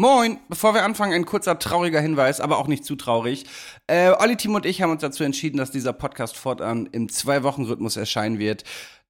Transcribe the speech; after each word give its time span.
Moin! 0.00 0.38
Bevor 0.48 0.72
wir 0.72 0.82
anfangen, 0.82 1.12
ein 1.12 1.26
kurzer 1.26 1.58
trauriger 1.58 2.00
Hinweis, 2.00 2.40
aber 2.40 2.56
auch 2.56 2.68
nicht 2.68 2.86
zu 2.86 2.96
traurig. 2.96 3.44
Äh, 3.86 4.12
Olli, 4.18 4.34
Tim 4.34 4.54
und 4.54 4.64
ich 4.64 4.80
haben 4.80 4.90
uns 4.90 5.02
dazu 5.02 5.24
entschieden, 5.24 5.58
dass 5.58 5.72
dieser 5.72 5.92
Podcast 5.92 6.38
fortan 6.38 6.88
im 6.90 7.10
Zwei-Wochen-Rhythmus 7.10 7.98
erscheinen 7.98 8.38
wird. 8.38 8.64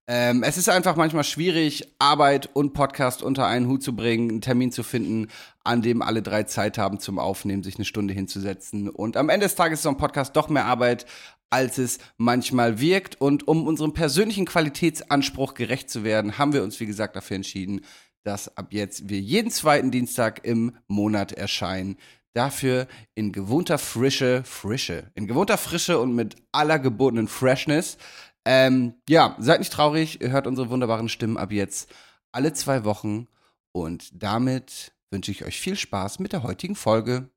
Ähm, 0.08 0.42
es 0.42 0.56
ist 0.56 0.68
einfach 0.68 0.96
manchmal 0.96 1.22
schwierig, 1.22 1.94
Arbeit 2.00 2.50
und 2.54 2.72
Podcast 2.72 3.22
unter 3.22 3.46
einen 3.46 3.68
Hut 3.68 3.84
zu 3.84 3.94
bringen, 3.94 4.30
einen 4.30 4.40
Termin 4.40 4.72
zu 4.72 4.82
finden, 4.82 5.28
an 5.62 5.80
dem 5.80 6.02
alle 6.02 6.22
drei 6.22 6.42
Zeit 6.42 6.76
haben 6.76 6.98
zum 6.98 7.20
Aufnehmen, 7.20 7.62
sich 7.62 7.76
eine 7.76 7.84
Stunde 7.84 8.12
hinzusetzen. 8.12 8.88
Und 8.88 9.16
am 9.16 9.28
Ende 9.28 9.46
des 9.46 9.54
Tages 9.54 9.78
ist 9.78 9.82
so 9.84 9.90
ein 9.90 9.96
Podcast 9.96 10.34
doch 10.34 10.48
mehr 10.48 10.64
Arbeit, 10.64 11.06
als 11.50 11.78
es 11.78 12.00
manchmal 12.16 12.80
wirkt. 12.80 13.20
Und 13.20 13.46
um 13.46 13.68
unserem 13.68 13.92
persönlichen 13.92 14.44
Qualitätsanspruch 14.44 15.54
gerecht 15.54 15.88
zu 15.88 16.02
werden, 16.02 16.36
haben 16.36 16.52
wir 16.52 16.64
uns, 16.64 16.80
wie 16.80 16.86
gesagt, 16.86 17.14
dafür 17.14 17.36
entschieden, 17.36 17.82
dass 18.23 18.57
ab 18.57 18.67
jetzt 18.71 19.09
wir 19.09 19.19
jeden 19.19 19.51
zweiten 19.51 19.91
Dienstag 19.91 20.45
im 20.45 20.77
Monat 20.87 21.31
erscheinen. 21.31 21.97
Dafür 22.33 22.87
in 23.13 23.31
gewohnter 23.31 23.77
Frische, 23.77 24.43
Frische, 24.43 25.11
in 25.13 25.27
gewohnter 25.27 25.57
Frische 25.57 25.99
und 25.99 26.15
mit 26.15 26.35
aller 26.51 26.79
gebotenen 26.79 27.27
Freshness. 27.27 27.97
Ähm, 28.45 28.95
ja, 29.07 29.35
seid 29.39 29.59
nicht 29.59 29.71
traurig, 29.71 30.21
ihr 30.21 30.31
hört 30.31 30.47
unsere 30.47 30.69
wunderbaren 30.69 31.07
Stimmen 31.07 31.37
ab 31.37 31.51
jetzt 31.51 31.89
alle 32.31 32.51
zwei 32.53 32.83
Wochen. 32.83 33.27
Und 33.71 34.09
damit 34.21 34.93
wünsche 35.11 35.31
ich 35.31 35.45
euch 35.45 35.59
viel 35.59 35.75
Spaß 35.77 36.19
mit 36.19 36.33
der 36.33 36.43
heutigen 36.43 36.75
Folge. 36.75 37.29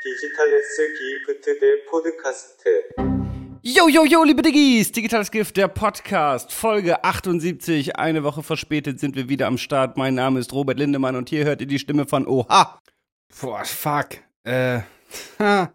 디지털레스 0.00 0.94
기프트 0.94 1.58
대 1.58 1.84
포드카스트 1.84 3.11
Yo, 3.65 3.87
yo, 3.87 4.03
yo, 4.03 4.23
liebe 4.25 4.41
Diggis! 4.41 4.91
Digitales 4.91 5.31
Gift, 5.31 5.55
der 5.55 5.69
Podcast, 5.69 6.51
Folge 6.51 7.01
78. 7.05 7.95
Eine 7.97 8.23
Woche 8.23 8.43
verspätet 8.43 8.99
sind 8.99 9.15
wir 9.15 9.29
wieder 9.29 9.47
am 9.47 9.57
Start. 9.57 9.95
Mein 9.95 10.15
Name 10.15 10.41
ist 10.41 10.51
Robert 10.51 10.77
Lindemann 10.77 11.15
und 11.15 11.29
hier 11.29 11.45
hört 11.45 11.61
ihr 11.61 11.67
die 11.67 11.79
Stimme 11.79 12.05
von 12.05 12.27
Oha. 12.27 12.81
Boah, 13.39 13.63
fuck. 13.63 14.17
Äh, 14.43 14.81
ha, 15.39 15.71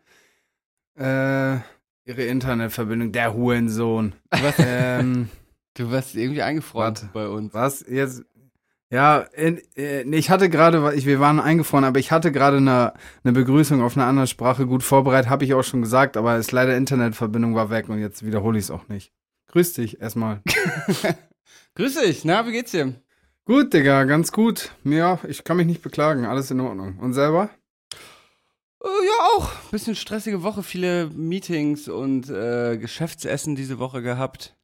äh, 0.99 1.61
ihre 2.05 2.25
Internetverbindung, 2.25 3.11
der 3.13 3.33
Hurensohn. 3.33 4.15
Was? 4.33 4.55
ähm, 4.59 5.31
Du 5.75 5.91
warst 5.91 6.15
irgendwie 6.15 6.43
eingefroren 6.43 6.95
bei 7.15 7.27
uns. 7.27 7.55
was 7.55 7.85
jetzt? 7.89 8.23
Ja, 8.91 9.27
äh, 9.33 10.03
ich 10.03 10.31
hatte 10.31 10.49
gerade, 10.49 10.95
ich, 10.95 11.05
wir 11.05 11.21
waren 11.21 11.41
eingefroren, 11.41 11.85
aber 11.85 11.99
ich 11.99 12.11
hatte 12.11 12.33
gerade 12.33 12.57
eine, 12.57 12.95
eine 13.23 13.33
Begrüßung 13.35 13.83
auf 13.83 13.97
einer 13.97 14.07
anderen 14.07 14.29
Sprache 14.29 14.67
gut 14.67 14.83
vorbereitet, 14.83 15.31
habe 15.31 15.45
ich 15.45 15.53
auch 15.53 15.63
schon 15.63 15.83
gesagt, 15.83 16.17
aber 16.17 16.37
es 16.37 16.53
leider 16.53 16.77
Internetverbindung 16.77 17.55
war 17.55 17.69
weg 17.69 17.91
und 17.91 17.99
jetzt 17.99 18.25
wiederhole 18.25 18.59
ich 18.59 18.65
es 18.65 18.71
auch 18.71 18.89
nicht. 18.89 19.13
Grüß 19.49 19.75
dich 19.75 20.01
erstmal. 20.01 20.43
Grüß 21.75 22.01
dich, 22.01 22.25
na, 22.25 22.47
wie 22.47 22.53
geht's 22.53 22.73
dir? 22.73 22.95
gut, 23.45 23.73
Digga, 23.73 24.05
ganz 24.05 24.31
gut. 24.31 24.73
Ja, 24.85 25.19
ich 25.27 25.43
kann 25.43 25.57
mich 25.57 25.67
nicht 25.67 25.83
beklagen, 25.83 26.27
alles 26.27 26.51
in 26.51 26.61
Ordnung. 26.61 26.99
Und 26.99 27.15
selber? 27.15 27.51
Äh, 28.83 28.87
ja, 28.87 29.29
auch. 29.37 29.55
Bisschen 29.71 29.97
stressige 29.97 30.43
Woche, 30.43 30.63
viele 30.63 31.09
Meetings 31.11 31.89
und 31.89 32.29
äh, 32.29 32.77
Geschäftsessen 32.77 33.57
diese 33.57 33.79
Woche 33.79 34.03
gehabt. 34.03 34.57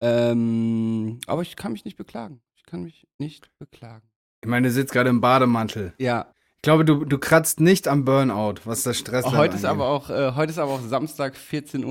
Ähm, 0.00 1.20
aber 1.26 1.42
ich 1.42 1.56
kann 1.56 1.72
mich 1.72 1.84
nicht 1.84 1.98
beklagen. 1.98 2.40
Ich 2.70 2.72
kann 2.72 2.84
mich 2.84 3.08
nicht 3.18 3.50
beklagen. 3.58 4.08
Ich 4.44 4.48
meine, 4.48 4.68
du 4.68 4.72
sitzt 4.72 4.92
gerade 4.92 5.10
im 5.10 5.20
Bademantel. 5.20 5.92
Ja, 5.98 6.32
Ich 6.58 6.62
glaube, 6.62 6.84
du, 6.84 7.04
du 7.04 7.18
kratzt 7.18 7.58
nicht 7.58 7.88
am 7.88 8.04
Burnout, 8.04 8.60
was 8.64 8.84
das 8.84 8.96
Stress 8.96 9.24
heute 9.26 9.56
ist 9.56 9.64
aber 9.64 9.88
auch, 9.88 10.08
äh, 10.08 10.36
heute 10.36 10.52
ist 10.52 10.58
aber 10.58 10.70
auch 10.74 10.80
Samstag 10.80 11.34
14.50 11.34 11.84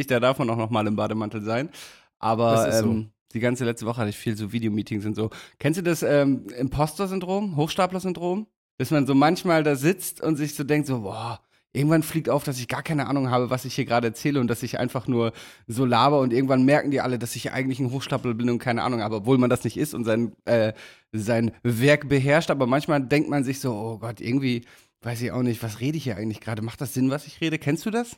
Uhr, 0.00 0.04
da 0.08 0.20
darf 0.20 0.38
man 0.38 0.50
auch 0.50 0.58
noch 0.58 0.68
mal 0.68 0.86
im 0.86 0.94
Bademantel 0.94 1.40
sein. 1.40 1.70
Aber 2.18 2.68
ist 2.68 2.80
so. 2.80 2.84
ähm, 2.90 3.12
die 3.32 3.40
ganze 3.40 3.64
letzte 3.64 3.86
Woche 3.86 3.96
hatte 4.02 4.10
ich 4.10 4.18
viel 4.18 4.36
so 4.36 4.52
Videomeetings 4.52 5.06
und 5.06 5.14
so. 5.14 5.30
Kennst 5.58 5.78
du 5.78 5.82
das 5.82 6.02
ähm, 6.02 6.48
Imposter-Syndrom, 6.48 7.56
Hochstapler-Syndrom? 7.56 8.46
Dass 8.76 8.90
man 8.90 9.06
so 9.06 9.14
manchmal 9.14 9.62
da 9.62 9.74
sitzt 9.74 10.20
und 10.20 10.36
sich 10.36 10.54
so 10.54 10.64
denkt, 10.64 10.86
so, 10.86 11.00
boah, 11.00 11.40
irgendwann 11.74 12.02
fliegt 12.02 12.30
auf, 12.30 12.44
dass 12.44 12.58
ich 12.58 12.68
gar 12.68 12.82
keine 12.82 13.08
Ahnung 13.08 13.30
habe, 13.30 13.50
was 13.50 13.64
ich 13.64 13.74
hier 13.74 13.84
gerade 13.84 14.06
erzähle 14.06 14.40
und 14.40 14.46
dass 14.46 14.62
ich 14.62 14.78
einfach 14.78 15.08
nur 15.08 15.32
so 15.66 15.84
laber 15.84 16.20
und 16.20 16.32
irgendwann 16.32 16.64
merken 16.64 16.92
die 16.92 17.00
alle, 17.00 17.18
dass 17.18 17.36
ich 17.36 17.52
eigentlich 17.52 17.80
ein 17.80 17.90
Hochstapler 17.90 18.32
bin 18.34 18.48
und 18.48 18.60
keine 18.60 18.82
Ahnung 18.82 19.02
habe, 19.02 19.16
obwohl 19.16 19.38
man 19.38 19.50
das 19.50 19.64
nicht 19.64 19.76
ist 19.76 19.92
und 19.92 20.04
sein, 20.04 20.32
äh, 20.44 20.72
sein 21.12 21.50
Werk 21.62 22.08
beherrscht. 22.08 22.50
Aber 22.50 22.66
manchmal 22.66 23.02
denkt 23.02 23.28
man 23.28 23.42
sich 23.42 23.60
so, 23.60 23.74
oh 23.74 23.98
Gott, 23.98 24.20
irgendwie 24.20 24.64
weiß 25.02 25.20
ich 25.20 25.32
auch 25.32 25.42
nicht, 25.42 25.62
was 25.62 25.80
rede 25.80 25.98
ich 25.98 26.04
hier 26.04 26.16
eigentlich 26.16 26.40
gerade? 26.40 26.62
Macht 26.62 26.80
das 26.80 26.94
Sinn, 26.94 27.10
was 27.10 27.26
ich 27.26 27.40
rede? 27.40 27.58
Kennst 27.58 27.84
du 27.84 27.90
das? 27.90 28.16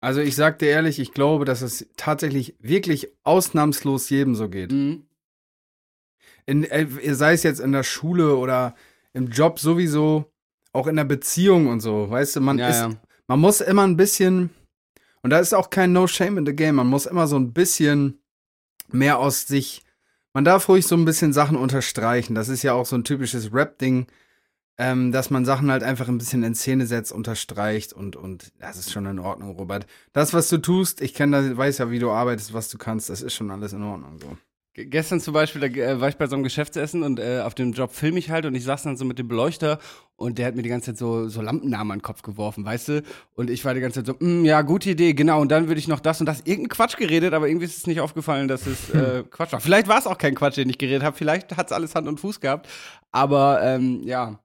Also 0.00 0.20
ich 0.20 0.36
sag 0.36 0.60
dir 0.60 0.68
ehrlich, 0.68 1.00
ich 1.00 1.12
glaube, 1.12 1.44
dass 1.44 1.62
es 1.62 1.86
tatsächlich 1.96 2.54
wirklich 2.60 3.08
ausnahmslos 3.24 4.08
jedem 4.08 4.34
so 4.36 4.48
geht. 4.48 4.70
Mhm. 4.70 5.06
In, 6.46 6.62
äh, 6.64 6.86
sei 7.14 7.32
es 7.32 7.42
jetzt 7.42 7.60
in 7.60 7.72
der 7.72 7.82
Schule 7.82 8.36
oder 8.36 8.76
im 9.14 9.30
Job 9.30 9.58
sowieso, 9.58 10.30
auch 10.74 10.86
in 10.86 10.96
der 10.96 11.04
Beziehung 11.04 11.68
und 11.68 11.80
so, 11.80 12.10
weißt 12.10 12.36
du, 12.36 12.40
man 12.40 12.58
Ja, 12.58 12.68
ist, 12.68 12.80
ja. 12.80 12.90
man 13.26 13.40
muss 13.40 13.60
immer 13.62 13.86
ein 13.86 13.96
bisschen, 13.96 14.50
und 15.22 15.30
da 15.30 15.38
ist 15.38 15.54
auch 15.54 15.70
kein 15.70 15.92
No 15.92 16.06
Shame 16.06 16.38
in 16.38 16.46
the 16.46 16.54
Game, 16.54 16.74
man 16.74 16.88
muss 16.88 17.06
immer 17.06 17.26
so 17.26 17.36
ein 17.36 17.52
bisschen 17.54 18.20
mehr 18.92 19.18
aus 19.18 19.46
sich, 19.46 19.82
man 20.34 20.44
darf 20.44 20.68
ruhig 20.68 20.86
so 20.86 20.96
ein 20.96 21.04
bisschen 21.04 21.32
Sachen 21.32 21.56
unterstreichen. 21.56 22.34
Das 22.34 22.48
ist 22.48 22.62
ja 22.64 22.72
auch 22.74 22.86
so 22.86 22.96
ein 22.96 23.04
typisches 23.04 23.52
Rap-Ding, 23.54 24.06
ähm, 24.76 25.12
dass 25.12 25.30
man 25.30 25.44
Sachen 25.44 25.70
halt 25.70 25.84
einfach 25.84 26.08
ein 26.08 26.18
bisschen 26.18 26.42
in 26.42 26.56
Szene 26.56 26.86
setzt, 26.86 27.12
unterstreicht 27.12 27.92
und, 27.92 28.16
und 28.16 28.52
das 28.58 28.76
ist 28.76 28.90
schon 28.90 29.06
in 29.06 29.20
Ordnung, 29.20 29.56
Robert. 29.56 29.86
Das, 30.12 30.34
was 30.34 30.48
du 30.48 30.58
tust, 30.58 31.00
ich 31.00 31.14
kenne, 31.14 31.56
weiß 31.56 31.78
ja, 31.78 31.90
wie 31.92 32.00
du 32.00 32.10
arbeitest, 32.10 32.52
was 32.52 32.68
du 32.68 32.78
kannst, 32.78 33.08
das 33.08 33.22
ist 33.22 33.34
schon 33.34 33.52
alles 33.52 33.72
in 33.72 33.84
Ordnung 33.84 34.18
so. 34.20 34.36
Ge- 34.72 34.86
Gestern 34.86 35.20
zum 35.20 35.32
Beispiel, 35.34 35.60
da 35.60 35.68
äh, 35.68 36.00
war 36.00 36.08
ich 36.08 36.16
bei 36.16 36.26
so 36.26 36.34
einem 36.34 36.42
Geschäftsessen 36.42 37.04
und 37.04 37.20
äh, 37.20 37.42
auf 37.42 37.54
dem 37.54 37.72
Job 37.72 37.92
filme 37.92 38.18
ich 38.18 38.30
halt 38.30 38.44
und 38.44 38.56
ich 38.56 38.64
saß 38.64 38.82
dann 38.82 38.96
so 38.96 39.04
mit 39.04 39.20
dem 39.20 39.28
Beleuchter 39.28 39.78
und 40.16 40.38
der 40.38 40.46
hat 40.46 40.54
mir 40.54 40.62
die 40.62 40.68
ganze 40.68 40.92
Zeit 40.92 40.98
so, 40.98 41.28
so 41.28 41.40
Lampennamen 41.42 41.90
an 41.92 41.98
den 41.98 42.02
Kopf 42.02 42.22
geworfen, 42.22 42.64
weißt 42.64 42.88
du? 42.88 43.02
Und 43.34 43.50
ich 43.50 43.64
war 43.64 43.74
die 43.74 43.80
ganze 43.80 44.04
Zeit 44.04 44.16
so, 44.18 44.24
"Mm, 44.24 44.44
ja, 44.44 44.62
gute 44.62 44.90
Idee, 44.90 45.12
genau. 45.12 45.40
Und 45.40 45.50
dann 45.50 45.66
würde 45.68 45.78
ich 45.78 45.88
noch 45.88 46.00
das 46.00 46.20
und 46.20 46.26
das, 46.26 46.40
irgendein 46.40 46.68
Quatsch 46.68 46.96
geredet, 46.96 47.34
aber 47.34 47.48
irgendwie 47.48 47.66
ist 47.66 47.76
es 47.78 47.86
nicht 47.86 48.00
aufgefallen, 48.00 48.48
dass 48.48 48.66
es 48.66 48.90
äh, 48.90 49.24
Quatsch 49.30 49.52
war. 49.52 49.60
Vielleicht 49.60 49.88
war 49.88 49.98
es 49.98 50.06
auch 50.06 50.18
kein 50.18 50.34
Quatsch, 50.34 50.56
den 50.56 50.68
ich 50.70 50.78
geredet 50.78 51.02
habe, 51.02 51.16
vielleicht 51.16 51.56
hat 51.56 51.66
es 51.66 51.72
alles 51.72 51.94
Hand 51.94 52.06
und 52.08 52.20
Fuß 52.20 52.40
gehabt, 52.40 52.68
aber 53.10 53.60
ähm, 53.62 54.02
ja. 54.04 54.38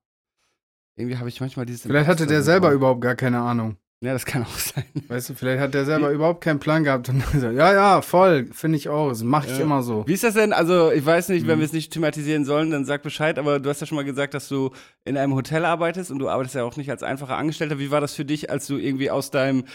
Irgendwie 0.95 1.17
habe 1.17 1.29
ich 1.29 1.39
manchmal 1.39 1.65
dieses. 1.65 1.83
Vielleicht 1.83 2.09
hatte 2.09 2.27
der 2.27 2.41
selber 2.43 2.71
überhaupt 2.71 2.99
gar 3.01 3.15
keine 3.15 3.39
Ahnung. 3.39 3.77
Ja, 4.01 4.13
das 4.13 4.25
kann 4.25 4.43
auch 4.43 4.57
sein. 4.57 4.85
Weißt 5.09 5.29
du, 5.29 5.33
vielleicht 5.33 5.59
hat 5.61 5.73
der 5.73 5.83
selber 5.83 6.11
überhaupt 6.11 6.41
keinen 6.41 6.59
Plan 6.59 6.83
gehabt 6.85 7.09
und 7.09 7.19
gesagt, 7.33 7.55
ja, 7.55 7.73
ja, 7.73 8.01
voll, 8.01 8.47
finde 8.53 8.77
ich 8.77 8.87
auch, 8.87 9.09
das 9.09 9.23
mache 9.23 9.47
ich 9.47 9.57
Ja. 9.57 9.63
immer 9.63 9.83
so. 9.83 10.07
Wie 10.07 10.13
ist 10.13 10.23
das 10.23 10.35
denn? 10.35 10.53
Also, 10.53 10.91
ich 10.91 11.05
weiß 11.05 11.27
nicht, 11.29 11.47
wenn 11.47 11.57
Mhm. 11.57 11.61
wir 11.61 11.65
es 11.65 11.73
nicht 11.73 11.91
thematisieren 11.91 12.45
sollen, 12.45 12.71
dann 12.71 12.85
sag 12.85 13.03
Bescheid, 13.03 13.37
aber 13.37 13.59
du 13.59 13.69
hast 13.69 13.81
ja 13.81 13.87
schon 13.87 13.97
mal 13.97 14.05
gesagt, 14.05 14.33
dass 14.33 14.47
du 14.47 14.71
in 15.03 15.17
einem 15.17 15.33
Hotel 15.35 15.65
arbeitest 15.65 16.11
und 16.11 16.19
du 16.19 16.29
arbeitest 16.29 16.55
ja 16.55 16.63
auch 16.63 16.77
nicht 16.77 16.89
als 16.89 17.03
einfacher 17.03 17.35
Angestellter. 17.35 17.77
Wie 17.79 17.91
war 17.91 17.99
das 17.99 18.13
für 18.15 18.23
dich, 18.25 18.49
als 18.49 18.67
du 18.67 18.77
irgendwie 18.77 19.11
aus 19.11 19.31
deinem 19.31 19.65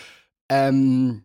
ähm, 0.51 1.25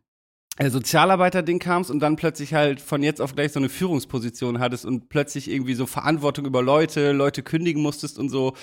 äh, 0.57 0.69
Sozialarbeiter-Ding 0.69 1.59
kamst 1.59 1.89
und 1.91 2.01
dann 2.01 2.17
plötzlich 2.17 2.53
halt 2.53 2.81
von 2.81 3.01
jetzt 3.01 3.21
auf 3.21 3.33
gleich 3.33 3.53
so 3.53 3.59
eine 3.59 3.69
Führungsposition 3.69 4.59
hattest 4.59 4.85
und 4.85 5.07
plötzlich 5.07 5.49
irgendwie 5.49 5.73
so 5.73 5.85
Verantwortung 5.85 6.45
über 6.45 6.61
Leute, 6.61 7.13
Leute 7.13 7.43
kündigen 7.43 7.81
musstest 7.81 8.19
und 8.19 8.27
so. 8.27 8.55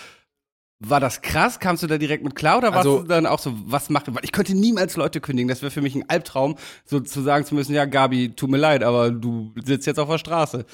War 0.79 1.01
das 1.01 1.23
krass? 1.23 1.59
Kamst 1.59 1.83
du 1.83 1.87
da 1.87 1.97
direkt 1.97 2.23
mit 2.23 2.35
klar 2.35 2.59
oder 2.59 2.69
warst 2.69 2.87
Also- 2.87 3.01
du 3.03 3.09
dann 3.09 3.25
auch 3.27 3.39
so, 3.39 3.55
was 3.65 3.89
macht 3.89 4.15
Weil 4.15 4.25
ich 4.25 4.33
könnte 4.33 4.55
niemals 4.55 4.97
Leute 4.97 5.21
kündigen. 5.23 5.49
Das 5.49 5.63
wäre 5.63 5.71
für 5.71 5.81
mich 5.81 5.95
ein 5.95 6.09
Albtraum, 6.09 6.57
so 6.85 7.01
zu 7.01 7.23
sagen 7.23 7.47
zu 7.47 7.55
müssen, 7.55 7.75
ja, 7.75 7.87
Gabi, 7.87 8.35
tut 8.37 8.51
mir 8.51 8.59
leid, 8.59 8.83
aber 8.83 9.11
du 9.11 9.53
sitzt 9.65 9.87
jetzt 9.87 9.99
auf 9.99 10.09
der 10.11 10.19
Straße. 10.19 10.67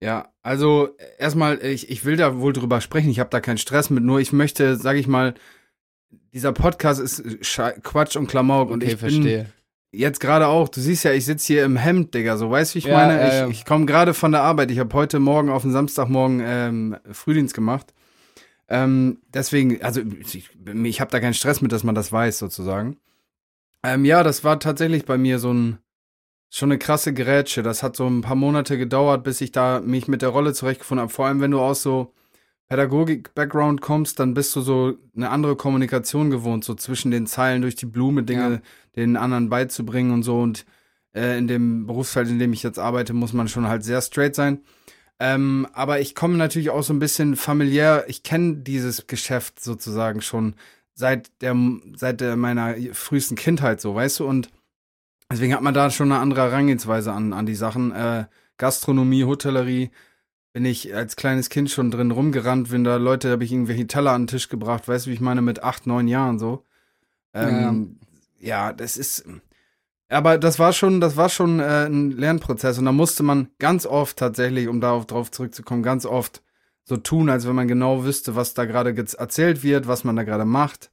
Ja, 0.00 0.28
also 0.42 0.88
erstmal, 1.18 1.62
ich, 1.64 1.90
ich 1.90 2.04
will 2.04 2.16
da 2.16 2.38
wohl 2.38 2.52
drüber 2.52 2.80
sprechen, 2.80 3.10
ich 3.10 3.20
habe 3.20 3.30
da 3.30 3.40
keinen 3.40 3.58
Stress 3.58 3.90
mit, 3.90 4.02
nur 4.02 4.18
ich 4.20 4.32
möchte, 4.32 4.76
sag 4.76 4.96
ich 4.96 5.06
mal, 5.06 5.34
dieser 6.32 6.52
Podcast 6.52 7.00
ist 7.00 7.22
Quatsch 7.82 8.16
und 8.16 8.26
Klamauk 8.26 8.70
und 8.70 8.82
ich 8.82 8.98
bin 8.98 9.46
jetzt 9.92 10.20
gerade 10.20 10.48
auch, 10.48 10.68
du 10.68 10.80
siehst 10.80 11.04
ja, 11.04 11.12
ich 11.12 11.24
sitze 11.24 11.46
hier 11.52 11.64
im 11.64 11.76
Hemd, 11.76 12.12
Digga, 12.14 12.36
so 12.36 12.50
weißt 12.50 12.72
du, 12.72 12.74
wie 12.74 12.78
ich 12.80 12.84
Ja, 12.86 12.96
meine? 12.96 13.18
ja, 13.20 13.34
ja. 13.34 13.46
Ich, 13.48 13.60
ich 13.60 13.64
komme 13.64 13.86
gerade 13.86 14.12
von 14.14 14.32
der 14.32 14.42
Arbeit, 14.42 14.70
ich 14.70 14.78
habe 14.78 14.92
heute 14.94 15.20
Morgen 15.20 15.48
auf 15.50 15.62
den 15.62 15.72
Samstagmorgen 15.72 16.42
ähm, 16.44 16.96
Frühdienst 17.12 17.54
gemacht. 17.54 17.94
Ähm, 18.68 19.18
deswegen, 19.32 19.82
also 19.82 20.00
ich, 20.20 20.50
ich 20.84 21.00
habe 21.00 21.10
da 21.10 21.20
keinen 21.20 21.34
Stress 21.34 21.60
mit, 21.60 21.72
dass 21.72 21.84
man 21.84 21.94
das 21.94 22.12
weiß, 22.12 22.38
sozusagen. 22.38 22.96
Ähm, 23.82 24.04
ja, 24.04 24.22
das 24.22 24.44
war 24.44 24.58
tatsächlich 24.58 25.04
bei 25.04 25.18
mir 25.18 25.38
so 25.38 25.52
ein, 25.52 25.78
schon 26.50 26.70
eine 26.70 26.78
krasse 26.78 27.12
Gerätsche. 27.12 27.62
Das 27.62 27.82
hat 27.82 27.96
so 27.96 28.06
ein 28.06 28.22
paar 28.22 28.36
Monate 28.36 28.78
gedauert, 28.78 29.24
bis 29.24 29.40
ich 29.40 29.52
da 29.52 29.80
mich 29.80 30.08
mit 30.08 30.22
der 30.22 30.30
Rolle 30.30 30.54
zurechtgefunden 30.54 31.02
habe. 31.02 31.12
Vor 31.12 31.26
allem, 31.26 31.40
wenn 31.40 31.50
du 31.50 31.60
aus 31.60 31.82
so 31.82 32.14
Pädagogik-Background 32.68 33.80
kommst, 33.80 34.18
dann 34.18 34.34
bist 34.34 34.56
du 34.56 34.60
so 34.60 34.94
eine 35.14 35.30
andere 35.30 35.56
Kommunikation 35.56 36.30
gewohnt, 36.30 36.64
so 36.64 36.74
zwischen 36.74 37.10
den 37.10 37.26
Zeilen 37.26 37.62
durch 37.62 37.76
die 37.76 37.86
Blume 37.86 38.22
Dinge 38.22 38.50
Ja. 38.50 38.60
den 38.96 39.16
anderen 39.16 39.50
beizubringen 39.50 40.12
und 40.12 40.22
so. 40.22 40.40
Und 40.40 40.64
äh, 41.14 41.36
in 41.38 41.46
dem 41.46 41.86
Berufsfeld, 41.86 42.28
in 42.28 42.38
dem 42.38 42.52
ich 42.52 42.62
jetzt 42.62 42.78
arbeite, 42.78 43.12
muss 43.12 43.32
man 43.34 43.48
schon 43.48 43.68
halt 43.68 43.84
sehr 43.84 44.00
straight 44.00 44.34
sein. 44.34 44.60
Ähm, 45.20 45.68
aber 45.72 46.00
ich 46.00 46.14
komme 46.14 46.36
natürlich 46.36 46.70
auch 46.70 46.82
so 46.82 46.92
ein 46.92 46.98
bisschen 46.98 47.36
familiär. 47.36 48.04
Ich 48.08 48.22
kenne 48.22 48.56
dieses 48.56 49.06
Geschäft 49.06 49.62
sozusagen 49.62 50.20
schon 50.22 50.54
seit 50.94 51.30
der 51.42 51.56
seit 51.96 52.20
der, 52.20 52.36
meiner 52.36 52.74
frühesten 52.92 53.36
Kindheit 53.36 53.80
so, 53.80 53.94
weißt 53.94 54.20
du? 54.20 54.26
Und 54.26 54.50
deswegen 55.30 55.54
hat 55.54 55.62
man 55.62 55.74
da 55.74 55.90
schon 55.90 56.10
eine 56.12 56.20
andere 56.20 56.42
Herangehensweise 56.42 57.12
an 57.12 57.32
an 57.32 57.46
die 57.46 57.54
Sachen. 57.54 57.92
Äh, 57.92 58.26
Gastronomie, 58.58 59.24
Hotellerie. 59.24 59.90
bin 60.52 60.64
ich 60.64 60.94
als 60.94 61.16
kleines 61.16 61.50
Kind 61.50 61.70
schon 61.70 61.90
drin 61.90 62.12
rumgerannt, 62.12 62.70
wenn 62.70 62.84
da 62.84 62.96
Leute, 62.96 63.30
habe 63.32 63.44
ich 63.44 63.52
irgendwelche 63.52 63.88
Teller 63.88 64.12
an 64.12 64.22
den 64.22 64.28
Tisch 64.28 64.48
gebracht, 64.48 64.86
weißt 64.86 65.06
du, 65.06 65.10
wie 65.10 65.14
ich 65.14 65.20
meine, 65.20 65.42
mit 65.42 65.64
acht, 65.64 65.86
neun 65.86 66.06
Jahren 66.08 66.38
so. 66.38 66.64
Ähm, 67.34 67.98
ja. 68.40 68.68
ja, 68.68 68.72
das 68.72 68.96
ist. 68.96 69.24
Aber 70.14 70.38
das 70.38 70.58
war 70.58 70.72
schon, 70.72 71.00
das 71.00 71.16
war 71.16 71.28
schon 71.28 71.60
äh, 71.60 71.86
ein 71.86 72.12
Lernprozess 72.12 72.78
und 72.78 72.84
da 72.84 72.92
musste 72.92 73.22
man 73.22 73.48
ganz 73.58 73.84
oft 73.84 74.16
tatsächlich, 74.16 74.68
um 74.68 74.80
darauf 74.80 75.06
drauf 75.06 75.30
zurückzukommen, 75.30 75.82
ganz 75.82 76.06
oft 76.06 76.42
so 76.84 76.96
tun, 76.96 77.30
als 77.30 77.46
wenn 77.46 77.54
man 77.54 77.68
genau 77.68 78.04
wüsste, 78.04 78.36
was 78.36 78.54
da 78.54 78.64
gerade 78.64 78.94
erzählt 78.96 79.62
wird, 79.62 79.88
was 79.88 80.04
man 80.04 80.16
da 80.16 80.22
gerade 80.22 80.44
macht. 80.44 80.92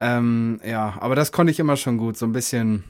Ähm, 0.00 0.60
ja, 0.64 0.96
aber 1.00 1.14
das 1.14 1.32
konnte 1.32 1.52
ich 1.52 1.60
immer 1.60 1.76
schon 1.76 1.98
gut, 1.98 2.16
so 2.16 2.26
ein 2.26 2.32
bisschen 2.32 2.84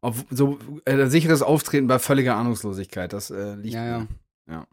auf 0.00 0.24
so 0.30 0.58
äh, 0.86 1.06
sicheres 1.06 1.42
Auftreten 1.42 1.86
bei 1.86 1.98
völliger 1.98 2.36
Ahnungslosigkeit. 2.36 3.12
Das 3.12 3.30
äh, 3.30 3.54
liegt 3.56 3.74
Ja, 3.74 3.84
ja. 3.84 3.98
mir. 3.98 4.08
Ja. 4.48 4.66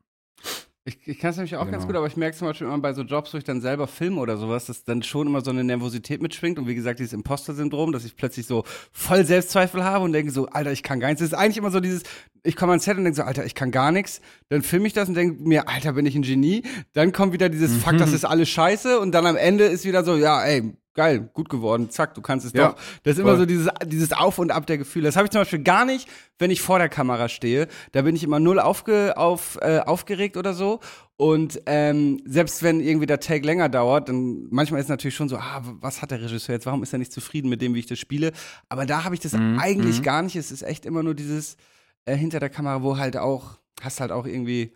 Ich, 0.87 0.97
ich 1.05 1.19
kann 1.19 1.31
es 1.31 1.35
nämlich 1.35 1.53
auch 1.57 1.65
ganz 1.65 1.83
Genau. 1.83 1.87
gut, 1.87 1.95
aber 1.97 2.07
ich 2.07 2.15
merke 2.15 2.37
zum 2.37 2.47
Beispiel 2.47 2.65
immer 2.65 2.77
bei 2.79 2.93
so 2.93 3.01
Jobs, 3.01 3.33
wo 3.33 3.37
ich 3.37 3.43
dann 3.43 3.59
selber 3.59 3.87
filme 3.87 4.21
oder 4.21 4.37
sowas, 4.37 4.67
dass 4.67 4.85
dann 4.85 5.03
schon 5.03 5.27
immer 5.27 5.41
so 5.41 5.51
eine 5.51 5.65
Nervosität 5.65 6.21
mitschwingt 6.21 6.57
und 6.57 6.65
wie 6.65 6.75
gesagt, 6.75 6.99
dieses 6.99 7.11
Imposter-Syndrom, 7.11 7.91
dass 7.91 8.05
ich 8.05 8.15
plötzlich 8.15 8.47
so 8.47 8.63
voll 8.93 9.25
Selbstzweifel 9.25 9.83
habe 9.83 10.05
und 10.05 10.13
denke 10.13 10.31
so, 10.31 10.47
Alter, 10.47 10.71
ich 10.71 10.83
kann 10.83 11.01
gar 11.01 11.09
nichts. 11.09 11.19
Das 11.19 11.27
ist 11.29 11.37
eigentlich 11.37 11.57
immer 11.57 11.71
so 11.71 11.81
dieses, 11.81 12.03
ich 12.43 12.55
komme 12.55 12.71
ans 12.71 12.85
Set 12.85 12.97
und 12.97 13.03
denke 13.03 13.17
so, 13.17 13.23
Alter, 13.23 13.45
ich 13.45 13.53
kann 13.53 13.71
gar 13.71 13.91
nichts. 13.91 14.21
Dann 14.47 14.61
filme 14.61 14.87
ich 14.87 14.93
das 14.93 15.09
und 15.09 15.15
denke 15.15 15.43
mir, 15.43 15.67
Alter, 15.67 15.91
bin 15.91 16.05
ich 16.05 16.15
ein 16.15 16.21
Genie. 16.21 16.63
Dann 16.93 17.11
kommt 17.11 17.33
wieder 17.33 17.49
dieses, 17.49 17.75
fuck, 17.75 17.93
Mhm. 17.93 17.97
das 17.97 18.13
ist 18.13 18.23
alles 18.23 18.47
scheiße 18.47 18.97
und 18.99 19.11
dann 19.11 19.25
am 19.25 19.35
Ende 19.35 19.65
ist 19.65 19.83
wieder 19.83 20.05
so, 20.05 20.15
ja, 20.15 20.41
ey, 20.45 20.71
geil, 20.97 21.29
gut 21.33 21.47
geworden, 21.47 21.89
zack, 21.91 22.15
du 22.15 22.21
kannst 22.21 22.45
es 22.45 22.53
Ja, 22.53 22.69
doch. 22.69 22.75
Das 23.03 23.13
ist 23.13 23.19
immer 23.19 23.37
so 23.37 23.45
dieses, 23.45 23.69
dieses 23.85 24.11
Auf 24.11 24.39
und 24.39 24.51
Ab 24.51 24.65
der 24.65 24.77
Gefühle. 24.79 25.05
Das 25.05 25.15
habe 25.15 25.25
ich 25.25 25.31
zum 25.31 25.39
Beispiel 25.39 25.63
gar 25.63 25.85
nicht, 25.85 26.09
wenn 26.39 26.51
ich 26.51 26.61
vor 26.61 26.79
der 26.79 26.89
Kamera 26.89 27.29
stehe. 27.29 27.67
Da 27.91 28.01
bin 28.01 28.15
ich 28.15 28.23
immer 28.23 28.39
null 28.39 28.59
aufge, 28.59 29.15
auf, 29.15 29.57
äh, 29.61 29.79
aufgeregt 29.79 30.35
oder 30.35 30.53
so. 30.53 30.79
Und 31.15 31.61
ähm, 31.67 32.21
selbst 32.25 32.63
wenn 32.63 32.79
irgendwie 32.81 33.05
der 33.05 33.19
Take 33.19 33.45
länger 33.45 33.69
dauert, 33.69 34.09
dann 34.09 34.47
manchmal 34.49 34.79
ist 34.79 34.85
es 34.87 34.89
natürlich 34.89 35.15
schon 35.15 35.29
so, 35.29 35.37
ah, 35.37 35.61
was 35.63 36.01
hat 36.01 36.11
der 36.11 36.21
Regisseur 36.21 36.55
jetzt? 36.55 36.65
Warum 36.65 36.81
ist 36.83 36.93
er 36.93 36.99
nicht 36.99 37.13
zufrieden 37.13 37.49
mit 37.49 37.61
dem, 37.61 37.75
wie 37.75 37.79
ich 37.79 37.85
das 37.87 37.99
spiele? 37.99 38.31
Aber 38.67 38.85
da 38.85 39.03
habe 39.03 39.13
ich 39.15 39.21
das 39.21 39.33
Mhm, 39.33 39.59
eigentlich 39.59 39.99
mhm. 39.99 40.03
gar 40.03 40.21
nicht. 40.23 40.35
Es 40.35 40.51
ist 40.51 40.63
echt 40.63 40.85
immer 40.85 41.03
nur 41.03 41.13
dieses 41.13 41.57
äh, 42.05 42.15
hinter 42.15 42.39
der 42.39 42.49
Kamera, 42.49 42.81
wo 42.81 42.97
halt 42.97 43.17
auch, 43.17 43.59
hast 43.81 43.99
halt 44.01 44.11
auch 44.11 44.25
irgendwie, 44.25 44.73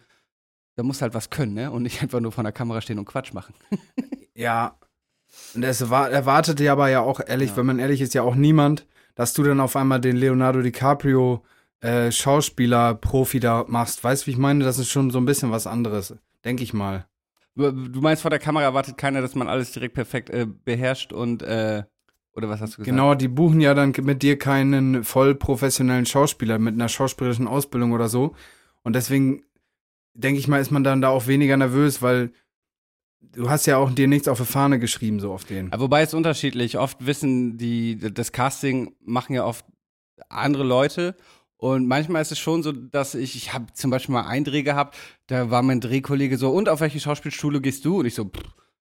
da 0.76 0.84
musst 0.84 1.02
halt 1.02 1.16
was 1.16 1.32
können, 1.32 1.56
ne? 1.56 1.72
Und 1.72 1.82
nicht 1.84 2.02
einfach 2.04 2.20
nur 2.20 2.32
vor 2.32 2.44
der 2.44 2.54
Kamera 2.54 2.80
stehen 2.82 3.00
und 3.00 3.06
Quatsch 3.06 3.34
machen. 3.34 3.56
Ja. 4.36 4.78
Und 5.56 5.64
es 5.64 5.90
war, 5.90 6.10
erwartet 6.10 6.60
ja 6.60 6.74
aber 6.74 6.90
ja 6.90 7.02
auch 7.02 7.20
ehrlich, 7.26 7.52
Ja. 7.52 7.58
wenn 7.58 7.66
man 7.66 7.80
ehrlich 7.80 8.02
ist, 8.02 8.14
ja 8.14 8.22
auch 8.24 8.36
niemand, 8.36 8.88
dass 9.16 9.34
du 9.34 9.44
dann 9.44 9.60
auf 9.60 9.76
einmal 9.76 10.00
den 10.02 10.16
Leonardo 10.18 10.62
DiCaprio 10.62 11.44
äh, 11.82 12.12
Schauspieler-Profi 12.12 13.40
da 13.40 13.66
machst. 13.68 14.04
Weißt 14.04 14.24
du, 14.24 14.28
wie 14.28 14.32
ich 14.32 14.38
meine? 14.38 14.64
Das 14.64 14.78
ist 14.78 14.90
schon 14.90 15.10
so 15.10 15.20
ein 15.20 15.26
bisschen 15.26 15.52
was 15.52 15.68
anderes, 15.68 16.16
denke 16.46 16.64
ich 16.64 16.74
mal. 16.74 17.06
Du 17.56 17.72
du 17.72 18.02
meinst, 18.02 18.22
vor 18.22 18.30
der 18.32 18.40
Kamera 18.40 18.64
erwartet 18.64 18.98
keiner, 18.98 19.22
dass 19.22 19.36
man 19.36 19.48
alles 19.48 19.72
direkt 19.72 19.94
perfekt 19.96 20.30
äh, 20.30 20.46
beherrscht 20.46 21.12
und, 21.12 21.42
äh, 21.44 21.84
oder 22.34 22.48
was 22.48 22.62
hast 22.62 22.74
du 22.74 22.78
gesagt? 22.78 22.86
Genau, 22.86 23.14
die 23.16 23.28
buchen 23.28 23.60
ja 23.60 23.74
dann 23.74 23.94
mit 24.04 24.22
dir 24.22 24.38
keinen 24.38 25.04
voll 25.04 25.36
professionellen 25.36 26.06
Schauspieler 26.06 26.60
mit 26.60 26.76
einer 26.76 26.88
schauspielerischen 26.88 27.48
Ausbildung 27.48 27.92
oder 27.92 28.08
so. 28.08 28.36
Und 28.84 28.96
deswegen 28.96 29.44
denke 30.14 30.40
ich 30.40 30.48
mal, 30.48 30.62
ist 30.62 30.72
man 30.72 30.84
dann 30.86 31.02
da 31.02 31.10
auch 31.10 31.28
weniger 31.28 31.58
nervös, 31.58 32.02
weil 32.02 32.32
du 33.34 33.50
hast 33.50 33.66
ja 33.66 33.78
auch 33.78 33.92
dir 33.92 34.08
nichts 34.08 34.28
auf 34.28 34.40
die 34.40 34.46
Fahne 34.46 34.80
geschrieben, 34.80 35.20
so 35.20 35.34
auf 35.34 35.46
den. 35.46 35.72
Wobei 35.76 36.02
es 36.02 36.14
unterschiedlich. 36.14 36.78
Oft 36.78 37.06
wissen 37.06 37.58
die, 37.58 37.98
das 37.98 38.32
Casting 38.32 38.96
machen 39.02 39.34
ja 39.34 39.46
oft 39.46 39.66
andere 40.30 40.64
Leute. 40.64 41.16
Und 41.58 41.88
manchmal 41.88 42.24
ist 42.24 42.32
es 42.32 42.40
schon 42.40 42.64
so, 42.64 42.72
dass 42.72 43.14
ich, 43.14 43.36
ich 43.36 43.54
habe 43.54 43.68
zum 43.74 43.92
Beispiel 43.92 44.14
mal 44.14 44.26
einen 44.26 44.46
Dreh 44.46 44.64
gehabt, 44.64 44.98
da 45.28 45.52
war 45.52 45.62
mein 45.62 45.80
Drehkollege 45.80 46.38
so, 46.38 46.50
und 46.50 46.68
auf 46.70 46.82
welche 46.82 47.00
Schauspielschule 47.00 47.62
gehst 47.62 47.86
du? 47.86 48.00
Und 48.00 48.08
ich 48.08 48.16
so, 48.16 48.26
pff, 48.26 48.42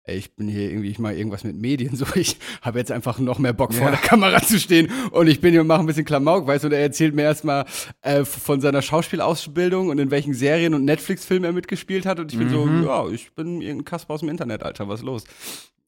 ey, 0.09 0.17
ich 0.17 0.35
bin 0.35 0.47
hier 0.47 0.69
irgendwie, 0.69 0.89
ich 0.89 0.99
mache 0.99 1.13
irgendwas 1.15 1.43
mit 1.43 1.55
Medien, 1.55 1.95
so, 1.97 2.05
ich 2.15 2.37
habe 2.61 2.79
jetzt 2.79 2.91
einfach 2.91 3.19
noch 3.19 3.39
mehr 3.39 3.53
Bock 3.53 3.73
vor 3.73 3.85
Ja. 3.85 3.91
der 3.91 3.99
Kamera 4.01 4.41
zu 4.41 4.59
stehen 4.59 4.89
und 5.11 5.27
ich 5.27 5.39
bin 5.41 5.51
hier 5.51 5.61
und 5.61 5.67
mache 5.67 5.79
ein 5.81 5.85
bisschen 5.85 6.05
Klamauk, 6.05 6.47
weißt 6.47 6.63
du, 6.63 6.67
und 6.67 6.73
er 6.73 6.81
erzählt 6.81 7.15
mir 7.15 7.23
erstmal 7.23 7.65
äh, 8.01 8.25
von 8.25 8.61
seiner 8.61 8.81
Schauspielausbildung 8.81 9.89
und 9.89 9.99
in 9.99 10.11
welchen 10.11 10.33
Serien 10.33 10.73
und 10.73 10.85
Netflix-Filmen 10.85 11.45
er 11.45 11.51
mitgespielt 11.53 12.05
hat 12.05 12.19
und 12.19 12.31
ich 12.31 12.37
bin 12.37 12.47
Mhm. 12.47 12.51
so, 12.51 12.87
ja, 12.87 13.07
ich 13.09 13.33
bin 13.35 13.61
irgendein 13.61 13.85
Kasper 13.85 14.13
aus 14.15 14.19
dem 14.21 14.29
Internet, 14.29 14.63
Alter, 14.63 14.87
was 14.87 14.99
ist 15.01 15.05
los? 15.05 15.23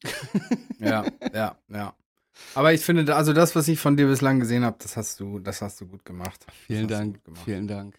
Ja, 0.79 1.06
ja, 1.33 1.56
ja. 1.69 1.94
Aber 2.56 2.74
ich 2.74 2.81
finde, 2.81 3.15
also 3.15 3.33
das, 3.33 3.56
was 3.56 3.67
ich 3.67 3.79
von 3.79 3.97
dir 3.97 4.07
bislang 4.07 4.39
gesehen 4.39 4.63
habe, 4.65 4.77
das 4.81 4.97
hast 4.97 5.19
du, 5.19 5.39
das 5.39 5.62
hast 5.62 5.79
du 5.79 5.85
gut 5.88 6.03
gemacht. 6.06 6.45
Vielen 6.65 6.88
Dank, 6.88 7.24
gemacht. 7.24 7.41
vielen 7.45 7.67
Dank. 7.67 7.95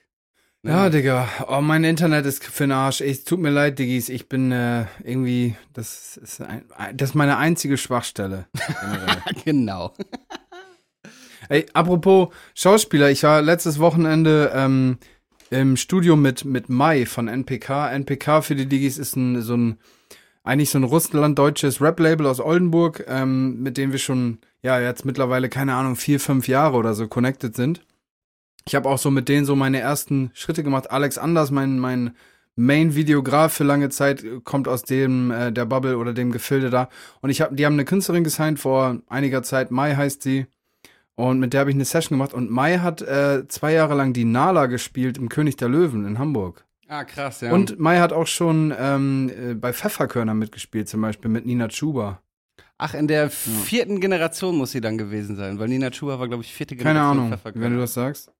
Ja, 0.64 0.90
Digga. 0.90 1.28
Oh, 1.48 1.60
mein 1.60 1.82
Internet 1.82 2.24
ist 2.24 2.44
für 2.44 2.62
den 2.62 2.70
Arsch. 2.70 3.00
Es 3.00 3.24
tut 3.24 3.40
mir 3.40 3.50
leid, 3.50 3.80
Diggis. 3.80 4.08
Ich 4.08 4.28
bin 4.28 4.52
äh, 4.52 4.86
irgendwie, 5.02 5.56
das 5.72 6.16
ist, 6.18 6.40
ein, 6.40 6.62
das 6.94 7.10
ist 7.10 7.14
meine 7.16 7.36
einzige 7.36 7.76
Schwachstelle. 7.76 8.46
genau. 9.44 9.92
Ey, 11.48 11.66
apropos 11.74 12.28
Schauspieler, 12.54 13.10
ich 13.10 13.24
war 13.24 13.42
letztes 13.42 13.80
Wochenende 13.80 14.52
ähm, 14.54 14.98
im 15.50 15.76
Studio 15.76 16.14
mit, 16.14 16.44
mit 16.44 16.68
Mai 16.68 17.06
von 17.06 17.26
NPK. 17.26 17.90
NPK 17.90 18.42
für 18.42 18.54
die 18.54 18.66
Digis 18.66 18.98
ist 18.98 19.16
ein, 19.16 19.42
so 19.42 19.56
ein, 19.56 19.78
eigentlich 20.44 20.70
so 20.70 20.78
ein 20.78 20.84
russlanddeutsches 20.84 21.80
Rap-Label 21.80 22.24
aus 22.24 22.38
Oldenburg, 22.38 23.04
ähm, 23.08 23.60
mit 23.60 23.76
dem 23.76 23.90
wir 23.90 23.98
schon, 23.98 24.38
ja, 24.62 24.78
jetzt 24.78 25.04
mittlerweile, 25.04 25.48
keine 25.48 25.74
Ahnung, 25.74 25.96
vier, 25.96 26.20
fünf 26.20 26.46
Jahre 26.46 26.76
oder 26.76 26.94
so 26.94 27.08
connected 27.08 27.56
sind. 27.56 27.80
Ich 28.66 28.74
habe 28.74 28.88
auch 28.88 28.98
so 28.98 29.10
mit 29.10 29.28
denen 29.28 29.44
so 29.46 29.56
meine 29.56 29.80
ersten 29.80 30.30
Schritte 30.34 30.62
gemacht. 30.62 30.90
Alex 30.90 31.18
Anders, 31.18 31.50
mein, 31.50 31.78
mein 31.78 32.14
Main-Videograf 32.56 33.52
für 33.52 33.64
lange 33.64 33.88
Zeit, 33.88 34.24
kommt 34.44 34.68
aus 34.68 34.82
dem, 34.82 35.30
äh, 35.30 35.52
der 35.52 35.64
Bubble 35.64 35.96
oder 35.98 36.12
dem 36.12 36.32
Gefilde 36.32 36.70
da. 36.70 36.88
Und 37.20 37.30
ich 37.30 37.40
hab, 37.40 37.56
die 37.56 37.66
haben 37.66 37.74
eine 37.74 37.84
Künstlerin 37.84 38.24
gesigned 38.24 38.58
vor 38.58 38.98
einiger 39.08 39.42
Zeit. 39.42 39.70
Mai 39.70 39.94
heißt 39.94 40.22
sie. 40.22 40.46
Und 41.14 41.40
mit 41.40 41.52
der 41.52 41.60
habe 41.60 41.70
ich 41.70 41.76
eine 41.76 41.84
Session 41.84 42.18
gemacht. 42.18 42.34
Und 42.34 42.50
Mai 42.50 42.78
hat 42.78 43.02
äh, 43.02 43.46
zwei 43.48 43.72
Jahre 43.72 43.94
lang 43.94 44.12
die 44.12 44.24
Nala 44.24 44.66
gespielt 44.66 45.18
im 45.18 45.28
König 45.28 45.56
der 45.56 45.68
Löwen 45.68 46.06
in 46.06 46.18
Hamburg. 46.18 46.64
Ah, 46.88 47.04
krass, 47.04 47.40
ja. 47.40 47.52
Und 47.52 47.78
Mai 47.78 47.98
hat 48.00 48.12
auch 48.12 48.26
schon 48.26 48.74
ähm, 48.78 49.30
äh, 49.30 49.54
bei 49.54 49.72
Pfefferkörner 49.72 50.34
mitgespielt, 50.34 50.88
zum 50.88 51.00
Beispiel 51.00 51.30
mit 51.30 51.46
Nina 51.46 51.68
Chuba. 51.68 52.20
Ach, 52.76 52.94
in 52.94 53.06
der 53.08 53.30
vierten 53.30 54.00
Generation 54.00 54.56
muss 54.56 54.72
sie 54.72 54.80
dann 54.80 54.98
gewesen 54.98 55.36
sein, 55.36 55.58
weil 55.58 55.68
Nina 55.68 55.90
Chuba 55.90 56.18
war, 56.18 56.28
glaube 56.28 56.42
ich, 56.42 56.52
vierte 56.52 56.76
Keine 56.76 56.98
Generation 56.98 57.18
Ahnung, 57.18 57.30
Pfefferkörner. 57.30 57.64
wenn 57.64 57.74
du 57.74 57.80
das 57.80 57.94
sagst. 57.94 58.30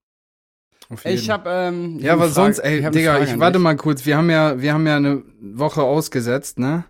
Auf 0.89 1.05
Ich 1.05 1.21
jeden. 1.21 1.31
habe 1.33 1.49
ähm, 1.49 1.95
ich 1.97 2.03
Ja, 2.03 2.13
hab 2.13 2.19
aber 2.19 2.29
sonst, 2.29 2.57
Frage- 2.57 2.69
ey, 2.69 2.79
ich 2.79 2.85
hab 2.85 2.91
eine 2.93 2.99
Digga, 2.99 3.23
ich 3.23 3.39
warte 3.39 3.59
mal 3.59 3.75
kurz. 3.75 4.05
Wir 4.05 4.17
haben 4.17 4.29
ja, 4.29 4.61
wir 4.61 4.73
haben 4.73 4.85
ja 4.87 4.97
eine 4.97 5.23
Woche 5.41 5.81
ausgesetzt, 5.83 6.59
ne? 6.59 6.85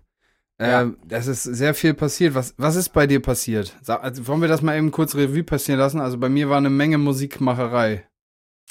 Ja. 0.60 0.82
Äh, 0.82 0.86
das 1.06 1.26
ist 1.26 1.42
sehr 1.42 1.74
viel 1.74 1.94
passiert. 1.94 2.34
Was, 2.34 2.54
was 2.56 2.76
ist 2.76 2.90
bei 2.90 3.06
dir 3.06 3.20
passiert? 3.20 3.76
Also, 3.86 4.26
wollen 4.28 4.40
wir 4.40 4.48
das 4.48 4.62
mal 4.62 4.76
eben 4.76 4.90
kurz 4.92 5.14
Revue 5.16 5.42
passieren 5.42 5.80
lassen? 5.80 6.00
Also 6.00 6.16
bei 6.18 6.28
mir 6.28 6.48
war 6.48 6.58
eine 6.58 6.70
Menge 6.70 6.96
Musikmacherei. 6.98 8.06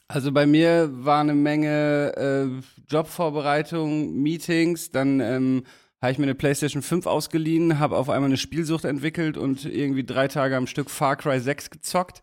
Also 0.07 0.31
bei 0.31 0.45
mir 0.45 0.89
war 0.93 1.21
eine 1.21 1.33
Menge 1.33 2.13
äh, 2.15 2.61
Jobvorbereitung, 2.89 4.13
Meetings, 4.21 4.91
dann 4.91 5.19
ähm, 5.19 5.63
habe 6.01 6.11
ich 6.11 6.17
mir 6.17 6.25
eine 6.25 6.35
PlayStation 6.35 6.81
5 6.81 7.05
ausgeliehen, 7.05 7.79
habe 7.79 7.95
auf 7.97 8.09
einmal 8.09 8.29
eine 8.29 8.37
Spielsucht 8.37 8.83
entwickelt 8.85 9.37
und 9.37 9.65
irgendwie 9.65 10.03
drei 10.03 10.27
Tage 10.27 10.57
am 10.57 10.67
Stück 10.67 10.89
Far 10.89 11.15
Cry 11.15 11.39
6 11.39 11.69
gezockt. 11.69 12.21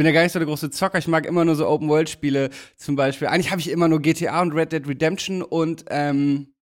Ich 0.00 0.02
bin 0.02 0.06
ja 0.06 0.12
gar 0.12 0.22
nicht 0.22 0.32
so 0.32 0.38
der 0.38 0.46
große 0.46 0.70
Zocker, 0.70 0.96
ich 0.96 1.08
mag 1.08 1.26
immer 1.26 1.44
nur 1.44 1.56
so 1.56 1.68
Open-World-Spiele 1.68 2.48
zum 2.78 2.96
Beispiel. 2.96 3.28
Eigentlich 3.28 3.50
habe 3.50 3.60
ich 3.60 3.68
immer 3.68 3.86
nur 3.86 4.00
GTA 4.00 4.40
und 4.40 4.54
Red 4.54 4.72
Dead 4.72 4.88
Redemption 4.88 5.42
und 5.42 5.84
ähm, 5.90 6.54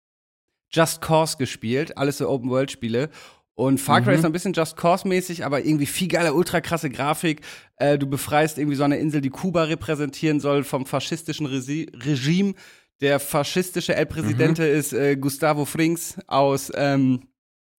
Just 0.72 1.00
Cause 1.02 1.36
gespielt, 1.38 1.96
alles 1.96 2.18
so 2.18 2.28
Open-World-Spiele. 2.28 3.10
Und 3.54 3.78
Far 3.78 4.00
Cry 4.00 4.16
ist 4.16 4.24
ein 4.24 4.32
bisschen 4.32 4.54
Just 4.54 4.76
Cause-mäßig, 4.76 5.44
aber 5.44 5.64
irgendwie 5.64 5.86
viel 5.86 6.08
geiler, 6.08 6.34
ultra 6.34 6.60
krasse 6.60 6.90
Grafik. 6.90 7.42
Äh, 7.76 7.96
du 7.96 8.08
befreist 8.08 8.58
irgendwie 8.58 8.76
so 8.76 8.82
eine 8.82 8.98
Insel, 8.98 9.20
die 9.20 9.30
Kuba 9.30 9.62
repräsentieren 9.62 10.40
soll 10.40 10.64
vom 10.64 10.84
faschistischen 10.84 11.46
Resi 11.46 11.92
Regime. 11.94 12.54
Der 13.00 13.20
faschistische 13.20 13.94
El 13.94 14.06
Presidente 14.06 14.64
ist 14.64 14.92
äh, 14.92 15.16
Gustavo 15.16 15.64
Frings 15.64 16.18
aus 16.26 16.72
ähm, 16.74 17.28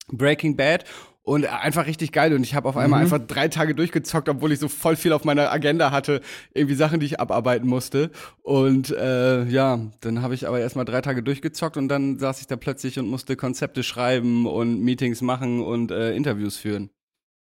Breaking 0.08 0.56
Bad. 0.56 0.86
Und 1.30 1.46
einfach 1.46 1.86
richtig 1.86 2.12
geil. 2.12 2.34
Und 2.34 2.42
ich 2.42 2.56
habe 2.56 2.68
auf 2.68 2.76
einmal 2.76 3.04
einfach 3.04 3.20
drei 3.20 3.50
Tage 3.50 3.76
durchgezockt, 3.76 4.28
obwohl 4.30 4.52
ich 4.52 4.58
so 4.58 4.68
voll 4.68 4.96
viel 4.96 5.14
auf 5.14 5.26
meiner 5.26 5.52
Agenda 5.52 5.92
hatte. 5.92 6.22
Irgendwie 6.56 6.74
Sachen, 6.74 7.00
die 7.00 7.06
ich 7.06 7.20
abarbeiten 7.20 7.68
musste. 7.70 8.10
Und 8.42 8.90
äh, 8.90 9.44
ja, 9.44 9.80
dann 10.02 10.24
habe 10.24 10.34
ich 10.34 10.48
aber 10.48 10.60
erstmal 10.60 10.86
drei 10.86 11.02
Tage 11.02 11.22
durchgezockt 11.22 11.78
und 11.78 11.88
dann 11.88 12.18
saß 12.18 12.42
ich 12.42 12.48
da 12.48 12.56
plötzlich 12.56 12.98
und 12.98 13.08
musste 13.08 13.36
Konzepte 13.36 13.84
schreiben 13.84 14.48
und 14.48 14.82
Meetings 14.82 15.22
machen 15.22 15.62
und 15.62 15.92
äh, 15.92 16.16
Interviews 16.16 16.58
führen. 16.58 16.90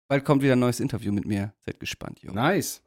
Bald 0.08 0.24
kommt 0.24 0.42
wieder 0.42 0.54
ein 0.54 0.58
neues 0.58 0.80
Interview 0.80 1.12
mit 1.12 1.24
mir. 1.24 1.52
Seid 1.64 1.78
gespannt, 1.78 2.18
Junge. 2.22 2.40
Nice. 2.40 2.82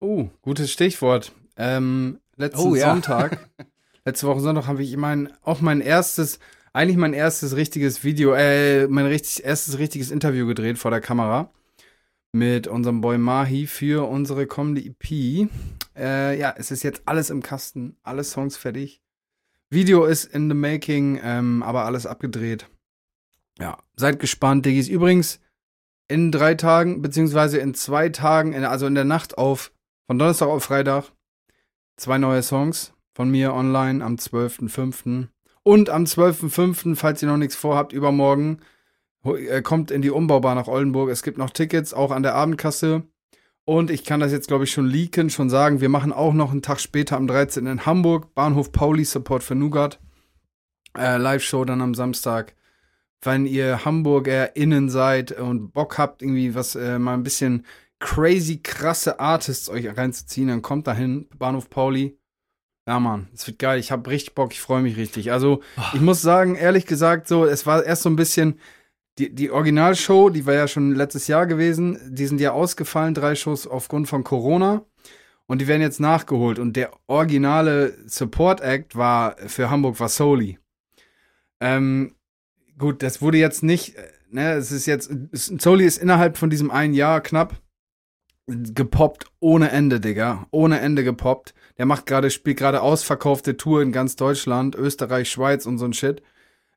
Oh, 0.00 0.28
gutes 0.42 0.70
Stichwort. 0.70 1.32
Ähm, 1.56 2.18
letzten 2.36 2.60
Oh, 2.60 2.74
ja. 2.74 2.90
Sonntag, 2.90 3.38
letzte 4.04 4.26
Woche 4.26 4.40
Sonntag 4.40 4.66
habe 4.66 4.82
ich 4.82 4.94
mein, 4.98 5.32
auch 5.42 5.62
mein 5.62 5.80
erstes, 5.80 6.40
eigentlich 6.72 6.96
mein 6.96 7.14
erstes 7.14 7.56
richtiges 7.56 8.04
Video, 8.04 8.34
äh, 8.34 8.86
mein 8.86 9.06
richtig, 9.06 9.44
erstes 9.44 9.78
richtiges 9.78 10.10
Interview 10.10 10.46
gedreht 10.46 10.78
vor 10.78 10.90
der 10.90 11.00
Kamera 11.00 11.50
mit 12.32 12.68
unserem 12.68 13.00
Boy 13.00 13.18
Mahi 13.18 13.66
für 13.66 14.08
unsere 14.08 14.46
kommende 14.46 14.82
EP. 14.82 15.48
Äh, 15.96 16.38
ja, 16.38 16.54
es 16.56 16.70
ist 16.70 16.82
jetzt 16.82 17.02
alles 17.06 17.30
im 17.30 17.42
Kasten, 17.42 17.96
alle 18.02 18.24
Songs 18.24 18.56
fertig. 18.56 19.02
Video 19.68 20.04
ist 20.04 20.24
in 20.24 20.48
the 20.48 20.54
making, 20.54 21.20
ähm, 21.22 21.62
aber 21.62 21.84
alles 21.84 22.06
abgedreht. 22.06 22.68
Ja, 23.58 23.78
seid 23.96 24.18
gespannt, 24.18 24.64
Diggis. 24.66 24.88
Übrigens, 24.88 25.40
in 26.08 26.32
drei 26.32 26.54
Tagen, 26.54 27.02
beziehungsweise 27.02 27.58
in 27.58 27.74
zwei 27.74 28.08
Tagen, 28.08 28.52
in, 28.52 28.64
also 28.64 28.86
in 28.86 28.94
der 28.94 29.04
Nacht 29.04 29.38
auf, 29.38 29.72
von 30.06 30.18
Donnerstag 30.18 30.48
auf 30.48 30.64
Freitag, 30.64 31.12
zwei 31.96 32.18
neue 32.18 32.42
Songs 32.42 32.92
von 33.14 33.30
mir 33.30 33.52
online 33.54 34.04
am 34.04 34.16
12.05. 34.16 35.28
Und 35.70 35.88
am 35.88 36.02
12.05., 36.02 36.96
falls 36.96 37.22
ihr 37.22 37.28
noch 37.28 37.36
nichts 37.36 37.54
vorhabt, 37.54 37.92
übermorgen, 37.92 38.58
äh, 39.22 39.62
kommt 39.62 39.92
in 39.92 40.02
die 40.02 40.10
Umbaubar 40.10 40.56
nach 40.56 40.66
Oldenburg. 40.66 41.10
Es 41.10 41.22
gibt 41.22 41.38
noch 41.38 41.50
Tickets, 41.50 41.94
auch 41.94 42.10
an 42.10 42.24
der 42.24 42.34
Abendkasse. 42.34 43.04
Und 43.64 43.88
ich 43.88 44.04
kann 44.04 44.18
das 44.18 44.32
jetzt, 44.32 44.48
glaube 44.48 44.64
ich, 44.64 44.72
schon 44.72 44.88
leaken, 44.88 45.30
schon 45.30 45.48
sagen, 45.48 45.80
wir 45.80 45.88
machen 45.88 46.12
auch 46.12 46.32
noch 46.32 46.50
einen 46.50 46.62
Tag 46.62 46.80
später 46.80 47.16
am 47.16 47.28
13. 47.28 47.66
in 47.66 47.86
Hamburg, 47.86 48.34
Bahnhof 48.34 48.72
Pauli, 48.72 49.04
Support 49.04 49.44
für 49.44 49.54
Nougat. 49.54 50.00
Äh, 50.98 51.18
Live-Show 51.18 51.64
dann 51.64 51.82
am 51.82 51.94
Samstag. 51.94 52.56
Wenn 53.22 53.46
ihr 53.46 53.84
HamburgerInnen 53.84 54.88
seid 54.88 55.30
und 55.30 55.70
Bock 55.72 55.98
habt, 55.98 56.20
irgendwie 56.20 56.56
was, 56.56 56.74
äh, 56.74 56.98
mal 56.98 57.14
ein 57.14 57.22
bisschen 57.22 57.64
crazy 58.00 58.58
krasse 58.60 59.20
Artists 59.20 59.68
euch 59.68 59.96
reinzuziehen, 59.96 60.48
dann 60.48 60.62
kommt 60.62 60.88
dahin, 60.88 61.28
Bahnhof 61.38 61.70
Pauli. 61.70 62.18
Ja, 62.86 62.98
Mann, 62.98 63.28
es 63.34 63.46
wird 63.46 63.58
geil. 63.58 63.78
Ich 63.78 63.92
habe 63.92 64.10
richtig 64.10 64.34
Bock, 64.34 64.52
ich 64.52 64.60
freue 64.60 64.82
mich 64.82 64.96
richtig. 64.96 65.32
Also, 65.32 65.62
ich 65.92 66.00
muss 66.00 66.22
sagen, 66.22 66.56
ehrlich 66.56 66.86
gesagt, 66.86 67.28
so, 67.28 67.44
es 67.44 67.66
war 67.66 67.84
erst 67.84 68.02
so 68.02 68.10
ein 68.10 68.16
bisschen, 68.16 68.58
die, 69.18 69.34
die 69.34 69.50
Originalshow, 69.50 70.30
die 70.30 70.46
war 70.46 70.54
ja 70.54 70.66
schon 70.66 70.94
letztes 70.94 71.26
Jahr 71.26 71.46
gewesen, 71.46 71.98
die 72.08 72.26
sind 72.26 72.40
ja 72.40 72.52
ausgefallen, 72.52 73.14
drei 73.14 73.34
Shows 73.34 73.66
aufgrund 73.66 74.08
von 74.08 74.24
Corona. 74.24 74.84
Und 75.46 75.60
die 75.60 75.66
werden 75.66 75.82
jetzt 75.82 75.98
nachgeholt. 75.98 76.60
Und 76.60 76.76
der 76.76 76.92
originale 77.08 77.96
Support 78.06 78.60
Act 78.60 78.94
war 78.94 79.36
für 79.36 79.68
Hamburg 79.68 79.98
war 79.98 80.08
Soli. 80.08 80.58
Ähm, 81.60 82.14
gut, 82.78 83.02
das 83.02 83.20
wurde 83.20 83.38
jetzt 83.38 83.64
nicht, 83.64 83.96
äh, 83.96 84.08
ne, 84.30 84.52
es 84.52 84.70
ist 84.70 84.86
jetzt, 84.86 85.10
Soli 85.32 85.84
ist 85.84 85.98
innerhalb 85.98 86.38
von 86.38 86.50
diesem 86.50 86.70
einen 86.70 86.94
Jahr 86.94 87.20
knapp 87.20 87.60
gepoppt 88.46 89.26
ohne 89.40 89.70
Ende, 89.70 90.00
Digga. 90.00 90.46
Ohne 90.50 90.80
Ende 90.80 91.04
gepoppt. 91.04 91.54
Der 91.80 91.86
macht 91.86 92.04
gerade, 92.04 92.28
spielt 92.28 92.58
gerade 92.58 92.82
ausverkaufte 92.82 93.56
Tour 93.56 93.80
in 93.80 93.90
ganz 93.90 94.14
Deutschland, 94.14 94.74
Österreich, 94.74 95.30
Schweiz 95.30 95.64
und 95.64 95.78
so 95.78 95.86
ein 95.86 95.94
Shit. 95.94 96.20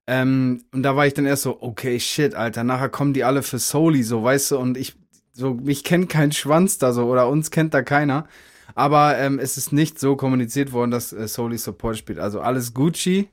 Ähm, 0.07 0.63
und 0.73 0.83
da 0.83 0.95
war 0.95 1.05
ich 1.05 1.13
dann 1.13 1.25
erst 1.25 1.43
so, 1.43 1.61
okay, 1.61 1.99
shit, 1.99 2.35
Alter, 2.35 2.63
nachher 2.63 2.87
kommen 2.87 3.11
die 3.11 3.25
alle 3.25 3.43
für 3.43 3.59
Soli, 3.59 4.01
so, 4.01 4.23
weißt 4.23 4.51
du, 4.51 4.59
und 4.59 4.77
ich, 4.77 4.95
so, 5.33 5.55
mich 5.55 5.83
kennt 5.83 6.07
kein 6.07 6.31
Schwanz 6.31 6.77
da 6.77 6.93
so, 6.93 7.07
oder 7.07 7.27
uns 7.27 7.51
kennt 7.51 7.73
da 7.73 7.81
keiner. 7.81 8.29
Aber 8.75 9.17
ähm, 9.17 9.39
es 9.39 9.57
ist 9.57 9.73
nicht 9.73 9.99
so 9.99 10.15
kommuniziert 10.15 10.71
worden, 10.71 10.91
dass 10.91 11.11
äh, 11.11 11.27
Soli 11.27 11.57
Support 11.57 11.97
spielt. 11.97 12.19
Also 12.19 12.39
alles 12.39 12.73
Gucci. 12.73 13.27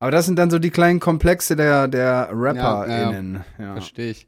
Aber 0.00 0.10
das 0.10 0.26
sind 0.26 0.38
dann 0.38 0.50
so 0.50 0.58
die 0.58 0.68
kleinen 0.68 1.00
Komplexe 1.00 1.56
der, 1.56 1.88
der 1.88 2.28
RapperInnen. 2.30 3.42
Ja, 3.58 3.72
Verstehe 3.72 4.10
ich. 4.10 4.26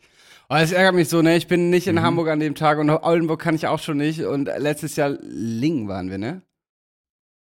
Aber 0.48 0.60
es 0.62 0.72
ärgert 0.72 0.94
mich 0.94 1.08
so, 1.08 1.22
ne? 1.22 1.36
Ich 1.36 1.48
bin 1.48 1.70
nicht 1.70 1.86
in 1.88 1.96
Mhm. 1.96 2.02
Hamburg 2.02 2.28
an 2.28 2.40
dem 2.40 2.54
Tag 2.54 2.78
und 2.78 2.88
Oldenburg 2.90 3.40
kann 3.40 3.54
ich 3.54 3.66
auch 3.66 3.80
schon 3.80 3.96
nicht. 3.96 4.22
Und 4.22 4.44
letztes 4.58 4.94
Jahr 4.96 5.16
Ling 5.22 5.88
waren 5.88 6.10
wir, 6.10 6.18
ne? 6.18 6.42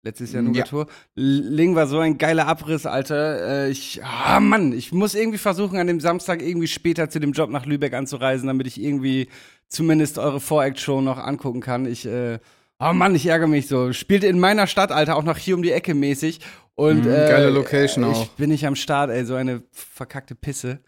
Letztes 0.05 0.33
Jahr 0.33 0.43
Ja. 0.43 0.49
Nugatur. 0.49 0.87
Ling 1.15 1.75
war 1.75 1.87
so 1.87 1.99
ein 1.99 2.17
geiler 2.17 2.47
Abriss, 2.47 2.85
Alter. 2.85 3.65
Äh, 3.67 3.69
ich, 3.71 4.01
ah 4.03 4.39
Mann, 4.41 4.73
ich 4.73 4.91
muss 4.91 5.15
irgendwie 5.15 5.37
versuchen, 5.37 5.77
an 5.77 5.87
dem 5.87 5.99
Samstag 6.01 6.41
irgendwie 6.41 6.67
später 6.67 7.09
zu 7.09 7.19
dem 7.19 7.31
Job 7.31 7.49
nach 7.49 7.65
Lübeck 7.65 7.93
anzureisen, 7.93 8.47
damit 8.47 8.67
ich 8.67 8.81
irgendwie 8.81 9.29
zumindest 9.67 10.17
eure 10.17 10.39
Voract-Show 10.41 10.99
noch 11.01 11.17
angucken 11.17 11.61
kann. 11.61 11.85
Ich, 11.85 12.05
äh, 12.05 12.39
oh 12.79 12.91
Mann, 12.93 13.15
ich 13.15 13.25
ärgere 13.27 13.47
mich 13.47 13.67
so. 13.67 13.93
Spielte 13.93 14.27
in 14.27 14.39
meiner 14.39 14.67
Stadt, 14.67 14.91
Alter, 14.91 15.15
auch 15.15 15.23
noch 15.23 15.37
hier 15.37 15.55
um 15.55 15.63
die 15.63 15.71
Ecke 15.71 15.93
mäßig. 15.93 16.39
Und, 16.75 17.05
Mhm, 17.05 17.11
äh, 17.11 17.29
geile 17.29 17.49
Location 17.49 18.03
ich 18.11 18.17
auch. 18.17 18.27
bin 18.29 18.49
nicht 18.49 18.65
am 18.67 18.75
Start, 18.75 19.09
ey, 19.09 19.23
so 19.25 19.35
eine 19.35 19.61
verkackte 19.71 20.35
Pisse. 20.35 20.79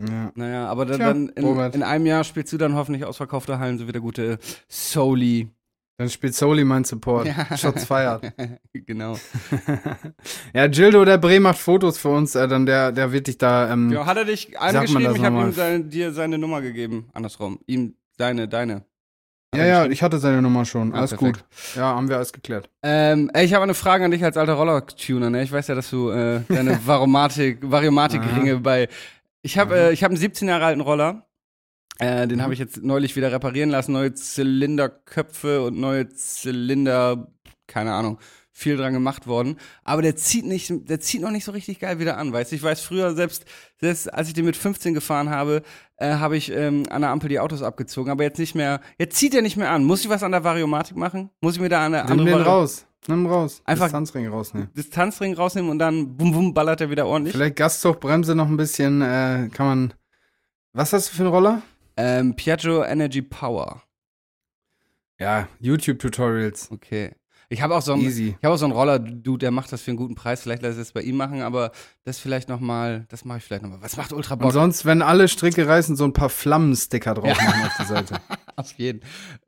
Ja. 0.00 0.32
Naja, 0.34 0.66
aber 0.66 0.86
dann, 0.86 0.96
Tja, 0.96 1.06
dann 1.08 1.28
in, 1.30 1.72
in 1.74 1.82
einem 1.82 2.06
Jahr 2.06 2.24
spielst 2.24 2.52
du 2.52 2.56
dann 2.58 2.74
hoffentlich 2.74 3.04
ausverkaufte 3.04 3.58
Hallen, 3.58 3.78
so 3.78 3.86
wie 3.86 3.92
der 3.92 4.00
gute 4.00 4.38
Soli. 4.68 5.48
Dann 5.98 6.08
spielt 6.08 6.34
Soli 6.34 6.64
mein 6.64 6.84
Support. 6.84 7.26
Ja. 7.26 7.56
Shots 7.58 7.84
feiert. 7.86 8.32
genau. 8.72 9.18
ja, 10.54 10.66
Gildo 10.68 11.04
der 11.04 11.18
Bre 11.18 11.38
macht 11.40 11.58
Fotos 11.58 11.98
für 11.98 12.08
uns, 12.08 12.34
äh, 12.34 12.48
dann 12.48 12.64
der, 12.64 12.92
der 12.92 13.12
wird 13.12 13.26
dich 13.26 13.36
da. 13.36 13.70
Ähm, 13.70 13.92
Ja, 13.92 14.06
hat 14.06 14.16
er 14.16 14.24
dich 14.24 14.58
angeschrieben? 14.58 15.14
Ich 15.16 15.22
habe 15.22 15.40
ihm 15.40 15.52
seine, 15.52 15.84
dir 15.84 16.12
seine 16.12 16.38
Nummer 16.38 16.62
gegeben. 16.62 17.10
Andersrum. 17.12 17.58
Ihm 17.66 17.96
deine, 18.16 18.48
deine. 18.48 18.84
Ja, 19.54 19.66
ja, 19.66 19.84
ich 19.86 20.02
hatte 20.02 20.18
seine 20.20 20.40
Nummer 20.40 20.64
schon. 20.64 20.94
Ah, 20.94 20.98
Alles 20.98 21.10
perfekt. 21.10 21.38
gut. 21.40 21.76
Ja, 21.76 21.96
haben 21.96 22.08
wir 22.08 22.16
alles 22.16 22.32
geklärt. 22.32 22.70
Ähm, 22.84 23.30
ey, 23.34 23.44
ich 23.44 23.52
habe 23.52 23.64
eine 23.64 23.74
Frage 23.74 24.04
an 24.04 24.12
dich 24.12 24.24
als 24.24 24.36
alter 24.36 24.52
Roller-Tuner, 24.54 25.28
ne? 25.28 25.42
Ich 25.42 25.50
weiß 25.50 25.66
ja, 25.66 25.74
dass 25.74 25.90
du 25.90 26.08
äh, 26.10 26.40
deine 26.48 26.78
Variomatik-Ringe 26.86 28.58
bei. 28.60 28.88
Ich 29.42 29.58
habe 29.58 29.76
äh, 29.76 29.92
ich 29.92 30.02
hab 30.04 30.10
einen 30.10 30.18
17 30.18 30.48
Jahre 30.48 30.66
alten 30.66 30.80
Roller. 30.80 31.26
Äh, 31.98 32.26
den 32.28 32.42
habe 32.42 32.52
ich 32.52 32.58
jetzt 32.58 32.82
neulich 32.82 33.14
wieder 33.16 33.30
reparieren 33.32 33.70
lassen. 33.70 33.92
Neue 33.92 34.14
Zylinderköpfe 34.14 35.62
und 35.62 35.78
neue 35.78 36.08
Zylinder, 36.08 37.28
keine 37.66 37.92
Ahnung, 37.92 38.18
viel 38.52 38.76
dran 38.76 38.92
gemacht 38.92 39.26
worden. 39.26 39.56
Aber 39.84 40.02
der 40.02 40.16
zieht 40.16 40.44
nicht, 40.46 40.70
der 40.88 41.00
zieht 41.00 41.20
noch 41.22 41.30
nicht 41.30 41.44
so 41.44 41.52
richtig 41.52 41.78
geil 41.80 41.98
wieder 41.98 42.16
an, 42.18 42.32
weißt 42.32 42.52
du? 42.52 42.56
Ich 42.56 42.62
weiß 42.62 42.82
früher, 42.82 43.14
selbst, 43.14 43.44
selbst 43.78 44.12
als 44.12 44.28
ich 44.28 44.34
den 44.34 44.44
mit 44.44 44.56
15 44.56 44.92
gefahren 44.94 45.30
habe, 45.30 45.62
äh, 45.96 46.14
habe 46.14 46.36
ich 46.36 46.50
ähm, 46.52 46.84
an 46.90 47.02
der 47.02 47.10
Ampel 47.10 47.28
die 47.28 47.40
Autos 47.40 47.62
abgezogen. 47.62 48.10
Aber 48.10 48.22
jetzt 48.22 48.38
nicht 48.38 48.54
mehr, 48.54 48.80
jetzt 48.98 49.16
zieht 49.16 49.34
er 49.34 49.42
nicht 49.42 49.56
mehr 49.56 49.70
an. 49.70 49.84
Muss 49.84 50.02
ich 50.02 50.10
was 50.10 50.22
an 50.22 50.32
der 50.32 50.44
Variomatik 50.44 50.96
machen? 50.96 51.30
Muss 51.40 51.54
ich 51.56 51.60
mir 51.60 51.68
da 51.70 51.84
eine 51.86 52.02
Nimm 52.02 52.12
andere 52.12 52.28
den 52.30 52.38
Vari- 52.38 52.44
raus. 52.46 52.86
Nimm 53.06 53.26
raus. 53.26 53.62
Einfach- 53.64 53.86
Distanzring 53.86 54.28
rausnehmen. 54.28 54.70
Distanzring 54.74 55.34
rausnehmen 55.34 55.70
und 55.70 55.78
dann 55.78 56.16
bum 56.16 56.32
bum 56.32 56.54
ballert 56.54 56.80
er 56.82 56.90
wieder 56.90 57.06
ordentlich. 57.06 57.34
Vielleicht 57.34 57.56
Gastzug, 57.56 58.00
Bremse 58.00 58.34
noch 58.34 58.46
ein 58.48 58.56
bisschen, 58.56 59.00
äh, 59.02 59.48
kann 59.52 59.66
man. 59.66 59.94
Was 60.72 60.92
hast 60.92 61.10
du 61.10 61.16
für 61.16 61.22
einen 61.22 61.32
Roller? 61.32 61.62
Ähm, 61.96 62.36
Piaggio 62.36 62.84
Energy 62.84 63.22
Power. 63.22 63.82
Ja, 65.18 65.48
YouTube-Tutorials. 65.60 66.70
Okay. 66.70 67.12
Ich 67.52 67.62
habe 67.62 67.74
auch 67.74 67.82
so 67.82 67.94
einen, 67.94 68.06
ich 68.06 68.34
habe 68.44 68.54
auch 68.54 68.58
so 68.58 68.64
einen 68.64 68.72
Roller, 68.72 69.00
du, 69.00 69.36
der 69.36 69.50
macht 69.50 69.72
das 69.72 69.82
für 69.82 69.90
einen 69.90 69.98
guten 69.98 70.14
Preis. 70.14 70.40
Vielleicht 70.42 70.62
lasse 70.62 70.76
ich 70.76 70.82
es 70.82 70.92
bei 70.92 71.02
ihm 71.02 71.16
machen, 71.16 71.42
aber 71.42 71.72
das 72.04 72.20
vielleicht 72.20 72.48
noch 72.48 72.60
mal, 72.60 73.06
das 73.08 73.24
mache 73.24 73.38
ich 73.38 73.44
vielleicht 73.44 73.64
noch 73.64 73.70
mal. 73.70 73.82
Was 73.82 73.96
macht 73.96 74.12
Ultra 74.12 74.34
Und 74.34 74.40
Bock? 74.42 74.52
sonst, 74.52 74.84
wenn 74.84 75.02
alle 75.02 75.26
Stricke 75.26 75.66
reißen, 75.66 75.96
so 75.96 76.04
ein 76.04 76.12
paar 76.12 76.28
Flammensticker 76.28 77.14
drauf 77.14 77.36
machen 77.36 77.62
auf 77.64 77.76
die 77.80 77.84
Seite. 77.86 78.20
Auf 78.56 78.72
jeden. 78.74 79.00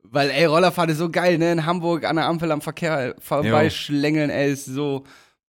Weil, 0.03 0.31
ey, 0.31 0.45
Rollerfahrt 0.45 0.89
ist 0.89 0.97
so 0.97 1.09
geil, 1.09 1.37
ne? 1.37 1.51
In 1.53 1.65
Hamburg 1.65 2.03
an 2.03 2.15
der 2.17 2.25
Ampel 2.25 2.51
am 2.51 2.61
Verkehr 2.61 3.15
vorbeischlängeln, 3.19 4.29
ey, 4.29 4.51
ist 4.51 4.65
so 4.65 5.05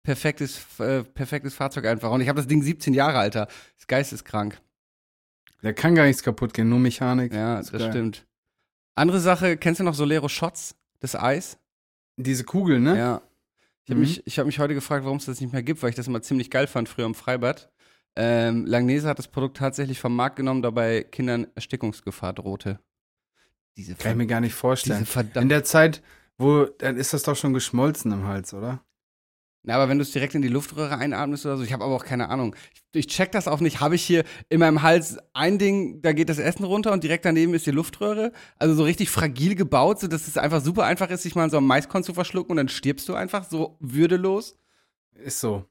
perfektes, 0.03 0.61
äh, 0.79 1.03
perfektes 1.03 1.53
Fahrzeug 1.53 1.85
einfach. 1.85 2.11
Und 2.11 2.21
ich 2.21 2.29
habe 2.29 2.37
das 2.37 2.47
Ding 2.47 2.61
17 2.61 2.93
Jahre, 2.93 3.17
Alter. 3.17 3.47
Ist 3.77 3.87
geisteskrank. 3.89 4.61
Da 5.63 5.73
kann 5.73 5.95
gar 5.95 6.05
nichts 6.05 6.23
kaputt 6.23 6.53
gehen, 6.53 6.69
nur 6.69 6.79
Mechanik. 6.79 7.33
Ja, 7.33 7.57
das 7.57 7.71
geil. 7.71 7.89
stimmt. 7.89 8.25
Andere 8.95 9.19
Sache, 9.19 9.57
kennst 9.57 9.79
du 9.81 9.83
noch 9.83 9.95
Solero 9.95 10.29
Shots? 10.29 10.75
Das 10.99 11.15
Eis? 11.15 11.57
Diese 12.17 12.43
Kugel, 12.43 12.79
ne? 12.79 12.97
Ja. 12.97 13.21
Ich 13.85 13.91
habe 13.91 13.99
Mhm. 13.99 14.01
mich, 14.01 14.27
ich 14.27 14.39
hab 14.39 14.45
mich 14.45 14.59
heute 14.59 14.73
gefragt, 14.73 15.05
warum 15.05 15.17
es 15.17 15.25
das 15.25 15.39
nicht 15.39 15.53
mehr 15.53 15.63
gibt, 15.63 15.81
weil 15.81 15.91
ich 15.91 15.95
das 15.95 16.07
immer 16.07 16.21
ziemlich 16.21 16.49
geil 16.51 16.67
fand 16.67 16.89
früher 16.89 17.05
im 17.05 17.15
Freibad. 17.15 17.71
Ähm, 18.15 18.65
Langnese 18.65 19.07
hat 19.07 19.19
das 19.19 19.27
Produkt 19.27 19.57
tatsächlich 19.57 19.99
vom 19.99 20.15
Markt 20.15 20.35
genommen, 20.35 20.61
dabei 20.63 21.03
Kindern 21.03 21.47
Erstickungsgefahr 21.55 22.33
drohte. 22.33 22.79
Diese, 23.77 23.93
Kann 23.95 24.13
ich 24.13 24.17
mir 24.17 24.27
gar 24.27 24.41
nicht 24.41 24.55
vorstellen. 24.55 25.07
In 25.35 25.49
der 25.49 25.63
Zeit, 25.63 26.01
wo, 26.39 26.65
dann 26.65 26.97
ist 26.97 27.13
das 27.13 27.21
doch 27.23 27.35
schon 27.35 27.53
geschmolzen 27.53 28.11
im 28.11 28.25
Hals, 28.25 28.53
oder? 28.55 28.83
Na, 29.67 29.75
aber 29.75 29.89
wenn 29.89 29.97
du 29.97 30.03
es 30.03 30.11
direkt 30.11 30.33
in 30.33 30.41
die 30.41 30.47
Luftröhre 30.47 30.97
einatmest 30.97 31.45
oder 31.45 31.57
so, 31.57 31.63
ich 31.63 31.73
habe 31.73 31.83
aber 31.83 31.93
auch 31.93 32.05
keine 32.05 32.29
Ahnung. 32.29 32.55
Ich, 32.73 32.99
ich 32.99 33.07
check 33.07 33.33
das 33.33 33.49
auch 33.49 33.59
nicht. 33.59 33.81
Habe 33.81 33.95
ich 33.95 34.03
hier 34.03 34.23
in 34.47 34.61
meinem 34.61 34.81
Hals 34.81 35.17
ein 35.33 35.59
Ding, 35.59 36.01
da 36.01 36.13
geht 36.13 36.29
das 36.29 36.39
Essen 36.39 36.63
runter 36.63 36.93
und 36.93 37.03
direkt 37.03 37.25
daneben 37.25 37.53
ist 37.53 37.65
die 37.65 37.71
Luftröhre. 37.71 38.31
Also 38.55 38.75
so 38.75 38.83
richtig 38.83 39.09
fragil 39.09 39.55
gebaut, 39.55 39.99
so 39.99 40.07
dass 40.07 40.25
es 40.25 40.37
einfach 40.37 40.63
super 40.63 40.85
einfach 40.85 41.09
ist, 41.09 41.23
sich 41.23 41.35
mal 41.35 41.43
in 41.43 41.49
so 41.49 41.57
einem 41.57 41.67
Maiskorn 41.67 42.01
zu 42.05 42.13
verschlucken 42.13 42.51
und 42.51 42.57
dann 42.57 42.69
stirbst 42.69 43.09
du 43.09 43.15
einfach 43.15 43.43
so 43.43 43.75
würdelos. 43.81 44.57
Ist 45.15 45.41
so. 45.41 45.65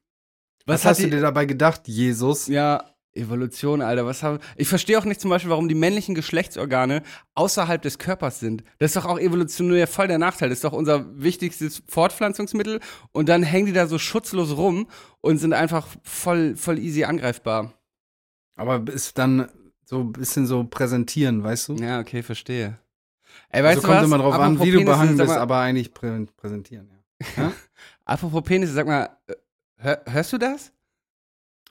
Was, 0.67 0.81
Was, 0.81 0.85
hast 0.85 1.03
du 1.03 1.09
dir 1.09 1.21
dabei 1.21 1.47
gedacht, 1.47 1.87
Jesus? 1.87 2.45
Ja, 2.45 2.93
Evolution, 3.17 3.81
Alter. 3.81 4.05
Was 4.05 4.23
hab, 4.23 4.41
ich 4.55 4.67
verstehe 4.67 4.97
auch 4.97 5.05
nicht 5.05 5.19
zum 5.19 5.29
Beispiel, 5.29 5.49
warum 5.49 5.67
die 5.67 5.75
männlichen 5.75 6.15
Geschlechtsorgane 6.15 7.03
außerhalb 7.35 7.81
des 7.81 7.97
Körpers 7.97 8.39
sind. 8.39 8.63
Das 8.79 8.91
ist 8.91 8.95
doch 8.95 9.05
auch 9.05 9.19
evolutionär 9.19 9.87
voll 9.87 10.07
der 10.07 10.19
Nachteil. 10.19 10.49
Das 10.49 10.59
ist 10.59 10.63
doch 10.63 10.73
unser 10.73 11.05
wichtigstes 11.21 11.83
Fortpflanzungsmittel. 11.87 12.79
Und 13.11 13.29
dann 13.29 13.43
hängen 13.43 13.65
die 13.65 13.73
da 13.73 13.87
so 13.87 13.97
schutzlos 13.97 14.55
rum 14.55 14.87
und 15.21 15.37
sind 15.39 15.53
einfach 15.53 15.87
voll, 16.03 16.55
voll 16.55 16.79
easy 16.79 17.03
angreifbar. 17.03 17.73
Aber 18.55 18.81
ist 18.91 19.17
dann 19.17 19.49
so 19.85 19.99
ein 20.01 20.11
bisschen 20.11 20.45
so 20.47 20.63
präsentieren, 20.63 21.43
weißt 21.43 21.69
du? 21.69 21.75
Ja, 21.75 21.99
okay, 21.99 22.23
verstehe. 22.23 22.79
Ey, 23.49 23.63
weißt 23.63 23.75
so 23.75 23.81
du 23.81 23.87
kommt 23.87 23.99
was? 23.99 24.05
immer 24.07 24.17
drauf 24.17 24.33
an, 24.35 24.53
Apropos 24.53 24.65
wie 24.65 24.71
du 24.71 24.85
behangen 24.85 25.17
sag 25.17 25.27
bist, 25.27 25.37
aber 25.37 25.59
eigentlich 25.59 25.93
prä 25.93 26.25
präsentieren, 26.35 26.89
ja. 27.37 27.51
Apropos 28.05 28.43
Penis, 28.43 28.71
sag 28.71 28.87
mal, 28.87 29.09
äh, 29.27 29.33
hör, 29.77 30.01
hörst 30.05 30.33
du 30.33 30.37
das? 30.37 30.71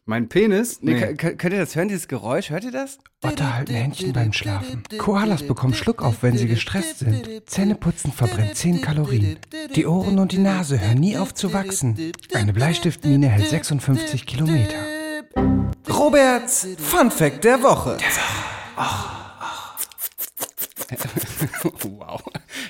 Mein 0.09 0.29
Penis? 0.29 0.79
Nee, 0.83 1.15
k- 1.15 1.35
Könnt 1.35 1.53
ihr 1.53 1.59
das 1.59 1.75
hören, 1.75 1.89
dieses 1.89 2.07
Geräusch? 2.07 2.51
Hört 2.51 2.63
ihr 2.63 2.71
das? 2.71 2.99
Otter 3.25 3.55
halten 3.57 3.75
Händchen 3.75 4.13
beim 4.13 4.33
Schlafen. 4.33 4.85
Koalas 4.99 5.43
bekommen 5.43 5.75
Schluck 5.75 6.01
auf, 6.01 6.23
wenn 6.23 6.39
sie 6.39 6.47
gestresst 6.47 7.01
sind. 7.01 7.29
Zähneputzen 7.51 8.13
verbrennt 8.13 8.55
10 8.55 8.83
Kalorien. 8.83 9.37
Die 9.75 9.85
Ohren 9.85 10.21
und 10.21 10.31
die 10.31 10.39
Nase 10.39 10.81
hören 10.81 10.99
nie 11.01 11.17
auf 11.19 11.35
zu 11.35 11.53
wachsen. 11.53 12.13
Eine 12.33 12.53
Bleistiftmine 12.53 13.29
hält 13.29 13.49
56 13.49 14.27
Kilometer. 14.27 14.77
Roberts 15.91 16.69
Fun 16.79 17.11
Fact 17.11 17.43
der 17.43 17.61
Woche. 17.65 17.97
wow. 21.83 22.23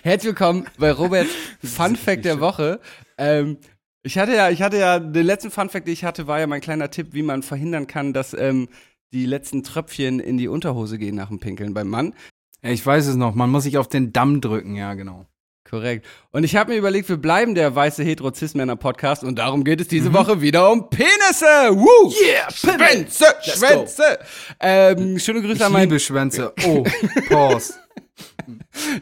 Herzlich 0.03 0.31
willkommen 0.31 0.67
bei 0.79 0.91
Roberts 0.91 1.29
Fun 1.63 1.97
Fact 1.97 2.25
der 2.25 2.41
Woche. 2.41 2.81
Ähm, 3.19 3.59
ich 4.07 4.19
hatte 4.19 4.35
ja, 4.35 4.51
ich 4.51 4.63
hatte 4.63 4.79
ja, 4.79 5.01
den 5.01 5.27
letzten 5.27 5.51
Fun 5.51 5.69
Fact, 5.69 5.87
den 5.87 5.93
ich 5.93 6.05
hatte, 6.05 6.29
war 6.29 6.39
ja 6.39 6.47
mein 6.47 6.61
kleiner 6.61 6.91
Tipp, 6.91 7.09
wie 7.11 7.23
man 7.23 7.43
verhindern 7.43 7.89
kann, 7.89 8.13
dass 8.13 8.35
ähm, 8.35 8.69
die 9.13 9.27
letzten 9.27 9.65
Tröpfchen 9.65 10.21
in 10.21 10.39
die 10.39 10.47
Unterhose 10.47 10.97
gehen 10.97 11.17
nach 11.17 11.29
dem 11.29 11.41
Pinkeln 11.41 11.75
beim 11.75 11.89
Mann. 11.89 12.15
Ja, 12.63 12.71
ich 12.71 12.87
weiß 12.87 13.07
es 13.09 13.17
noch. 13.17 13.35
Man 13.35 13.51
muss 13.51 13.65
sich 13.65 13.79
auf 13.79 13.89
den 13.89 14.13
Damm 14.13 14.41
drücken, 14.41 14.77
ja, 14.77 14.95
genau. 14.95 15.27
Korrekt. 15.69 16.07
Und 16.31 16.45
ich 16.45 16.55
habe 16.55 16.71
mir 16.73 16.79
überlegt, 16.79 17.09
wir 17.09 17.17
bleiben 17.17 17.57
der 17.57 17.75
weiße 17.75 18.05
hetero 18.05 18.33
cis 18.33 18.55
männer 18.55 18.77
podcast 18.77 19.25
und 19.25 19.41
darum 19.41 19.65
geht 19.65 19.81
es 19.81 19.89
diese 19.89 20.13
Woche 20.13 20.41
wieder 20.41 20.71
um 20.71 20.89
Penisse. 20.89 21.73
Woo! 21.73 22.13
Yeah, 22.25 22.51
Schwänze, 22.53 23.25
Let's. 23.25 23.59
Schwänze. 23.59 24.19
Ähm, 24.61 25.19
schöne 25.19 25.41
Grüße 25.41 25.55
Ich 25.55 25.65
an 25.65 25.73
meinen 25.73 25.89
liebe 25.89 25.99
Schwänze. 25.99 26.53
Oh, 26.65 26.85
Pause. 27.29 27.75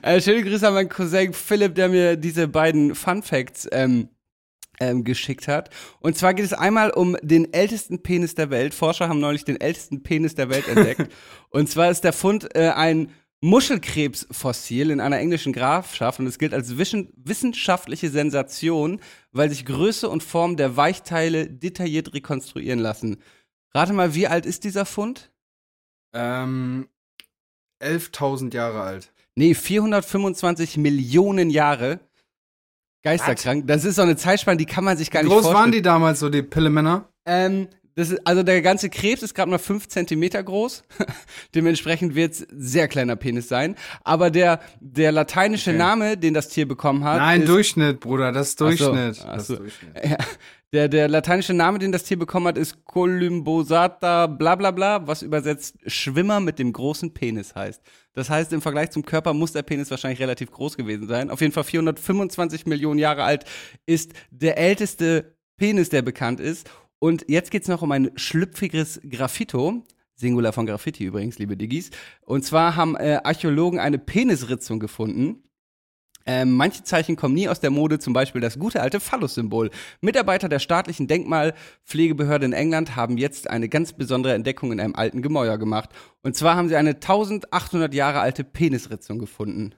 Äh, 0.02 0.20
schöne 0.20 0.42
Grüße 0.42 0.66
an 0.66 0.74
meinen 0.74 0.88
Cousin 0.88 1.32
Philipp, 1.32 1.74
der 1.74 1.88
mir 1.88 2.16
diese 2.16 2.48
beiden 2.48 2.94
Fun 2.94 3.22
Facts 3.22 3.68
ähm, 3.70 4.08
ähm, 4.80 5.04
geschickt 5.04 5.48
hat. 5.48 5.70
Und 6.00 6.16
zwar 6.16 6.34
geht 6.34 6.44
es 6.44 6.52
einmal 6.52 6.90
um 6.90 7.16
den 7.22 7.52
ältesten 7.52 8.02
Penis 8.02 8.34
der 8.34 8.50
Welt. 8.50 8.74
Forscher 8.74 9.08
haben 9.08 9.20
neulich 9.20 9.44
den 9.44 9.60
ältesten 9.60 10.02
Penis 10.02 10.34
der 10.34 10.50
Welt 10.50 10.68
entdeckt. 10.68 11.12
und 11.50 11.68
zwar 11.68 11.90
ist 11.90 12.04
der 12.04 12.12
Fund 12.12 12.54
äh, 12.54 12.70
ein 12.70 13.10
Muschelkrebsfossil 13.40 14.90
in 14.90 15.00
einer 15.00 15.18
englischen 15.18 15.52
Grafschaft 15.52 16.18
und 16.18 16.26
es 16.26 16.38
gilt 16.38 16.54
als 16.54 16.78
wissenschaftliche 16.78 18.08
Sensation, 18.08 19.00
weil 19.32 19.50
sich 19.50 19.66
Größe 19.66 20.08
und 20.08 20.22
Form 20.22 20.56
der 20.56 20.78
Weichteile 20.78 21.50
detailliert 21.50 22.14
rekonstruieren 22.14 22.78
lassen. 22.78 23.18
Rate 23.74 23.92
mal, 23.92 24.14
wie 24.14 24.28
alt 24.28 24.46
ist 24.46 24.64
dieser 24.64 24.86
Fund? 24.86 25.30
ähm, 26.14 26.88
11.000 27.82 28.54
Jahre 28.54 28.80
alt. 28.82 29.12
Nee, 29.34 29.54
425 29.54 30.76
Millionen 30.78 31.50
Jahre. 31.50 32.00
Geisterkrank. 33.04 33.66
Das 33.68 33.84
ist 33.84 33.96
so 33.96 34.02
eine 34.02 34.16
Zeitspanne, 34.16 34.56
die 34.56 34.66
kann 34.66 34.82
man 34.84 34.96
sich 34.96 35.10
gar 35.10 35.20
Wie 35.22 35.26
nicht 35.26 35.32
groß 35.34 35.42
vorstellen. 35.44 35.62
waren 35.62 35.72
die 35.72 35.82
damals, 35.82 36.20
so 36.20 36.28
die 36.30 36.42
Pillemänner? 36.42 37.08
Ähm, 37.26 37.68
das 37.96 38.10
ist, 38.10 38.26
also 38.26 38.42
der 38.42 38.60
ganze 38.60 38.90
Krebs 38.90 39.22
ist 39.22 39.34
gerade 39.34 39.50
mal 39.50 39.58
5 39.58 39.86
Zentimeter 39.88 40.42
groß. 40.42 40.82
Dementsprechend 41.54 42.14
wird 42.16 42.32
es 42.32 42.46
sehr 42.50 42.88
kleiner 42.88 43.14
Penis 43.14 43.48
sein. 43.48 43.76
Aber 44.02 44.30
der, 44.30 44.58
der 44.80 45.12
lateinische 45.12 45.70
Okay. 45.70 45.78
Name, 45.78 46.16
den 46.16 46.34
das 46.34 46.48
Tier 46.48 46.66
bekommen 46.66 47.04
hat. 47.04 47.18
Nein, 47.18 47.42
ist, 47.42 47.48
Durchschnitt, 47.48 48.00
Bruder, 48.00 48.32
das 48.32 48.48
ist 48.48 48.62
Ach 48.62 48.72
so, 48.72 48.86
Durchschnitt. 48.92 49.24
ach 49.26 49.32
Das 49.34 49.42
ist 49.42 49.46
so. 49.48 49.56
Durchschnitt. 49.56 49.94
Ja, 50.04 50.16
der, 50.74 50.88
der 50.88 51.08
lateinische 51.08 51.54
Name, 51.54 51.78
den 51.78 51.92
das 51.92 52.02
Tier 52.02 52.18
bekommen 52.18 52.48
hat, 52.48 52.58
ist 52.58 52.84
Colymbosata 52.84 54.26
bla 54.26 54.56
bla 54.56 54.72
bla, 54.72 55.06
was 55.06 55.22
übersetzt 55.22 55.78
Schwimmer 55.86 56.40
mit 56.40 56.58
dem 56.58 56.72
großen 56.72 57.14
Penis 57.14 57.54
heißt. 57.54 57.80
Das 58.12 58.28
heißt, 58.28 58.52
im 58.52 58.60
Vergleich 58.60 58.90
zum 58.90 59.04
Körper 59.04 59.34
muss 59.34 59.52
der 59.52 59.62
Penis 59.62 59.90
wahrscheinlich 59.90 60.20
relativ 60.20 60.50
groß 60.50 60.76
gewesen 60.76 61.06
sein. 61.06 61.30
Auf 61.30 61.40
jeden 61.40 61.52
Fall 61.52 61.62
425 61.62 62.66
Millionen 62.66 62.98
Jahre 62.98 63.22
alt 63.22 63.44
ist 63.86 64.14
der 64.30 64.58
älteste 64.58 65.36
Penis, 65.56 65.90
der 65.90 66.02
bekannt 66.02 66.40
ist. 66.40 66.68
Und 66.98 67.24
jetzt 67.28 67.52
geht's 67.52 67.68
noch 67.68 67.82
um 67.82 67.92
ein 67.92 68.10
schlüpfiges 68.16 69.00
Graffito. 69.08 69.84
Singular 70.16 70.52
von 70.52 70.66
Graffiti 70.66 71.04
übrigens, 71.04 71.38
liebe 71.38 71.56
Diggis. 71.56 71.90
Und 72.22 72.44
zwar 72.44 72.74
haben 72.74 72.96
äh, 72.96 73.20
Archäologen 73.22 73.78
eine 73.78 73.98
Penisritzung 73.98 74.80
gefunden. 74.80 75.44
Ähm, 76.26 76.52
manche 76.52 76.82
Zeichen 76.82 77.16
kommen 77.16 77.34
nie 77.34 77.48
aus 77.48 77.60
der 77.60 77.70
Mode, 77.70 77.98
zum 77.98 78.14
Beispiel 78.14 78.40
das 78.40 78.58
gute 78.58 78.80
alte 78.80 78.98
Phallus-Symbol. 78.98 79.70
Mitarbeiter 80.00 80.48
der 80.48 80.58
staatlichen 80.58 81.06
Denkmalpflegebehörde 81.06 82.46
in 82.46 82.52
England 82.54 82.96
haben 82.96 83.18
jetzt 83.18 83.50
eine 83.50 83.68
ganz 83.68 83.92
besondere 83.92 84.34
Entdeckung 84.34 84.72
in 84.72 84.80
einem 84.80 84.94
alten 84.94 85.20
Gemäuer 85.20 85.58
gemacht. 85.58 85.90
Und 86.22 86.34
zwar 86.34 86.56
haben 86.56 86.68
sie 86.68 86.76
eine 86.76 86.94
1800 86.94 87.92
Jahre 87.92 88.20
alte 88.20 88.42
Penisritzung 88.42 89.18
gefunden. 89.18 89.74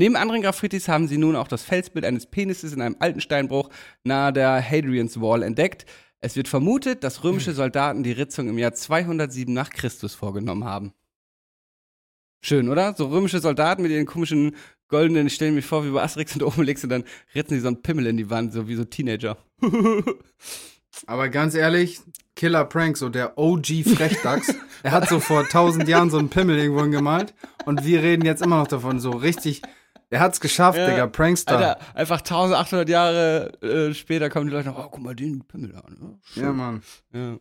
Neben 0.00 0.14
anderen 0.14 0.42
Graffitis 0.42 0.86
haben 0.86 1.08
sie 1.08 1.18
nun 1.18 1.34
auch 1.34 1.48
das 1.48 1.64
Felsbild 1.64 2.04
eines 2.04 2.26
Penises 2.26 2.72
in 2.72 2.80
einem 2.80 2.96
alten 3.00 3.20
Steinbruch 3.20 3.68
nahe 4.04 4.32
der 4.32 4.62
Hadrian's 4.62 5.20
Wall 5.20 5.42
entdeckt. 5.42 5.86
Es 6.20 6.36
wird 6.36 6.46
vermutet, 6.46 7.02
dass 7.02 7.24
römische 7.24 7.52
Soldaten 7.52 8.04
die 8.04 8.12
Ritzung 8.12 8.48
im 8.48 8.58
Jahr 8.58 8.72
207 8.72 9.52
nach 9.52 9.70
Christus 9.70 10.14
vorgenommen 10.14 10.64
haben. 10.64 10.92
Schön, 12.40 12.68
oder? 12.68 12.94
So 12.94 13.06
römische 13.06 13.40
Soldaten 13.40 13.82
mit 13.82 13.90
ihren 13.90 14.06
komischen 14.06 14.54
goldenen, 14.88 15.26
ich 15.26 15.34
stelle 15.34 15.52
mir 15.52 15.62
vor, 15.62 15.84
wie 15.84 15.90
bei 15.90 16.02
Asterix 16.02 16.34
und 16.34 16.42
Obelix 16.42 16.82
und 16.84 16.90
dann 16.90 17.04
ritzen 17.34 17.54
sie 17.54 17.60
so 17.60 17.68
einen 17.68 17.82
Pimmel 17.82 18.06
in 18.06 18.16
die 18.16 18.30
Wand, 18.30 18.52
so 18.52 18.68
wie 18.68 18.74
so 18.74 18.84
Teenager. 18.84 19.36
Aber 21.06 21.28
ganz 21.28 21.54
ehrlich, 21.54 22.00
Killer 22.34 22.64
Prank, 22.64 22.96
so 22.96 23.08
der 23.08 23.38
OG 23.38 23.84
Frechdachs, 23.84 24.54
er 24.82 24.92
hat 24.92 25.08
so 25.08 25.20
vor 25.20 25.40
1000 25.40 25.88
Jahren 25.88 26.10
so 26.10 26.18
einen 26.18 26.30
Pimmel 26.30 26.58
irgendwo 26.58 26.82
gemalt 26.88 27.34
und 27.66 27.84
wir 27.84 28.02
reden 28.02 28.24
jetzt 28.24 28.42
immer 28.42 28.58
noch 28.58 28.66
davon, 28.66 28.98
so 28.98 29.10
richtig, 29.10 29.62
er 30.10 30.20
hat's 30.20 30.40
geschafft, 30.40 30.78
Ja. 30.78 30.88
Digga, 30.88 31.06
Prankster. 31.06 31.56
Alter, 31.56 31.78
einfach 31.94 32.20
1800 32.20 32.88
Jahre 32.88 33.62
äh, 33.62 33.94
später 33.94 34.30
kommen 34.30 34.46
die 34.46 34.52
Leute 34.52 34.68
noch, 34.68 34.78
oh, 34.78 34.88
guck 34.90 35.02
mal 35.02 35.14
den 35.14 35.44
Pimmel 35.46 35.76
an. 35.76 35.96
Ne? 36.00 36.18
Ja, 36.34 36.52
Mann. 36.52 36.82
Ja. 37.12 37.38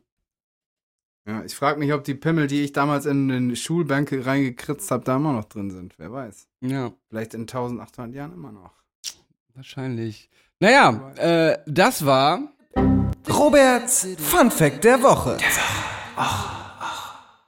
Ja, 1.28 1.44
ich 1.44 1.56
frage 1.56 1.78
mich, 1.78 1.92
ob 1.92 2.06
die 2.06 2.16
Pimmel, 2.16 2.48
die 2.48 2.64
ich 2.64 2.72
damals 2.72 3.06
in 3.06 3.28
den 3.28 3.56
Schulbänke 3.58 4.26
reingekritzt 4.26 4.90
habe, 4.92 5.04
da 5.04 5.18
immer 5.18 5.34
noch 5.34 5.44
drin 5.44 5.72
sind. 5.72 5.94
Wer 5.98 6.14
weiß. 6.14 6.48
ja. 6.62 6.94
Vielleicht 7.10 7.34
in 7.34 7.42
1800 7.42 8.16
Jahren 8.16 8.34
immer 8.34 8.54
noch. 8.54 8.72
Wahrscheinlich. 9.54 10.30
Naja, 10.62 11.12
äh, 11.18 11.58
das 11.66 12.06
war 12.06 12.54
Roberts 13.30 14.08
Fun 14.18 14.50
Fact 14.50 14.86
der 14.86 15.04
Woche. 15.04 15.38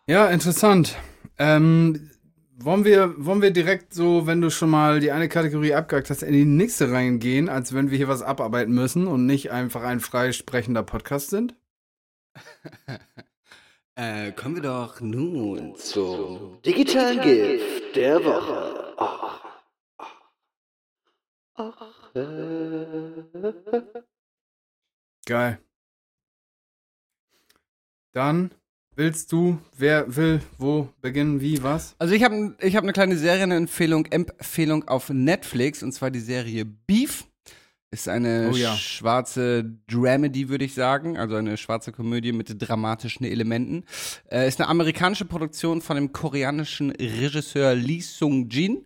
Ja, 0.08 0.28
interessant. 0.28 0.98
Ähm, 1.38 2.10
wollen 2.58 2.84
wir, 2.84 3.14
wollen 3.18 3.42
wir 3.42 3.52
direkt 3.52 3.94
so, 3.94 4.28
wenn 4.28 4.42
du 4.42 4.50
schon 4.50 4.72
mal 4.72 5.00
die 5.00 5.14
eine 5.14 5.30
Kategorie 5.30 5.74
abgehakt 5.74 6.10
hast, 6.10 6.24
in 6.24 6.34
die 6.34 6.44
nächste 6.44 6.92
reingehen, 6.92 7.48
als 7.48 7.74
wenn 7.74 7.92
wir 7.92 7.98
hier 7.98 8.10
was 8.10 8.24
abarbeiten 8.24 8.74
müssen 8.74 9.08
und 9.08 9.26
nicht 9.26 9.52
einfach 9.52 9.84
ein 9.84 10.02
freisprechender 10.02 10.84
Podcast 10.84 11.30
sind? 11.30 11.56
Äh, 14.02 14.32
kommen 14.32 14.56
wir 14.56 14.62
doch 14.62 15.02
nun 15.02 15.76
zum 15.76 16.62
Digitalen 16.62 17.20
Gift 17.20 17.98
der 17.98 18.24
Woche. 18.24 18.96
Geil. 25.26 25.60
Dann 28.14 28.52
willst 28.96 29.34
du, 29.34 29.60
wer 29.76 30.16
will, 30.16 30.40
wo 30.58 30.88
beginnen, 31.02 31.42
wie, 31.42 31.62
was? 31.62 31.94
Also 32.00 32.14
ich 32.14 32.24
habe 32.24 32.56
ich 32.62 32.78
hab 32.78 32.84
eine 32.84 32.94
kleine 32.94 33.18
Serienempfehlung 33.18 34.06
Empfehlung 34.06 34.88
auf 34.88 35.10
Netflix 35.10 35.84
und 35.84 35.92
zwar 35.92 36.10
die 36.10 36.22
Serie 36.22 36.64
Beef. 36.64 37.29
Ist 37.92 38.08
eine 38.08 38.52
Oh 38.54 38.56
ja. 38.56 38.76
schwarze 38.76 39.66
Dramedy, 39.88 40.50
würde 40.50 40.64
ich 40.64 40.76
sagen, 40.76 41.18
also 41.18 41.36
eine 41.36 41.58
schwarze 41.58 41.92
Komödie 41.92 42.32
mit 42.34 42.62
dramatischen 42.62 43.26
Elementen. 43.26 43.84
Äh, 44.32 44.48
ist 44.48 44.62
eine 44.62 44.70
amerikanische 44.70 45.26
Produktion 45.26 45.82
von 45.82 45.96
dem 45.96 46.12
koreanischen 46.12 46.92
Regisseur 46.92 47.74
Lee 47.74 48.02
Sung-jin 48.02 48.86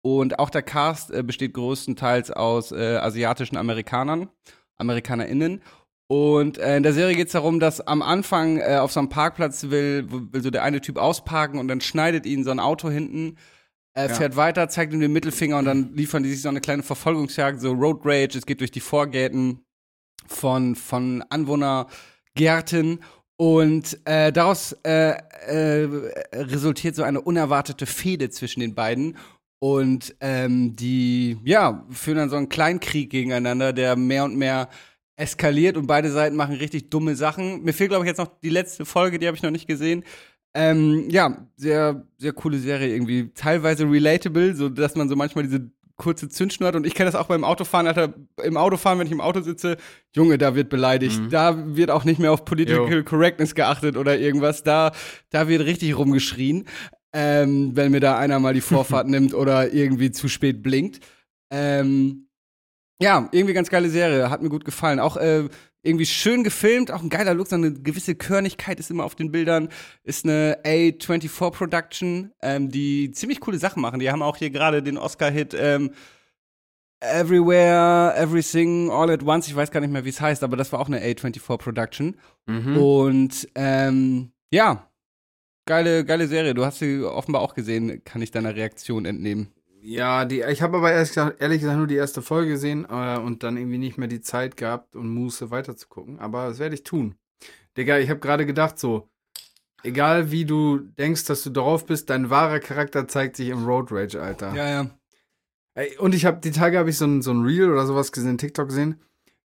und 0.00 0.38
auch 0.38 0.48
der 0.48 0.62
Cast 0.62 1.10
äh, 1.10 1.22
besteht 1.22 1.52
größtenteils 1.52 2.30
aus 2.30 2.72
äh, 2.72 2.96
asiatischen 2.96 3.58
Amerikanern, 3.58 4.30
AmerikanerInnen. 4.78 5.60
Und 6.06 6.56
äh, 6.56 6.78
in 6.78 6.82
der 6.82 6.94
Serie 6.94 7.16
geht 7.16 7.26
es 7.26 7.34
darum, 7.34 7.60
dass 7.60 7.82
am 7.82 8.00
Anfang 8.00 8.56
äh, 8.60 8.78
auf 8.80 8.92
so 8.92 9.00
einem 9.00 9.10
Parkplatz 9.10 9.64
will, 9.64 10.06
will 10.08 10.42
so 10.42 10.50
der 10.50 10.62
eine 10.62 10.80
Typ 10.80 10.96
ausparken 10.96 11.58
und 11.60 11.68
dann 11.68 11.82
schneidet 11.82 12.24
ihn 12.24 12.44
so 12.44 12.50
ein 12.50 12.60
Auto 12.60 12.88
hinten. 12.88 13.36
Er 13.98 14.10
Ja. 14.10 14.14
fährt 14.14 14.36
weiter, 14.36 14.68
zeigt 14.68 14.92
ihm 14.92 15.00
den 15.00 15.12
Mittelfinger 15.12 15.58
und 15.58 15.64
dann 15.64 15.92
liefern 15.92 16.22
die 16.22 16.30
sich 16.30 16.42
so 16.42 16.48
eine 16.48 16.60
kleine 16.60 16.84
Verfolgungsjagd, 16.84 17.60
so 17.60 17.72
Road 17.72 18.02
Rage. 18.04 18.38
Es 18.38 18.46
geht 18.46 18.60
durch 18.60 18.70
die 18.70 18.78
Vorgärten 18.78 19.64
von, 20.28 20.76
von 20.76 21.24
Anwohnergärten 21.30 23.00
und 23.36 23.98
äh, 24.04 24.30
daraus 24.32 24.72
äh, 24.84 25.14
äh, 25.48 25.88
resultiert 26.32 26.94
so 26.94 27.02
eine 27.02 27.20
unerwartete 27.20 27.86
Fehde 27.86 28.30
zwischen 28.30 28.60
den 28.60 28.76
beiden. 28.76 29.16
Und 29.60 30.14
ähm, 30.20 30.76
die, 30.76 31.36
ja, 31.44 31.84
führen 31.90 32.18
dann 32.18 32.30
so 32.30 32.36
einen 32.36 32.48
Kleinkrieg 32.48 33.10
gegeneinander, 33.10 33.72
der 33.72 33.96
mehr 33.96 34.24
und 34.24 34.36
mehr 34.36 34.68
eskaliert 35.16 35.76
und 35.76 35.88
beide 35.88 36.12
Seiten 36.12 36.36
machen 36.36 36.54
richtig 36.54 36.90
dumme 36.90 37.16
Sachen. 37.16 37.64
Mir 37.64 37.72
fehlt, 37.72 37.90
glaube 37.90 38.04
ich, 38.04 38.08
jetzt 38.08 38.18
noch 38.18 38.38
die 38.40 38.50
letzte 38.50 38.84
Folge, 38.84 39.18
die 39.18 39.26
habe 39.26 39.36
ich 39.36 39.42
noch 39.42 39.50
nicht 39.50 39.66
gesehen. 39.66 40.04
Ähm, 40.60 41.08
ja, 41.08 41.46
sehr, 41.56 42.04
sehr 42.16 42.32
coole 42.32 42.58
Serie 42.58 42.92
irgendwie. 42.92 43.30
Teilweise 43.32 43.84
relatable, 43.88 44.56
so 44.56 44.68
dass 44.68 44.96
man 44.96 45.08
so 45.08 45.14
manchmal 45.14 45.44
diese 45.44 45.70
kurze 45.96 46.28
Zündschnur 46.28 46.68
hat. 46.68 46.74
Und 46.74 46.84
ich 46.84 46.94
kenne 46.94 47.08
das 47.08 47.14
auch 47.14 47.28
beim 47.28 47.44
Autofahren, 47.44 47.86
Alter. 47.86 48.12
Im 48.42 48.56
Autofahren, 48.56 48.98
wenn 48.98 49.06
ich 49.06 49.12
im 49.12 49.20
Auto 49.20 49.40
sitze, 49.40 49.76
Junge, 50.16 50.36
da 50.36 50.56
wird 50.56 50.68
beleidigt. 50.68 51.20
Da 51.30 51.76
wird 51.76 51.92
auch 51.92 52.04
nicht 52.04 52.18
mehr 52.18 52.32
auf 52.32 52.44
Political 52.44 52.90
Jo. 52.90 53.04
Correctness 53.04 53.54
geachtet 53.54 53.96
oder 53.96 54.18
irgendwas. 54.18 54.64
Da, 54.64 54.90
da 55.30 55.46
wird 55.46 55.64
richtig 55.64 55.96
rumgeschrien, 55.96 56.64
ähm, 57.12 57.76
wenn 57.76 57.92
mir 57.92 58.00
da 58.00 58.18
einer 58.18 58.40
mal 58.40 58.54
die 58.54 58.60
Vorfahrt 58.60 59.06
nimmt 59.08 59.34
oder 59.34 59.72
irgendwie 59.72 60.10
zu 60.10 60.28
spät 60.28 60.60
blinkt. 60.62 60.98
Ähm, 61.52 62.27
ja, 63.00 63.28
irgendwie 63.32 63.54
ganz 63.54 63.70
geile 63.70 63.90
Serie, 63.90 64.30
hat 64.30 64.42
mir 64.42 64.48
gut 64.48 64.64
gefallen. 64.64 64.98
Auch 64.98 65.16
äh, 65.16 65.48
irgendwie 65.82 66.06
schön 66.06 66.42
gefilmt, 66.42 66.90
auch 66.90 67.02
ein 67.02 67.08
geiler 67.08 67.34
Look, 67.34 67.46
so 67.46 67.56
eine 67.56 67.72
gewisse 67.72 68.14
Körnigkeit 68.16 68.80
ist 68.80 68.90
immer 68.90 69.04
auf 69.04 69.14
den 69.14 69.30
Bildern. 69.30 69.68
Ist 70.02 70.24
eine 70.24 70.58
A24 70.64 71.50
Production, 71.50 72.32
ähm, 72.42 72.70
die 72.70 73.12
ziemlich 73.12 73.40
coole 73.40 73.58
Sachen 73.58 73.80
machen. 73.80 74.00
Die 74.00 74.10
haben 74.10 74.22
auch 74.22 74.36
hier 74.36 74.50
gerade 74.50 74.82
den 74.82 74.98
Oscar-Hit 74.98 75.54
ähm, 75.58 75.90
Everywhere, 77.00 78.14
Everything, 78.16 78.90
All 78.90 79.10
at 79.10 79.22
Once. 79.22 79.46
Ich 79.46 79.54
weiß 79.54 79.70
gar 79.70 79.80
nicht 79.80 79.92
mehr, 79.92 80.04
wie 80.04 80.08
es 80.08 80.20
heißt, 80.20 80.42
aber 80.42 80.56
das 80.56 80.72
war 80.72 80.80
auch 80.80 80.88
eine 80.88 81.00
A24 81.00 81.56
Production. 81.56 82.16
Mhm. 82.46 82.76
Und 82.76 83.48
ähm, 83.54 84.32
ja, 84.50 84.88
geile, 85.64 86.04
geile 86.04 86.26
Serie. 86.26 86.54
Du 86.54 86.64
hast 86.64 86.80
sie 86.80 87.04
offenbar 87.04 87.42
auch 87.42 87.54
gesehen, 87.54 88.02
kann 88.04 88.20
ich 88.20 88.32
deiner 88.32 88.56
Reaktion 88.56 89.04
entnehmen. 89.04 89.52
Ja, 89.80 90.24
die, 90.24 90.40
ich 90.42 90.62
habe 90.62 90.78
aber 90.78 90.92
ehrlich 90.92 91.10
gesagt, 91.10 91.40
ehrlich 91.40 91.60
gesagt 91.60 91.78
nur 91.78 91.86
die 91.86 91.94
erste 91.96 92.22
Folge 92.22 92.52
gesehen 92.52 92.86
äh, 92.90 93.18
und 93.18 93.42
dann 93.42 93.56
irgendwie 93.56 93.78
nicht 93.78 93.98
mehr 93.98 94.08
die 94.08 94.20
Zeit 94.20 94.56
gehabt 94.56 94.96
und 94.96 95.08
Muße 95.08 95.50
weiterzugucken. 95.50 96.18
Aber 96.18 96.48
das 96.48 96.58
werde 96.58 96.74
ich 96.74 96.82
tun. 96.82 97.14
Digga, 97.76 97.98
ich 97.98 98.10
habe 98.10 98.20
gerade 98.20 98.44
gedacht, 98.44 98.78
so, 98.78 99.08
egal 99.84 100.30
wie 100.30 100.44
du 100.44 100.78
denkst, 100.78 101.24
dass 101.26 101.42
du 101.42 101.50
drauf 101.50 101.86
bist, 101.86 102.10
dein 102.10 102.30
wahrer 102.30 102.58
Charakter 102.58 103.06
zeigt 103.06 103.36
sich 103.36 103.48
im 103.48 103.64
Road 103.64 103.92
Rage, 103.92 104.20
Alter. 104.20 104.54
Ja, 104.54 104.68
ja. 104.68 104.90
Ey, 105.74 105.96
Und 105.98 106.14
ich 106.14 106.24
habe 106.26 106.40
die 106.40 106.50
Tage 106.50 106.78
habe 106.78 106.90
ich 106.90 106.98
so 106.98 107.06
ein, 107.06 107.22
so 107.22 107.30
ein 107.30 107.44
Reel 107.44 107.70
oder 107.70 107.86
sowas 107.86 108.10
gesehen, 108.10 108.36
TikTok 108.36 108.68
gesehen. 108.68 109.00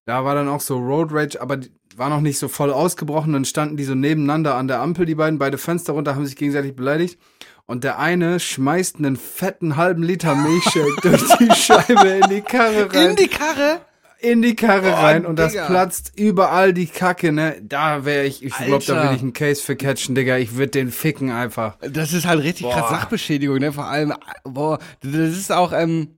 Da 0.06 0.26
war 0.26 0.36
dann 0.36 0.50
auch 0.50 0.62
so 0.62 0.78
Road 0.78 1.14
Rage, 1.14 1.40
aber 1.40 1.60
war 1.96 2.10
noch 2.10 2.22
nicht 2.22 2.40
so 2.40 2.48
voll 2.48 2.74
ausgebrochen. 2.74 3.34
Dann 3.34 3.46
standen 3.46 3.78
die 3.78 3.84
so 3.84 3.96
nebeneinander 3.96 4.56
an 4.56 4.68
der 4.68 4.82
Ampel, 4.82 5.06
die 5.06 5.16
beiden, 5.16 5.40
beide 5.40 5.58
Fenster 5.58 5.94
runter, 5.94 6.16
haben 6.16 6.26
sich 6.26 6.36
gegenseitig 6.36 6.76
beleidigt. 6.76 7.20
Und 7.66 7.84
der 7.84 7.98
eine 8.00 8.40
schmeißt 8.40 8.98
einen 8.98 9.16
fetten 9.16 9.78
halben 9.78 10.04
Liter 10.04 10.36
Milchshake 10.36 11.02
durch 11.02 11.38
die 11.38 11.54
Scheibe 11.56 12.08
in 12.10 12.30
die 12.30 12.42
Karre 12.42 12.94
rein. 12.94 13.16
die 13.16 13.28
Karre? 13.28 13.82
in 14.20 14.42
die 14.42 14.56
Karre 14.56 14.92
Oh, 14.92 15.02
rein 15.02 15.26
und 15.26 15.38
das 15.38 15.52
Digga. 15.52 15.68
platzt 15.68 16.14
überall 16.16 16.74
die 16.74 16.88
Kacke, 16.88 17.34
ne? 17.34 17.62
Da 17.62 18.06
wäre 18.06 18.24
ich, 18.26 18.42
ich 18.42 18.56
glaube, 18.56 18.84
da 18.86 19.10
will 19.10 19.16
ich 19.18 19.22
einen 19.22 19.34
Case 19.34 19.62
für 19.62 19.76
catchen, 19.76 20.16
Digga. 20.16 20.38
Ich 20.38 20.56
würde 20.56 20.72
den 20.72 20.92
ficken 20.92 21.30
einfach. 21.30 21.78
Das 21.82 22.14
ist 22.14 22.26
halt 22.26 22.42
richtig 22.42 22.70
krass. 22.70 22.90
Sachbeschädigung, 22.90 23.58
ne? 23.58 23.74
Vor 23.74 23.86
allem, 23.86 24.14
boah, 24.46 24.80
das 25.02 25.12
ist 25.14 25.52
auch, 25.52 25.74
ähm, 25.74 26.18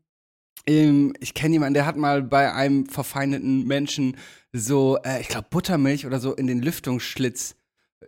ich 0.67 1.33
kenne 1.33 1.53
jemanden, 1.53 1.73
der 1.73 1.87
hat 1.87 1.97
mal 1.97 2.21
bei 2.21 2.53
einem 2.53 2.85
verfeindeten 2.87 3.65
Menschen 3.65 4.17
so, 4.53 4.99
äh, 5.03 5.21
ich 5.21 5.27
glaube, 5.27 5.47
Buttermilch 5.49 6.05
oder 6.05 6.19
so 6.19 6.35
in 6.35 6.45
den 6.45 6.61
Lüftungsschlitz. 6.61 7.55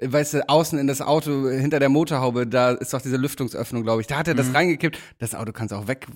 Weißt 0.01 0.33
du, 0.35 0.47
außen 0.49 0.77
in 0.79 0.87
das 0.87 1.01
Auto, 1.01 1.49
hinter 1.49 1.79
der 1.79 1.89
Motorhaube, 1.89 2.45
da 2.47 2.71
ist 2.71 2.93
doch 2.93 3.01
diese 3.01 3.17
Lüftungsöffnung, 3.17 3.83
glaube 3.83 4.01
ich. 4.01 4.07
Da 4.07 4.17
hat 4.17 4.27
er 4.27 4.35
das 4.35 4.53
reingekippt. 4.53 4.99
Das 5.19 5.33
Auto 5.35 5.51
kannst 5.51 5.71
du 5.71 5.75
auch 5.77 5.87
weg, 5.87 6.07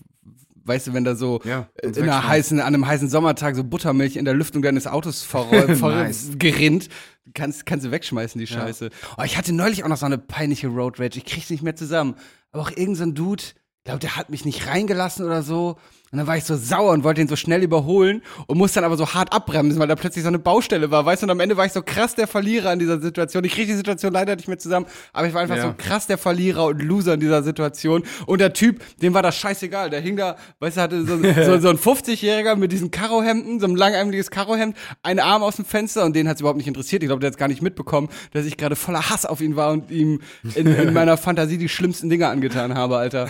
weißt 0.65 0.87
du, 0.87 0.93
wenn 0.93 1.03
da 1.03 1.15
so 1.15 1.41
Ja, 1.43 1.67
in 1.81 1.95
einer 2.03 2.27
heißen, 2.27 2.59
an 2.59 2.67
einem 2.67 2.85
heißen 2.85 3.09
Sommertag 3.09 3.55
so 3.55 3.63
Buttermilch 3.63 4.15
in 4.17 4.25
der 4.25 4.33
Lüftung 4.33 4.61
deines 4.61 4.87
Autos 4.87 5.23
verrollt, 5.23 5.69
Nice. 5.81 6.29
gerinnt. 6.37 6.89
Kannst, 7.33 7.65
kannst 7.65 7.85
du 7.85 7.91
wegschmeißen, 7.91 8.39
die 8.39 8.47
Scheiße. 8.47 8.89
Oh, 9.17 9.23
ich 9.23 9.37
hatte 9.37 9.53
neulich 9.53 9.83
auch 9.83 9.87
noch 9.87 9.97
so 9.97 10.05
eine 10.05 10.17
peinliche 10.17 10.67
Road 10.67 10.99
Rage. 10.99 11.17
Ich 11.17 11.25
krieg's 11.25 11.49
nicht 11.49 11.63
mehr 11.63 11.75
zusammen. 11.75 12.15
Aber 12.51 12.63
auch 12.63 12.69
irgendein 12.69 12.95
so 12.95 13.03
ein 13.03 13.15
Dude, 13.15 13.43
ich 13.43 13.83
glaube, 13.85 13.99
der 13.99 14.15
hat 14.17 14.29
mich 14.29 14.43
nicht 14.45 14.67
reingelassen 14.67 15.25
oder 15.25 15.41
so. 15.41 15.77
Und 16.11 16.17
dann 16.17 16.27
war 16.27 16.35
ich 16.35 16.43
so 16.43 16.57
sauer 16.57 16.91
und 16.91 17.05
wollte 17.05 17.21
ihn 17.21 17.29
so 17.29 17.37
schnell 17.37 17.63
überholen 17.63 18.21
und 18.47 18.57
musste 18.57 18.75
dann 18.81 18.83
aber 18.85 18.97
so 18.97 19.13
hart 19.13 19.31
abbremsen, 19.31 19.79
weil 19.79 19.87
da 19.87 19.95
plötzlich 19.95 20.23
so 20.23 20.27
eine 20.27 20.39
Baustelle 20.39 20.91
war, 20.91 21.05
weißt 21.05 21.21
du? 21.21 21.25
Und 21.25 21.29
am 21.31 21.39
Ende 21.39 21.55
war 21.55 21.65
ich 21.65 21.71
so 21.71 21.81
krass 21.81 22.15
der 22.15 22.27
Verlierer 22.27 22.73
in 22.73 22.79
dieser 22.79 22.99
Situation. 22.99 23.45
Ich 23.45 23.53
krieg 23.53 23.67
die 23.67 23.73
Situation 23.75 24.11
leider 24.11 24.35
nicht 24.35 24.49
mehr 24.49 24.59
zusammen, 24.59 24.87
aber 25.13 25.27
ich 25.27 25.33
war 25.33 25.41
einfach 25.41 25.55
Ja. 25.55 25.61
so 25.69 25.73
krass 25.77 26.07
der 26.07 26.17
Verlierer 26.17 26.65
und 26.65 26.81
Loser 26.81 27.13
in 27.13 27.21
dieser 27.21 27.43
Situation. 27.43 28.03
Und 28.25 28.41
der 28.41 28.51
Typ, 28.51 28.81
dem 29.01 29.13
war 29.13 29.21
das 29.21 29.37
scheißegal. 29.37 29.89
Der 29.89 30.01
hing 30.01 30.17
da, 30.17 30.35
weißt 30.59 30.75
du, 30.77 30.81
hatte 30.81 31.05
so, 31.05 31.15
so, 31.45 31.59
so 31.61 31.69
ein 31.69 31.77
50-Jähriger 31.77 32.57
mit 32.57 32.73
diesen 32.73 32.91
Karohemden, 32.91 33.61
so 33.61 33.67
ein 33.67 33.75
langärmeliges 33.77 34.31
Karohemd, 34.31 34.75
einen 35.03 35.19
Arm 35.19 35.43
aus 35.43 35.55
dem 35.55 35.65
Fenster 35.65 36.03
und 36.03 36.13
den 36.15 36.27
hat's 36.27 36.41
überhaupt 36.41 36.57
nicht 36.57 36.67
interessiert. 36.67 37.03
Ich 37.03 37.07
glaube, 37.07 37.21
der 37.21 37.27
hat's 37.29 37.37
gar 37.37 37.47
nicht 37.47 37.61
mitbekommen, 37.61 38.09
dass 38.33 38.45
ich 38.45 38.57
gerade 38.57 38.75
voller 38.75 39.09
Hass 39.09 39.25
auf 39.25 39.39
ihn 39.39 39.55
war 39.55 39.71
und 39.71 39.89
ihm 39.89 40.19
in, 40.55 40.67
in 40.67 40.93
meiner 40.93 41.15
Fantasie 41.15 41.57
die 41.57 41.69
schlimmsten 41.69 42.09
Dinge 42.09 42.27
angetan 42.27 42.75
habe, 42.75 42.97
Alter. 42.97 43.29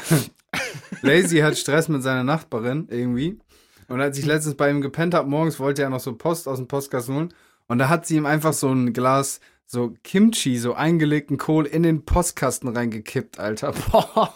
Lazy 1.01 1.39
hat 1.39 1.57
Stress 1.57 1.87
mit 1.87 2.03
seiner 2.03 2.23
Nachbarin 2.23 2.87
irgendwie. 2.89 3.39
Und 3.87 4.01
als 4.01 4.17
ich 4.17 4.25
letztens 4.25 4.55
bei 4.55 4.69
ihm 4.69 4.81
gepennt 4.81 5.13
habe, 5.13 5.29
morgens 5.29 5.59
wollte 5.59 5.81
er 5.81 5.89
noch 5.89 5.99
so 5.99 6.15
Post 6.15 6.47
aus 6.47 6.57
dem 6.57 6.67
Postkasten 6.67 7.15
holen. 7.15 7.33
Und 7.67 7.77
da 7.77 7.89
hat 7.89 8.05
sie 8.05 8.15
ihm 8.17 8.25
einfach 8.25 8.53
so 8.53 8.71
ein 8.71 8.93
Glas 8.93 9.39
so 9.71 9.93
Kimchi, 10.03 10.57
so 10.57 10.73
eingelegten 10.73 11.37
Kohl 11.37 11.65
in 11.65 11.83
den 11.83 12.03
Postkasten 12.03 12.67
reingekippt, 12.67 13.39
Alter. 13.39 13.71
Boah. 13.91 14.33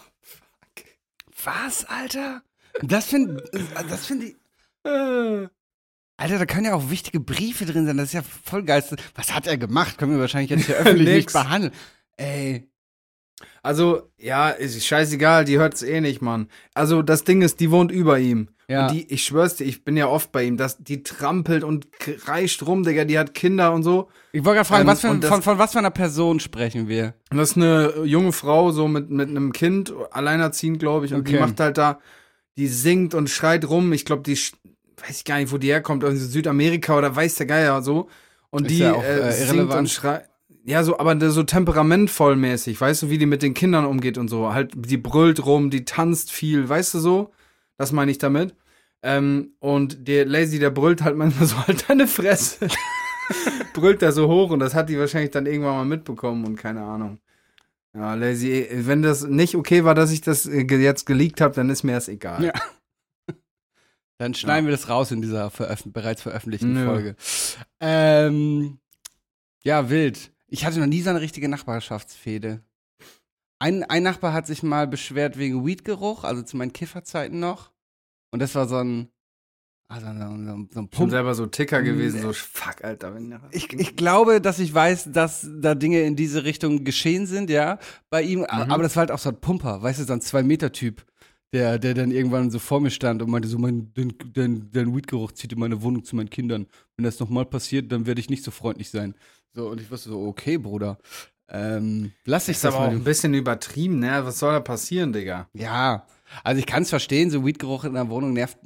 Was, 1.44 1.84
Alter? 1.84 2.42
Das 2.82 3.06
finde 3.06 3.44
das 3.88 4.06
find 4.06 4.24
ich. 4.24 4.36
Alter, 4.84 5.50
da 6.38 6.46
können 6.46 6.64
ja 6.64 6.74
auch 6.74 6.88
wichtige 6.88 7.20
Briefe 7.20 7.66
drin 7.66 7.86
sein. 7.86 7.98
Das 7.98 8.06
ist 8.06 8.12
ja 8.14 8.22
voll 8.22 8.62
geil. 8.62 8.82
Was 9.14 9.34
hat 9.34 9.46
er 9.46 9.58
gemacht? 9.58 9.98
Können 9.98 10.12
wir 10.12 10.20
wahrscheinlich 10.20 10.50
jetzt 10.50 10.66
hier 10.66 10.76
öffentlich 10.76 11.08
nicht 11.08 11.32
behandeln. 11.32 11.72
Ey. 12.16 12.70
Also, 13.62 14.02
ja, 14.18 14.50
ist 14.50 14.84
scheißegal, 14.86 15.44
die 15.44 15.58
hört's 15.58 15.82
eh 15.82 16.00
nicht, 16.00 16.22
Mann. 16.22 16.48
Also, 16.74 17.02
das 17.02 17.24
Ding 17.24 17.42
ist, 17.42 17.60
die 17.60 17.70
wohnt 17.70 17.90
über 17.92 18.18
ihm. 18.18 18.48
Ja. 18.68 18.86
Und 18.88 18.94
die, 18.94 19.12
ich 19.12 19.22
schwör's 19.24 19.56
dir, 19.56 19.64
ich 19.64 19.84
bin 19.84 19.96
ja 19.96 20.08
oft 20.08 20.32
bei 20.32 20.42
ihm, 20.44 20.56
dass 20.56 20.78
die 20.78 21.02
trampelt 21.04 21.62
und 21.62 21.92
kreischt 21.92 22.64
rum, 22.66 22.82
Digga, 22.82 23.04
die 23.04 23.18
hat 23.18 23.32
Kinder 23.34 23.72
und 23.72 23.82
so. 23.84 24.08
Ich 24.32 24.44
wollte 24.44 24.56
gerade 24.56 24.68
fragen, 24.68 24.82
Ähm, 24.82 24.86
was 24.88 25.00
für, 25.02 25.14
das- 25.16 25.28
von, 25.30 25.42
von 25.42 25.58
was 25.58 25.72
für 25.72 25.78
einer 25.78 25.90
Person 25.90 26.40
sprechen 26.40 26.88
wir? 26.88 27.14
Das 27.30 27.50
ist 27.52 27.56
eine 27.56 27.92
junge 28.04 28.32
Frau, 28.32 28.72
so 28.72 28.88
mit, 28.88 29.08
mit 29.10 29.28
einem 29.28 29.52
Kind, 29.52 29.92
alleinerziehend, 30.10 30.78
glaube 30.80 31.06
ich. 31.06 31.14
Und 31.14 31.28
die 31.28 31.34
Okay. 31.34 31.40
macht 31.46 31.60
halt 31.60 31.78
da, 31.78 32.00
die 32.56 32.66
singt 32.66 33.14
und 33.14 33.30
schreit 33.30 33.68
rum. 33.68 33.92
Ich 33.92 34.04
glaube, 34.04 34.22
die, 34.22 34.32
weiß 34.34 35.18
ich 35.18 35.24
gar 35.24 35.38
nicht, 35.38 35.52
wo 35.52 35.58
die 35.58 35.68
herkommt, 35.68 36.02
aus 36.04 36.14
Südamerika 36.16 36.96
oder 36.98 37.14
weiß 37.14 37.36
der 37.36 37.46
Geier 37.46 37.82
so. 37.82 38.08
Und 38.50 38.62
Ist 38.64 38.70
die 38.70 38.78
ja 38.78 38.94
auch, 38.94 39.02
äh, 39.04 39.28
äh, 39.28 39.32
singt 39.32 39.72
und 39.74 39.90
schreit. 39.90 40.28
Ja, 40.68 40.82
so, 40.82 40.98
aber 40.98 41.30
so 41.30 41.44
temperamentvollmäßig, 41.44 42.80
weißt 42.80 43.02
du, 43.02 43.10
wie 43.10 43.18
die 43.18 43.26
mit 43.26 43.42
den 43.42 43.54
Kindern 43.54 43.84
umgeht 43.84 44.18
und 44.18 44.26
so. 44.26 44.52
Halt, 44.52 44.72
die 44.74 44.96
brüllt 44.96 45.46
rum, 45.46 45.70
die 45.70 45.84
tanzt 45.84 46.32
viel, 46.32 46.68
weißt 46.68 46.94
du 46.94 46.98
so? 46.98 47.32
Das 47.76 47.92
meine 47.92 48.10
ich 48.10 48.18
damit. 48.18 48.56
Ähm, 49.00 49.52
und 49.60 50.08
der 50.08 50.24
Lazy, 50.26 50.58
der 50.58 50.70
brüllt 50.70 51.02
halt 51.02 51.16
manchmal 51.16 51.46
so 51.46 51.56
halt 51.68 51.88
deine 51.88 52.08
Fresse. 52.08 52.66
brüllt 53.74 54.02
da 54.02 54.10
so 54.10 54.26
hoch 54.26 54.50
und 54.50 54.58
das 54.58 54.74
hat 54.74 54.88
die 54.88 54.98
wahrscheinlich 54.98 55.30
dann 55.30 55.46
irgendwann 55.46 55.76
mal 55.76 55.84
mitbekommen 55.84 56.44
und 56.44 56.56
keine 56.56 56.82
Ahnung. 56.82 57.20
Ja, 57.94 58.14
Lazy, 58.14 58.66
wenn 58.72 59.02
das 59.02 59.22
nicht 59.22 59.54
okay 59.54 59.84
war, 59.84 59.94
dass 59.94 60.10
ich 60.10 60.20
das 60.20 60.46
äh, 60.46 60.62
jetzt 60.62 61.06
geleakt 61.06 61.40
habe, 61.40 61.54
dann 61.54 61.70
ist 61.70 61.84
mir 61.84 61.92
das 61.92 62.08
egal. 62.08 62.42
Ja. 62.42 62.52
Dann 64.18 64.34
schneiden 64.34 64.66
wir 64.66 64.72
das 64.72 64.88
raus 64.88 65.12
in 65.12 65.22
dieser 65.22 65.50
veröf 65.50 65.84
bereits 65.84 66.22
veröffentlichten 66.22 66.72
Nö. 66.72 66.86
Folge. 66.86 67.16
Ähm, 67.80 68.78
ja, 69.62 69.90
wild. 69.90 70.32
Ich 70.56 70.64
hatte 70.64 70.78
noch 70.80 70.86
nie 70.86 71.02
so 71.02 71.10
eine 71.10 71.20
richtige 71.20 71.50
Nachbarschaftsfehde. 71.50 72.62
Ein, 73.58 73.84
ein 73.84 74.02
Nachbar 74.02 74.32
hat 74.32 74.46
sich 74.46 74.62
mal 74.62 74.86
beschwert 74.86 75.36
wegen 75.36 75.66
Weedgeruch, 75.66 76.24
also 76.24 76.40
zu 76.42 76.56
meinen 76.56 76.72
Kifferzeiten 76.72 77.38
noch. 77.38 77.72
Und 78.32 78.40
das 78.40 78.54
war 78.54 78.66
so 78.66 78.76
ein, 78.78 79.10
also 79.88 80.06
so, 80.06 80.12
ein- 80.12 80.68
so, 80.72 80.80
ein- 80.80 80.88
Pump. 80.88 81.10
selber 81.10 81.34
so 81.34 81.44
Ticker 81.44 81.82
gewesen, 81.82 82.22
so 82.22 82.32
fuck, 82.32 82.82
Alter. 82.82 83.14
Wenn 83.14 83.38
Ich, 83.50 83.70
ich 83.70 83.96
glaube, 83.96 84.40
dass 84.40 84.58
ich 84.58 84.72
weiß, 84.72 85.12
dass 85.12 85.46
da 85.60 85.74
Dinge 85.74 86.00
in 86.04 86.16
diese 86.16 86.44
Richtung 86.44 86.84
geschehen 86.84 87.26
sind, 87.26 87.50
ja, 87.50 87.78
bei 88.08 88.22
ihm. 88.22 88.40
Mhm. 88.40 88.46
Aber 88.46 88.82
das 88.82 88.96
war 88.96 89.00
halt 89.02 89.10
auch 89.10 89.18
so 89.18 89.28
ein 89.28 89.38
Pumper, 89.40 89.82
weißt 89.82 90.00
du, 90.00 90.04
so 90.04 90.14
ein 90.14 90.22
Zwei-Meter-Typ, 90.22 91.04
der, 91.52 91.78
der 91.78 91.92
dann 91.92 92.12
irgendwann 92.12 92.50
so 92.50 92.58
vor 92.58 92.80
mir 92.80 92.90
stand 92.90 93.20
und 93.20 93.30
meinte 93.30 93.48
so, 93.48 93.58
mein, 93.58 93.92
dein, 93.92 94.14
dein, 94.32 94.70
dein 94.72 94.96
Weedgeruch 94.96 95.32
zieht 95.32 95.52
in 95.52 95.58
meine 95.58 95.82
Wohnung 95.82 96.02
zu 96.02 96.16
meinen 96.16 96.30
Kindern. 96.30 96.66
Wenn 96.96 97.04
das 97.04 97.20
nochmal 97.20 97.44
passiert, 97.44 97.92
dann 97.92 98.06
werde 98.06 98.20
ich 98.22 98.30
nicht 98.30 98.42
so 98.42 98.50
freundlich 98.50 98.88
sein. 98.90 99.14
So, 99.56 99.70
und 99.70 99.80
ich 99.80 99.90
wusste 99.90 100.10
so, 100.10 100.20
okay, 100.26 100.58
Bruder. 100.58 100.98
Ähm, 101.48 102.12
lass 102.26 102.48
ich 102.48 102.56
ist 102.56 102.64
das 102.64 102.74
aber 102.74 102.84
auch 102.84 102.88
mal. 102.88 102.96
ein 102.96 103.04
bisschen 103.04 103.32
übertrieben, 103.32 104.00
ne? 104.00 104.20
Was 104.22 104.38
soll 104.38 104.52
da 104.52 104.60
passieren, 104.60 105.14
Digga? 105.14 105.48
Ja, 105.54 106.06
also 106.44 106.58
ich 106.58 106.66
kann 106.66 106.82
es 106.82 106.90
verstehen, 106.90 107.30
so 107.30 107.46
Weedgeruch 107.46 107.84
in 107.84 107.94
der 107.94 108.10
Wohnung 108.10 108.34
nervt 108.34 108.58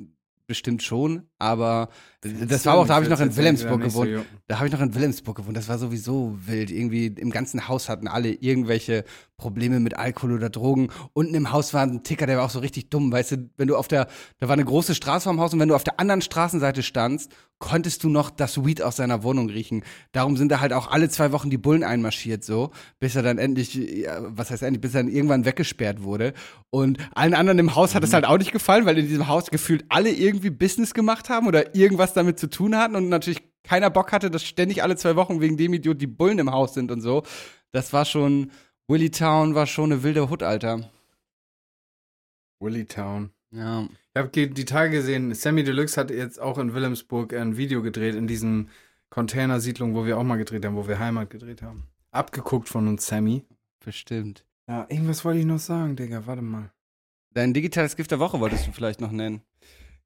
bestimmt 0.48 0.82
schon, 0.82 1.28
aber 1.38 1.90
das 2.22 2.66
war 2.66 2.74
auch, 2.74 2.84
da 2.84 2.96
habe 2.96 3.04
ich 3.04 3.10
noch 3.10 3.20
in 3.20 3.36
Wilhelmsburg 3.36 3.82
so 3.82 3.88
gewohnt. 3.88 4.10
jucken. 4.10 4.38
Da 4.48 4.56
habe 4.56 4.66
ich 4.66 4.72
noch 4.72 4.80
in 4.80 4.92
Wilhelmsburg 4.96 5.36
gewohnt. 5.36 5.56
Das 5.56 5.68
war 5.68 5.78
sowieso 5.78 6.36
wild. 6.44 6.72
Irgendwie 6.72 7.06
im 7.06 7.30
ganzen 7.30 7.68
Haus 7.68 7.88
hatten 7.88 8.08
alle 8.08 8.30
irgendwelche 8.32 9.04
Probleme 9.36 9.78
mit 9.78 9.96
Alkohol 9.96 10.32
oder 10.32 10.50
Drogen. 10.50 10.88
Unten 11.12 11.36
im 11.36 11.52
Haus 11.52 11.72
war 11.72 11.82
ein 11.82 12.02
Ticker, 12.02 12.26
der 12.26 12.38
war 12.38 12.46
auch 12.46 12.50
so 12.50 12.58
richtig 12.58 12.90
dumm. 12.90 13.12
Weißt 13.12 13.30
du, 13.30 13.50
wenn 13.58 13.68
du 13.68 13.76
auf 13.76 13.86
der, 13.86 14.08
da 14.40 14.48
war 14.48 14.54
eine 14.54 14.64
große 14.64 14.96
Straße 14.96 15.22
vorm 15.22 15.40
Haus 15.40 15.54
und 15.54 15.60
wenn 15.60 15.68
du 15.68 15.76
auf 15.76 15.84
der 15.84 16.00
anderen 16.00 16.20
Straßenseite 16.20 16.82
standst, 16.82 17.30
konntest 17.60 18.02
du 18.02 18.08
noch 18.08 18.30
das 18.30 18.64
Weed 18.64 18.82
aus 18.82 18.96
seiner 18.96 19.22
Wohnung 19.22 19.48
riechen. 19.48 19.84
Darum 20.12 20.36
sind 20.36 20.50
da 20.50 20.60
halt 20.60 20.72
auch 20.72 20.88
alle 20.90 21.08
zwei 21.08 21.30
Wochen 21.30 21.50
die 21.50 21.58
Bullen 21.58 21.84
einmarschiert, 21.84 22.42
so, 22.42 22.72
bis 22.98 23.14
er 23.14 23.22
dann 23.22 23.38
endlich, 23.38 23.74
ja, 23.74 24.18
was 24.22 24.50
heißt 24.50 24.62
endlich, 24.62 24.80
bis 24.80 24.94
er 24.94 25.04
dann 25.04 25.12
irgendwann 25.12 25.44
weggesperrt 25.44 26.02
wurde. 26.02 26.32
Und 26.70 26.98
allen 27.14 27.34
anderen 27.34 27.58
im 27.58 27.76
Haus 27.76 27.94
hat 27.94 28.02
es 28.02 28.12
halt 28.12 28.24
auch 28.24 28.38
nicht 28.38 28.50
gefallen, 28.50 28.86
weil 28.86 28.98
in 28.98 29.06
diesem 29.06 29.28
Haus 29.28 29.50
gefühlt 29.50 29.84
alle 29.90 30.10
irgendwie 30.10 30.50
Business 30.50 30.94
gemacht 30.94 31.28
haben 31.28 31.46
oder 31.46 31.74
irgendwas 31.76 32.14
damit 32.14 32.40
zu 32.40 32.48
tun 32.48 32.76
hatten 32.76 32.96
und 32.96 33.08
natürlich 33.08 33.42
keiner 33.62 33.90
Bock 33.90 34.10
hatte, 34.12 34.30
dass 34.30 34.42
ständig 34.42 34.82
alle 34.82 34.96
zwei 34.96 35.14
Wochen 35.16 35.40
wegen 35.40 35.58
dem 35.58 35.74
Idiot 35.74 36.00
die 36.00 36.06
Bullen 36.06 36.38
im 36.38 36.50
Haus 36.50 36.74
sind 36.74 36.90
und 36.90 37.02
so. 37.02 37.22
Das 37.72 37.92
war 37.92 38.06
schon, 38.06 38.50
Willie 38.88 39.10
Town 39.10 39.54
war 39.54 39.66
schon 39.66 39.92
eine 39.92 40.02
wilde 40.02 40.30
Hut, 40.30 40.42
Alter. 40.42 40.90
Willie 42.58 42.86
Town. 42.86 43.30
Ja. 43.52 43.88
Ich 44.14 44.18
habe 44.18 44.28
die 44.28 44.64
Tage 44.64 44.90
gesehen, 44.90 45.34
Sammy 45.34 45.64
Deluxe 45.64 46.00
hat 46.00 46.10
jetzt 46.10 46.40
auch 46.40 46.58
in 46.58 46.74
Wilhelmsburg 46.74 47.34
ein 47.34 47.56
Video 47.56 47.82
gedreht, 47.82 48.14
in 48.14 48.26
diesem 48.26 48.68
Containersiedlung, 49.10 49.94
wo 49.94 50.06
wir 50.06 50.18
auch 50.18 50.24
mal 50.24 50.36
gedreht 50.36 50.64
haben, 50.64 50.76
wo 50.76 50.86
wir 50.86 50.98
Heimat 50.98 51.30
gedreht 51.30 51.62
haben. 51.62 51.84
Abgeguckt 52.12 52.68
von 52.68 52.86
uns, 52.88 53.06
Sammy. 53.06 53.44
Bestimmt. 53.84 54.44
Ja, 54.68 54.86
irgendwas 54.88 55.24
wollte 55.24 55.40
ich 55.40 55.46
noch 55.46 55.58
sagen, 55.58 55.96
Digga, 55.96 56.26
warte 56.26 56.42
mal. 56.42 56.70
Dein 57.32 57.54
digitales 57.54 57.96
Gift 57.96 58.10
der 58.10 58.20
Woche 58.20 58.40
wolltest 58.40 58.66
du 58.66 58.72
vielleicht 58.72 59.00
noch 59.00 59.12
nennen. 59.12 59.42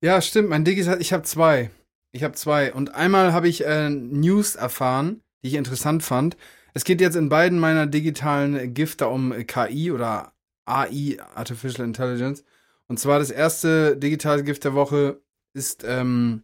Ja, 0.02 0.20
stimmt, 0.20 0.50
mein 0.50 0.64
Digital, 0.64 1.00
ich 1.00 1.12
habe 1.12 1.22
zwei. 1.22 1.70
Ich 2.12 2.22
habe 2.22 2.34
zwei. 2.34 2.72
Und 2.72 2.94
einmal 2.94 3.32
habe 3.32 3.48
ich 3.48 3.64
äh, 3.64 3.90
News 3.90 4.54
erfahren, 4.54 5.22
die 5.42 5.48
ich 5.48 5.54
interessant 5.54 6.02
fand. 6.02 6.36
Es 6.74 6.84
geht 6.84 7.00
jetzt 7.00 7.16
in 7.16 7.28
beiden 7.28 7.58
meiner 7.58 7.86
digitalen 7.86 8.74
Gifte 8.74 9.08
um 9.08 9.34
KI 9.46 9.90
oder 9.92 10.32
AI, 10.66 11.18
Artificial 11.34 11.86
Intelligence. 11.86 12.44
Und 12.88 12.98
zwar 12.98 13.18
das 13.18 13.30
erste 13.30 13.96
digitale 13.96 14.44
Gift 14.44 14.64
der 14.64 14.74
Woche 14.74 15.20
ist, 15.54 15.84
ähm, 15.86 16.42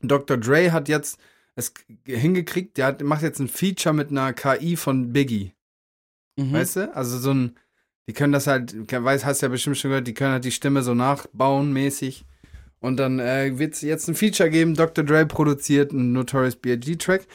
Dr. 0.00 0.36
Dre 0.36 0.72
hat 0.72 0.88
jetzt 0.88 1.18
es 1.58 1.74
hingekriegt, 2.04 2.76
der 2.76 2.86
hat, 2.86 3.02
macht 3.02 3.22
jetzt 3.22 3.40
ein 3.40 3.48
Feature 3.48 3.94
mit 3.94 4.10
einer 4.10 4.32
KI 4.32 4.76
von 4.76 5.12
Biggie. 5.12 5.54
Mhm. 6.36 6.52
Weißt 6.52 6.76
du? 6.76 6.94
Also 6.94 7.18
so 7.18 7.34
ein, 7.34 7.56
die 8.06 8.12
können 8.12 8.32
das 8.32 8.46
halt, 8.46 8.74
weiß, 8.90 9.24
hast 9.24 9.42
ja 9.42 9.48
bestimmt 9.48 9.76
schon 9.76 9.90
gehört, 9.90 10.06
die 10.06 10.14
können 10.14 10.32
halt 10.32 10.44
die 10.44 10.52
Stimme 10.52 10.82
so 10.82 10.94
nachbauen 10.94 11.72
mäßig. 11.72 12.24
Und 12.80 12.96
dann 12.98 13.18
äh, 13.18 13.58
wird 13.58 13.74
es 13.74 13.80
jetzt 13.80 14.08
ein 14.08 14.14
Feature 14.14 14.50
geben, 14.50 14.74
Dr. 14.74 15.04
Dre 15.04 15.26
produziert 15.26 15.90
einen 15.90 16.12
Notorious 16.12 16.54
B.I.G. 16.54 16.94
Track. 16.94 17.26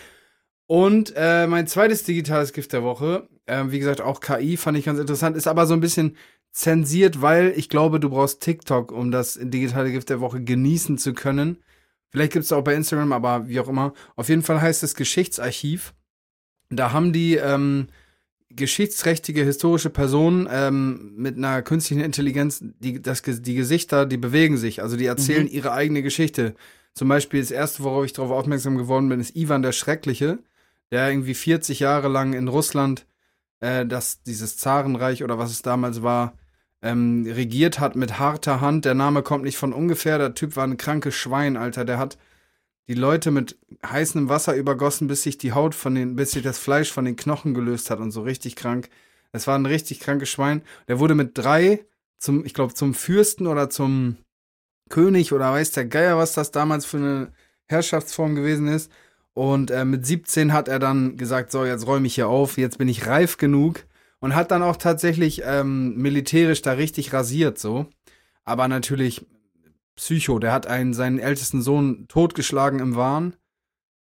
Und 0.68 1.14
äh, 1.18 1.46
mein 1.48 1.68
zweites 1.68 2.06
digitales 2.06 2.54
Gift 2.54 2.72
der 2.72 2.82
Woche, 2.82 3.28
äh, 3.46 3.66
wie 3.68 3.80
gesagt, 3.80 4.00
auch 4.00 4.22
KI, 4.22 4.56
fand 4.56 4.78
ich 4.78 4.86
ganz 4.86 5.00
interessant, 5.00 5.36
ist 5.36 5.48
aber 5.48 5.66
so 5.66 5.74
ein 5.74 5.82
bisschen 5.82 6.16
zensiert, 6.54 7.22
weil 7.22 7.54
ich 7.58 7.68
glaube, 7.68 8.00
du 8.00 8.10
brauchst 8.10 8.42
TikTok, 8.42 8.92
um 8.92 9.12
das 9.12 9.40
digitale 9.42 9.92
Gift 9.92 10.10
der 10.10 10.22
Woche 10.22 10.42
genießen 10.42 10.98
zu 10.98 11.14
können. 11.14 11.58
Vielleicht 12.10 12.34
gibt 12.34 12.46
es 12.46 12.52
auch 12.52 12.64
bei 12.64 12.76
Instagram, 12.76 13.12
aber 13.12 13.48
wie 13.50 13.60
auch 13.60 13.68
immer. 13.68 13.94
Auf 14.16 14.30
jeden 14.30 14.44
Fall 14.44 14.62
heißt 14.62 14.84
es 14.84 14.94
Geschichtsarchiv. 14.94 15.96
Da 16.70 16.92
haben 16.92 17.12
die 17.12 17.36
ähm, 17.36 17.88
geschichtsträchtige 18.52 19.44
historische 19.44 19.90
Personen 19.90 20.48
ähm, 20.50 21.14
mit 21.16 21.38
einer 21.38 21.64
künstlichen 21.64 22.04
Intelligenz, 22.04 22.64
die, 22.80 23.02
das, 23.02 23.24
die 23.24 23.56
Gesichter, 23.56 24.06
die 24.06 24.18
bewegen 24.18 24.58
sich, 24.58 24.84
also 24.84 24.96
die 24.96 25.08
erzählen 25.08 25.48
ihre 25.48 25.74
eigene 25.74 26.04
Geschichte. 26.04 26.54
Zum 26.94 27.08
Beispiel 27.08 27.42
das 27.42 27.50
erste, 27.50 27.84
worauf 27.84 28.06
ich 28.06 28.14
darauf 28.14 28.32
aufmerksam 28.32 28.78
geworden 28.78 29.10
bin, 29.10 29.20
ist 29.20 29.36
Ivan 29.36 29.64
der 29.64 29.72
Schreckliche, 29.72 30.38
der 30.92 31.10
irgendwie 31.10 31.34
40 31.34 31.80
Jahre 31.80 32.10
lang 32.10 32.34
in 32.34 32.48
Russland 32.48 33.08
äh, 33.60 33.88
das, 33.88 34.22
dieses 34.22 34.58
Zarenreich 34.58 35.24
oder 35.24 35.40
was 35.40 35.50
es 35.50 35.64
damals 35.64 36.04
war, 36.04 36.38
ähm, 36.84 37.26
regiert 37.26 37.80
hat 37.80 37.96
mit 37.96 38.20
harter 38.20 38.62
Hand. 38.62 38.86
Der 38.86 38.94
Name 38.94 39.24
kommt 39.24 39.46
nicht 39.46 39.58
von 39.58 39.74
ungefähr. 39.74 40.18
Der 40.18 40.36
Typ 40.36 40.56
war 40.58 40.66
ein 40.66 40.78
krankes 40.78 41.16
Schwein, 41.16 41.58
Alter. 41.58 41.86
Der 41.86 41.98
hat 41.98 42.18
die 42.88 42.94
Leute 42.94 43.32
mit 43.32 43.58
heißem 43.86 44.28
Wasser 44.28 44.54
übergossen, 44.56 45.08
bis 45.08 45.24
sich 45.24 45.38
die 45.38 45.54
Haut 45.54 45.74
von 45.74 45.96
den, 45.96 46.18
bis 46.18 46.32
sich 46.32 46.44
das 46.44 46.60
Fleisch 46.60 46.92
von 46.92 47.06
den 47.06 47.16
Knochen 47.16 47.54
gelöst 47.54 47.90
hat 47.90 48.00
und 48.00 48.12
so 48.12 48.22
richtig 48.22 48.58
krank. 48.58 48.90
Es 49.32 49.48
war 49.48 49.58
ein 49.58 49.66
richtig 49.66 50.02
krankes 50.02 50.30
Schwein. 50.30 50.62
Der 50.90 51.00
wurde 51.00 51.16
mit 51.16 51.38
drei 51.38 51.86
zum, 52.20 52.46
ich 52.46 52.54
glaube, 52.54 52.74
zum 52.74 52.94
Fürsten 52.94 53.48
oder 53.48 53.70
zum 53.70 54.18
König 54.90 55.32
oder 55.32 55.54
weiß 55.54 55.72
der 55.72 55.86
Geier, 55.86 56.18
was 56.18 56.34
das 56.34 56.52
damals 56.52 56.86
für 56.86 56.98
eine 56.98 57.34
Herrschaftsform 57.68 58.36
gewesen 58.36 58.68
ist. 58.68 58.92
Und 59.34 59.72
äh, 59.72 59.86
mit 59.86 60.06
17 60.06 60.52
hat 60.52 60.68
er 60.68 60.80
dann 60.80 61.16
gesagt, 61.16 61.52
so, 61.52 61.66
jetzt 61.66 61.88
räume 61.88 62.08
ich 62.08 62.16
hier 62.16 62.28
auf, 62.28 62.58
jetzt 62.58 62.78
bin 62.78 62.90
ich 62.90 63.08
reif 63.08 63.38
genug 63.38 63.86
und 64.24 64.36
hat 64.36 64.52
dann 64.52 64.64
auch 64.64 64.78
tatsächlich 64.78 65.42
ähm, 65.44 65.98
militärisch 65.98 66.62
da 66.62 66.72
richtig 66.72 67.12
rasiert, 67.12 67.60
so. 67.60 67.88
Aber 68.46 68.70
natürlich 68.70 69.26
Psycho, 69.98 70.40
der 70.40 70.54
hat 70.54 70.66
einen, 70.66 70.94
seinen 70.94 71.20
ältesten 71.20 71.62
Sohn 71.62 72.08
totgeschlagen 72.08 72.80
im 72.80 72.96
Wahn. 72.96 73.36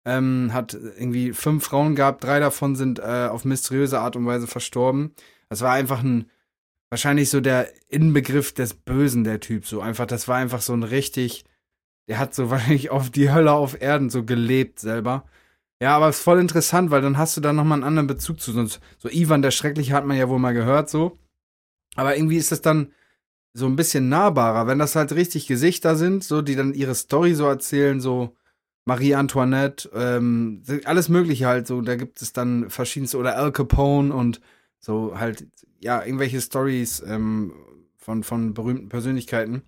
Ähm, 0.04 0.50
hat 0.52 0.74
irgendwie 0.74 1.32
fünf 1.32 1.64
Frauen 1.64 1.94
gehabt, 1.94 2.22
drei 2.22 2.38
davon 2.38 2.76
sind 2.76 2.98
äh, 2.98 3.28
auf 3.30 3.46
mysteriöse 3.46 3.98
Art 3.98 4.14
und 4.14 4.26
Weise 4.26 4.46
verstorben. 4.46 5.14
Das 5.48 5.62
war 5.62 5.72
einfach 5.72 6.02
ein, 6.02 6.26
wahrscheinlich 6.90 7.30
so 7.30 7.40
der 7.40 7.70
Inbegriff 7.88 8.52
des 8.52 8.74
Bösen, 8.74 9.24
der 9.24 9.40
Typ. 9.40 9.66
So 9.66 9.80
einfach, 9.80 10.04
das 10.04 10.28
war 10.28 10.36
einfach 10.36 10.60
so 10.60 10.74
ein 10.74 10.82
richtig, 10.82 11.46
der 12.08 12.18
hat 12.18 12.34
so 12.34 12.50
wahrscheinlich 12.50 12.90
auf 12.90 13.08
die 13.08 13.32
Hölle 13.32 13.52
auf 13.52 13.80
Erden 13.80 14.10
so 14.10 14.22
gelebt 14.22 14.80
selber. 14.80 15.24
Ja, 15.82 15.96
aber 15.96 16.10
ist 16.10 16.20
voll 16.20 16.40
interessant, 16.40 16.90
weil 16.90 17.00
dann 17.00 17.16
hast 17.16 17.36
du 17.36 17.40
da 17.40 17.52
nochmal 17.52 17.76
einen 17.76 17.84
anderen 17.84 18.06
Bezug 18.06 18.40
zu. 18.40 18.52
Sonst, 18.52 18.80
so 18.98 19.08
Ivan 19.08 19.42
der 19.42 19.50
Schreckliche 19.50 19.94
hat 19.94 20.04
man 20.04 20.16
ja 20.16 20.28
wohl 20.28 20.38
mal 20.38 20.52
gehört, 20.52 20.90
so. 20.90 21.18
Aber 21.96 22.16
irgendwie 22.16 22.36
ist 22.36 22.52
das 22.52 22.60
dann 22.60 22.92
so 23.54 23.66
ein 23.66 23.76
bisschen 23.76 24.08
nahbarer, 24.08 24.66
wenn 24.66 24.78
das 24.78 24.94
halt 24.94 25.12
richtig 25.12 25.46
Gesichter 25.46 25.96
sind, 25.96 26.22
so, 26.22 26.42
die 26.42 26.54
dann 26.54 26.74
ihre 26.74 26.94
Story 26.94 27.34
so 27.34 27.46
erzählen, 27.46 28.00
so 28.00 28.36
Marie 28.84 29.14
Antoinette, 29.14 29.90
ähm, 29.94 30.62
alles 30.84 31.08
Mögliche 31.08 31.46
halt, 31.46 31.66
so, 31.66 31.80
da 31.80 31.96
gibt 31.96 32.22
es 32.22 32.32
dann 32.32 32.70
verschiedenste, 32.70 33.18
oder 33.18 33.36
Al 33.36 33.52
Capone 33.52 34.14
und 34.14 34.40
so 34.78 35.18
halt, 35.18 35.46
ja, 35.80 36.04
irgendwelche 36.04 36.40
Stories 36.40 37.02
ähm, 37.06 37.52
von, 37.96 38.22
von 38.22 38.54
berühmten 38.54 38.88
Persönlichkeiten. 38.88 39.62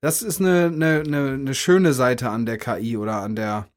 Das 0.00 0.22
ist 0.22 0.40
eine, 0.40 0.66
eine, 0.66 1.02
eine, 1.06 1.32
eine 1.32 1.54
schöne 1.54 1.92
Seite 1.92 2.30
an 2.30 2.46
der 2.46 2.58
KI 2.58 2.96
oder 2.96 3.22
an 3.22 3.36
der 3.36 3.68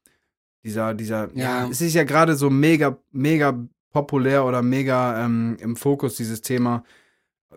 dieser, 0.63 0.93
dieser, 0.93 1.29
ja, 1.35 1.63
Ja. 1.65 1.67
es 1.69 1.81
ist 1.81 1.93
ja 1.93 2.03
gerade 2.03 2.35
so 2.35 2.49
mega, 2.49 2.97
mega 3.11 3.67
populär 3.91 4.45
oder 4.45 4.61
mega 4.61 5.25
ähm, 5.25 5.57
im 5.59 5.75
Fokus, 5.75 6.15
dieses 6.15 6.41
Thema. 6.41 6.83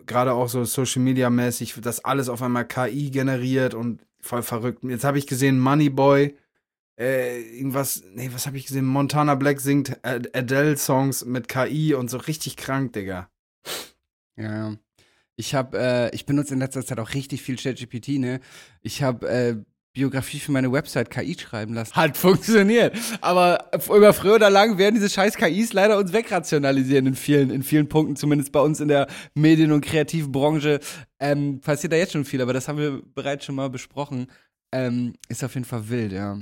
Gerade 0.05 0.33
auch 0.33 0.49
so 0.49 0.65
Social 0.65 1.01
Media 1.01 1.29
mäßig, 1.29 1.75
dass 1.81 2.03
alles 2.03 2.27
auf 2.29 2.41
einmal 2.41 2.67
KI 2.67 3.09
generiert 3.11 3.73
und 3.73 4.05
voll 4.19 4.43
verrückt. 4.43 4.83
Jetzt 4.83 5.03
habe 5.05 5.17
ich 5.17 5.27
gesehen, 5.27 5.59
Moneyboy, 5.59 6.35
äh, 6.99 7.41
irgendwas, 7.57 8.03
nee, 8.13 8.29
was 8.33 8.47
habe 8.47 8.57
ich 8.57 8.65
gesehen? 8.67 8.85
Montana 8.85 9.35
Black 9.35 9.61
singt 9.61 9.97
Ad- 10.05 10.29
Adele-Songs 10.33 11.25
mit 11.25 11.47
KI 11.47 11.93
und 11.93 12.09
so 12.09 12.17
richtig 12.17 12.57
krank, 12.57 12.93
Digga. 12.93 13.29
Ja. 14.35 14.75
Ich 15.37 15.53
habe, 15.55 15.77
äh, 15.77 16.15
ich 16.15 16.25
benutze 16.25 16.53
in 16.53 16.59
letzter 16.59 16.85
Zeit 16.85 16.99
auch 16.99 17.13
richtig 17.13 17.41
viel 17.41 17.57
ChatGPT, 17.57 18.19
ne? 18.19 18.39
Ich 18.81 19.03
habe 19.03 19.27
äh, 19.29 19.55
Biografie 19.95 20.39
für 20.39 20.51
meine 20.51 20.71
Website 20.71 21.09
KI 21.09 21.35
schreiben 21.39 21.73
lassen. 21.73 21.95
Hat 21.95 22.15
funktioniert. 22.17 22.95
Aber 23.21 23.71
über 23.87 24.13
früher 24.13 24.35
oder 24.35 24.51
lang 24.51 24.77
werden 24.77 24.93
diese 24.93 25.09
scheiß 25.09 25.37
KIs 25.37 25.73
leider 25.73 25.97
uns 25.97 26.13
wegrationalisieren 26.13 27.07
in 27.07 27.15
vielen, 27.15 27.49
in 27.49 27.63
vielen 27.63 27.89
Punkten, 27.89 28.15
zumindest 28.15 28.51
bei 28.51 28.59
uns 28.59 28.79
in 28.79 28.89
der 28.89 29.07
Medien- 29.33 29.71
und 29.71 29.81
Kreativbranche. 29.81 30.81
Ähm, 31.19 31.61
passiert 31.61 31.93
da 31.93 31.97
jetzt 31.97 32.11
schon 32.11 32.25
viel, 32.25 32.41
aber 32.41 32.53
das 32.53 32.67
haben 32.67 32.77
wir 32.77 33.01
bereits 33.15 33.45
schon 33.45 33.55
mal 33.55 33.69
besprochen. 33.69 34.27
Ähm, 34.71 35.13
ist 35.29 35.43
auf 35.43 35.55
jeden 35.55 35.65
Fall 35.65 35.89
wild, 35.89 36.11
ja. 36.11 36.39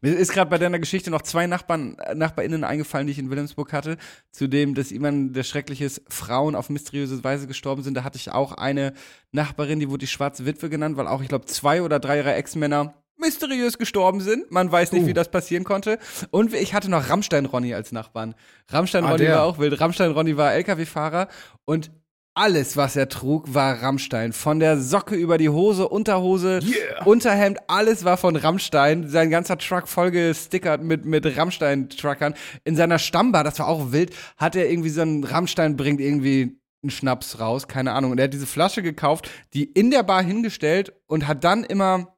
Mir 0.00 0.16
ist 0.16 0.32
gerade 0.32 0.50
bei 0.50 0.58
deiner 0.58 0.78
Geschichte 0.78 1.10
noch 1.10 1.22
zwei 1.22 1.46
Nachbarn, 1.46 1.96
äh, 1.98 2.14
NachbarInnen 2.14 2.64
eingefallen, 2.64 3.06
die 3.06 3.12
ich 3.12 3.18
in 3.18 3.30
Wilhelmsburg 3.30 3.72
hatte. 3.72 3.96
Zudem, 4.30 4.74
dass 4.74 4.90
jemand 4.90 5.36
der 5.36 5.42
Schreckliches 5.44 6.02
Frauen 6.08 6.54
auf 6.54 6.70
mysteriöse 6.70 7.22
Weise 7.24 7.46
gestorben 7.46 7.82
sind. 7.82 7.94
Da 7.94 8.04
hatte 8.04 8.16
ich 8.18 8.30
auch 8.32 8.52
eine 8.52 8.92
Nachbarin, 9.32 9.80
die 9.80 9.88
wurde 9.88 10.00
die 10.00 10.06
schwarze 10.06 10.44
Witwe 10.46 10.68
genannt, 10.68 10.96
weil 10.96 11.06
auch, 11.06 11.22
ich 11.22 11.28
glaube, 11.28 11.46
zwei 11.46 11.82
oder 11.82 11.98
drei 12.00 12.18
ihrer 12.18 12.36
Ex-Männer 12.36 12.94
mysteriös 13.18 13.78
gestorben 13.78 14.20
sind. 14.20 14.50
Man 14.50 14.70
weiß 14.70 14.92
nicht, 14.92 15.04
Uh. 15.04 15.06
wie 15.06 15.14
das 15.14 15.30
passieren 15.30 15.64
konnte. 15.64 15.98
Und 16.30 16.52
ich 16.52 16.74
hatte 16.74 16.90
noch 16.90 17.08
Rammstein 17.08 17.46
Ronny 17.46 17.72
als 17.74 17.90
Nachbarn. 17.92 18.34
Rammstein 18.68 19.04
Ah, 19.04 19.18
war 19.18 19.42
auch 19.44 19.58
wild. 19.58 19.80
Rammstein 19.80 20.10
Ronny 20.10 20.36
war 20.36 20.52
LKW-Fahrer 20.52 21.28
und 21.64 21.90
alles, 22.36 22.76
was 22.76 22.96
er 22.96 23.08
trug, 23.08 23.54
war 23.54 23.82
Rammstein. 23.82 24.32
Von 24.32 24.60
der 24.60 24.78
Socke 24.78 25.14
über 25.14 25.38
die 25.38 25.48
Hose, 25.48 25.88
Unterhose, 25.88 26.60
Unterhemd, 27.06 27.58
alles 27.66 28.04
war 28.04 28.18
von 28.18 28.36
Rammstein. 28.36 29.08
Sein 29.08 29.30
ganzer 29.30 29.56
Truck 29.56 29.88
voll 29.88 30.10
gestickert 30.10 30.82
mit, 30.82 31.06
mit 31.06 31.24
Rammstein-Truckern. 31.36 32.34
In 32.64 32.76
seiner 32.76 32.98
Stammbar, 32.98 33.42
das 33.42 33.58
war 33.58 33.68
auch 33.68 33.90
wild, 33.90 34.14
hat 34.36 34.54
er 34.54 34.70
irgendwie 34.70 34.90
so 34.90 35.00
einen 35.00 35.24
Rammstein 35.24 35.76
bringt 35.76 36.00
irgendwie 36.00 36.60
einen 36.82 36.90
Schnaps 36.90 37.40
raus, 37.40 37.68
keine 37.68 37.92
Ahnung. 37.92 38.10
Und 38.10 38.18
er 38.18 38.24
hat 38.24 38.34
diese 38.34 38.46
Flasche 38.46 38.82
gekauft, 38.82 39.30
die 39.54 39.64
in 39.64 39.90
der 39.90 40.02
Bar 40.02 40.22
hingestellt 40.22 40.92
und 41.06 41.26
hat 41.26 41.42
dann 41.42 41.64
immer 41.64 42.16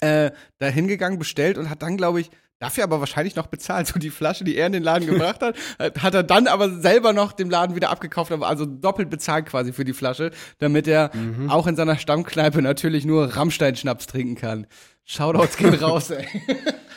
äh, 0.00 0.30
da 0.58 0.66
hingegangen, 0.66 1.18
bestellt 1.18 1.56
und 1.56 1.70
hat 1.70 1.80
dann, 1.80 1.96
glaube 1.96 2.20
ich, 2.20 2.30
dafür 2.58 2.84
aber 2.84 3.00
wahrscheinlich 3.00 3.36
noch 3.36 3.46
bezahlt. 3.46 3.86
So 3.88 3.98
die 3.98 4.10
Flasche, 4.10 4.44
die 4.44 4.56
er 4.56 4.66
in 4.66 4.72
den 4.72 4.82
Laden 4.82 5.06
gebracht 5.06 5.40
hat, 5.42 5.56
hat 6.00 6.14
er 6.14 6.22
dann 6.22 6.46
aber 6.46 6.70
selber 6.80 7.12
noch 7.12 7.32
dem 7.32 7.50
Laden 7.50 7.76
wieder 7.76 7.90
abgekauft, 7.90 8.32
aber 8.32 8.46
also 8.46 8.64
doppelt 8.66 9.10
bezahlt 9.10 9.46
quasi 9.46 9.72
für 9.72 9.84
die 9.84 9.92
Flasche, 9.92 10.30
damit 10.58 10.86
er 10.88 11.10
auch 11.48 11.66
in 11.66 11.76
seiner 11.76 11.96
Stammkneipe 11.98 12.62
natürlich 12.62 13.04
nur 13.04 13.36
Rammstein-Schnaps 13.36 14.06
trinken 14.06 14.36
kann. 14.36 14.66
Shoutouts 15.04 15.56
gehen 15.56 15.74
raus, 15.74 16.10
ey. 16.10 16.26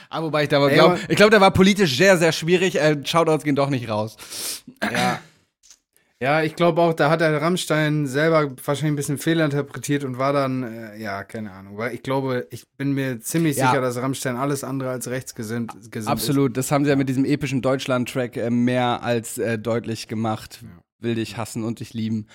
Ah, 0.09 0.21
wobei 0.21 0.43
ich 0.43 0.49
da 0.49 0.55
aber 0.57 0.69
Ey, 0.69 0.75
glaub, 0.75 0.91
aber- 0.91 0.99
ich 1.09 1.17
glaube, 1.17 1.31
der 1.31 1.41
war 1.41 1.51
politisch 1.51 1.97
sehr, 1.97 2.17
sehr 2.17 2.31
schwierig. 2.31 2.79
Äh, 2.79 2.95
Shoutouts 3.03 3.43
gehen 3.43 3.57
doch 3.57 3.69
nicht 3.69 3.89
raus. 3.89 4.15
Ja. 4.81 5.19
Ja, 6.19 6.41
ich 6.41 6.55
glaube 6.55 6.81
auch, 6.81 6.93
da 6.93 7.11
hat 7.11 7.21
der 7.21 7.39
Rammstein 7.39 8.07
selber 8.07 8.49
wahrscheinlich 8.65 8.93
ein 8.93 8.95
bisschen 8.95 9.17
fehlinterpretiert 9.19 10.03
und 10.03 10.17
war 10.17 10.33
dann, 10.33 10.63
äh, 10.63 10.97
ja, 10.97 11.23
keine 11.23 11.51
Ahnung. 11.51 11.77
Weil 11.77 11.93
ich 11.93 12.01
glaube, 12.01 12.47
ich 12.49 12.63
bin 12.75 12.93
mir 12.93 13.19
ziemlich 13.19 13.55
Ja. 13.55 13.67
sicher, 13.69 13.81
dass 13.81 13.97
Rammstein 13.97 14.35
alles 14.35 14.63
andere 14.63 14.89
als 14.89 15.07
rechtsgesinnt 15.09 15.73
gesinnt 15.91 16.11
Absolut, 16.11 16.57
das 16.57 16.71
haben 16.71 16.85
sie 16.85 16.89
ja 16.89 16.95
mit 16.95 17.07
diesem 17.07 17.23
epischen 17.23 17.61
Deutschland-Track 17.61 18.35
äh, 18.37 18.49
mehr 18.49 19.03
als 19.03 19.37
äh, 19.37 19.59
deutlich 19.59 20.07
gemacht. 20.07 20.63
Will 20.99 21.13
dich 21.13 21.37
hassen 21.37 21.63
und 21.63 21.79
dich 21.81 21.93
lieben. 21.93 22.25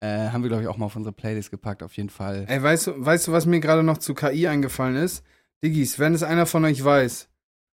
Äh, 0.00 0.30
haben 0.30 0.42
wir, 0.42 0.48
glaube 0.48 0.62
ich, 0.62 0.68
auch 0.68 0.78
mal 0.78 0.86
auf 0.86 0.96
unsere 0.96 1.12
Playlist 1.12 1.50
gepackt, 1.50 1.82
auf 1.82 1.94
jeden 1.98 2.08
Fall. 2.10 2.44
ist. 2.44 2.50
Ey, 2.50 2.62
weißt 2.62 2.86
du, 2.86 2.92
weißt 3.04 3.28
du, 3.28 3.32
was 3.32 3.44
mir 3.44 3.60
gerade 3.60 3.82
noch 3.82 3.98
zu 3.98 4.14
KI 4.14 4.48
eingefallen 4.48 4.96
ist? 4.96 5.22
Diggis, 5.62 5.98
wenn 5.98 6.14
es 6.14 6.22
einer 6.22 6.46
von 6.46 6.64
euch 6.64 6.82
weiß, 6.82 7.28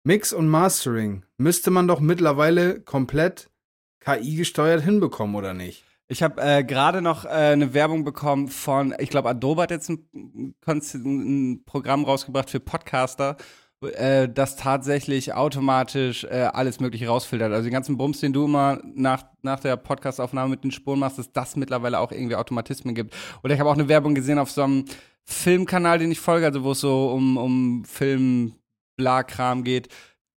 Mix 0.04 0.32
und 0.32 0.48
Mastering 0.48 1.24
müsste 1.36 1.72
man 1.72 1.88
doch 1.88 1.98
mittlerweile 1.98 2.80
komplett 2.80 3.50
KI 4.00 4.36
gesteuert 4.36 4.82
hinbekommen, 4.82 5.34
oder 5.36 5.54
nicht? 5.54 5.84
Ich 6.10 6.22
habe 6.22 6.40
äh, 6.40 6.64
gerade 6.64 7.02
noch 7.02 7.26
äh, 7.26 7.28
eine 7.28 7.74
Werbung 7.74 8.04
bekommen 8.04 8.48
von, 8.48 8.94
ich 8.98 9.10
glaube, 9.10 9.28
Adobe 9.28 9.62
hat 9.62 9.70
jetzt 9.70 9.90
ein, 9.90 10.54
ein 10.66 11.62
Programm 11.66 12.04
rausgebracht 12.04 12.48
für 12.48 12.60
Podcaster, 12.60 13.36
äh, 13.82 14.28
das 14.28 14.56
tatsächlich 14.56 15.34
automatisch 15.34 16.24
äh, 16.24 16.48
alles 16.52 16.80
Mögliche 16.80 17.08
rausfiltert. 17.08 17.52
Also 17.52 17.64
den 17.64 17.72
ganzen 17.72 17.96
Bums, 17.98 18.20
den 18.20 18.32
du 18.32 18.46
immer 18.46 18.80
nach, 18.82 19.24
nach 19.42 19.60
der 19.60 19.76
Podcastaufnahme 19.76 20.50
mit 20.50 20.64
den 20.64 20.72
Spuren 20.72 20.98
machst, 20.98 21.18
dass 21.18 21.32
das 21.32 21.56
mittlerweile 21.56 22.00
auch 22.00 22.10
irgendwie 22.10 22.36
Automatismen 22.36 22.94
gibt. 22.94 23.14
Oder 23.44 23.54
ich 23.54 23.60
habe 23.60 23.68
auch 23.68 23.74
eine 23.74 23.88
Werbung 23.88 24.14
gesehen 24.14 24.38
auf 24.38 24.50
so 24.50 24.62
einem 24.62 24.86
Filmkanal, 25.24 25.98
den 25.98 26.10
ich 26.10 26.20
folge, 26.20 26.46
also 26.46 26.64
wo 26.64 26.72
es 26.72 26.80
so 26.80 27.10
um, 27.10 27.36
um 27.36 27.84
Film, 27.84 28.54
Bla-Kram 28.96 29.62
geht. 29.62 29.88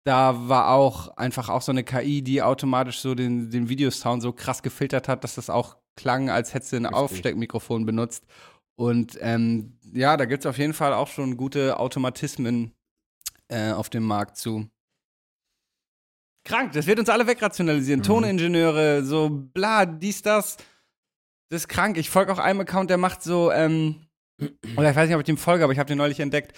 Da 0.04 0.48
war 0.48 0.70
auch 0.70 1.16
einfach 1.16 1.48
auch 1.48 1.62
so 1.62 1.72
eine 1.72 1.84
KI, 1.84 2.22
die 2.22 2.42
automatisch 2.42 3.00
so 3.00 3.14
den, 3.14 3.50
den 3.50 3.68
Videosound 3.68 4.22
so 4.22 4.32
krass 4.32 4.62
gefiltert 4.62 5.08
hat, 5.08 5.24
dass 5.24 5.34
das 5.34 5.50
auch 5.50 5.76
klang, 5.96 6.30
als 6.30 6.54
hättest 6.54 6.72
du 6.72 6.76
ein. 6.76 6.86
Aufsteckmikrofon 6.86 7.84
benutzt. 7.84 8.24
Und 8.76 9.18
ähm, 9.20 9.78
ja, 9.92 10.16
da 10.16 10.24
gibt 10.24 10.44
es 10.44 10.46
auf 10.48 10.56
jeden 10.56 10.72
Fall 10.72 10.94
auch 10.94 11.08
schon 11.08 11.36
gute 11.36 11.78
Automatismen 11.78 12.72
äh, 13.48 13.72
auf 13.72 13.90
dem 13.90 14.04
Markt 14.04 14.38
zu. 14.38 14.70
Krank, 16.44 16.72
das 16.72 16.86
wird 16.86 16.98
uns 16.98 17.10
alle 17.10 17.26
wegrationalisieren. 17.26 18.00
Mhm. 18.00 18.04
Toningenieure, 18.04 19.04
so 19.04 19.28
bla, 19.30 19.84
dies, 19.84 20.22
das. 20.22 20.56
Das 21.50 21.62
ist 21.62 21.68
krank. 21.68 21.98
Ich 21.98 22.08
folge 22.08 22.32
auch 22.32 22.38
einem 22.38 22.60
Account, 22.60 22.90
der 22.90 22.96
macht 22.96 23.22
so, 23.22 23.52
ähm, 23.52 24.06
oder 24.76 24.90
ich 24.90 24.96
weiß 24.96 25.08
nicht, 25.08 25.16
ob 25.16 25.20
ich 25.20 25.26
dem 25.26 25.36
folge, 25.36 25.64
aber 25.64 25.72
ich 25.72 25.78
habe 25.78 25.88
den 25.88 25.98
neulich 25.98 26.20
entdeckt. 26.20 26.56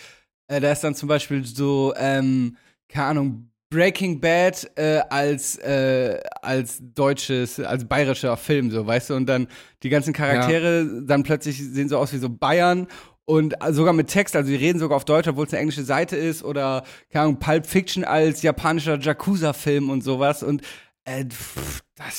Äh, 0.48 0.60
da 0.60 0.70
ist 0.70 0.84
dann 0.84 0.94
zum 0.94 1.08
Beispiel 1.08 1.44
so, 1.44 1.94
ähm, 1.96 2.56
keine 2.92 3.06
Ahnung, 3.06 3.48
Breaking 3.70 4.20
Bad 4.20 4.70
äh, 4.76 5.00
als, 5.08 5.56
äh, 5.56 6.20
als 6.42 6.78
deutsches, 6.94 7.58
als 7.58 7.86
bayerischer 7.86 8.36
Film, 8.36 8.70
so, 8.70 8.86
weißt 8.86 9.10
du? 9.10 9.14
Und 9.14 9.26
dann 9.26 9.48
die 9.82 9.88
ganzen 9.88 10.12
Charaktere 10.12 11.02
dann 11.02 11.22
plötzlich 11.22 11.56
sehen 11.58 11.88
so 11.88 11.96
aus 11.96 12.12
wie 12.12 12.18
so 12.18 12.28
Bayern 12.28 12.86
und 13.24 13.54
sogar 13.70 13.94
mit 13.94 14.08
Text, 14.08 14.36
also 14.36 14.50
die 14.50 14.56
reden 14.56 14.78
sogar 14.78 14.96
auf 14.96 15.06
Deutsch, 15.06 15.26
obwohl 15.26 15.46
es 15.46 15.52
eine 15.52 15.60
englische 15.60 15.84
Seite 15.84 16.16
ist 16.16 16.44
oder, 16.44 16.84
keine 17.10 17.24
Ahnung, 17.24 17.38
Pulp 17.38 17.66
Fiction 17.66 18.04
als 18.04 18.42
japanischer 18.42 19.00
Yakuza-Film 19.00 19.88
und 19.88 20.04
sowas. 20.04 20.42
Und 20.42 20.62
äh, 21.04 21.24
pff, 21.24 21.80
das 21.96 22.14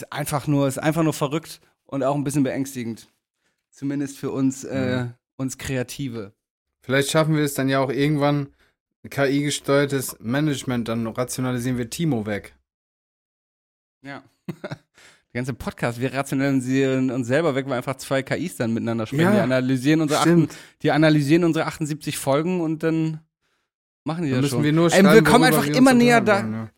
ist 0.00 0.12
einfach 0.12 0.46
nur, 0.46 0.66
ist 0.66 0.78
einfach 0.78 1.02
nur 1.02 1.12
verrückt 1.12 1.60
und 1.84 2.02
auch 2.02 2.14
ein 2.14 2.24
bisschen 2.24 2.44
beängstigend. 2.44 3.08
Zumindest 3.70 4.16
für 4.16 4.30
uns, 4.30 4.64
äh, 4.64 5.06
uns 5.36 5.58
Kreative. 5.58 6.32
Vielleicht 6.80 7.10
schaffen 7.10 7.36
wir 7.36 7.44
es 7.44 7.54
dann 7.54 7.68
ja 7.68 7.80
auch 7.80 7.90
irgendwann, 7.90 8.48
KI-gesteuertes 9.10 10.16
Management, 10.20 10.88
dann 10.88 11.06
rationalisieren 11.06 11.78
wir 11.78 11.90
Timo 11.90 12.26
weg. 12.26 12.54
Ja. 14.02 14.22
Der 15.34 15.40
ganze 15.40 15.54
Podcast, 15.54 16.00
wir 16.00 16.14
rationalisieren 16.14 17.10
uns 17.10 17.26
selber 17.26 17.56
weg, 17.56 17.66
weil 17.66 17.78
einfach 17.78 17.96
zwei 17.96 18.22
KIs 18.22 18.56
dann 18.56 18.72
miteinander 18.72 19.04
sprechen. 19.06 19.22
Ja, 19.24 19.32
die 19.32 19.40
analysieren 19.40 20.00
unsere, 20.00 20.20
stimmt. 20.20 20.52
8, 20.52 20.58
die 20.82 20.90
analysieren 20.92 21.42
unsere 21.42 21.66
78 21.66 22.16
Folgen 22.18 22.60
und 22.60 22.84
dann 22.84 23.18
machen 24.04 24.24
die 24.24 24.30
Dann 24.30 24.42
das 24.42 24.52
müssen 24.52 24.56
schon. 24.58 24.64
wir 24.64 24.72
nur 24.72 24.92
Ey, 24.92 25.02
wir 25.02 25.24
kommen 25.24 25.44
einfach 25.44 25.66
wir 25.66 25.74
immer 25.74 25.92
näher 25.92 26.20
da. 26.20 26.44
wollen, 26.44 26.70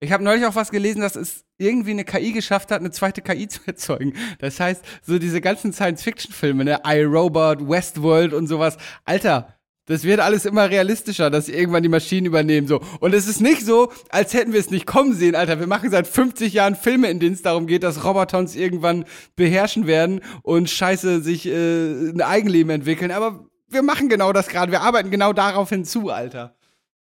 Ich 0.00 0.12
habe 0.12 0.24
neulich 0.24 0.46
auch 0.46 0.54
was 0.54 0.70
gelesen, 0.70 1.02
dass 1.02 1.14
es 1.14 1.44
irgendwie 1.58 1.90
eine 1.90 2.04
KI 2.04 2.32
geschafft 2.32 2.70
hat, 2.70 2.80
eine 2.80 2.90
zweite 2.90 3.20
KI 3.20 3.48
zu 3.48 3.60
erzeugen. 3.66 4.14
Das 4.38 4.58
heißt, 4.58 4.82
so 5.02 5.18
diese 5.18 5.42
ganzen 5.42 5.74
Science-Fiction-Filme, 5.74 6.64
ne, 6.64 6.80
iRobot, 6.84 7.68
Westworld 7.68 8.32
und 8.32 8.46
sowas. 8.46 8.78
Alter, 9.04 9.53
das 9.86 10.04
wird 10.04 10.20
alles 10.20 10.46
immer 10.46 10.70
realistischer, 10.70 11.30
dass 11.30 11.48
irgendwann 11.48 11.82
die 11.82 11.88
Maschinen 11.90 12.26
übernehmen, 12.26 12.66
so. 12.66 12.80
Und 13.00 13.14
es 13.14 13.28
ist 13.28 13.40
nicht 13.40 13.64
so, 13.66 13.92
als 14.08 14.32
hätten 14.32 14.52
wir 14.52 14.60
es 14.60 14.70
nicht 14.70 14.86
kommen 14.86 15.12
sehen, 15.12 15.34
Alter. 15.34 15.60
Wir 15.60 15.66
machen 15.66 15.90
seit 15.90 16.06
50 16.06 16.54
Jahren 16.54 16.74
Filme, 16.74 17.10
in 17.10 17.20
denen 17.20 17.34
es 17.34 17.42
darum 17.42 17.66
geht, 17.66 17.82
dass 17.82 18.04
Roboter 18.04 18.38
uns 18.38 18.56
irgendwann 18.56 19.04
beherrschen 19.36 19.86
werden 19.86 20.22
und 20.42 20.70
scheiße 20.70 21.20
sich 21.20 21.46
äh, 21.46 22.08
ein 22.08 22.22
Eigenleben 22.22 22.70
entwickeln. 22.70 23.10
Aber 23.10 23.46
wir 23.68 23.82
machen 23.82 24.08
genau 24.08 24.32
das 24.32 24.48
gerade. 24.48 24.72
Wir 24.72 24.80
arbeiten 24.80 25.10
genau 25.10 25.32
darauf 25.32 25.68
hinzu, 25.68 26.08
Alter. 26.08 26.56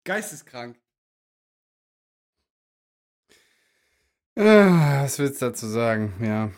Geisteskrank. 0.05 0.77
Ah, 4.37 5.03
was 5.03 5.19
willst 5.19 5.41
du 5.41 5.47
dazu 5.47 5.67
sagen? 5.67 6.15
Ja. 6.21 6.51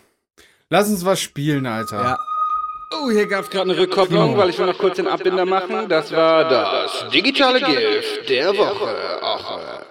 Lass 0.71 0.89
uns 0.89 1.05
was 1.05 1.21
spielen, 1.21 1.67
Alter. 1.67 2.03
Ja. 2.03 2.19
Oh, 3.03 3.11
hier 3.11 3.27
gab 3.27 3.45
es 3.45 3.51
gerade 3.51 3.71
eine 3.71 3.81
Rückkopplung, 3.81 4.37
weil 4.37 4.51
ich 4.51 4.59
will 4.59 4.67
noch 4.67 4.79
kurz 4.79 4.97
den 4.97 5.07
Abbinder 5.07 5.45
machen. 5.47 5.89
Das 5.89 6.13
war 6.13 6.49
das 6.49 7.07
digitale 7.13 7.61
Gift 7.61 8.29
der 8.29 8.57
Woche. 8.57 8.97
Ach, 9.23 9.83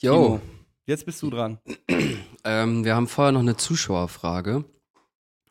Jo, 0.00 0.40
Jetzt 0.86 1.04
bist 1.04 1.20
du 1.22 1.28
dran. 1.28 1.58
ähm, 2.44 2.82
wir 2.84 2.94
haben 2.94 3.08
vorher 3.08 3.32
noch 3.32 3.40
eine 3.40 3.56
Zuschauerfrage 3.56 4.64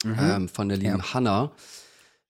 Mhm. 0.03 0.15
ähm, 0.19 0.49
von 0.49 0.69
der 0.69 0.77
lieben 0.77 1.13
Hanna. 1.13 1.51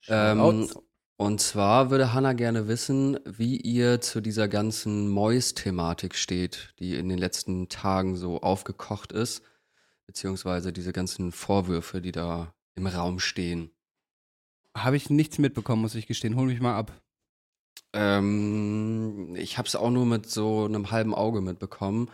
Ähm, 0.08 0.70
und 1.18 1.42
zwar 1.42 1.90
würde 1.90 2.14
Hanna 2.14 2.34
gerne 2.34 2.68
wissen, 2.68 3.20
wie 3.26 3.58
ihr 3.58 4.00
zu 4.02 4.22
dieser 4.22 4.48
ganzen 4.48 5.10
Mois-Thematik 5.10 6.16
steht, 6.16 6.74
die 6.80 6.96
in 6.96 7.10
den 7.10 7.18
letzten 7.18 7.68
Tagen 7.70 8.16
so 8.16 8.42
aufgekocht 8.42 9.12
ist, 9.12 9.42
beziehungsweise 10.06 10.72
diese 10.72 10.94
ganzen 10.94 11.32
Vorwürfe, 11.32 12.02
die 12.02 12.12
da 12.14 12.54
im 12.76 12.88
Raum 12.88 13.20
stehen. 13.20 13.72
Habe 14.84 14.96
ich 14.96 15.10
nichts 15.10 15.40
mitbekommen, 15.40 15.82
muss 15.82 15.96
ich 15.96 16.08
gestehen. 16.08 16.36
Hol 16.36 16.48
mich 16.48 16.62
mal 16.62 16.78
ab. 16.78 16.92
Ähm, 17.94 19.36
ich 19.36 19.58
habe 19.58 19.68
es 19.68 19.76
auch 19.76 19.90
nur 19.90 20.06
mit 20.06 20.30
so 20.30 20.66
einem 20.66 20.92
halben 20.92 21.16
Auge 21.16 21.42
mitbekommen. 21.42 22.10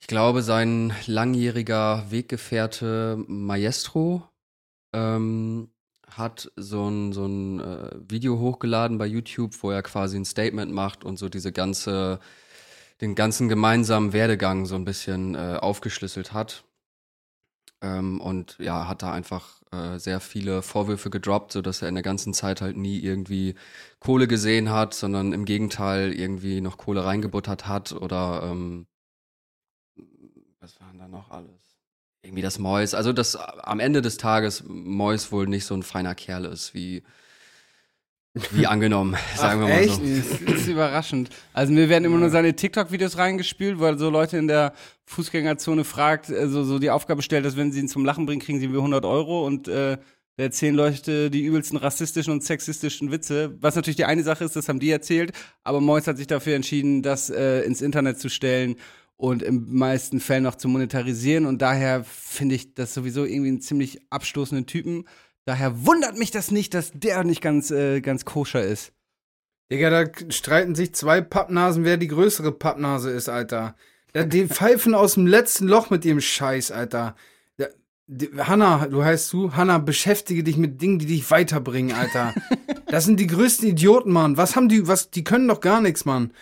Ich 0.00 0.06
glaube, 0.06 0.42
sein 0.42 0.92
langjähriger 1.06 2.10
Weggefährte 2.10 3.22
Maestro 3.26 4.28
ähm, 4.92 5.70
hat 6.08 6.52
so 6.56 6.88
ein, 6.88 7.12
so 7.12 7.26
ein 7.26 7.60
äh, 7.60 7.90
Video 8.08 8.38
hochgeladen 8.38 8.98
bei 8.98 9.06
YouTube, 9.06 9.54
wo 9.62 9.70
er 9.70 9.82
quasi 9.82 10.16
ein 10.16 10.24
Statement 10.24 10.72
macht 10.72 11.04
und 11.04 11.18
so 11.18 11.28
diese 11.28 11.52
ganze, 11.52 12.20
den 13.00 13.14
ganzen 13.14 13.48
gemeinsamen 13.48 14.12
Werdegang 14.12 14.66
so 14.66 14.74
ein 14.74 14.84
bisschen 14.84 15.34
äh, 15.34 15.58
aufgeschlüsselt 15.60 16.32
hat. 16.32 16.64
Ähm, 17.80 18.20
und 18.20 18.56
ja, 18.58 18.88
hat 18.88 19.02
da 19.02 19.12
einfach 19.12 19.62
äh, 19.74 19.98
sehr 19.98 20.20
viele 20.20 20.62
Vorwürfe 20.62 21.10
gedroppt, 21.10 21.52
sodass 21.52 21.82
er 21.82 21.88
in 21.88 21.94
der 21.94 22.02
ganzen 22.02 22.34
Zeit 22.34 22.60
halt 22.60 22.76
nie 22.76 22.98
irgendwie 23.00 23.54
Kohle 24.00 24.28
gesehen 24.28 24.70
hat, 24.70 24.94
sondern 24.94 25.32
im 25.32 25.44
Gegenteil 25.44 26.12
irgendwie 26.12 26.60
noch 26.60 26.76
Kohle 26.76 27.04
reingebuttert 27.04 27.66
hat 27.66 27.92
oder 27.92 28.42
ähm, 28.44 28.86
was 30.60 30.80
waren 30.80 30.98
da 30.98 31.08
noch 31.08 31.30
alles? 31.30 31.78
Irgendwie 32.22 32.42
das 32.42 32.58
Mois, 32.58 32.94
also 32.94 33.12
dass 33.12 33.36
am 33.36 33.80
Ende 33.80 34.00
des 34.00 34.16
Tages 34.16 34.64
Mois 34.66 35.30
wohl 35.30 35.46
nicht 35.46 35.66
so 35.66 35.74
ein 35.74 35.82
feiner 35.82 36.14
Kerl 36.14 36.46
ist, 36.46 36.72
wie, 36.72 37.02
wie 38.50 38.66
angenommen, 38.66 39.16
sagen 39.36 39.60
wir 39.60 39.68
mal 39.68 39.80
echt? 39.80 39.94
so. 39.94 40.44
Das 40.44 40.60
ist 40.60 40.68
überraschend. 40.68 41.30
Also 41.52 41.72
mir 41.72 41.88
werden 41.88 42.04
immer 42.04 42.18
nur 42.18 42.30
seine 42.30 42.54
TikTok-Videos 42.54 43.16
reingespült, 43.16 43.78
weil 43.78 43.96
so 43.96 44.10
Leute 44.10 44.38
in 44.38 44.48
der 44.48 44.74
Fußgängerzone 45.04 45.84
fragt, 45.84 46.30
also 46.30 46.64
so 46.64 46.80
die 46.80 46.90
Aufgabe 46.90 47.22
stellt, 47.22 47.44
dass 47.44 47.56
wenn 47.56 47.70
sie 47.70 47.80
ihn 47.80 47.88
zum 47.88 48.04
Lachen 48.04 48.26
bringen, 48.26 48.40
kriegen 48.40 48.58
sie 48.58 48.72
wie 48.72 48.76
100 48.76 49.04
Euro 49.04 49.46
und 49.46 49.68
äh, 49.68 49.98
da 50.36 50.42
erzählen 50.42 50.74
Leute 50.74 51.30
die 51.30 51.44
übelsten 51.44 51.78
rassistischen 51.78 52.32
und 52.32 52.42
sexistischen 52.42 53.12
Witze. 53.12 53.56
Was 53.60 53.76
natürlich 53.76 53.96
die 53.96 54.04
eine 54.04 54.24
Sache 54.24 54.44
ist, 54.44 54.56
das 54.56 54.68
haben 54.68 54.80
die 54.80 54.90
erzählt, 54.90 55.30
aber 55.62 55.80
Mois 55.80 56.08
hat 56.08 56.16
sich 56.16 56.26
dafür 56.26 56.56
entschieden, 56.56 57.02
das 57.02 57.30
äh, 57.30 57.60
ins 57.60 57.82
Internet 57.82 58.18
zu 58.18 58.28
stellen 58.28 58.74
und 59.16 59.44
im 59.44 59.66
meisten 59.76 60.18
Fällen 60.18 60.42
noch 60.42 60.56
zu 60.56 60.66
monetarisieren 60.66 61.46
und 61.46 61.62
daher 61.62 62.02
finde 62.02 62.56
ich 62.56 62.74
das 62.74 62.94
sowieso 62.94 63.24
irgendwie 63.24 63.50
einen 63.50 63.60
ziemlich 63.60 64.00
abstoßenden 64.10 64.66
Typen. 64.66 65.04
Daher 65.46 65.84
wundert 65.86 66.16
mich 66.16 66.30
das 66.30 66.50
nicht, 66.50 66.74
dass 66.74 66.92
der 66.94 67.24
nicht 67.24 67.42
ganz, 67.42 67.70
äh, 67.70 68.00
ganz 68.00 68.24
koscher 68.24 68.62
ist. 68.62 68.92
Digga, 69.70 69.90
da 69.90 70.10
streiten 70.30 70.74
sich 70.74 70.94
zwei 70.94 71.20
Pappnasen, 71.20 71.84
wer 71.84 71.96
die 71.96 72.08
größere 72.08 72.52
Pappnase 72.52 73.10
ist, 73.10 73.28
Alter. 73.28 73.74
Die 74.14 74.46
pfeifen 74.48 74.94
aus 74.94 75.14
dem 75.14 75.26
letzten 75.26 75.66
Loch 75.66 75.90
mit 75.90 76.04
ihrem 76.04 76.20
Scheiß, 76.20 76.70
Alter. 76.70 77.14
Hanna, 78.36 78.86
du 78.86 79.02
heißt 79.02 79.32
du? 79.32 79.54
Hanna, 79.54 79.78
beschäftige 79.78 80.44
dich 80.44 80.58
mit 80.58 80.82
Dingen, 80.82 80.98
die 80.98 81.06
dich 81.06 81.30
weiterbringen, 81.30 81.96
Alter. 81.96 82.34
Das 82.86 83.06
sind 83.06 83.18
die 83.18 83.26
größten 83.26 83.70
Idioten, 83.70 84.12
Mann. 84.12 84.36
Was 84.36 84.54
haben 84.54 84.68
die, 84.68 84.86
was, 84.86 85.10
die 85.10 85.24
können 85.24 85.48
doch 85.48 85.60
gar 85.60 85.80
nichts, 85.80 86.04
Mann. 86.04 86.32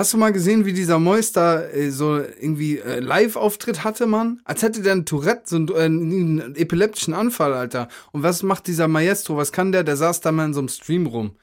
Hast 0.00 0.14
du 0.14 0.16
mal 0.16 0.32
gesehen, 0.32 0.64
wie 0.64 0.72
dieser 0.72 0.98
Mois 0.98 1.30
da 1.32 1.62
äh, 1.62 1.90
so 1.90 2.16
irgendwie 2.16 2.78
äh, 2.78 3.00
Live-Auftritt 3.00 3.84
hatte, 3.84 4.06
Mann? 4.06 4.40
Als 4.44 4.62
hätte 4.62 4.80
der 4.80 4.92
ein 4.94 5.04
Tourette, 5.04 5.42
so 5.44 5.56
einen, 5.56 5.68
äh, 5.68 5.82
einen 5.82 6.56
epileptischen 6.56 7.12
Anfall, 7.12 7.52
Alter. 7.52 7.86
Und 8.10 8.22
was 8.22 8.42
macht 8.42 8.66
dieser 8.66 8.88
Maestro? 8.88 9.36
Was 9.36 9.52
kann 9.52 9.72
der? 9.72 9.84
Der 9.84 9.98
saß 9.98 10.22
da 10.22 10.32
mal 10.32 10.46
in 10.46 10.54
so 10.54 10.60
einem 10.60 10.68
Stream 10.68 11.04
rum. 11.04 11.36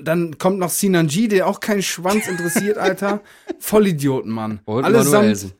Dann 0.00 0.38
kommt 0.38 0.58
noch 0.58 0.70
Sinan 0.70 1.08
G, 1.08 1.28
der 1.28 1.46
auch 1.46 1.60
keinen 1.60 1.82
Schwanz 1.82 2.28
interessiert, 2.28 2.78
Alter. 2.78 3.20
Vollidioten, 3.58 4.32
Mann. 4.32 4.60
Und 4.64 4.84
Allesamt. 4.84 5.54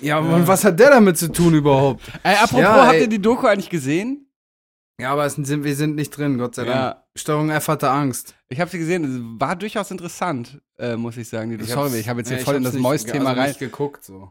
Ja, 0.00 0.20
und 0.20 0.46
was 0.46 0.62
hat 0.62 0.78
der 0.78 0.90
damit 0.90 1.18
zu 1.18 1.32
tun 1.32 1.54
überhaupt? 1.54 2.04
Ey, 2.22 2.36
apropos, 2.36 2.60
Ja, 2.60 2.86
habt 2.86 3.00
ihr 3.00 3.08
die 3.08 3.20
Doku 3.20 3.48
eigentlich 3.48 3.70
gesehen? 3.70 4.30
Ja, 5.00 5.10
aber 5.10 5.26
es 5.26 5.34
sind, 5.34 5.64
wir 5.64 5.74
sind 5.74 5.96
nicht 5.96 6.16
drin, 6.16 6.38
Gott 6.38 6.54
sei 6.54 6.66
Dank. 6.66 6.76
Ja. 6.76 7.05
Steuerung 7.16 7.50
F 7.50 7.68
hatte 7.68 7.90
Angst. 7.90 8.34
Ich 8.48 8.60
habe 8.60 8.70
sie 8.70 8.78
gesehen, 8.78 9.04
es 9.04 9.40
war 9.40 9.56
durchaus 9.56 9.90
interessant, 9.90 10.60
äh, 10.78 10.96
muss 10.96 11.16
ich 11.16 11.28
sagen. 11.28 11.56
Die 11.56 11.64
Sorry, 11.64 11.98
ich 11.98 12.08
habe 12.08 12.20
jetzt 12.20 12.28
hier 12.28 12.38
Ja, 12.38 12.44
voll 12.44 12.56
in 12.56 12.62
das 12.62 12.74
Mois-Thema 12.74 13.30
also 13.30 13.40
rein. 13.40 13.48
nicht 13.48 13.58
geguckt, 13.60 14.04
so. 14.04 14.30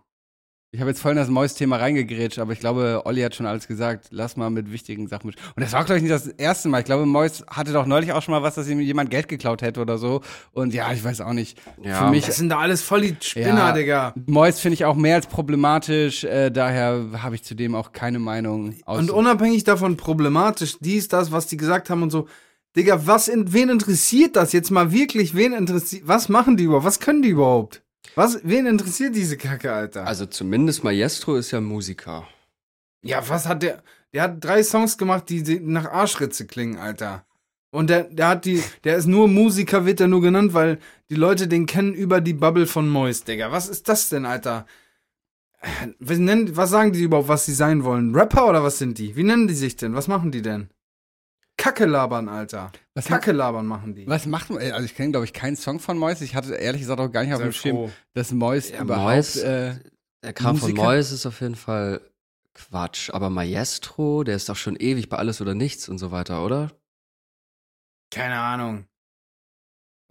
Ich 0.72 0.82
habe 0.82 0.90
jetzt 0.92 1.00
voll 1.00 1.12
in 1.12 1.18
das 1.18 1.30
Mois-Thema 1.30 1.78
reingegrätscht, 1.78 2.38
aber 2.38 2.52
ich 2.52 2.60
glaube, 2.60 3.04
Olli 3.06 3.22
hat 3.22 3.34
schon 3.34 3.46
alles 3.46 3.66
gesagt. 3.66 4.08
Lass 4.12 4.36
mal 4.36 4.50
mit 4.50 4.74
wichtigen 4.74 5.08
Sachen 5.08 5.28
mit. 5.28 5.38
Und 5.56 5.64
das 5.64 5.72
war, 5.72 5.86
glaube 5.86 5.98
ich, 6.00 6.04
nicht 6.04 6.14
das 6.14 6.28
erste 6.28 6.68
Mal. 6.68 6.80
Ich 6.80 6.86
glaube, 6.86 7.06
Mois 7.06 7.46
hatte 7.48 7.72
doch 7.72 7.86
neulich 7.86 8.12
auch 8.12 8.22
schon 8.22 8.34
mal 8.34 8.44
was, 8.44 8.56
dass 8.56 8.68
ihm 8.68 8.82
jemand 8.82 9.10
Geld 9.10 9.30
geklaut 9.30 9.62
hätte 9.62 9.80
oder 9.80 9.98
so. 9.98 10.20
Und 10.52 10.74
ja, 10.74 10.92
ich 10.92 11.02
weiß 11.02 11.22
auch 11.22 11.32
nicht. 11.32 11.58
Ja, 11.82 12.00
Für 12.06 12.10
mich 12.12 12.26
Das 12.26 12.36
sind 12.36 12.50
da 12.50 12.60
alles 12.60 12.82
voll 12.82 13.02
die 13.02 13.16
Spinner, 13.22 13.48
Ja. 13.58 13.72
Digga. 13.72 14.14
Mois 14.26 14.60
finde 14.60 14.74
ich 14.74 14.84
auch 14.84 14.96
mehr 14.96 15.16
als 15.16 15.28
problematisch, 15.28 16.26
äh, 16.26 16.50
daher 16.52 17.06
habe 17.24 17.36
ich 17.36 17.44
zudem 17.44 17.74
auch 17.74 17.94
keine 17.94 18.20
Meinung. 18.20 18.76
Und 18.86 19.12
unabhängig 19.12 19.64
davon 19.64 19.96
problematisch, 19.96 20.76
dies, 20.82 21.08
das, 21.08 21.32
was 21.32 21.48
die 21.48 21.56
gesagt 21.56 21.90
haben 21.90 22.04
und 22.04 22.10
so. 22.12 22.28
Digga, 22.76 23.08
was 23.08 23.28
in, 23.28 23.54
wen 23.54 23.70
interessiert 23.70 24.36
das 24.36 24.52
jetzt 24.52 24.70
mal 24.72 24.92
wirklich? 24.92 25.34
Wen 25.36 25.54
interessiert, 25.54 26.08
was 26.08 26.30
machen 26.30 26.58
die 26.58 26.66
überhaupt? 26.66 26.86
Was 26.86 27.00
können 27.00 27.22
die 27.22 27.30
überhaupt? 27.30 27.84
Was, 28.16 28.40
wen 28.44 28.66
interessiert 28.66 29.16
diese 29.16 29.38
Kacke, 29.38 29.72
Alter? 29.74 30.06
Also 30.06 30.26
zumindest 30.26 30.84
Maestro 30.84 31.36
ist 31.36 31.52
ja 31.52 31.62
Musiker. 31.62 32.28
ja, 33.02 33.28
was 33.28 33.48
hat 33.48 33.64
der, 33.64 33.84
der 34.14 34.24
hat 34.24 34.44
drei 34.44 34.64
Songs 34.64 34.98
gemacht, 34.98 35.30
die 35.30 35.60
nach 35.60 35.86
Arschritze 35.92 36.48
klingen, 36.48 36.78
Alter. 36.78 37.26
Und 37.72 37.90
der, 37.90 38.06
der 38.06 38.30
hat 38.30 38.46
die, 38.46 38.64
der 38.86 38.96
ist 38.98 39.06
nur 39.06 39.28
Musiker, 39.28 39.86
wird 39.86 40.00
er 40.00 40.08
nur 40.08 40.22
genannt, 40.22 40.54
weil 40.54 40.80
die 41.10 41.16
Leute 41.16 41.48
den 41.48 41.66
kennen 41.66 41.94
über 41.94 42.22
die 42.22 42.34
Bubble 42.34 42.68
von 42.68 42.88
Mois, 42.90 43.24
Digga. 43.26 43.52
Was 43.52 43.68
ist 43.68 43.90
das 43.90 44.10
denn, 44.10 44.26
Alter? 44.26 44.66
Was, 46.00 46.18
nennen, 46.20 46.56
was 46.56 46.70
sagen 46.70 46.94
die 46.94 47.04
überhaupt, 47.04 47.28
was 47.28 47.46
sie 47.46 47.54
sein 47.54 47.84
wollen? 47.84 48.16
Rapper 48.16 48.48
oder 48.48 48.64
was 48.64 48.78
sind 48.78 48.98
die? 48.98 49.16
Wie 49.16 49.24
nennen 49.24 49.48
die 49.48 49.56
sich 49.56 49.76
denn? 49.76 49.94
Was 49.94 50.08
machen 50.08 50.32
die 50.32 50.42
denn? 50.42 50.70
Kacke 51.58 51.86
labern, 51.86 52.28
Alter. 52.30 52.72
Was 52.96 53.06
Kacke 53.06 53.32
labern 53.32 53.66
machen 53.66 53.96
die. 53.96 54.08
Was 54.08 54.26
macht 54.26 54.50
man? 54.50 54.60
Also 54.60 54.84
ich 54.86 54.96
kenne, 54.96 55.12
glaube 55.12 55.26
ich, 55.26 55.34
keinen 55.34 55.56
Song 55.56 55.80
von 55.80 55.98
Mois. 55.98 56.22
Ich 56.22 56.36
hatte 56.36 56.54
ehrlich 56.56 56.82
gesagt 56.82 57.00
auch 57.00 57.12
gar 57.12 57.24
nicht 57.24 57.34
auf 57.34 57.42
dem 57.42 57.52
Schirm, 57.54 57.92
dass 58.14 58.32
Mois 58.32 58.70
Ja, 58.72 58.82
überhaupt. 58.82 59.06
Mois- 59.16 59.38
äh, 59.38 59.76
Der 60.24 60.34
Kram 60.34 60.58
von 60.58 60.70
Musiker? 60.72 60.84
Mois 60.88 61.12
ist 61.12 61.26
auf 61.26 61.40
jeden 61.42 61.56
Fall 61.56 62.02
Quatsch. 62.54 63.10
Aber 63.12 63.30
Maestro, 63.30 64.24
der 64.24 64.36
ist 64.36 64.50
doch 64.50 64.56
schon 64.56 64.76
ewig 64.76 65.08
bei 65.10 65.18
Alles 65.18 65.40
oder 65.42 65.54
Nichts 65.56 65.88
und 65.90 65.98
so 65.98 66.12
weiter, 66.12 66.44
oder? 66.46 66.72
Keine 68.12 68.38
Ahnung. 68.40 68.86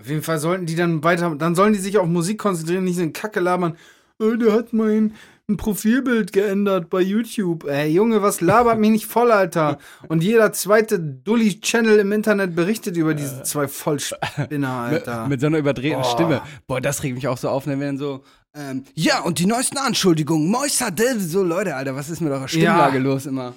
Auf 0.01 0.09
jeden 0.09 0.22
Fall 0.22 0.38
sollten 0.38 0.66
die 0.66 0.74
dann 0.76 1.05
weiter, 1.05 1.34
dann 1.36 1.55
sollen 1.55 1.72
die 1.72 1.78
sich 1.78 1.99
auf 1.99 2.07
Musik 2.07 2.38
konzentrieren, 2.38 2.84
nicht 2.84 2.97
so 2.97 3.03
in 3.03 3.12
Kacke 3.12 3.40
labern. 3.40 3.76
Äh, 4.20 4.36
der 4.38 4.53
hat 4.53 4.72
mein 4.72 5.14
ein 5.49 5.57
Profilbild 5.59 6.32
geändert 6.32 6.88
bei 6.88 7.03
YouTube. 7.03 7.64
Ey, 7.64 7.90
Junge, 7.90 8.22
was 8.22 8.40
labert 8.40 8.78
mich 8.78 8.90
nicht 8.90 9.07
voll, 9.07 9.30
Alter? 9.30 9.78
Und 10.09 10.22
jeder 10.22 10.53
zweite 10.53 10.99
Dulli-Channel 10.99 11.99
im 11.99 12.12
Internet 12.12 12.57
berichtet 12.57 12.97
über 12.97 13.12
diese 13.14 13.42
zwei 13.42 13.68
Vollspinner, 13.68 14.68
Alter. 14.90 15.22
Mit, 15.22 15.30
mit 15.30 15.40
so 15.42 15.49
einer 15.49 15.59
überdrehten 15.59 16.01
Boah. 16.01 16.11
Stimme. 16.11 16.42
Boah, 16.66 16.80
das 16.80 17.03
regt 17.03 17.16
mich 17.16 17.28
auch 17.28 17.36
so 17.36 17.51
auf, 17.51 17.66
wenn 17.66 17.78
dann 17.78 17.99
so, 17.99 18.24
ähm, 18.55 18.84
ja, 18.95 19.20
und 19.20 19.38
die 19.38 19.45
neuesten 19.47 19.76
Anschuldigungen, 19.76 20.49
Mois 20.51 20.80
hat 20.80 20.99
das. 20.99 21.18
so, 21.24 21.42
Leute, 21.42 21.76
Alter, 21.76 21.95
was 21.95 22.09
ist 22.09 22.20
mit 22.22 22.32
eurer 22.32 22.49
Stimmlage 22.49 22.97
Ja. 22.97 23.03
los 23.03 23.26
immer? 23.26 23.55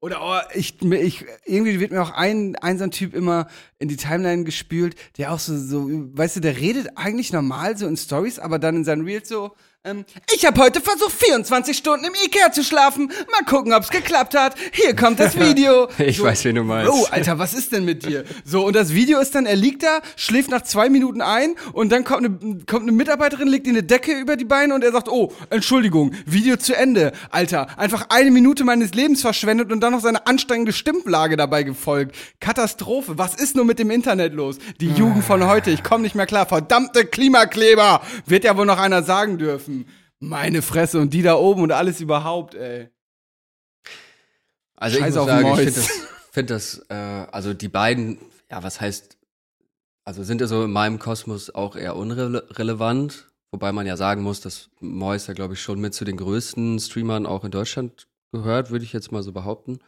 Oder 0.00 0.18
oh, 0.22 0.38
ich, 0.54 0.80
ich, 0.82 1.24
irgendwie 1.44 1.80
wird 1.80 1.90
mir 1.90 2.02
auch 2.02 2.12
ein, 2.12 2.54
ein 2.56 2.78
so 2.78 2.84
ein 2.84 2.90
Typ 2.90 3.14
immer 3.14 3.48
in 3.78 3.88
die 3.88 3.96
Timeline 3.96 4.44
gespült, 4.44 4.94
der 5.16 5.32
auch 5.32 5.40
so, 5.40 5.56
so, 5.56 5.88
weißt 5.90 6.36
du, 6.36 6.40
der 6.40 6.56
redet 6.58 6.90
eigentlich 6.96 7.32
normal 7.32 7.76
so 7.78 7.86
in 7.86 7.96
Stories, 7.96 8.38
aber 8.38 8.58
dann 8.58 8.76
in 8.76 8.84
seinen 8.84 9.04
Reels 9.04 9.28
so, 9.28 9.56
ähm, 9.84 10.04
ich 10.34 10.44
habe 10.44 10.60
heute 10.60 10.80
versucht, 10.80 11.12
24 11.12 11.76
Stunden 11.76 12.04
im 12.04 12.12
Ikea 12.24 12.50
zu 12.52 12.64
schlafen. 12.64 13.12
Mal 13.30 13.44
gucken, 13.46 13.72
ob's 13.72 13.90
geklappt 13.90 14.36
hat. 14.36 14.54
Hier 14.72 14.94
kommt 14.96 15.20
das 15.20 15.36
Video. 15.38 15.88
Ich 15.98 16.18
so, 16.18 16.24
weiß, 16.24 16.44
wen 16.44 16.56
du 16.56 16.64
meinst. 16.64 16.92
Oh, 16.92 17.06
Alter, 17.10 17.38
was 17.38 17.54
ist 17.54 17.72
denn 17.72 17.84
mit 17.84 18.04
dir? 18.04 18.24
So, 18.44 18.66
und 18.66 18.74
das 18.74 18.92
Video 18.92 19.20
ist 19.20 19.34
dann, 19.34 19.46
er 19.46 19.56
liegt 19.56 19.84
da, 19.84 20.00
schläft 20.16 20.50
nach 20.50 20.62
zwei 20.62 20.88
Minuten 20.88 21.22
ein 21.22 21.54
und 21.72 21.90
dann 21.90 22.02
kommt 22.04 22.24
eine, 22.24 22.58
kommt 22.66 22.82
eine 22.82 22.92
Mitarbeiterin, 22.92 23.46
legt 23.46 23.66
ihm 23.66 23.74
eine 23.74 23.84
Decke 23.84 24.12
über 24.18 24.36
die 24.36 24.44
Beine 24.44 24.74
und 24.74 24.82
er 24.82 24.90
sagt, 24.90 25.08
oh, 25.08 25.32
Entschuldigung, 25.50 26.12
Video 26.26 26.56
zu 26.56 26.74
Ende. 26.76 27.12
Alter, 27.30 27.78
einfach 27.78 28.06
eine 28.08 28.32
Minute 28.32 28.64
meines 28.64 28.94
Lebens 28.94 29.20
verschwendet 29.20 29.70
und 29.70 29.80
dann 29.80 29.92
noch 29.92 30.00
seine 30.00 30.26
anstrengende 30.26 30.72
Stimmlage 30.72 31.36
dabei 31.36 31.62
gefolgt. 31.62 32.16
Katastrophe. 32.40 33.16
Was 33.16 33.34
ist 33.36 33.54
nur 33.54 33.64
mit 33.64 33.78
dem 33.78 33.90
Internet 33.90 34.34
los? 34.34 34.58
Die 34.80 34.90
Jugend 34.90 35.24
von 35.24 35.46
heute, 35.46 35.70
ich 35.70 35.84
komme 35.84 36.02
nicht 36.02 36.16
mehr 36.16 36.26
klar. 36.26 36.46
Verdammte 36.46 37.04
Klimakleber! 37.04 38.02
Wird 38.26 38.44
ja 38.44 38.56
wohl 38.56 38.66
noch 38.66 38.78
einer 38.78 39.02
sagen 39.02 39.38
dürfen. 39.38 39.67
Meine 40.20 40.62
Fresse 40.62 41.00
und 41.00 41.14
die 41.14 41.22
da 41.22 41.36
oben 41.36 41.62
und 41.62 41.72
alles 41.72 42.00
überhaupt, 42.00 42.54
ey. 42.54 42.88
Also 44.76 44.96
ich 44.96 45.02
Scheiß 45.02 45.14
muss 45.14 45.22
auf 45.22 45.28
sagen, 45.28 45.48
ich 45.48 45.56
finde 45.56 45.72
das, 45.72 45.90
find 46.32 46.50
das 46.50 46.86
äh, 46.88 46.94
also 46.94 47.54
die 47.54 47.68
beiden, 47.68 48.18
ja, 48.50 48.62
was 48.62 48.80
heißt, 48.80 49.16
also 50.04 50.22
sind 50.22 50.40
ja 50.40 50.46
so 50.46 50.64
in 50.64 50.72
meinem 50.72 50.98
Kosmos 50.98 51.50
auch 51.50 51.76
eher 51.76 51.96
unrelevant, 51.96 53.30
wobei 53.50 53.72
man 53.72 53.86
ja 53.86 53.96
sagen 53.96 54.22
muss, 54.22 54.40
dass 54.40 54.70
Mois 54.80 55.26
ja, 55.26 55.34
glaube 55.34 55.54
ich, 55.54 55.62
schon 55.62 55.80
mit 55.80 55.94
zu 55.94 56.04
den 56.04 56.16
größten 56.16 56.78
Streamern 56.78 57.26
auch 57.26 57.44
in 57.44 57.50
Deutschland 57.50 58.08
gehört, 58.32 58.70
würde 58.70 58.84
ich 58.84 58.92
jetzt 58.92 59.12
mal 59.12 59.22
so 59.22 59.32
behaupten. 59.32 59.80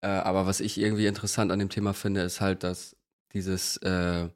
Äh, 0.00 0.08
aber 0.08 0.46
was 0.46 0.60
ich 0.60 0.78
irgendwie 0.78 1.06
interessant 1.06 1.50
an 1.50 1.58
dem 1.58 1.70
Thema 1.70 1.92
finde, 1.94 2.22
ist 2.22 2.40
halt, 2.40 2.62
dass 2.62 2.96
dieses, 3.32 3.76
äh, 3.78 4.28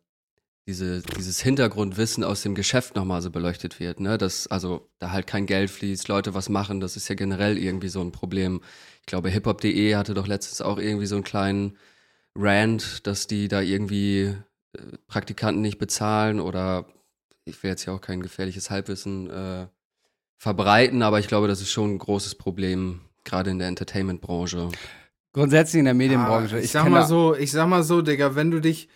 diese, 0.67 1.03
dieses 1.03 1.41
Hintergrundwissen 1.41 2.23
aus 2.23 2.43
dem 2.43 2.55
Geschäft 2.55 2.95
nochmal 2.95 3.21
so 3.21 3.31
beleuchtet 3.31 3.81
wird, 3.81 4.01
ne? 4.01 4.17
Dass 4.19 4.47
also 4.47 4.89
da 4.99 5.11
halt 5.11 5.27
kein 5.27 5.47
Geld 5.47 5.71
fließt, 5.71 6.09
Leute 6.09 6.35
was 6.35 6.49
machen, 6.49 6.81
das 6.81 6.97
ist 6.97 7.09
ja 7.09 7.15
generell 7.15 7.59
irgendwie 7.59 7.89
so 7.89 8.01
ein 8.01 8.13
Problem. 8.13 8.61
Ich 9.01 9.07
glaube, 9.07 9.31
hiphop.de 9.31 9.97
hatte 9.97 10.15
doch 10.15 10.29
letztens 10.29 10.61
auch 10.61 10.79
irgendwie 10.79 11.07
so 11.07 11.17
einen 11.17 11.25
kleinen 11.25 11.77
Rant, 12.37 13.07
dass 13.07 13.27
die 13.27 13.49
da 13.49 13.61
irgendwie 13.61 14.35
äh, 14.75 14.83
Praktikanten 15.09 15.63
nicht 15.63 15.79
bezahlen 15.79 16.41
oder 16.41 16.87
ich 17.45 17.63
will 17.63 17.71
jetzt 17.71 17.85
ja 17.87 17.93
auch 17.93 18.01
kein 18.01 18.23
gefährliches 18.23 18.71
Halbwissen 18.71 19.29
äh, 19.31 19.67
verbreiten, 20.39 21.03
aber 21.03 21.19
ich 21.19 21.29
glaube, 21.29 21.49
das 21.49 21.61
ist 21.61 21.71
schon 21.71 21.95
ein 21.95 21.99
großes 21.99 22.37
Problem, 22.37 23.01
gerade 23.25 23.51
in 23.51 23.59
der 23.59 23.69
Entertainment-Branche. 23.69 24.69
Grundsätzlich 25.33 25.81
in 25.81 25.87
der 25.87 25.95
Medienbranche. 25.95 26.57
Ah, 26.57 26.59
ich, 26.59 26.67
ich 26.67 26.71
sag 26.71 26.89
mal 26.89 27.07
so, 27.07 27.35
ich 27.35 27.51
sag 27.51 27.69
mal 27.69 27.83
so, 27.83 28.03
Digga, 28.03 28.35
wenn 28.35 28.51
du 28.51 28.61
dich, 28.61 28.89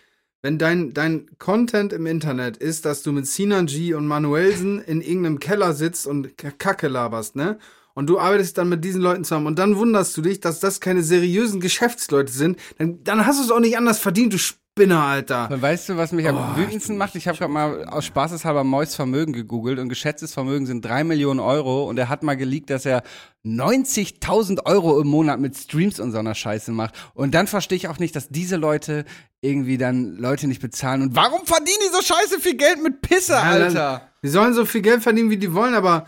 wenn 0.47 0.59
dein, 0.59 0.95
dein 0.95 1.27
Content 1.41 1.93
im 1.93 2.07
Internet 2.07 2.57
ist, 2.57 2.85
dass 2.85 3.03
du 3.03 3.11
mit 3.11 3.27
Sinan 3.27 3.67
G 3.67 3.95
und 3.95 4.07
Manuelsen 4.07 4.81
in 4.81 5.01
irgendeinem 5.01 5.41
Keller 5.41 5.73
sitzt 5.73 6.07
und 6.07 6.39
Kacke 6.39 6.87
laberst, 6.87 7.35
ne? 7.35 7.59
Und 7.95 8.07
du 8.07 8.21
arbeitest 8.21 8.57
dann 8.57 8.69
mit 8.69 8.85
diesen 8.85 9.03
Leuten 9.03 9.25
zusammen 9.25 9.49
und 9.49 9.59
dann 9.59 9.77
wunderst 9.77 10.17
du 10.17 10.23
dich, 10.23 10.39
dass 10.39 10.61
das 10.61 10.79
keine 10.79 11.03
seriösen 11.03 11.61
Geschäftsleute 11.61 12.31
sind, 12.31 12.61
dann, 12.79 13.03
dann 13.03 13.27
hast 13.27 13.41
du 13.41 13.45
es 13.45 13.51
auch 13.51 13.59
nicht 13.59 13.77
anders 13.77 13.99
verdient, 13.99 14.35
du 14.35 14.39
Spinner, 14.79 15.05
Alter. 15.05 15.49
Weißt 15.51 15.89
du, 15.89 15.97
was 15.97 16.13
mich 16.13 16.29
am 16.29 16.37
Oh, 16.37 16.57
wütendsten 16.59 16.99
macht? 16.99 17.15
Ich 17.15 17.27
habe 17.27 17.39
gerade 17.39 17.51
mal 17.51 17.87
aus 17.87 18.05
Spaßeshalber 18.05 18.63
Mois 18.63 18.95
Vermögen 18.95 19.33
gegoogelt 19.33 19.79
und 19.79 19.89
geschätztes 19.89 20.35
Vermögen 20.35 20.67
sind 20.67 20.85
drei 20.85 21.03
Millionen 21.03 21.41
Euro 21.41 21.89
und 21.89 21.99
er 21.99 22.11
hat 22.11 22.23
mal 22.23 22.37
geleakt, 22.37 22.69
dass 22.69 22.85
er 22.85 23.03
90.000 23.47 24.67
Euro 24.67 25.01
im 25.01 25.09
Monat 25.09 25.41
mit 25.41 25.57
Streams 25.57 25.99
und 25.99 26.13
so 26.13 26.19
einer 26.19 26.35
Scheiße 26.35 26.73
macht. 26.73 26.95
Und 27.15 27.35
dann 27.35 27.47
verstehe 27.47 27.77
ich 27.77 27.89
auch 27.89 27.99
nicht, 27.99 28.15
dass 28.15 28.29
diese 28.29 28.57
Leute 28.57 29.07
irgendwie 29.41 29.79
dann 29.79 30.15
Leute 30.17 30.47
nicht 30.47 30.61
bezahlen. 30.61 31.01
Und 31.01 31.17
warum 31.17 31.47
verdienen 31.47 31.79
die 31.89 31.95
so 31.97 32.03
scheiße 32.03 32.39
viel 32.41 32.59
Geld 32.59 32.83
mit 32.83 33.01
Pisse, 33.01 33.33
Ja, 33.33 33.41
Alter? 33.45 34.03
Die 34.23 34.29
sollen 34.29 34.53
so 34.53 34.67
viel 34.67 34.83
Geld 34.83 35.03
verdienen, 35.03 35.31
wie 35.31 35.39
die 35.39 35.55
wollen, 35.55 35.75
aber 35.75 36.05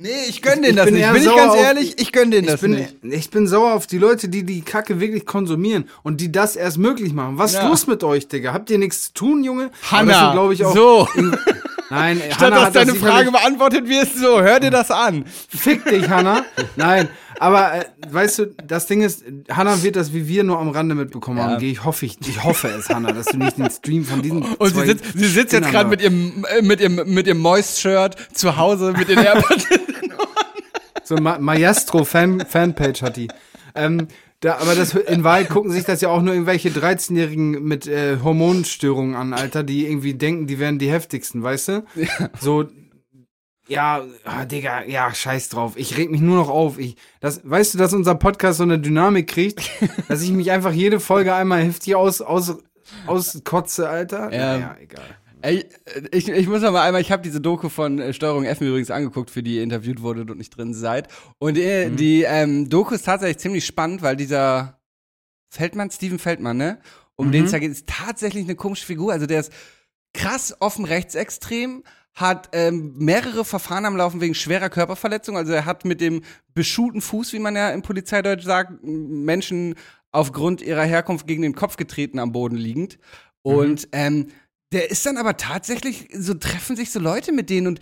Nee, 0.00 0.10
ich 0.28 0.42
gönn 0.42 0.62
denen 0.62 0.70
ich 0.70 0.76
das 0.76 0.84
bin 0.84 0.94
nicht. 0.94 1.12
Bin 1.12 1.22
ich 1.22 1.34
ganz 1.36 1.52
auf- 1.52 1.58
ehrlich, 1.60 1.94
ich 2.00 2.12
gönn 2.12 2.30
denen 2.30 2.44
ich 2.44 2.50
das 2.52 2.60
bin, 2.60 2.70
nicht. 2.70 2.94
ich 3.02 3.30
bin 3.30 3.48
sauer 3.48 3.72
auf 3.74 3.88
die 3.88 3.98
Leute, 3.98 4.28
die 4.28 4.44
die 4.44 4.60
Kacke 4.62 5.00
wirklich 5.00 5.26
konsumieren 5.26 5.88
und 6.04 6.20
die 6.20 6.30
das 6.30 6.54
erst 6.54 6.78
möglich 6.78 7.12
machen. 7.12 7.36
Was 7.36 7.52
ist 7.54 7.56
Ja. 7.62 7.68
los 7.68 7.88
mit 7.88 8.04
euch, 8.04 8.28
Digga? 8.28 8.52
Habt 8.52 8.70
ihr 8.70 8.78
nichts 8.78 9.06
zu 9.06 9.12
tun, 9.14 9.42
Junge? 9.42 9.70
Hanna, 9.90 10.34
sind, 10.34 10.52
ich, 10.52 10.64
auch 10.64 10.74
so. 10.74 11.08
Nein, 11.90 12.20
Statt 12.26 12.40
Hanna 12.40 12.56
dass 12.56 12.64
hat 12.66 12.76
deine 12.76 12.94
Frage 12.94 13.30
beantwortet 13.30 13.88
wird, 13.88 14.08
so, 14.14 14.40
hör 14.40 14.60
dir 14.60 14.70
das 14.70 14.90
an. 14.90 15.24
Fick 15.48 15.84
dich, 15.84 16.08
Hanna. 16.08 16.44
Nein, 16.76 17.08
aber 17.38 17.74
äh, 17.74 17.84
weißt 18.10 18.38
du, 18.40 18.46
das 18.66 18.86
Ding 18.86 19.02
ist, 19.02 19.24
Hanna 19.50 19.82
wird 19.82 19.96
das 19.96 20.12
wie 20.12 20.28
wir 20.28 20.44
nur 20.44 20.58
am 20.58 20.70
Rande 20.70 20.94
mitbekommen 20.94 21.40
haben. 21.40 21.58
Geh, 21.58 21.70
Ich 21.70 21.84
hoffe, 21.84 22.06
ich, 22.06 22.18
ich 22.20 22.42
hoffe 22.44 22.68
es, 22.68 22.88
Hanna, 22.88 23.12
dass 23.12 23.26
du 23.26 23.38
nicht 23.38 23.58
den 23.58 23.70
Stream 23.70 24.04
von 24.04 24.22
diesen 24.22 24.42
Und 24.58 24.74
sie 24.74 24.86
sitzt, 24.86 25.04
sie 25.14 25.28
sitzt 25.28 25.52
jetzt 25.52 25.70
gerade 25.70 25.88
mit 25.88 26.02
ihrem, 26.02 26.44
äh, 26.56 26.62
mit 26.62 26.80
ihrem, 26.80 26.96
mit 27.12 27.26
ihrem 27.26 27.38
Moist-Shirt 27.38 28.16
zu 28.32 28.56
Hause 28.56 28.92
mit 28.92 29.08
den 29.08 29.18
AirPods. 29.18 29.66
So 31.04 31.16
Ma 31.16 31.38
Maestro 31.38 32.04
Fan 32.04 32.44
Fanpage 32.46 33.00
hat 33.00 33.16
die. 33.16 33.28
Ähm, 33.74 34.08
Da, 34.40 34.58
aber 34.58 34.76
das, 34.76 34.94
in 34.94 35.24
Wahrheit 35.24 35.48
gucken 35.48 35.72
sich 35.72 35.84
das 35.84 36.00
ja 36.00 36.10
auch 36.10 36.22
nur 36.22 36.32
irgendwelche 36.32 36.68
13-Jährigen 36.68 37.62
mit 37.64 37.88
äh, 37.88 38.18
Hormonstörungen 38.22 39.16
an, 39.16 39.32
Alter, 39.32 39.64
die 39.64 39.84
irgendwie 39.86 40.14
denken, 40.14 40.46
die 40.46 40.60
wären 40.60 40.78
die 40.78 40.90
heftigsten, 40.90 41.42
weißt 41.42 41.68
du? 41.68 41.84
Ja. 41.96 42.30
So, 42.40 42.68
ja, 43.68 44.02
ah, 44.24 44.44
Digga, 44.46 44.84
ja, 44.84 45.12
scheiß 45.12 45.50
drauf. 45.50 45.74
Ich 45.76 45.96
reg 45.98 46.10
mich 46.10 46.22
nur 46.22 46.36
noch 46.36 46.48
auf. 46.48 46.78
Ich, 46.78 46.96
das, 47.20 47.42
weißt 47.44 47.74
du, 47.74 47.78
dass 47.78 47.92
unser 47.92 48.14
Podcast 48.14 48.58
so 48.58 48.64
eine 48.64 48.78
Dynamik 48.78 49.28
kriegt, 49.28 49.70
dass 50.08 50.22
ich 50.22 50.30
mich 50.30 50.50
einfach 50.50 50.72
jede 50.72 51.00
Folge 51.00 51.34
einmal 51.34 51.62
heftig 51.62 51.94
aus, 51.94 52.22
aus, 52.22 52.56
auskotze, 53.06 53.88
Alter? 53.88 54.32
Ja, 54.32 54.58
naja, 54.58 54.76
egal. 54.80 55.17
Ey, 55.40 55.66
ich, 56.10 56.28
ich 56.28 56.48
muss 56.48 56.62
noch 56.62 56.72
mal 56.72 56.82
einmal, 56.82 57.00
ich 57.00 57.12
habe 57.12 57.22
diese 57.22 57.40
Doku 57.40 57.68
von 57.68 57.98
äh, 58.00 58.12
Steuerung 58.12 58.44
F 58.44 58.60
mir 58.60 58.68
übrigens 58.68 58.90
angeguckt, 58.90 59.30
für 59.30 59.42
die 59.42 59.56
ihr 59.56 59.62
interviewt 59.62 60.02
wurdet 60.02 60.30
und 60.30 60.38
nicht 60.38 60.56
drin 60.56 60.74
seid. 60.74 61.08
Und 61.38 61.56
äh, 61.56 61.88
mhm. 61.88 61.96
die 61.96 62.22
ähm, 62.22 62.68
Doku 62.68 62.94
ist 62.94 63.04
tatsächlich 63.04 63.38
ziemlich 63.38 63.64
spannend, 63.64 64.02
weil 64.02 64.16
dieser 64.16 64.80
Feldmann, 65.50 65.90
Steven 65.90 66.18
Feldmann, 66.18 66.56
ne? 66.56 66.80
Um 67.16 67.28
mhm. 67.28 67.32
den 67.32 67.44
es 67.44 67.52
da 67.52 67.58
geht, 67.58 67.70
ist 67.70 67.86
tatsächlich 67.86 68.44
eine 68.44 68.56
komische 68.56 68.86
Figur. 68.86 69.12
Also 69.12 69.26
der 69.26 69.40
ist 69.40 69.52
krass 70.12 70.56
offen 70.60 70.84
rechtsextrem, 70.84 71.84
hat 72.14 72.48
ähm, 72.52 72.94
mehrere 72.96 73.44
Verfahren 73.44 73.84
am 73.84 73.96
Laufen 73.96 74.20
wegen 74.20 74.34
schwerer 74.34 74.70
Körperverletzung. 74.70 75.36
Also 75.36 75.52
er 75.52 75.64
hat 75.64 75.84
mit 75.84 76.00
dem 76.00 76.22
beschuhten 76.54 77.00
Fuß, 77.00 77.32
wie 77.32 77.38
man 77.38 77.54
ja 77.54 77.70
im 77.70 77.82
Polizeideutsch 77.82 78.44
sagt, 78.44 78.82
Menschen 78.82 79.76
aufgrund 80.10 80.62
ihrer 80.62 80.84
Herkunft 80.84 81.26
gegen 81.26 81.42
den 81.42 81.54
Kopf 81.54 81.76
getreten 81.76 82.18
am 82.18 82.32
Boden 82.32 82.56
liegend. 82.56 82.98
Und 83.42 83.82
mhm. 83.82 83.88
ähm, 83.92 84.26
der 84.72 84.90
ist 84.90 85.04
dann 85.06 85.16
aber 85.16 85.36
tatsächlich, 85.36 86.08
so 86.12 86.34
treffen 86.34 86.76
sich 86.76 86.90
so 86.90 87.00
Leute 87.00 87.32
mit 87.32 87.50
denen 87.50 87.66
und 87.66 87.80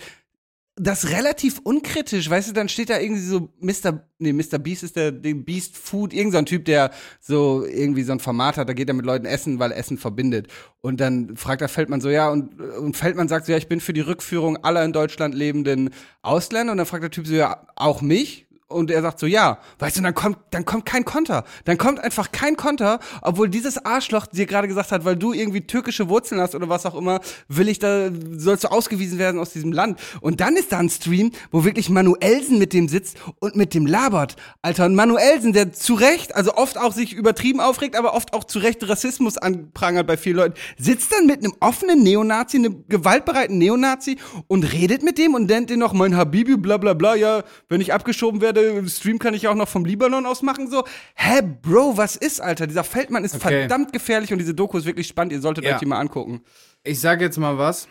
das 0.78 1.09
relativ 1.09 1.59
unkritisch, 1.64 2.28
weißt 2.28 2.51
du, 2.51 2.53
dann 2.53 2.68
steht 2.68 2.91
da 2.91 3.01
irgendwie 3.01 3.22
so 3.22 3.49
Mr. 3.61 4.05
Nee, 4.18 4.34
Mr. 4.34 4.59
Beast 4.59 4.82
ist 4.82 4.95
der, 4.97 5.11
der 5.11 5.32
Beast 5.32 5.76
Food, 5.76 6.12
irgendein 6.12 6.45
so 6.45 6.51
Typ, 6.51 6.66
der 6.66 6.91
so 7.18 7.64
irgendwie 7.64 8.03
so 8.03 8.12
ein 8.12 8.20
Format 8.20 8.59
hat, 8.59 8.68
da 8.68 8.74
geht 8.74 8.89
er 8.89 8.95
mit 8.95 9.07
Leuten 9.07 9.24
essen, 9.24 9.59
weil 9.59 9.72
Essen 9.72 9.97
verbindet. 9.97 10.49
Und 10.82 11.01
dann 11.01 11.34
fragt 11.37 11.62
er 11.62 11.68
Feldmann 11.68 12.03
so, 12.03 12.11
ja, 12.11 12.28
und, 12.30 12.61
und 12.61 12.95
Feldmann 12.95 13.28
sagt 13.28 13.47
so, 13.47 13.53
ja, 13.53 13.59
ich 13.59 13.68
bin 13.68 13.80
für 13.80 13.95
die 13.95 14.03
Rückführung 14.03 14.59
aller 14.64 14.84
in 14.84 14.93
Deutschland 14.93 15.34
lebenden 15.34 15.91
Ausländer. 16.20 16.72
Und 16.72 16.78
dann 16.78 16.87
fragt 16.87 17.05
der 17.05 17.11
Typ 17.11 17.26
so, 17.26 17.34
ja, 17.34 17.66
auch 17.74 18.03
mich? 18.03 18.45
Und 18.69 18.91
er 18.91 19.01
sagt 19.01 19.21
so, 19.21 19.27
ja, 19.27 19.59
weißt 19.79 19.99
du, 19.99 20.03
dann 20.03 20.14
kommt, 20.14 20.39
dann 20.51 20.64
kommt 20.64 20.87
kein 20.87 21.05
Konter. 21.05 21.45
Dann 21.67 21.79
kommt 21.79 22.01
einfach 22.01 22.33
kein 22.33 22.57
Konter, 22.57 22.99
obwohl 23.23 23.49
dieses 23.49 23.85
Arschloch 23.85 24.27
dir 24.27 24.45
gerade 24.45 24.67
gesagt 24.67 24.91
hat, 24.91 25.05
weil 25.05 25.14
du 25.14 25.33
irgendwie 25.33 25.61
türkische 25.61 26.09
Wurzeln 26.09 26.41
hast 26.41 26.57
oder 26.57 26.69
was 26.69 26.85
auch 26.85 26.97
immer, 26.97 27.21
will 27.47 27.69
ich 27.69 27.79
da, 27.79 28.11
sollst 28.33 28.64
du 28.64 28.69
ausgewiesen 28.69 29.21
werden 29.21 29.39
aus 29.39 29.51
diesem 29.51 29.71
Land. 29.71 30.01
Und 30.21 30.41
dann 30.41 30.57
ist 30.57 30.73
da 30.73 30.79
ein 30.79 30.91
Stream, 30.91 31.31
wo 31.53 31.62
wirklich 31.62 31.91
Manuelsen 31.91 32.59
mit 32.59 32.73
dem 32.73 32.89
sitzt 32.89 33.19
und 33.39 33.55
mit 33.55 33.73
dem 33.73 33.87
labert. 33.87 34.35
Alter, 34.62 34.87
und 34.87 34.97
Manuelsen, 34.97 35.53
der 35.53 35.73
zu 35.73 35.95
Recht, 35.95 36.35
also 36.35 36.57
oft 36.57 36.77
auch 36.77 36.93
sich 36.93 37.12
übertrieben 37.12 37.61
aufregt, 37.61 37.95
aber 37.95 38.14
oft 38.14 38.35
auch 38.35 38.43
zu 38.43 38.59
Recht 38.59 38.89
Rassismus 38.89 39.39
anprangert 39.39 40.09
bei 40.09 40.17
vielen 40.17 40.39
Leuten, 40.39 40.55
sitzt 40.77 41.12
dann 41.12 41.27
mit 41.27 41.39
einem 41.39 41.55
offenen 41.61 42.03
Neonazi, 42.03 42.57
einem 42.57 42.85
gewaltbereiten 42.89 43.59
Neonazi 43.59 44.17
und 44.49 44.73
redet 44.73 45.05
mit 45.05 45.19
dem 45.19 45.35
und 45.35 45.47
nennt 45.49 45.71
den 45.71 45.79
noch 45.79 45.93
mein 45.93 46.17
Habibi, 46.17 46.57
bla 46.57 46.79
bla 46.79 46.95
bla, 46.95 47.14
ja, 47.14 47.45
wenn 47.69 47.81
ich 47.81 47.95
abgeschoben 47.95 48.41
werde, 48.41 48.56
werde, 48.57 48.89
Stream 48.89 49.19
kann 49.19 49.35
ich 49.35 49.47
auch 49.49 49.55
noch 49.55 49.69
vom 49.69 49.85
Libanon 49.85 50.27
aus 50.27 50.43
machen, 50.43 50.69
so. 50.69 50.85
Hä, 51.15 51.43
Bro, 51.63 51.97
was 51.97 52.17
ist, 52.17 52.41
Alter? 52.41 52.67
Dieser 52.67 52.85
Feldmann 52.85 53.25
ist 53.25 53.37
okay. 53.37 53.61
verdammt 53.61 53.93
gefährlich 53.93 54.33
und 54.33 54.39
diese 54.39 54.55
Doku 54.55 54.79
ist 54.79 54.87
wirklich 54.87 55.07
spannend. 55.07 55.33
Ihr 55.33 55.41
solltet 55.41 55.65
ja. 55.65 55.75
euch 55.75 55.79
die 55.79 55.87
mal 55.87 56.01
angucken. 56.01 56.43
Ich 56.83 57.01
sage 57.01 57.25
jetzt 57.25 57.39
mal 57.39 57.59
was, 57.59 57.89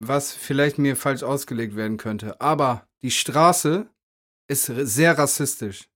was 0.00 0.32
vielleicht 0.32 0.78
mir 0.78 0.96
falsch 0.96 1.22
ausgelegt 1.22 1.76
werden 1.76 1.96
könnte. 1.96 2.40
Aber 2.40 2.86
die 3.02 3.10
Straße 3.10 3.86
ist 4.48 4.66
sehr 4.66 5.18
rassistisch. 5.18 5.88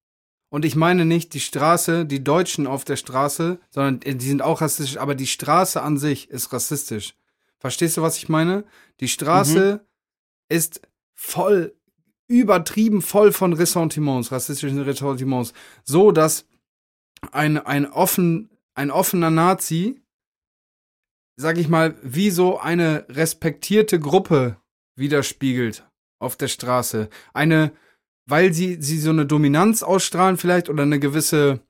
Und 0.50 0.66
ich 0.66 0.76
meine 0.76 1.06
nicht 1.06 1.32
die 1.32 1.40
Straße, 1.40 2.04
die 2.04 2.22
Deutschen 2.22 2.66
auf 2.66 2.84
der 2.84 2.96
Straße, 2.96 3.58
sondern 3.70 4.00
die 4.00 4.28
sind 4.28 4.42
auch 4.42 4.60
rassistisch, 4.60 4.98
aber 4.98 5.14
die 5.14 5.26
Straße 5.26 5.80
an 5.80 5.96
sich 5.96 6.28
ist 6.28 6.52
rassistisch. 6.52 7.14
Verstehst 7.58 7.96
du, 7.96 8.02
was 8.02 8.18
ich 8.18 8.28
meine? 8.28 8.64
Die 9.00 9.08
Straße 9.08 9.80
mhm. 9.80 10.54
ist 10.54 10.82
voll 11.14 11.74
übertrieben 12.40 13.02
voll 13.02 13.32
von 13.32 13.52
Ressentiments, 13.52 14.32
rassistischen 14.32 14.80
Ressentiments, 14.80 15.52
so 15.84 16.12
dass 16.12 16.46
ein, 17.30 17.58
ein, 17.58 17.86
offen, 17.86 18.50
ein 18.74 18.90
offener 18.90 19.30
Nazi, 19.30 20.00
sag 21.36 21.58
ich 21.58 21.68
mal, 21.68 21.96
wie 22.02 22.30
so 22.30 22.58
eine 22.58 23.06
respektierte 23.08 24.00
Gruppe 24.00 24.56
widerspiegelt 24.96 25.86
auf 26.18 26.36
der 26.36 26.48
Straße. 26.48 27.08
Eine, 27.32 27.72
weil 28.26 28.52
sie, 28.52 28.80
sie 28.80 28.98
so 28.98 29.10
eine 29.10 29.26
Dominanz 29.26 29.82
ausstrahlen 29.82 30.36
vielleicht 30.36 30.68
oder 30.68 30.82
eine 30.82 31.00
gewisse, 31.00 31.60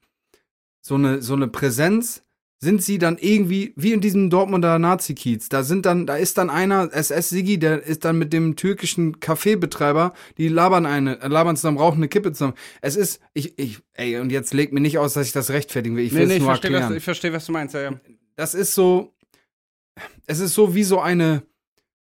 so 0.80 0.94
eine, 0.94 1.22
so 1.22 1.34
eine 1.34 1.48
Präsenz, 1.48 2.24
sind 2.62 2.80
sie 2.80 2.98
dann 2.98 3.18
irgendwie, 3.18 3.72
wie 3.74 3.92
in 3.92 4.00
diesem 4.00 4.30
Dortmunder 4.30 4.78
Nazi-Kiez, 4.78 5.48
da 5.48 5.64
sind 5.64 5.84
dann, 5.84 6.06
da 6.06 6.16
ist 6.16 6.38
dann 6.38 6.48
einer, 6.48 6.92
SS-Sigi, 6.92 7.58
der 7.58 7.82
ist 7.82 8.04
dann 8.04 8.18
mit 8.18 8.32
dem 8.32 8.54
türkischen 8.54 9.18
Kaffeebetreiber, 9.18 10.12
die 10.38 10.46
labern 10.46 10.86
eine, 10.86 11.20
äh, 11.20 11.26
labern 11.26 11.56
zusammen, 11.56 11.78
rauchen 11.78 11.96
eine 11.96 12.08
Kippe 12.08 12.30
zusammen. 12.30 12.54
Es 12.80 12.94
ist, 12.94 13.20
ich, 13.34 13.58
ich, 13.58 13.80
ey, 13.94 14.16
und 14.20 14.30
jetzt 14.30 14.54
legt 14.54 14.72
mir 14.72 14.80
nicht 14.80 14.98
aus, 14.98 15.14
dass 15.14 15.26
ich 15.26 15.32
das 15.32 15.50
rechtfertigen 15.50 15.96
will. 15.96 16.04
Ich 16.04 16.14
will 16.14 16.28
nee, 16.28 16.34
nee, 16.34 16.38
nur 16.38 16.52
ich 16.52 16.60
verstehe, 16.60 16.70
erklären. 16.70 16.90
Was, 16.90 16.96
ich 16.98 17.04
verstehe, 17.04 17.32
was 17.32 17.46
du 17.46 17.52
meinst, 17.52 17.74
ja, 17.74 17.82
ja. 17.82 18.00
Das 18.36 18.54
ist 18.54 18.76
so, 18.76 19.12
es 20.26 20.38
ist 20.38 20.54
so 20.54 20.72
wie 20.72 20.84
so 20.84 21.00
eine 21.00 21.42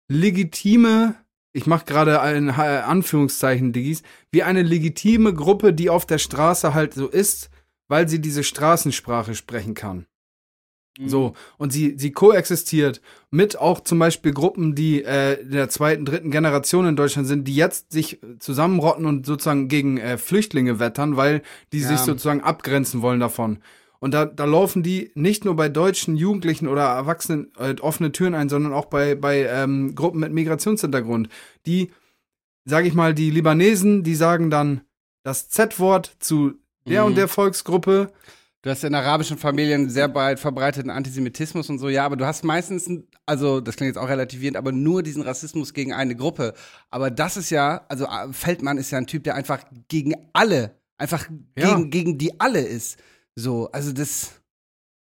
legitime, 0.09 1.15
ich 1.53 1.67
mache 1.67 1.85
gerade 1.85 2.21
ein 2.21 2.51
Anführungszeichen, 2.51 3.73
Diggis, 3.73 4.03
wie 4.33 4.43
eine 4.43 4.63
legitime 4.63 5.35
Gruppe, 5.35 5.73
die 5.73 5.89
auf 5.89 6.05
der 6.05 6.19
Straße 6.19 6.75
halt 6.75 6.95
so 6.95 7.07
ist, 7.07 7.49
weil 7.87 8.09
sie 8.09 8.21
diese 8.21 8.43
Straßensprache 8.43 9.37
sprechen 9.37 9.75
kann. 9.75 10.07
So, 10.99 11.29
mhm. 11.29 11.35
und 11.57 11.73
sie, 11.73 11.95
sie 11.97 12.13
koexistiert 12.13 13.01
mit 13.31 13.59
auch 13.59 13.81
zum 13.81 13.99
Beispiel 13.99 14.33
Gruppen, 14.33 14.75
die 14.75 15.03
äh, 15.03 15.41
in 15.41 15.53
der 15.53 15.71
zweiten, 15.71 16.05
dritten 16.05 16.31
Generation 16.31 16.87
in 16.87 16.97
Deutschland 16.97 17.27
sind, 17.27 17.49
die 17.49 17.55
jetzt 17.55 17.93
sich 17.93 18.21
zusammenrotten 18.39 19.07
und 19.07 19.25
sozusagen 19.25 19.69
gegen 19.69 19.97
äh, 19.97 20.19
Flüchtlinge 20.19 20.79
wettern, 20.79 21.17
weil 21.17 21.43
die 21.73 21.81
ja. 21.81 21.89
sich 21.89 22.01
sozusagen 22.01 22.43
abgrenzen 22.43 23.01
wollen 23.01 23.21
davon. 23.21 23.61
Und 24.01 24.13
da, 24.13 24.27
da 24.27 24.45
laufen 24.45 24.83
die 24.83 25.13
nicht 25.15 25.45
nur 25.47 25.57
bei 25.57 25.69
deutschen 25.71 26.17
Jugendlichen 26.17 26.69
oder 26.69 26.83
Erwachsenen 26.83 27.53
äh, 27.57 27.75
offene 27.81 28.13
Türen 28.13 28.35
ein, 28.35 28.51
sondern 28.51 28.75
auch 28.75 28.87
bei, 28.87 29.15
bei 29.15 29.47
ähm, 29.47 29.95
Gruppen 29.95 30.21
mit 30.21 30.33
Migrationshintergrund. 30.33 31.29
Die, 31.65 31.91
sag 32.67 32.85
ich 32.85 32.93
mal, 32.93 33.15
die 33.15 33.31
Libanesen, 33.31 34.03
die 34.03 34.17
sagen 34.17 34.51
dann 34.51 34.83
das 35.23 35.49
Z-Wort 35.49 36.17
zu 36.19 36.55
der 36.87 37.03
mhm. 37.03 37.07
und 37.07 37.15
der 37.17 37.29
Volksgruppe 37.29 38.13
Du 38.63 38.71
hast 38.71 38.85
in 38.85 38.95
arabischen 38.95 39.39
Familien 39.39 39.91
sehr 39.91 40.15
weit 40.15 40.39
verbreiteten 40.39 40.89
Antisemitismus 40.89 41.69
und 41.69 41.81
so, 41.81 41.89
ja, 41.89 42.05
aber 42.05 42.17
du 42.17 42.25
hast 42.25 42.45
meistens, 42.45 42.89
also 43.27 43.61
das 43.61 43.75
klingt 43.75 43.89
jetzt 43.89 43.99
auch 43.99 44.09
relativierend, 44.09 44.57
aber 44.57 44.71
nur 44.71 45.03
diesen 45.03 45.23
Rassismus 45.23 45.75
gegen 45.75 45.93
eine 45.93 46.15
Gruppe. 46.15 46.55
Aber 46.89 47.11
das 47.11 47.37
ist 47.37 47.51
ja, 47.51 47.85
also 47.89 48.07
Feldmann 48.31 48.79
ist 48.79 48.93
ja 48.93 48.99
ein 48.99 49.09
Typ, 49.09 49.25
der 49.25 49.35
einfach 49.35 49.65
gegen 49.89 50.15
alle, 50.33 50.77
einfach 50.97 51.29
ja. 51.59 51.75
gegen, 51.75 51.91
gegen 51.91 52.19
die 52.19 52.39
alle 52.39 52.61
ist. 52.61 53.01
So, 53.35 53.69
also 53.73 53.93
das. 53.93 54.41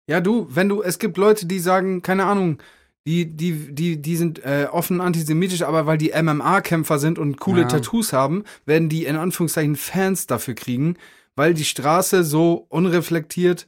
Ja, 0.07 0.21
du, 0.21 0.47
wenn 0.51 0.69
du, 0.69 0.83
es 0.83 0.99
gibt 0.99 1.17
Leute, 1.17 1.47
die 1.47 1.59
sagen, 1.59 2.03
keine 2.03 2.25
Ahnung, 2.25 2.59
die, 3.07 3.25
die, 3.25 3.73
die, 3.73 3.99
die 3.99 4.17
sind 4.17 4.37
äh, 4.45 4.67
offen 4.71 5.01
antisemitisch, 5.01 5.63
aber 5.63 5.87
weil 5.87 5.97
die 5.97 6.11
MMA-Kämpfer 6.11 6.99
sind 6.99 7.17
und 7.17 7.39
coole 7.39 7.61
ja. 7.61 7.67
Tattoos 7.67 8.13
haben, 8.13 8.43
werden 8.67 8.87
die 8.87 9.05
in 9.05 9.15
Anführungszeichen 9.15 9.75
Fans 9.75 10.27
dafür 10.27 10.53
kriegen 10.53 10.95
weil 11.38 11.53
die 11.53 11.65
Straße 11.65 12.23
so 12.23 12.65
unreflektiert, 12.67 13.67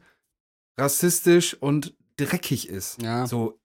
rassistisch 0.77 1.53
und 1.53 1.95
dreckig 2.17 2.67
ist. 2.67 2.99
Ja. 3.01 3.27
So, 3.27 3.59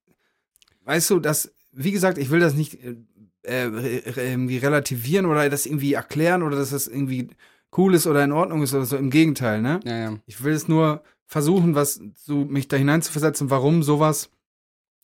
weißt 0.85 1.11
du, 1.11 1.21
das, 1.21 1.53
wie 1.73 1.91
gesagt, 1.91 2.19
ich 2.19 2.29
will 2.31 2.39
das 2.39 2.55
nicht 2.55 2.79
äh, 2.85 2.97
äh, 3.43 4.03
irgendwie 4.31 4.59
relativieren 4.59 5.25
oder 5.25 5.49
das 5.49 5.65
irgendwie 5.65 5.95
erklären 5.95 6.43
oder 6.43 6.57
dass 6.57 6.71
das 6.71 6.87
irgendwie 6.87 7.31
cool 7.79 7.95
ist 7.95 8.07
oder 8.07 8.23
in 8.23 8.33
Ordnung 8.33 8.63
ist 8.63 8.75
oder 8.75 8.85
so. 8.85 8.99
Im 8.99 9.09
Gegenteil, 9.09 9.63
ne? 9.63 9.81
Ja, 9.85 9.99
ja. 9.99 10.19
Ich 10.27 10.45
will 10.45 10.53
es 10.53 10.69
nur 10.69 11.03
versuchen, 11.27 11.75
was 11.75 11.99
so 12.15 12.45
mich 12.45 12.69
da 12.69 12.77
hineinzuversetzen, 12.77 13.49
warum 13.49 13.83
sowas 13.83 14.31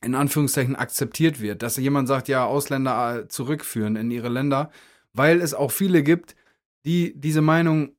in 0.05 0.15
Anführungszeichen 0.15 0.77
akzeptiert 0.77 1.41
wird, 1.41 1.63
dass 1.63 1.79
jemand 1.79 2.07
sagt, 2.07 2.29
ja, 2.29 2.45
Ausländer 2.45 3.21
äh, 3.21 3.29
zurückführen 3.29 3.97
in 3.97 4.11
ihre 4.11 4.29
Länder, 4.29 4.71
weil 5.15 5.41
es 5.41 5.55
auch 5.55 5.71
viele 5.71 6.03
gibt, 6.03 6.37
die 6.85 7.19
diese 7.19 7.41
Meinung 7.41 7.95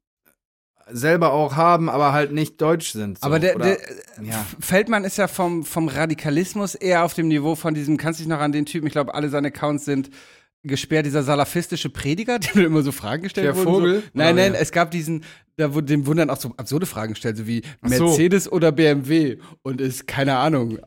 selber 0.91 1.31
auch 1.33 1.55
haben, 1.55 1.89
aber 1.89 2.13
halt 2.13 2.31
nicht 2.31 2.61
deutsch 2.61 2.91
sind. 2.91 3.19
So. 3.19 3.25
Aber 3.25 3.39
der, 3.39 3.55
Oder, 3.55 3.65
der 3.65 3.77
ja. 4.23 4.45
Feldmann 4.59 5.03
ist 5.03 5.17
ja 5.17 5.27
vom, 5.27 5.63
vom 5.63 5.87
Radikalismus 5.87 6.75
eher 6.75 7.03
auf 7.05 7.13
dem 7.13 7.27
Niveau 7.27 7.55
von 7.55 7.73
diesem, 7.73 7.97
kannst 7.97 8.19
du 8.19 8.23
dich 8.23 8.29
noch 8.29 8.39
an 8.39 8.51
den 8.51 8.65
Typen, 8.65 8.87
ich 8.87 8.93
glaube, 8.93 9.13
alle 9.13 9.29
seine 9.29 9.49
Accounts 9.49 9.85
sind 9.85 10.09
gesperrt, 10.63 11.05
dieser 11.05 11.23
salafistische 11.23 11.89
Prediger, 11.89 12.39
dem 12.39 12.65
immer 12.65 12.81
so 12.81 12.91
Fragen 12.91 13.23
gestellt 13.23 13.47
der 13.47 13.55
wurden. 13.55 13.65
Vogel? 13.65 13.95
So. 14.01 14.09
Nein, 14.13 14.35
nein, 14.35 14.53
ja. 14.53 14.59
es 14.59 14.71
gab 14.71 14.91
diesen, 14.91 15.23
da 15.57 15.73
wurde 15.73 15.87
dem 15.87 16.05
wurden 16.05 16.19
dann 16.19 16.29
auch 16.29 16.39
so 16.39 16.53
absurde 16.57 16.85
Fragen 16.85 17.13
gestellt, 17.13 17.37
so 17.37 17.47
wie 17.47 17.63
Mercedes 17.81 18.45
so. 18.45 18.51
oder 18.51 18.71
BMW 18.71 19.37
und 19.63 19.81
ist, 19.81 20.07
keine 20.07 20.37
Ahnung, 20.37 20.79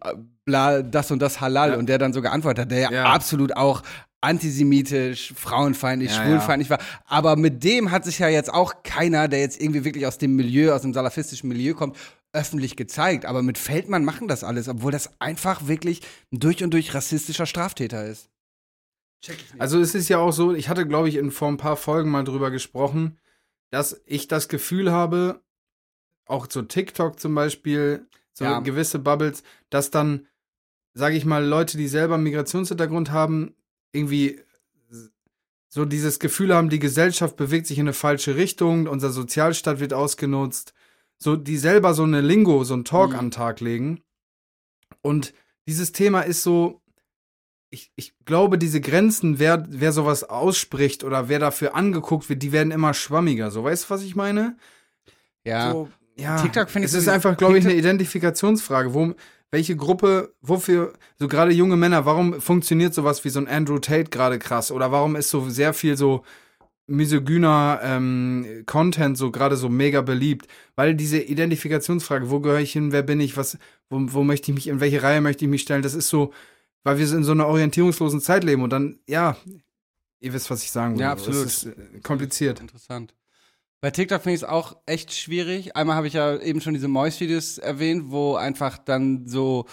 bla, 0.45 0.83
das 0.83 1.11
und 1.11 1.21
das 1.21 1.41
halal 1.41 1.71
ja. 1.71 1.77
und 1.77 1.89
der 1.89 1.99
dann 1.99 2.13
so 2.13 2.23
geantwortet 2.23 2.63
hat, 2.63 2.71
der 2.71 2.91
ja, 2.91 3.05
absolut 3.05 3.57
auch 3.57 3.83
antisemitisch, 4.25 5.33
frauenfeindlich, 5.37 6.11
Ja, 6.11 6.25
schwulfeindlich 6.25 6.71
war. 6.71 6.81
Aber 7.07 7.37
mit 7.37 7.63
dem 7.63 7.91
hat 7.91 8.05
sich 8.05 8.19
ja 8.19 8.29
jetzt 8.29 8.53
auch 8.53 8.83
keiner, 8.83 9.29
der 9.29 9.41
jetzt 9.41 9.61
irgendwie 9.61 9.85
wirklich 9.85 10.07
aus 10.07 10.19
dem 10.19 10.35
Milieu, 10.35 10.73
aus 10.75 10.83
dem 10.83 10.95
salafistischen 10.95 11.49
Milieu 11.49 11.75
kommt, 11.75 11.97
öffentlich 12.33 12.77
gezeigt. 12.77 13.27
Aber 13.27 13.43
mit 13.43 13.59
Feldmann 13.59 14.05
machen 14.05 14.27
das 14.27 14.43
alles, 14.43 14.69
obwohl 14.69 14.93
das 14.93 15.11
einfach 15.21 15.69
wirklich 15.69 16.01
ein 16.33 16.41
durch 16.41 16.65
und 16.65 16.73
durch 16.73 16.95
rassistischer 16.95 17.47
Straftäter 17.47 18.05
ist. 18.07 18.29
Check 19.23 19.37
ich 19.37 19.53
nicht. 19.53 19.61
Also 19.61 19.79
es 19.81 19.95
ist 19.95 20.09
ja 20.09 20.19
auch 20.19 20.33
so, 20.33 20.53
ich 20.53 20.69
hatte, 20.69 20.87
glaube 20.87 21.09
ich, 21.09 21.17
in 21.17 21.31
vor 21.31 21.49
ein 21.49 21.57
paar 21.57 21.77
Folgen 21.77 22.11
mal 22.11 22.25
drüber 22.25 22.51
gesprochen, 22.51 23.19
dass 23.71 24.03
ich 24.07 24.27
das 24.29 24.49
Gefühl 24.49 24.91
habe, 24.91 25.43
auch 26.27 26.47
so 26.51 26.63
TikTok 26.63 27.21
zum 27.21 27.35
Beispiel, 27.35 28.07
so 28.33 28.45
Ja. 28.45 28.61
gewisse 28.61 28.99
Bubbles, 28.99 29.43
dass 29.71 29.91
dann, 29.91 30.27
sage 30.95 31.17
ich 31.17 31.25
mal, 31.25 31.45
Leute, 31.45 31.77
die 31.77 31.89
selber 31.89 32.15
einen 32.15 32.25
Migrationshintergrund 32.25 33.11
haben, 33.11 33.55
irgendwie 33.95 34.41
so 35.69 35.85
dieses 35.85 36.19
Gefühl 36.19 36.55
haben, 36.55 36.69
die 36.69 36.79
Gesellschaft 36.79 37.37
bewegt 37.37 37.67
sich 37.67 37.79
in 37.79 37.85
eine 37.87 37.93
falsche 37.93 38.37
Richtung, 38.37 38.87
unser 38.87 39.11
Sozialstaat 39.11 39.81
wird 39.81 39.93
ausgenutzt, 39.93 40.73
so 41.19 41.37
die 41.37 41.57
selber 41.57 41.95
so 41.95 42.05
eine 42.05 42.21
Lingo, 42.21 42.63
so 42.65 42.75
einen 42.75 42.85
Talk 42.85 43.11
Mhm. 43.11 43.19
an 43.19 43.25
den 43.27 43.31
Tag 43.33 43.61
legen. 43.61 44.01
Und 45.03 45.35
dieses 45.67 45.93
Thema 45.93 46.21
ist 46.21 46.43
so, 46.43 46.81
ich, 47.71 47.91
ich 47.97 48.15
glaube, 48.25 48.57
diese 48.57 48.81
Grenzen, 48.81 49.41
wer, 49.41 49.67
wer 49.69 49.91
sowas 49.93 50.23
ausspricht 50.23 51.03
oder 51.03 51.29
wer 51.29 51.41
dafür 51.41 51.75
angeguckt 51.75 52.29
wird, 52.29 52.43
die 52.43 52.53
werden 52.53 52.71
immer 52.71 52.95
schwammiger. 52.95 53.51
So, 53.51 53.65
weißt 53.65 53.85
du, 53.87 53.91
was 53.91 54.03
ich 54.03 54.15
meine? 54.15 54.57
ja. 55.45 55.73
So, 55.73 55.89
ja. 56.17 56.41
TikTok 56.41 56.71
finde 56.71 56.87
ich 56.87 56.95
Es 56.95 57.01
ist 57.01 57.09
einfach, 57.09 57.37
glaube 57.37 57.59
ich, 57.59 57.65
eine 57.65 57.75
Identifikationsfrage. 57.75 58.95
Wo, 58.95 59.15
welche 59.55 59.77
Gruppe, 59.77 60.35
wofür, 60.43 60.95
so 61.17 61.29
gerade 61.29 61.53
junge 61.53 61.77
Männer, 61.77 62.05
warum 62.05 62.41
funktioniert 62.41 62.93
sowas 62.93 63.25
wie 63.25 63.29
so 63.29 63.39
ein 63.39 63.47
Andrew 63.47 63.79
Tate 63.79 64.11
gerade 64.11 64.41
krass? 64.41 64.73
Oder 64.73 64.91
warum 64.91 65.15
ist 65.15 65.31
so 65.31 65.49
sehr 65.49 65.73
viel 65.73 65.97
so 65.97 66.25
misogyner 66.89 67.79
ähm, 67.85 68.65
Content 68.67 69.17
so 69.17 69.31
gerade 69.31 69.57
so 69.57 69.69
mega 69.69 70.01
beliebt? 70.01 70.49
Weil 70.75 70.97
diese 70.97 71.21
Identifikationsfrage, 71.21 72.31
wo 72.31 72.41
gehöre 72.41 72.59
ich 72.59 72.73
hin, 72.73 72.91
wer 72.91 73.05
bin 73.05 73.21
ich, 73.21 73.37
was, 73.37 73.57
wo, 73.89 74.01
wo 74.13 74.25
möchte 74.25 74.51
ich 74.51 74.57
mich, 74.57 74.67
in 74.67 74.81
welche 74.81 75.05
Reihe 75.05 75.21
möchte 75.21 75.45
ich 75.45 75.51
mich 75.51 75.63
stellen, 75.63 75.83
das 75.83 75.95
ist 75.95 76.09
so, 76.09 76.33
weil 76.83 76.99
wir 76.99 77.13
in 77.13 77.23
so 77.23 77.31
einer 77.31 77.47
orientierungslosen 77.47 78.21
Zeit 78.21 78.43
leben 78.43 78.63
und 78.63 78.71
dann, 78.71 78.99
ja, 79.07 79.37
ihr 80.19 80.33
wisst, 80.33 80.51
was 80.51 80.65
ich 80.65 80.73
sagen 80.73 80.95
will. 80.95 81.03
Ja, 81.03 81.13
absolut. 81.13 81.47
ist 81.47 81.67
äh, 81.67 82.01
kompliziert. 82.03 82.59
Interessant. 82.59 83.15
Bei 83.85 83.91
TikTok 83.91 84.23
finde 84.23 84.37
ich 84.37 84.41
es 84.41 84.49
auch 84.49 84.79
echt 84.87 85.13
schwierig. 85.13 85.77
Einmal 85.77 85.97
habe 85.97 86.07
ich 86.07 86.15
ja 86.15 86.39
eben 86.39 86.63
schon 86.63 86.73
diese 86.73 86.89
Mois-Videos 86.89 87.59
erwähnt, 87.59 88.05
wo 88.07 88.35
einfach 88.35 88.79
dann 88.79 89.27
so 89.27 89.67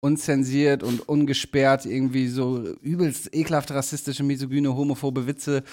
unzensiert 0.00 0.82
und 0.82 1.06
ungesperrt 1.06 1.84
irgendwie 1.84 2.28
so 2.28 2.62
übelst 2.80 3.34
ekelhafte, 3.34 3.74
rassistische, 3.74 4.22
misogyne, 4.22 4.74
homophobe 4.74 5.26
Witze 5.26 5.64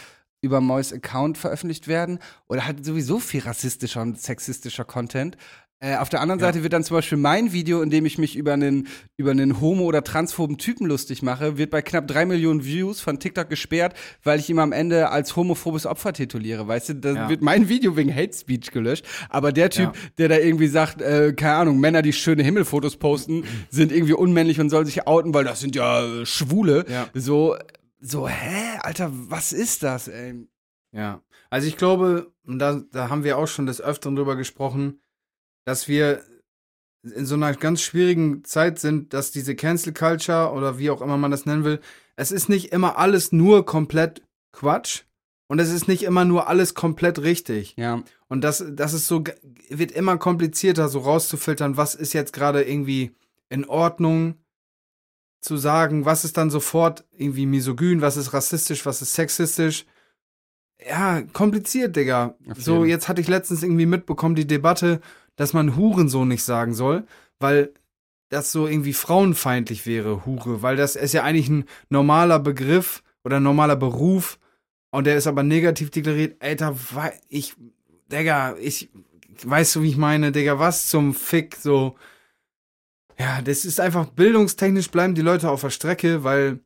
über 0.42 0.60
Mois 0.60 0.92
Account 0.92 1.38
veröffentlicht 1.38 1.88
werden. 1.88 2.20
Oder 2.50 2.66
halt 2.66 2.84
sowieso 2.84 3.20
viel 3.20 3.44
rassistischer 3.44 4.02
und 4.02 4.20
sexistischer 4.20 4.84
Content. 4.84 5.38
Äh, 5.82 5.98
auf 5.98 6.08
der 6.08 6.22
anderen 6.22 6.40
Ja. 6.40 6.46
Seite 6.48 6.64
wird 6.64 6.72
dann 6.72 6.86
zum 6.86 6.96
Beispiel 6.96 7.18
mein 7.18 7.52
Video, 7.52 7.82
in 7.82 7.90
dem 7.90 8.06
ich 8.06 8.18
mich 8.18 8.38
über 8.38 8.54
einen, 8.54 8.88
über 9.18 9.32
einen 9.32 9.60
homo- 9.60 9.84
oder 9.84 10.04
transphoben 10.06 10.58
Typen 10.58 10.88
lustig 10.88 11.22
mache, 11.22 11.58
wird 11.58 11.70
bei 11.70 11.82
knapp 11.82 12.08
drei 12.08 12.26
Millionen 12.26 12.64
Views 12.64 13.02
von 13.02 13.20
TikTok 13.20 13.50
gesperrt, 13.50 13.94
weil 14.24 14.40
ich 14.40 14.50
ihn 14.50 14.58
am 14.60 14.72
Ende 14.72 15.10
als 15.10 15.36
homophobes 15.36 15.86
Opfer 15.86 16.14
tituliere. 16.14 16.66
Weißt 16.66 16.90
du, 16.90 16.96
da 16.96 17.12
Ja. 17.14 17.30
wird 17.30 17.42
mein 17.42 17.68
Video 17.68 17.98
wegen 17.98 18.14
Hate 18.16 18.34
Speech 18.36 18.72
gelöscht. 18.72 19.06
Aber 19.30 19.52
der 19.52 19.70
Typ, 19.70 19.94
Ja. 19.96 20.02
der 20.18 20.30
da 20.30 20.38
irgendwie 20.38 20.68
sagt, 20.68 21.02
äh, 21.02 21.34
keine 21.34 21.56
Ahnung, 21.56 21.80
Männer, 21.82 22.02
die 22.02 22.14
schöne 22.14 22.42
Himmelfotos 22.44 22.96
posten, 22.96 23.44
sind 23.70 23.92
irgendwie 23.92 24.14
unmännlich 24.14 24.62
und 24.62 24.70
sollen 24.70 24.86
sich 24.86 25.08
outen, 25.08 25.34
weil 25.34 25.44
das 25.44 25.60
sind 25.60 25.76
ja 25.76 26.06
äh, 26.22 26.26
Schwule. 26.26 26.86
Ja. 26.88 27.08
So, 27.14 27.58
so, 28.00 28.30
hä, 28.30 28.80
Alter, 28.82 29.12
was 29.12 29.52
ist 29.52 29.84
das, 29.84 30.08
ey? 30.08 30.48
Ja, 30.94 31.22
also 31.50 31.68
ich 31.68 31.76
glaube, 31.76 32.32
und 32.48 32.60
da, 32.60 32.82
da 32.94 33.10
haben 33.10 33.26
wir 33.26 33.38
auch 33.38 33.48
schon 33.48 33.66
des 33.66 33.82
Öfteren 33.82 34.16
drüber 34.16 34.38
gesprochen, 34.38 35.02
dass 35.66 35.88
wir 35.88 36.24
in 37.04 37.26
so 37.26 37.36
einer 37.36 37.54
ganz 37.54 37.82
schwierigen 37.82 38.44
Zeit 38.44 38.80
sind, 38.80 39.14
dass 39.14 39.32
diese 39.32 39.56
Cancel 39.56 39.94
Culture 39.94 40.52
oder 40.52 40.80
wie 40.80 40.90
auch 40.90 41.02
immer 41.02 41.18
man 41.18 41.32
das 41.32 41.46
nennen 41.46 41.64
will, 41.64 41.80
es 42.16 42.32
ist 42.32 42.50
nicht 42.50 42.72
immer 42.72 42.98
alles 42.98 43.32
nur 43.32 43.66
komplett 43.66 44.24
Quatsch 44.52 45.04
und 45.48 45.60
es 45.60 45.72
ist 45.72 45.88
nicht 45.88 46.04
immer 46.04 46.26
nur 46.26 46.48
alles 46.48 46.74
komplett 46.74 47.20
richtig. 47.20 47.76
Ja. 47.78 48.02
Und 48.28 48.42
das, 48.42 48.64
das 48.72 48.94
ist 48.94 49.08
so, 49.08 49.24
wird 49.70 49.92
immer 49.92 50.18
komplizierter, 50.18 50.90
so 50.90 51.00
rauszufiltern, 51.00 51.78
was 51.78 51.94
ist 51.94 52.14
jetzt 52.14 52.34
gerade 52.34 52.64
irgendwie 52.64 53.12
in 53.50 53.66
Ordnung 53.66 54.36
zu 55.42 55.58
sagen, 55.58 56.06
was 56.06 56.26
ist 56.26 56.38
dann 56.38 56.50
sofort 56.50 57.06
irgendwie 57.16 57.46
misogyn, 57.46 58.02
was 58.02 58.18
ist 58.18 58.34
rassistisch, 58.34 58.86
was 58.86 59.04
ist 59.04 59.14
sexistisch. 59.14 59.86
Ja, 60.84 61.22
kompliziert, 61.22 61.96
Digga. 61.96 62.36
So, 62.58 62.84
jetzt 62.84 63.08
hatte 63.08 63.22
ich 63.22 63.28
letztens 63.28 63.64
irgendwie 63.64 63.86
mitbekommen, 63.86 64.36
die 64.36 64.48
Debatte, 64.48 65.00
dass 65.36 65.54
man 65.54 65.76
Hurensohn 65.76 66.28
nicht 66.28 66.44
sagen 66.44 66.74
soll, 66.74 67.06
weil 67.40 67.74
das 68.30 68.52
so 68.52 68.68
irgendwie 68.68 68.94
frauenfeindlich 68.94 69.86
wäre, 69.86 70.26
Hure, 70.26 70.62
weil 70.62 70.76
das 70.76 70.96
ist 70.96 71.14
ja 71.14 71.24
eigentlich 71.24 71.50
ein 71.50 71.66
normaler 71.90 72.40
Begriff 72.40 73.04
oder 73.24 73.38
ein 73.38 73.44
normaler 73.44 73.76
Beruf 73.76 74.40
und 74.92 75.06
der 75.06 75.18
ist 75.18 75.28
aber 75.28 75.44
negativ 75.44 75.92
deklariert. 75.92 76.42
Alter, 76.42 76.76
ich, 77.30 77.56
Digga, 78.12 78.56
ich, 78.58 78.90
weißt 79.44 79.76
du, 79.76 79.82
wie 79.84 79.90
ich 79.90 79.98
meine, 79.98 80.32
Digga, 80.32 80.60
was 80.60 80.88
zum 80.88 81.14
Fick, 81.14 81.56
so. 81.56 81.96
Ja, 83.18 83.42
das 83.42 83.64
ist 83.64 83.80
einfach 83.80 84.08
bildungstechnisch 84.08 84.92
bleiben 84.92 85.16
die 85.16 85.22
Leute 85.22 85.50
auf 85.50 85.62
der 85.62 85.70
Strecke, 85.70 86.24
weil 86.24 86.60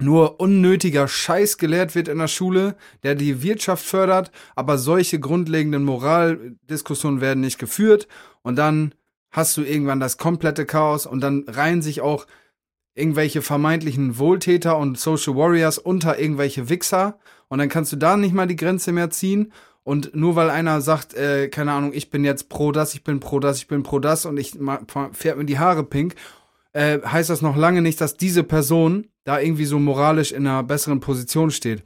nur 0.00 0.40
unnötiger 0.40 1.08
Scheiß 1.08 1.58
gelehrt 1.58 1.94
wird 1.94 2.08
in 2.08 2.18
der 2.18 2.28
Schule, 2.28 2.76
der 3.02 3.14
die 3.14 3.42
Wirtschaft 3.42 3.84
fördert, 3.84 4.30
aber 4.54 4.78
solche 4.78 5.18
grundlegenden 5.18 5.84
Moraldiskussionen 5.84 7.20
werden 7.20 7.40
nicht 7.40 7.58
geführt. 7.58 8.06
Und 8.42 8.56
dann 8.56 8.94
hast 9.30 9.56
du 9.56 9.62
irgendwann 9.62 10.00
das 10.00 10.16
komplette 10.16 10.66
Chaos 10.66 11.06
und 11.06 11.20
dann 11.20 11.44
reihen 11.48 11.82
sich 11.82 12.00
auch 12.00 12.26
irgendwelche 12.94 13.42
vermeintlichen 13.42 14.18
Wohltäter 14.18 14.76
und 14.76 14.98
Social 14.98 15.36
Warriors 15.36 15.78
unter 15.78 16.18
irgendwelche 16.18 16.68
Wichser. 16.68 17.18
Und 17.48 17.58
dann 17.58 17.68
kannst 17.68 17.92
du 17.92 17.96
da 17.96 18.16
nicht 18.16 18.34
mal 18.34 18.46
die 18.46 18.56
Grenze 18.56 18.92
mehr 18.92 19.10
ziehen. 19.10 19.52
Und 19.84 20.14
nur 20.14 20.36
weil 20.36 20.50
einer 20.50 20.82
sagt, 20.82 21.14
äh, 21.14 21.48
keine 21.48 21.72
Ahnung, 21.72 21.92
ich 21.94 22.10
bin 22.10 22.22
jetzt 22.22 22.50
pro 22.50 22.72
das, 22.72 22.92
ich 22.94 23.04
bin 23.04 23.20
pro 23.20 23.40
das, 23.40 23.58
ich 23.58 23.68
bin 23.68 23.82
pro 23.82 24.00
das 24.00 24.26
und 24.26 24.36
ich 24.36 24.52
färbt 25.12 25.38
mir 25.38 25.46
die 25.46 25.58
Haare 25.58 25.82
pink, 25.82 26.14
äh, 26.72 27.00
heißt 27.00 27.30
das 27.30 27.42
noch 27.42 27.56
lange 27.56 27.82
nicht, 27.82 28.00
dass 28.00 28.16
diese 28.16 28.44
Person 28.44 29.08
da 29.24 29.40
irgendwie 29.40 29.64
so 29.64 29.78
moralisch 29.78 30.32
in 30.32 30.46
einer 30.46 30.62
besseren 30.62 31.00
Position 31.00 31.50
steht. 31.50 31.82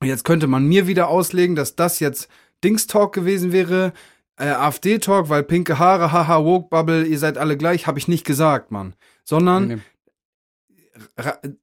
Und 0.00 0.08
jetzt 0.08 0.24
könnte 0.24 0.46
man 0.46 0.66
mir 0.66 0.86
wieder 0.86 1.08
auslegen, 1.08 1.56
dass 1.56 1.76
das 1.76 2.00
jetzt 2.00 2.28
Dings-Talk 2.62 3.12
gewesen 3.14 3.52
wäre, 3.52 3.92
äh, 4.36 4.48
AfD-Talk, 4.48 5.28
weil 5.28 5.42
pinke 5.44 5.78
Haare, 5.78 6.12
haha, 6.12 6.44
Woke-Bubble, 6.44 7.04
ihr 7.06 7.18
seid 7.18 7.38
alle 7.38 7.56
gleich, 7.56 7.86
habe 7.86 7.98
ich 7.98 8.08
nicht 8.08 8.26
gesagt, 8.26 8.70
Mann. 8.70 8.94
Sondern 9.24 9.68
Nee. 9.68 9.78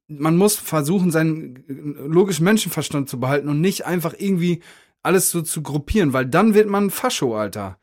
man 0.08 0.36
muss 0.36 0.56
versuchen, 0.56 1.10
seinen 1.10 1.64
logischen 1.68 2.44
Menschenverstand 2.44 3.08
zu 3.08 3.20
behalten 3.20 3.48
und 3.48 3.60
nicht 3.60 3.86
einfach 3.86 4.14
irgendwie 4.16 4.62
alles 5.02 5.30
so 5.30 5.42
zu 5.42 5.62
gruppieren, 5.62 6.12
weil 6.12 6.26
dann 6.26 6.54
wird 6.54 6.68
man 6.68 6.90
Fascho, 6.90 7.36
Alter. 7.36 7.78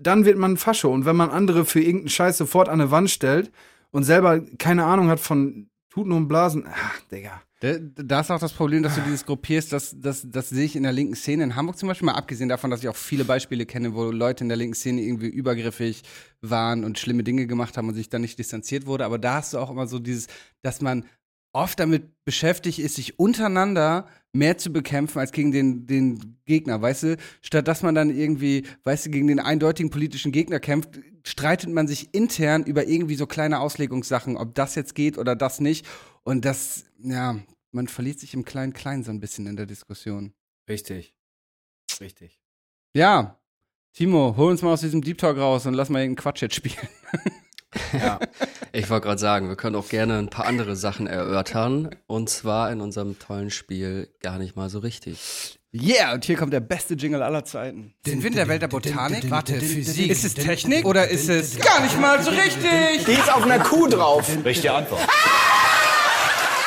Dann 0.00 0.24
wird 0.24 0.38
man 0.38 0.56
Fascho. 0.56 0.92
Und 0.92 1.06
wenn 1.06 1.16
man 1.16 1.30
andere 1.30 1.64
für 1.64 1.80
irgendeinen 1.80 2.10
Scheiß 2.10 2.38
sofort 2.38 2.68
an 2.68 2.80
eine 2.80 2.90
Wand 2.90 3.10
stellt 3.10 3.50
und 3.92 4.02
selber 4.04 4.40
keine 4.58 4.84
Ahnung 4.84 5.08
hat 5.08 5.20
von 5.20 5.70
Tuten 5.88 6.12
und 6.12 6.26
Blasen, 6.26 6.64
ach, 6.66 7.00
Digga. 7.10 7.42
Da, 7.60 8.20
ist 8.20 8.30
auch 8.32 8.40
das 8.40 8.54
Problem, 8.54 8.82
dass 8.82 8.96
du 8.96 9.02
dieses 9.02 9.24
gruppierst, 9.24 9.72
das, 9.72 9.94
das, 9.96 10.26
das 10.28 10.48
sehe 10.48 10.64
ich 10.64 10.74
in 10.74 10.82
der 10.82 10.90
linken 10.90 11.14
Szene 11.14 11.44
in 11.44 11.54
Hamburg 11.54 11.78
zum 11.78 11.86
Beispiel, 11.86 12.06
mal 12.06 12.14
abgesehen 12.14 12.48
davon, 12.48 12.70
dass 12.70 12.82
ich 12.82 12.88
auch 12.88 12.96
viele 12.96 13.24
Beispiele 13.24 13.66
kenne, 13.66 13.94
wo 13.94 14.10
Leute 14.10 14.42
in 14.42 14.48
der 14.48 14.56
linken 14.56 14.74
Szene 14.74 15.00
irgendwie 15.00 15.28
übergriffig 15.28 16.02
waren 16.40 16.82
und 16.82 16.98
schlimme 16.98 17.22
Dinge 17.22 17.46
gemacht 17.46 17.76
haben 17.76 17.86
und 17.86 17.94
sich 17.94 18.08
dann 18.08 18.22
nicht 18.22 18.36
distanziert 18.36 18.86
wurde. 18.86 19.04
Aber 19.04 19.16
da 19.16 19.34
hast 19.34 19.52
du 19.54 19.58
auch 19.58 19.70
immer 19.70 19.86
so 19.86 20.00
dieses, 20.00 20.26
dass 20.62 20.80
man 20.80 21.04
oft 21.52 21.78
damit 21.78 22.24
beschäftigt 22.24 22.80
ist, 22.80 22.96
sich 22.96 23.20
untereinander 23.20 24.08
mehr 24.32 24.58
zu 24.58 24.72
bekämpfen 24.72 25.18
als 25.18 25.32
gegen 25.32 25.52
den, 25.52 25.86
den 25.86 26.38
Gegner, 26.46 26.80
weißt 26.80 27.02
du? 27.04 27.16
Statt 27.42 27.68
dass 27.68 27.82
man 27.82 27.94
dann 27.94 28.10
irgendwie, 28.10 28.66
weißt 28.84 29.06
du, 29.06 29.10
gegen 29.10 29.26
den 29.26 29.40
eindeutigen 29.40 29.90
politischen 29.90 30.32
Gegner 30.32 30.58
kämpft, 30.60 31.00
streitet 31.24 31.70
man 31.70 31.86
sich 31.86 32.14
intern 32.14 32.64
über 32.64 32.86
irgendwie 32.86 33.14
so 33.14 33.26
kleine 33.26 33.60
Auslegungssachen, 33.60 34.36
ob 34.36 34.54
das 34.54 34.74
jetzt 34.74 34.94
geht 34.94 35.18
oder 35.18 35.36
das 35.36 35.60
nicht. 35.60 35.86
Und 36.24 36.44
das, 36.44 36.86
ja, 36.98 37.38
man 37.70 37.88
verliert 37.88 38.20
sich 38.20 38.34
im 38.34 38.44
Klein-Klein 38.44 39.04
so 39.04 39.10
ein 39.10 39.20
bisschen 39.20 39.46
in 39.46 39.56
der 39.56 39.66
Diskussion. 39.66 40.32
Richtig. 40.68 41.14
Richtig. 42.00 42.40
Ja, 42.94 43.38
Timo, 43.92 44.34
hol 44.36 44.50
uns 44.50 44.62
mal 44.62 44.72
aus 44.72 44.80
diesem 44.80 45.02
Deep 45.02 45.18
Talk 45.18 45.36
raus 45.36 45.66
und 45.66 45.74
lass 45.74 45.90
mal 45.90 46.00
irgendeinen 46.00 46.22
Quatsch 46.22 46.42
jetzt 46.42 46.54
spielen. 46.54 46.88
Ja. 47.92 48.20
Ich 48.72 48.88
wollte 48.90 49.06
gerade 49.06 49.20
sagen, 49.20 49.48
wir 49.48 49.56
können 49.56 49.76
auch 49.76 49.88
gerne 49.88 50.18
ein 50.18 50.30
paar 50.30 50.46
andere 50.46 50.76
Sachen 50.76 51.06
erörtern. 51.06 51.94
Und 52.06 52.30
zwar 52.30 52.70
in 52.70 52.80
unserem 52.80 53.18
tollen 53.18 53.50
Spiel 53.50 54.08
gar 54.20 54.38
nicht 54.38 54.56
mal 54.56 54.68
so 54.70 54.78
richtig. 54.78 55.58
Yeah, 55.74 56.12
und 56.12 56.24
hier 56.26 56.36
kommt 56.36 56.52
der 56.52 56.60
beste 56.60 56.94
Jingle 56.94 57.22
aller 57.22 57.46
Zeiten. 57.46 57.94
Sind 58.04 58.22
wir 58.22 58.28
in 58.28 58.36
der 58.36 58.46
Welt 58.48 58.60
der 58.60 58.68
Botanik? 58.68 59.30
Warte, 59.30 59.58
Physik. 59.58 60.10
Ist 60.10 60.22
es 60.22 60.34
Technik 60.34 60.84
oder 60.84 61.08
ist 61.08 61.30
es 61.30 61.58
gar 61.58 61.80
nicht 61.80 61.98
mal 61.98 62.22
so 62.22 62.30
richtig? 62.30 63.06
Die 63.06 63.12
ist 63.12 63.32
auf 63.32 63.42
einer 63.44 63.58
Kuh 63.58 63.88
drauf. 63.88 64.28
Richtige 64.44 64.74
Antwort. 64.74 65.00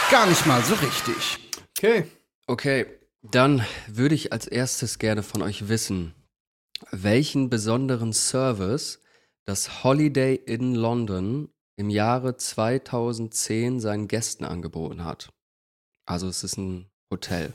Gar 0.10 0.26
nicht 0.26 0.46
mal 0.48 0.64
so 0.64 0.74
richtig. 0.76 1.38
Okay. 1.78 2.06
Okay, 2.48 2.88
dann 3.22 3.64
würde 3.88 4.16
ich 4.16 4.34
als 4.34 4.48
erstes 4.48 4.98
gerne 4.98 5.22
von 5.22 5.44
euch 5.44 5.68
wissen, 5.68 6.16
welchen 6.90 7.50
besonderen 7.50 8.12
Service 8.12 9.00
das 9.46 9.84
Holiday 9.84 10.36
in 10.36 10.76
London 10.76 11.50
im 11.78 11.90
Jahre 11.90 12.38
2010 12.38 13.80
seinen 13.80 14.08
Gästen 14.08 14.46
angeboten 14.46 15.04
hat. 15.04 15.32
Also 16.08 16.28
es 16.28 16.44
ist 16.44 16.58
ein 16.58 16.90
Hotel. 17.12 17.54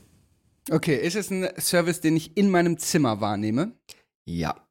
Okay, 0.69 0.95
ist 0.95 1.15
es 1.15 1.31
ein 1.31 1.49
Service, 1.59 2.01
den 2.01 2.15
ich 2.15 2.37
in 2.37 2.49
meinem 2.49 2.77
Zimmer 2.77 3.19
wahrnehme? 3.19 3.75
Ja. 4.25 4.67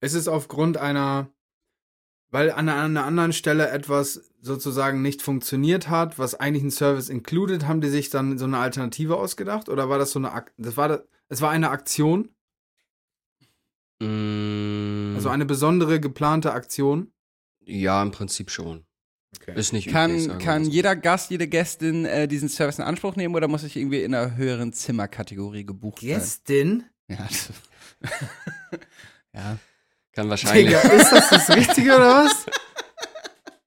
Es 0.00 0.14
ist 0.14 0.28
aufgrund 0.28 0.76
einer, 0.76 1.32
weil 2.30 2.50
an 2.50 2.68
einer, 2.68 2.74
an 2.76 2.96
einer 2.96 3.06
anderen 3.06 3.32
Stelle 3.32 3.68
etwas 3.68 4.30
sozusagen 4.40 5.02
nicht 5.02 5.22
funktioniert 5.22 5.88
hat, 5.88 6.18
was 6.18 6.34
eigentlich 6.34 6.64
ein 6.64 6.70
Service 6.70 7.08
included, 7.08 7.66
haben 7.66 7.80
die 7.80 7.88
sich 7.88 8.10
dann 8.10 8.38
so 8.38 8.44
eine 8.44 8.58
Alternative 8.58 9.16
ausgedacht? 9.16 9.68
Oder 9.68 9.88
war 9.88 9.98
das 9.98 10.12
so 10.12 10.18
eine, 10.18 10.44
das 10.56 10.76
war, 10.76 10.88
das, 10.88 11.02
es 11.28 11.40
war 11.40 11.50
eine 11.50 11.70
Aktion? 11.70 12.34
Mm, 14.06 15.14
Also 15.16 15.28
eine 15.28 15.44
besondere 15.46 16.00
geplante 16.00 16.52
Aktion? 16.52 17.12
ja, 17.64 18.02
im 18.02 18.10
Prinzip 18.10 18.50
schon. 18.50 18.84
Okay. 19.36 19.58
Ist 19.58 19.72
nicht 19.72 19.86
üblich, 19.86 19.94
Kann, 19.94 20.12
wir 20.28 20.38
kann 20.38 20.64
jeder 20.64 20.94
Gast, 20.96 21.30
jede 21.30 21.46
Gästin 21.48 22.04
äh, 22.04 22.28
diesen 22.28 22.48
Service 22.48 22.78
in 22.78 22.84
Anspruch 22.84 23.16
nehmen 23.16 23.34
oder 23.34 23.48
muss 23.48 23.62
ich 23.62 23.76
irgendwie 23.76 24.02
in 24.02 24.14
einer 24.14 24.36
höheren 24.36 24.72
Zimmerkategorie 24.72 25.64
gebucht 25.64 26.00
Gästin? 26.00 26.84
sein? 27.08 27.18
Ja. 27.18 27.26
das- 27.28 27.50
ja. 29.34 29.58
Kann 30.14 30.28
wahrscheinlich. 30.28 30.66
Digga, 30.66 30.80
ist 30.80 31.10
das 31.12 31.30
das 31.30 31.56
Richtige 31.56 31.94
oder 31.96 32.24
was? 32.26 32.46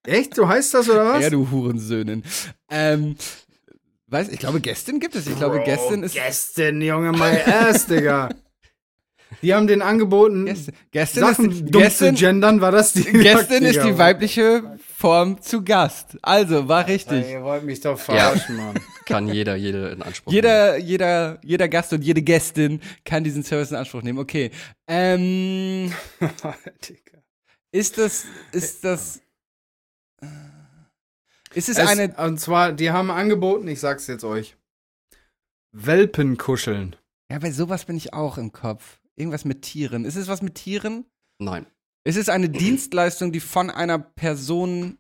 Echt? 0.04 0.38
Du 0.38 0.48
heißt 0.48 0.74
das 0.76 0.88
oder 0.90 1.06
was? 1.14 1.24
Ja, 1.24 1.30
du 1.32 1.50
Hurensöhnen. 1.50 2.24
Ähm, 2.70 3.16
weiß, 4.08 4.30
ich 4.30 4.38
glaube, 4.40 4.62
Gästin 4.62 5.00
gibt 5.00 5.16
es. 5.16 5.26
Ich 5.26 5.36
glaube, 5.36 5.64
Gästin 5.64 6.04
ist. 6.04 6.14
Gästin, 6.14 6.80
Junge, 6.82 7.12
my 7.12 7.42
ass, 7.52 7.88
Digga. 7.88 8.30
Die 9.42 9.54
haben 9.54 9.68
den 9.68 9.82
angeboten, 9.82 10.46
Gästin, 10.46 10.74
Gästin 10.92 11.22
Sachen 11.22 11.52
ist, 11.52 11.62
dumm 11.62 11.70
zu 11.72 11.80
Gästin, 11.80 12.16
gendern, 12.16 12.62
war 12.62 12.72
das 12.72 12.94
die 12.94 13.04
Gästin 13.04 13.64
ist 13.64 13.84
die 13.84 13.98
weibliche 13.98 14.78
Form 14.96 15.42
zu 15.42 15.64
Gast. 15.64 16.18
Also, 16.22 16.68
war 16.68 16.88
richtig. 16.88 17.30
Ihr 17.30 17.44
wollt 17.44 17.64
mich 17.64 17.82
doch 17.82 18.00
verarschen, 18.00 18.58
Mann. 18.58 18.80
kann 19.06 19.28
jeder, 19.28 19.56
jede 19.56 19.90
in 19.90 20.02
Anspruch 20.02 20.32
nehmen. 20.32 20.36
Jeder, 20.36 20.78
jeder, 20.78 21.40
jeder 21.44 21.68
Gast 21.70 21.94
und 21.94 22.04
jede 22.04 22.22
Gästin 22.22 22.82
kann 23.04 23.24
diesen 23.24 23.44
Service 23.44 23.72
in 23.72 23.78
Anspruch 23.78 24.02
nehmen. 24.02 24.20
Okay. 24.20 24.52
Ähm, 24.88 25.94
ist 27.72 27.98
das, 27.98 28.26
ist 28.52 28.84
das, 28.84 29.22
äh, 30.22 30.28
ist 31.54 31.70
es, 31.70 31.78
Es, 31.78 31.88
eine, 31.88 32.14
und 32.18 32.40
zwar, 32.40 32.74
die 32.74 32.92
haben 32.92 33.12
angeboten, 33.12 33.68
ich 33.68 33.80
sag's 33.80 34.08
jetzt 34.08 34.24
euch. 34.24 34.58
Welpenkuscheln. 35.72 36.96
ja, 37.30 37.40
bei 37.40 37.52
sowas 37.52 37.86
bin 37.86 37.98
ich 37.98 38.14
auch 38.14 38.38
im 38.38 38.52
Kopf. 38.52 39.00
Irgendwas 39.18 39.46
mit 39.46 39.62
Tieren. 39.62 40.06
Ist 40.06 40.16
es 40.16 40.28
was 40.28 40.42
mit 40.42 40.56
Tieren? 40.56 41.06
Nein. 41.40 41.66
Ist 42.04 42.18
es 42.18 42.30
eine 42.30 42.50
Dienstleistung, 42.50 43.32
die 43.32 43.40
von 43.40 43.70
einer 43.70 43.98
Person 43.98 44.98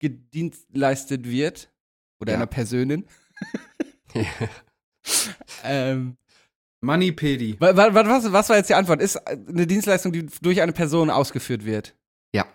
gedienstleistet 0.00 1.24
wird? 1.28 1.72
Oder 2.20 2.32
Ja. 2.32 2.38
einer 2.38 2.46
Personin? 2.46 3.06
ähm, 5.64 6.16
Manipedi. 6.80 7.56
wa- 7.60 7.76
wa- 7.76 7.94
wa- 7.94 8.06
was, 8.06 8.30
was 8.32 8.48
war 8.48 8.56
jetzt 8.56 8.68
die 8.70 8.74
Antwort? 8.74 9.00
Ist 9.00 9.16
eine 9.26 9.66
Dienstleistung, 9.66 10.12
die 10.12 10.26
durch 10.40 10.60
eine 10.60 10.72
Person 10.72 11.10
ausgeführt 11.10 11.64
wird? 11.64 11.96
ja. 12.34 12.46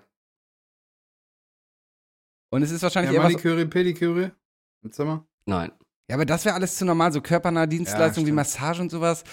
Und 2.49 2.61
es 2.63 2.71
ist 2.71 2.81
wahrscheinlich 2.81 3.11
Ja, 3.13 3.19
eher 3.19 3.25
was. 3.25 3.33
Maniküre, 3.33 3.65
Pediküre. 3.65 4.31
Im 4.81 4.91
Zimmer. 4.93 5.27
Nein. 5.45 5.69
Ja, 6.09 6.15
aber 6.15 6.25
das 6.25 6.45
wäre 6.45 6.55
alles 6.55 6.77
zu 6.77 6.85
normal. 6.85 7.11
So 7.11 7.19
körpernahe 7.19 7.67
Dienstleistungen 7.67 8.25
wie 8.25 8.29
stimmt. 8.29 8.35
Massage 8.37 8.81
und 8.81 8.89
sowas. 8.89 9.25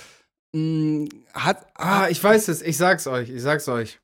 Mh, 0.54 1.08
hat. 1.32 1.66
Ah, 1.74 2.08
ich 2.08 2.22
weiß 2.22 2.46
es, 2.48 2.62
ich 2.62 2.76
sag's 2.76 3.08
euch, 3.08 3.28
ich 3.28 3.42
sag's 3.42 3.68
euch. 3.68 4.00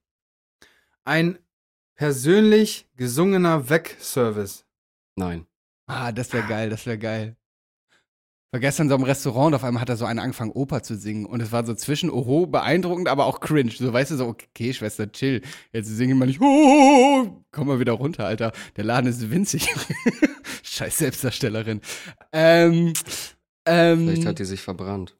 Ein 1.05 1.39
persönlich 1.95 2.89
gesungener 2.97 3.71
Wegservice. 3.71 4.65
Nein. 5.15 5.47
Ah, 5.87 6.11
das 6.11 6.33
wäre 6.33 6.47
geil, 6.47 6.69
das 6.69 6.87
wäre 6.87 6.99
geil. 6.99 7.37
War 8.53 8.59
gestern 8.59 8.89
so 8.89 8.97
im 8.97 9.05
Restaurant 9.05 9.49
und 9.49 9.55
auf 9.55 9.63
einmal 9.63 9.81
hat 9.81 9.91
er 9.91 9.97
so 9.97 10.07
einen 10.07 10.19
angefangen, 10.19 10.51
Oper 10.51 10.83
zu 10.83 10.97
singen. 10.97 11.25
Und 11.25 11.41
es 11.41 11.53
war 11.53 11.65
so 11.65 11.73
zwischen, 11.75 12.11
oho, 12.11 12.47
beeindruckend, 12.47 13.09
aber 13.09 13.27
auch 13.27 13.39
cringe. 13.39 13.71
So, 13.71 13.93
weißt 13.93 14.11
du, 14.11 14.17
so, 14.17 14.27
okay, 14.27 14.73
Schwester, 14.73 15.11
chill. 15.13 15.43
Jetzt 15.73 15.87
singen 15.87 16.19
wir 16.19 16.27
nicht, 16.27 16.41
oh, 16.41 17.45
komm 17.53 17.69
mal 17.69 17.79
wieder 17.79 17.93
runter, 17.93 18.27
Alter. 18.27 18.51
Der 18.77 18.83
Laden 18.83 19.09
ist 19.09 19.31
winzig. 19.31 19.69
Scheiß 20.65 20.99
Selbstdarstellerin. 20.99 21.81
Ähm, 22.33 22.93
ähm, 23.67 24.09
Vielleicht 24.09 24.27
hat 24.27 24.41
die 24.41 24.45
sich 24.45 24.63
verbrannt. 24.63 25.17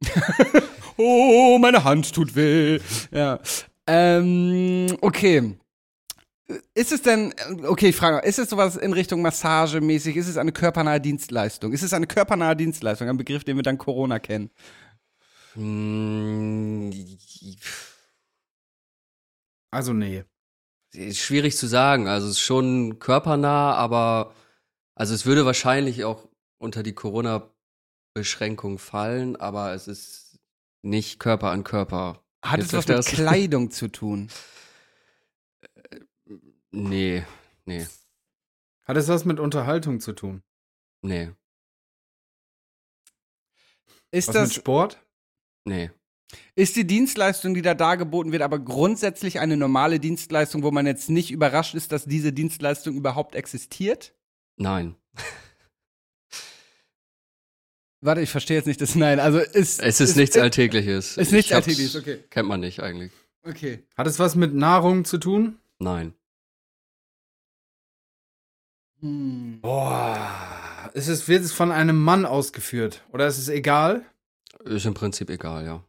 oh, 0.96 1.58
meine 1.60 1.84
Hand 1.84 2.14
tut 2.14 2.34
weh. 2.36 2.80
Ja. 3.10 3.40
Ähm, 3.86 4.86
okay. 5.00 5.58
Ist 6.74 6.92
es 6.92 7.02
denn, 7.02 7.34
okay, 7.66 7.88
ich 7.88 7.96
frage 7.96 8.16
mal, 8.16 8.20
ist 8.20 8.38
es 8.38 8.48
sowas 8.48 8.76
in 8.76 8.94
Richtung 8.94 9.20
Massage 9.20 9.80
mäßig? 9.82 10.16
Ist 10.16 10.28
es 10.28 10.38
eine 10.38 10.52
körpernahe 10.52 11.00
Dienstleistung? 11.00 11.72
Ist 11.72 11.82
es 11.82 11.92
eine 11.92 12.06
körpernahe 12.06 12.56
Dienstleistung? 12.56 13.08
Ein 13.08 13.18
Begriff, 13.18 13.44
den 13.44 13.56
wir 13.56 13.62
dann 13.62 13.76
Corona 13.76 14.18
kennen. 14.18 14.50
Mm, 15.54 16.90
Also 19.70 19.92
nee. 19.92 20.24
Ist 20.94 21.18
schwierig 21.18 21.56
zu 21.56 21.66
sagen. 21.66 22.08
Also 22.08 22.26
es 22.28 22.34
ist 22.34 22.40
schon 22.40 22.98
körpernah, 22.98 23.74
aber 23.74 24.34
also 24.94 25.14
es 25.14 25.26
würde 25.26 25.44
wahrscheinlich 25.44 26.04
auch 26.04 26.28
unter 26.58 26.82
die 26.82 26.94
Corona-Beschränkung 28.14 28.78
fallen, 28.78 29.36
aber 29.36 29.72
es 29.74 29.88
ist 29.88 30.38
nicht 30.82 31.18
Körper 31.18 31.50
an 31.50 31.64
Körper. 31.64 32.22
Hat 32.44 32.60
Jetzt 32.60 32.68
es 32.68 32.72
was 32.74 32.86
mit 32.88 32.96
du? 32.98 33.02
Kleidung 33.16 33.70
zu 33.70 33.88
tun? 33.88 34.28
Nee, 36.70 37.24
nee, 37.64 37.86
Hat 38.84 38.96
es 38.98 39.08
was 39.08 39.24
mit 39.24 39.40
Unterhaltung 39.40 40.00
zu 40.00 40.12
tun? 40.12 40.42
nee, 41.02 41.30
Ist 44.10 44.28
Was 44.28 44.34
mit 44.42 44.50
das, 44.50 44.54
Sport? 44.54 44.98
nee. 45.64 45.90
ist 46.54 46.76
die 46.76 46.86
Dienstleistung, 46.86 47.54
die 47.54 47.62
da 47.62 47.74
dargeboten 47.74 48.32
wird, 48.32 48.42
aber 48.42 48.58
grundsätzlich 48.58 49.40
eine 49.40 49.56
normale 49.56 49.98
Dienstleistung, 49.98 50.62
wo 50.62 50.70
man 50.70 50.86
jetzt 50.86 51.08
nicht 51.08 51.30
überrascht 51.30 51.74
ist, 51.74 51.90
dass 51.90 52.04
diese 52.04 52.32
Dienstleistung 52.34 52.94
überhaupt 52.96 53.34
existiert? 53.34 54.14
Nein. 54.56 54.96
Warte, 58.00 58.20
ich 58.20 58.30
verstehe 58.30 58.56
jetzt 58.56 58.66
nicht 58.66 58.80
das 58.80 58.94
Nein. 58.94 59.18
Also 59.18 59.38
ist 59.38 59.80
Es 59.80 60.00
ist 60.00 60.16
nichts 60.16 60.36
Alltägliches. 60.36 61.16
Ist 61.16 61.32
nichts 61.32 61.52
Alltägliches, 61.52 61.96
okay. 61.96 62.18
Kennt 62.30 62.48
man 62.48 62.60
nicht 62.60 62.80
eigentlich. 62.80 63.12
Okay. 63.42 63.84
Hat 63.96 64.06
es 64.06 64.18
was 64.18 64.34
mit 64.36 64.54
Nahrung 64.54 65.04
zu 65.04 65.18
tun? 65.18 65.58
Nein. 65.78 66.14
Hm. 69.00 69.60
Boah. 69.60 70.90
Ist 70.94 71.08
es, 71.08 71.28
wird 71.28 71.44
es 71.44 71.52
von 71.52 71.70
einem 71.72 72.00
Mann 72.02 72.24
ausgeführt? 72.26 73.04
Oder 73.12 73.26
ist 73.26 73.38
es 73.38 73.48
egal? 73.48 74.04
Ist 74.64 74.86
im 74.86 74.94
Prinzip 74.94 75.30
egal, 75.30 75.64
ja. 75.64 75.84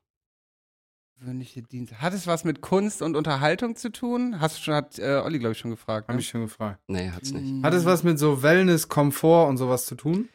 Gewöhnliche 1.19 1.61
Dienste. 1.61 2.01
Hat 2.01 2.13
es 2.13 2.27
was 2.27 2.43
mit 2.43 2.61
Kunst 2.61 3.01
und 3.01 3.15
Unterhaltung 3.15 3.75
zu 3.75 3.91
tun? 3.91 4.39
Hast 4.39 4.57
du 4.57 4.61
schon, 4.61 4.73
hat 4.75 4.99
äh, 4.99 5.21
Olli, 5.23 5.39
glaube 5.39 5.51
ich, 5.53 5.57
schon 5.59 5.71
gefragt. 5.71 6.07
Hab 6.07 6.15
Ne? 6.15 6.21
ich 6.21 6.27
schon 6.29 6.41
gefragt. 6.41 6.79
Nee, 6.87 7.09
hat's 7.11 7.31
nicht. 7.31 7.43
Hm. 7.43 7.63
Hat 7.63 7.73
es 7.73 7.85
was 7.85 8.03
mit 8.03 8.17
so 8.19 8.41
Wellness, 8.41 8.87
Komfort 8.87 9.49
und 9.49 9.57
sowas 9.57 9.85
zu 9.85 9.95
tun? 9.95 10.29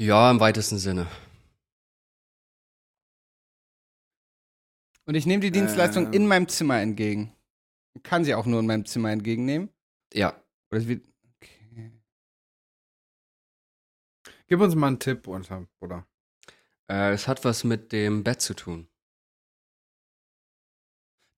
Ja, 0.00 0.30
im 0.30 0.40
weitesten 0.40 0.78
Sinne. 0.78 1.06
Und 5.06 5.14
ich 5.14 5.26
nehme 5.26 5.40
die 5.40 5.50
Dienstleistung 5.50 6.06
Ähm. 6.06 6.12
in 6.14 6.26
meinem 6.26 6.48
Zimmer 6.48 6.80
entgegen. 6.80 7.34
Kann 8.02 8.24
sie 8.24 8.34
auch 8.34 8.46
nur 8.46 8.60
in 8.60 8.66
meinem 8.66 8.86
Zimmer 8.86 9.10
entgegennehmen? 9.10 9.68
Ja. 10.12 10.30
Oder 10.70 10.80
es 10.80 10.88
wird. 10.88 11.06
Okay. 11.36 11.92
Gib 14.46 14.60
uns 14.60 14.74
mal 14.74 14.88
einen 14.88 14.98
Tipp, 14.98 15.22
Bruder. 15.22 16.06
Äh, 16.90 17.12
es 17.12 17.28
hat 17.28 17.44
was 17.44 17.64
mit 17.64 17.92
dem 17.92 18.24
Bett 18.24 18.40
zu 18.40 18.54
tun. 18.54 18.88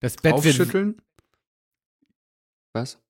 Das 0.00 0.16
Bett 0.16 0.32
wird. 0.32 0.34
Aufschütteln? 0.34 1.02
Was? 2.72 3.00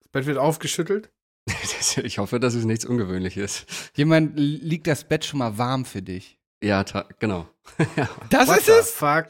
Das 0.00 0.08
Bett 0.12 0.26
wird 0.26 0.38
aufgeschüttelt? 0.38 1.12
ich 2.02 2.18
hoffe, 2.18 2.40
dass 2.40 2.54
es 2.54 2.64
nichts 2.64 2.84
Ungewöhnliches. 2.84 3.66
Jemand 3.94 4.32
liegt 4.36 4.86
das 4.86 5.04
Bett 5.04 5.24
schon 5.24 5.38
mal 5.38 5.58
warm 5.58 5.84
für 5.84 6.02
dich. 6.02 6.38
Ja, 6.62 6.84
genau. 7.18 7.46
ja. 7.96 8.08
Das 8.30 8.48
What 8.48 8.58
ist 8.58 8.68
es? 8.68 8.90
Fuck? 8.90 9.26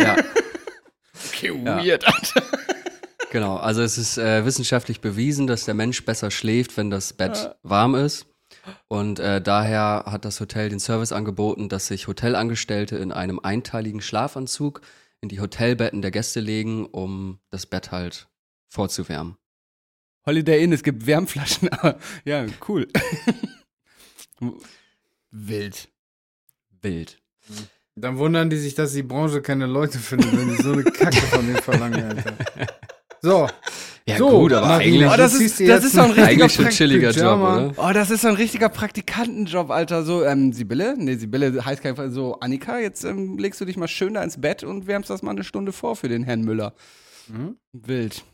ja, 0.00 0.16
Okay, 1.28 1.52
Ja. 1.64 1.84
weird, 1.84 2.06
Alter. 2.06 2.42
genau. 3.30 3.56
Also 3.56 3.82
es 3.82 3.98
ist 3.98 4.16
äh, 4.16 4.44
wissenschaftlich 4.46 5.00
bewiesen, 5.00 5.46
dass 5.46 5.64
der 5.66 5.74
Mensch 5.74 6.04
besser 6.04 6.30
schläft, 6.30 6.76
wenn 6.76 6.88
das 6.90 7.12
Bett 7.12 7.36
Ja. 7.36 7.54
warm 7.62 7.94
ist. 7.94 8.26
Und 8.88 9.18
äh, 9.20 9.40
daher 9.40 10.04
hat 10.06 10.24
das 10.24 10.40
Hotel 10.40 10.68
den 10.70 10.80
Service 10.80 11.12
angeboten, 11.12 11.68
dass 11.68 11.86
sich 11.88 12.08
Hotelangestellte 12.08 12.96
in 12.96 13.12
einem 13.12 13.38
einteiligen 13.38 14.00
Schlafanzug 14.00 14.80
in 15.20 15.28
die 15.28 15.40
Hotelbetten 15.40 16.02
der 16.02 16.10
Gäste 16.10 16.40
legen, 16.40 16.86
um 16.86 17.38
das 17.50 17.66
Bett 17.66 17.90
halt 17.92 18.28
vorzuwärmen. 18.68 19.36
Holiday 20.26 20.62
Inn, 20.62 20.72
es 20.72 20.82
gibt 20.82 21.06
Wärmflaschen, 21.06 21.68
aber 21.72 21.98
ja, 22.24 22.46
cool. 22.68 22.86
Wild. 25.30 25.88
Wild. 26.82 27.18
Dann 27.96 28.16
wundern 28.18 28.48
die 28.50 28.56
sich, 28.56 28.74
dass 28.74 28.92
die 28.92 29.02
Branche 29.02 29.42
keine 29.42 29.66
Leute 29.66 29.98
findet, 29.98 30.32
wenn 30.36 30.48
die 30.56 30.62
so 30.62 30.72
eine 30.72 30.84
Kacke 30.84 31.16
von 31.22 31.44
denen 31.46 31.58
verlangen, 31.58 32.02
Alter. 32.02 32.36
So, 33.22 33.48
Ja, 34.06 34.16
so, 34.16 34.30
gut, 34.30 34.52
aber 34.54 34.76
eigentlich, 34.76 35.06
Oh, 35.10 35.14
das 35.16 35.34
ist- 35.34 35.60
das 35.60 35.84
ist 35.84 35.96
doch 35.96 36.04
ein 36.04 36.10
richtiger 36.12 36.44
eigentlich 36.44 36.58
ein 36.66 36.70
chilliger 36.70 37.10
Job, 37.10 37.38
oder? 37.40 37.72
Oh, 37.76 37.92
das 37.92 38.10
ist 38.10 38.22
so 38.22 38.28
ein 38.28 38.34
richtiger 38.34 38.70
Praktikantenjob, 38.70 39.70
Alter. 39.70 40.04
So, 40.04 40.24
ähm, 40.24 40.52
Sibylle? 40.54 40.94
Nee, 40.96 41.16
Sibylle 41.16 41.62
heißt 41.64 41.82
kein 41.82 41.96
Fall 41.96 42.10
so, 42.10 42.40
Annika, 42.40 42.78
jetzt 42.78 43.04
ähm, 43.04 43.36
legst 43.36 43.60
du 43.60 43.66
dich 43.66 43.76
mal 43.76 43.88
schön 43.88 44.14
da 44.14 44.22
ins 44.22 44.40
Bett 44.40 44.64
und 44.64 44.86
wärmst 44.86 45.10
das 45.10 45.22
mal 45.22 45.32
eine 45.32 45.44
Stunde 45.44 45.72
vor 45.72 45.96
für 45.96 46.08
den 46.08 46.24
Herrn 46.24 46.40
Müller. 46.42 46.72
Mhm. 47.28 47.56
Wild. 47.72 48.24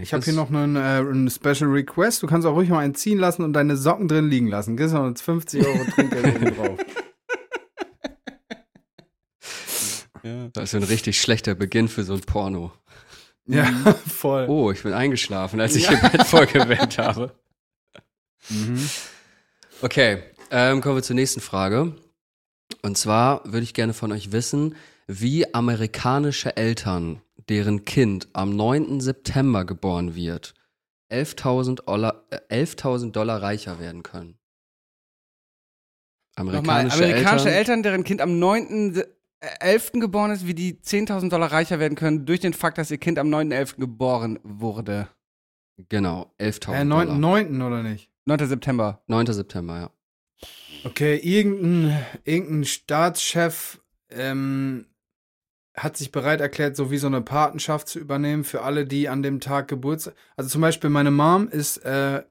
Ich 0.00 0.12
habe 0.12 0.24
hier 0.24 0.34
noch 0.34 0.48
einen, 0.48 0.76
äh, 0.76 0.78
einen 0.78 1.28
Special 1.30 1.70
Request. 1.70 2.22
Du 2.22 2.26
kannst 2.26 2.46
auch 2.46 2.54
ruhig 2.54 2.68
mal 2.68 2.78
einen 2.78 2.94
ziehen 2.94 3.18
lassen 3.18 3.42
und 3.42 3.52
deine 3.52 3.76
Socken 3.76 4.08
drin 4.08 4.28
liegen 4.28 4.48
lassen. 4.48 4.76
Gibst 4.76 4.94
noch 4.94 5.02
uns 5.02 5.20
50 5.22 5.66
Euro 5.66 5.84
Trinkgeld 5.94 6.56
drauf. 6.56 6.78
Das 10.52 10.64
ist 10.64 10.74
ein 10.74 10.84
richtig 10.84 11.20
schlechter 11.20 11.54
Beginn 11.54 11.88
für 11.88 12.04
so 12.04 12.14
ein 12.14 12.20
Porno. 12.20 12.72
Ja, 13.46 13.64
voll. 14.06 14.46
Oh, 14.48 14.70
ich 14.70 14.82
bin 14.82 14.92
eingeschlafen, 14.92 15.60
als 15.60 15.74
ich 15.74 15.90
im 15.90 16.00
Bett 16.00 16.26
vorgewärmt 16.26 16.98
habe. 16.98 17.34
Mhm. 18.48 18.88
Okay, 19.80 20.22
ähm, 20.50 20.80
kommen 20.80 20.96
wir 20.96 21.02
zur 21.02 21.16
nächsten 21.16 21.40
Frage. 21.40 21.96
Und 22.82 22.96
zwar 22.96 23.44
würde 23.44 23.64
ich 23.64 23.74
gerne 23.74 23.94
von 23.94 24.12
euch 24.12 24.30
wissen, 24.30 24.76
wie 25.08 25.52
amerikanische 25.54 26.56
Eltern, 26.56 27.20
deren 27.48 27.84
Kind 27.84 28.28
am 28.32 28.54
9. 28.56 29.00
September 29.00 29.64
geboren 29.64 30.14
wird, 30.14 30.54
11.000 31.10 31.82
Dollar, 31.86 32.24
äh, 32.30 32.38
11.000 32.48 33.12
Dollar 33.12 33.42
reicher 33.42 33.78
werden 33.78 34.02
können. 34.02 34.38
Nochmal, 36.36 36.56
Amerikanische, 36.56 37.04
amerikanische 37.04 37.50
Eltern, 37.50 37.58
Eltern, 37.58 37.82
deren 37.82 38.04
Kind 38.04 38.20
am 38.22 38.38
9.11. 38.38 40.00
geboren 40.00 40.30
ist, 40.30 40.46
wie 40.46 40.54
die 40.54 40.80
10.000 40.80 41.28
Dollar 41.28 41.52
reicher 41.52 41.78
werden 41.78 41.94
können, 41.94 42.24
durch 42.24 42.40
den 42.40 42.54
Fakt, 42.54 42.78
dass 42.78 42.90
ihr 42.90 42.98
Kind 42.98 43.18
am 43.18 43.28
9.11. 43.28 43.76
geboren 43.78 44.38
wurde. 44.42 45.08
Genau, 45.88 46.32
11.000 46.38 46.72
Äh, 46.74 46.86
Dollar. 46.86 47.04
9. 47.18 47.20
9. 47.58 47.62
oder 47.62 47.82
nicht? 47.82 48.10
9. 48.24 48.46
September. 48.48 49.02
9. 49.08 49.26
September, 49.26 49.78
ja. 49.80 49.90
Okay, 50.84 51.16
irgendein, 51.16 52.04
irgendein 52.24 52.64
Staatschef 52.64 53.80
ähm, 54.10 54.86
hat 55.74 55.96
sich 55.96 56.12
bereit 56.12 56.40
erklärt, 56.40 56.76
so 56.76 56.90
wie 56.90 56.98
so 56.98 57.06
eine 57.06 57.22
Patenschaft 57.22 57.88
zu 57.88 57.98
übernehmen 57.98 58.44
für 58.44 58.62
alle, 58.62 58.86
die 58.86 59.08
an 59.08 59.22
dem 59.22 59.40
Tag 59.40 59.68
Geburtstag. 59.68 60.14
Also 60.36 60.50
zum 60.50 60.60
Beispiel 60.60 60.90
meine 60.90 61.10
Mom 61.10 61.48
ist 61.48 61.78
äh, 61.78 62.22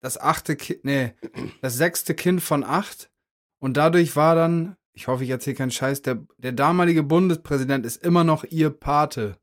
das 0.00 0.18
achte 0.18 0.56
Kind, 0.56 0.84
nee, 0.84 1.14
das 1.62 1.76
sechste 1.76 2.14
Kind 2.14 2.42
von 2.42 2.62
acht. 2.64 3.10
Und 3.58 3.76
dadurch 3.76 4.16
war 4.16 4.34
dann, 4.34 4.76
ich 4.92 5.06
hoffe, 5.08 5.24
ich 5.24 5.30
erzähle 5.30 5.56
keinen 5.56 5.70
Scheiß, 5.70 6.02
der, 6.02 6.26
der 6.38 6.52
damalige 6.52 7.02
Bundespräsident 7.02 7.86
ist 7.86 8.02
immer 8.02 8.24
noch 8.24 8.44
ihr 8.44 8.70
Pate. 8.70 9.38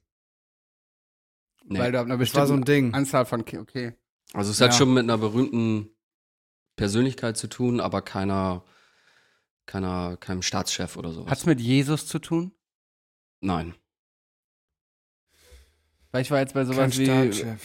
Nee. 1.66 1.80
Weil 1.80 1.92
du 1.92 2.00
ab 2.00 2.06
einer 2.06 2.18
war 2.20 2.26
so 2.26 2.54
ein 2.54 2.62
bestimmten 2.62 2.66
Ding. 2.66 2.94
Anzahl 2.94 3.26
von 3.26 3.44
Ki 3.44 3.58
Okay. 3.58 3.94
Also 4.34 4.52
es 4.52 4.62
hat 4.62 4.72
Ja. 4.72 4.78
schon 4.78 4.94
mit 4.94 5.04
einer 5.04 5.18
berühmten 5.18 5.90
Persönlichkeit 6.76 7.38
zu 7.38 7.48
tun, 7.48 7.80
aber 7.80 8.02
keiner, 8.02 8.64
keiner, 9.66 10.18
keinem 10.18 10.42
Staatschef 10.42 10.96
oder 10.98 11.12
sowas. 11.12 11.32
Hat's 11.32 11.46
mit 11.46 11.60
Jesus 11.60 12.08
zu 12.08 12.20
tun? 12.20 12.52
Nein. 13.42 13.74
Weil 16.12 16.22
ich 16.22 16.32
war 16.32 16.40
jetzt 16.40 16.54
bei 16.54 16.64
sowas 16.66 16.98
wie, 16.98 17.08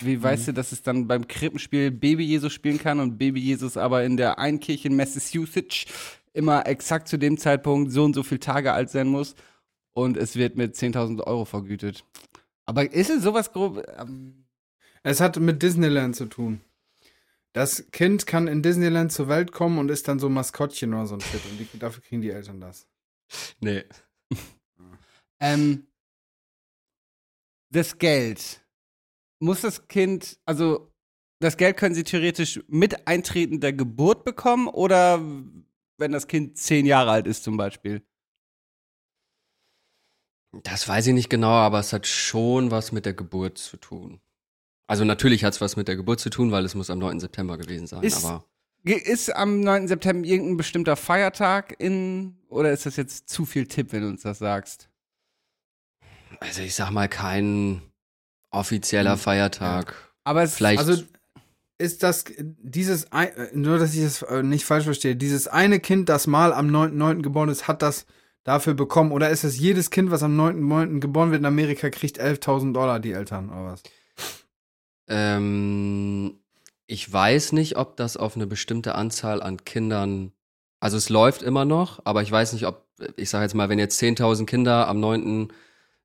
wie 0.01 0.17
Mhm. 0.17 0.23
weißt 0.23 0.49
du, 0.49 0.53
dass 0.53 0.73
es 0.73 0.83
dann 0.83 1.07
beim 1.07 1.27
Krippenspiel 1.29 1.91
Baby 1.91 2.25
Jesus 2.25 2.53
spielen 2.53 2.79
kann 2.79 3.01
und 3.01 3.17
Baby 3.17 3.41
Jesus 3.41 3.77
aber 3.77 4.05
in 4.05 4.17
der 4.17 4.39
einen 4.39 4.61
Kirche 4.61 4.89
in 4.89 4.97
Massachusetts 4.97 5.87
immer 6.35 6.67
exakt 6.67 7.09
zu 7.09 7.19
dem 7.19 7.39
Zeitpunkt 7.39 7.93
so 7.93 8.05
und 8.05 8.15
so 8.15 8.23
viele 8.23 8.41
Tage 8.41 8.73
alt 8.73 8.91
sein 8.91 9.07
muss 9.09 9.35
und 9.93 10.17
es 10.17 10.37
wird 10.37 10.57
mit 10.57 10.75
10.000 10.75 11.23
Euro 11.27 11.45
vergütet. 11.45 12.05
Aber 12.67 12.93
ist 12.93 13.11
es 13.11 13.23
sowas 13.23 13.53
grob? 13.53 13.83
Ähm, 13.99 14.45
Es 15.05 15.21
hat 15.21 15.39
mit 15.39 15.63
Disneyland 15.63 16.17
zu 16.17 16.27
tun. 16.27 16.61
Das 17.53 17.91
Kind 17.91 18.27
kann 18.27 18.49
in 18.49 18.63
Disneyland 18.63 19.13
zur 19.13 19.29
Welt 19.29 19.53
kommen 19.53 19.79
und 19.79 19.91
ist 19.91 20.09
dann 20.09 20.19
so 20.19 20.29
Maskottchen 20.29 20.95
oder 20.95 21.07
so 21.07 21.15
ein 21.17 21.21
Shit. 21.21 21.41
Und 21.51 21.59
die, 21.59 21.79
dafür 21.79 22.03
kriegen 22.03 22.23
die 22.23 22.31
Eltern 22.31 22.61
das. 22.61 22.87
Nee. 23.61 23.85
Ähm, 25.43 25.87
das 27.71 27.99
Geld. 27.99 28.65
Muss 29.41 29.63
das 29.63 29.89
Kind, 29.89 30.39
also 30.45 30.93
das 31.41 31.57
Geld 31.57 31.77
können 31.77 31.95
sie 31.95 32.05
theoretisch 32.05 32.61
mit 32.69 33.07
Eintreten 33.09 33.61
der 33.61 33.73
Geburt 33.73 34.25
bekommen 34.25 34.69
oder 34.69 35.19
wenn 35.99 36.13
das 36.13 36.29
Kind 36.29 36.57
zehn 36.57 36.87
Jahre 36.87 37.11
alt 37.11 37.27
ist 37.27 37.43
zum 37.45 37.57
Beispiel? 37.57 38.03
Das 40.63 40.87
weiß 40.87 41.07
ich 41.09 41.15
nicht 41.15 41.31
genau, 41.31 41.49
aber 41.51 41.81
es 41.81 41.93
hat 41.93 42.07
schon 42.07 42.71
was 42.71 42.93
mit 42.93 43.07
der 43.07 43.15
Geburt 43.15 43.59
zu 43.59 43.79
tun. 43.79 44.21
Also 44.87 45.05
natürlich 45.05 45.45
hat 45.45 45.55
es 45.55 45.61
was 45.61 45.77
mit 45.77 45.89
der 45.89 45.97
Geburt 45.97 46.21
zu 46.21 46.29
tun, 46.31 46.53
weil 46.53 46.65
es 46.65 46.75
muss 46.75 46.91
am 46.91 46.99
9. 46.99 47.19
September 47.21 47.57
gewesen 47.57 47.87
sein. 47.87 48.03
Ist- 48.03 48.25
aber 48.25 48.45
Ist 48.85 49.35
am 49.35 49.61
9. 49.61 49.89
September 49.89 50.27
irgendein 50.27 50.57
bestimmter 50.59 50.97
Feiertag 50.97 51.75
in, 51.81 52.37
oder 52.49 52.71
ist 52.73 52.85
das 52.85 52.97
jetzt 52.97 53.29
zu 53.31 53.47
viel 53.47 53.67
Tipp, 53.67 53.93
wenn 53.93 54.03
du 54.03 54.09
uns 54.09 54.23
das 54.23 54.39
sagst? 54.39 54.91
Also 56.43 56.63
ich 56.63 56.75
sag 56.75 56.91
mal 56.91 57.09
kein 57.09 57.83
offizieller 58.51 59.17
Feiertag. 59.17 59.95
Aber 60.25 60.43
es 60.43 60.55
Vielleicht. 60.55 60.79
Also 60.79 61.03
ist 61.79 62.03
das 62.03 62.25
dieses, 62.39 63.07
nur 63.55 63.79
dass 63.79 63.95
ich 63.95 64.03
es 64.03 64.23
äh, 64.23 64.43
nicht 64.43 64.65
falsch 64.65 64.85
verstehe, 64.85 65.17
dieses 65.17 65.49
eine 65.49 65.81
Kind, 65.81 66.09
das 66.09 66.27
mal 66.27 66.53
am 66.53 66.69
9.9. 66.69 67.23
geboren 67.23 67.49
ist, 67.49 67.67
hat 67.67 67.83
das 67.83 68.07
dafür 68.45 68.75
bekommen? 68.75 69.11
Oder 69.11 69.31
ist 69.31 69.43
es 69.43 69.59
jedes 69.59 69.91
Kind, 69.91 70.11
was 70.11 70.23
am 70.23 70.39
9.9. 70.39 71.01
geboren 71.01 71.31
wird 71.31 71.41
in 71.41 71.47
Amerika, 71.47 71.91
kriegt 71.91 72.21
11.000 72.21 72.73
Dollar 72.73 73.01
die 73.01 73.13
Eltern 73.13 73.51
oder 73.51 73.73
was? 73.73 73.83
Ähm, 75.09 76.39
ich 76.87 77.13
weiß 77.13 77.53
nicht, 77.53 77.77
ob 77.77 77.97
das 77.97 78.17
auf 78.17 78.37
eine 78.37 78.47
bestimmte 78.47 78.95
Anzahl 78.95 79.43
an 79.43 79.65
Kindern. 79.65 80.33
Also 80.79 80.97
es 80.97 81.09
läuft 81.09 81.43
immer 81.43 81.65
noch, 81.65 82.01
aber 82.05 82.23
ich 82.23 82.31
weiß 82.31 82.53
nicht, 82.53 82.67
ob, 82.67 82.87
ich 83.17 83.31
sage 83.31 83.45
jetzt 83.45 83.55
mal, 83.55 83.69
wenn 83.69 83.79
jetzt 83.79 84.01
10.000 84.01 84.47
Kinder 84.47 84.89
am 84.89 85.01
9. 85.01 85.49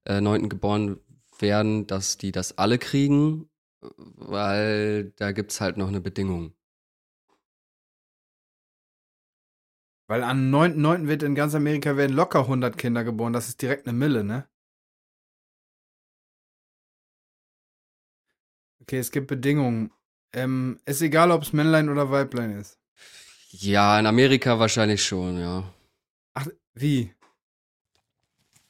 Äh, 0.07 0.21
9. 0.21 0.47
geboren 0.47 1.01
werden, 1.37 1.85
dass 1.85 2.17
die 2.17 2.31
das 2.31 2.57
alle 2.57 2.77
kriegen, 2.79 3.49
weil 3.81 5.11
da 5.17 5.33
gibt's 5.33 5.59
halt 5.59 5.75
noch 5.75 5.89
eine 5.89 5.99
Bedingung. 5.99 6.53
Weil 10.09 10.23
am 10.23 10.49
9.9. 10.49 11.07
wird 11.07 11.23
in 11.23 11.35
ganz 11.35 11.53
Amerika 11.53 11.97
werden 11.97 12.15
locker 12.15 12.39
100 12.39 12.77
Kinder 12.77 13.03
geboren. 13.03 13.33
Das 13.33 13.49
ist 13.49 13.61
direkt 13.61 13.85
eine 13.85 13.97
Mille, 13.97 14.23
ne? 14.23 14.47
Okay, 18.81 18.99
es 18.99 19.11
gibt 19.11 19.27
Bedingungen. 19.27 19.91
Ähm, 20.31 20.79
ist 20.85 21.01
egal, 21.01 21.31
ob 21.31 21.41
es 21.41 21.51
Männlein 21.51 21.89
oder 21.89 22.09
Weiblein 22.09 22.51
ist. 22.51 22.79
Ja, 23.49 23.99
in 23.99 24.05
Amerika 24.05 24.59
wahrscheinlich 24.59 25.03
schon, 25.03 25.37
ja. 25.39 25.73
Ach, 26.33 26.47
wie? 26.73 27.13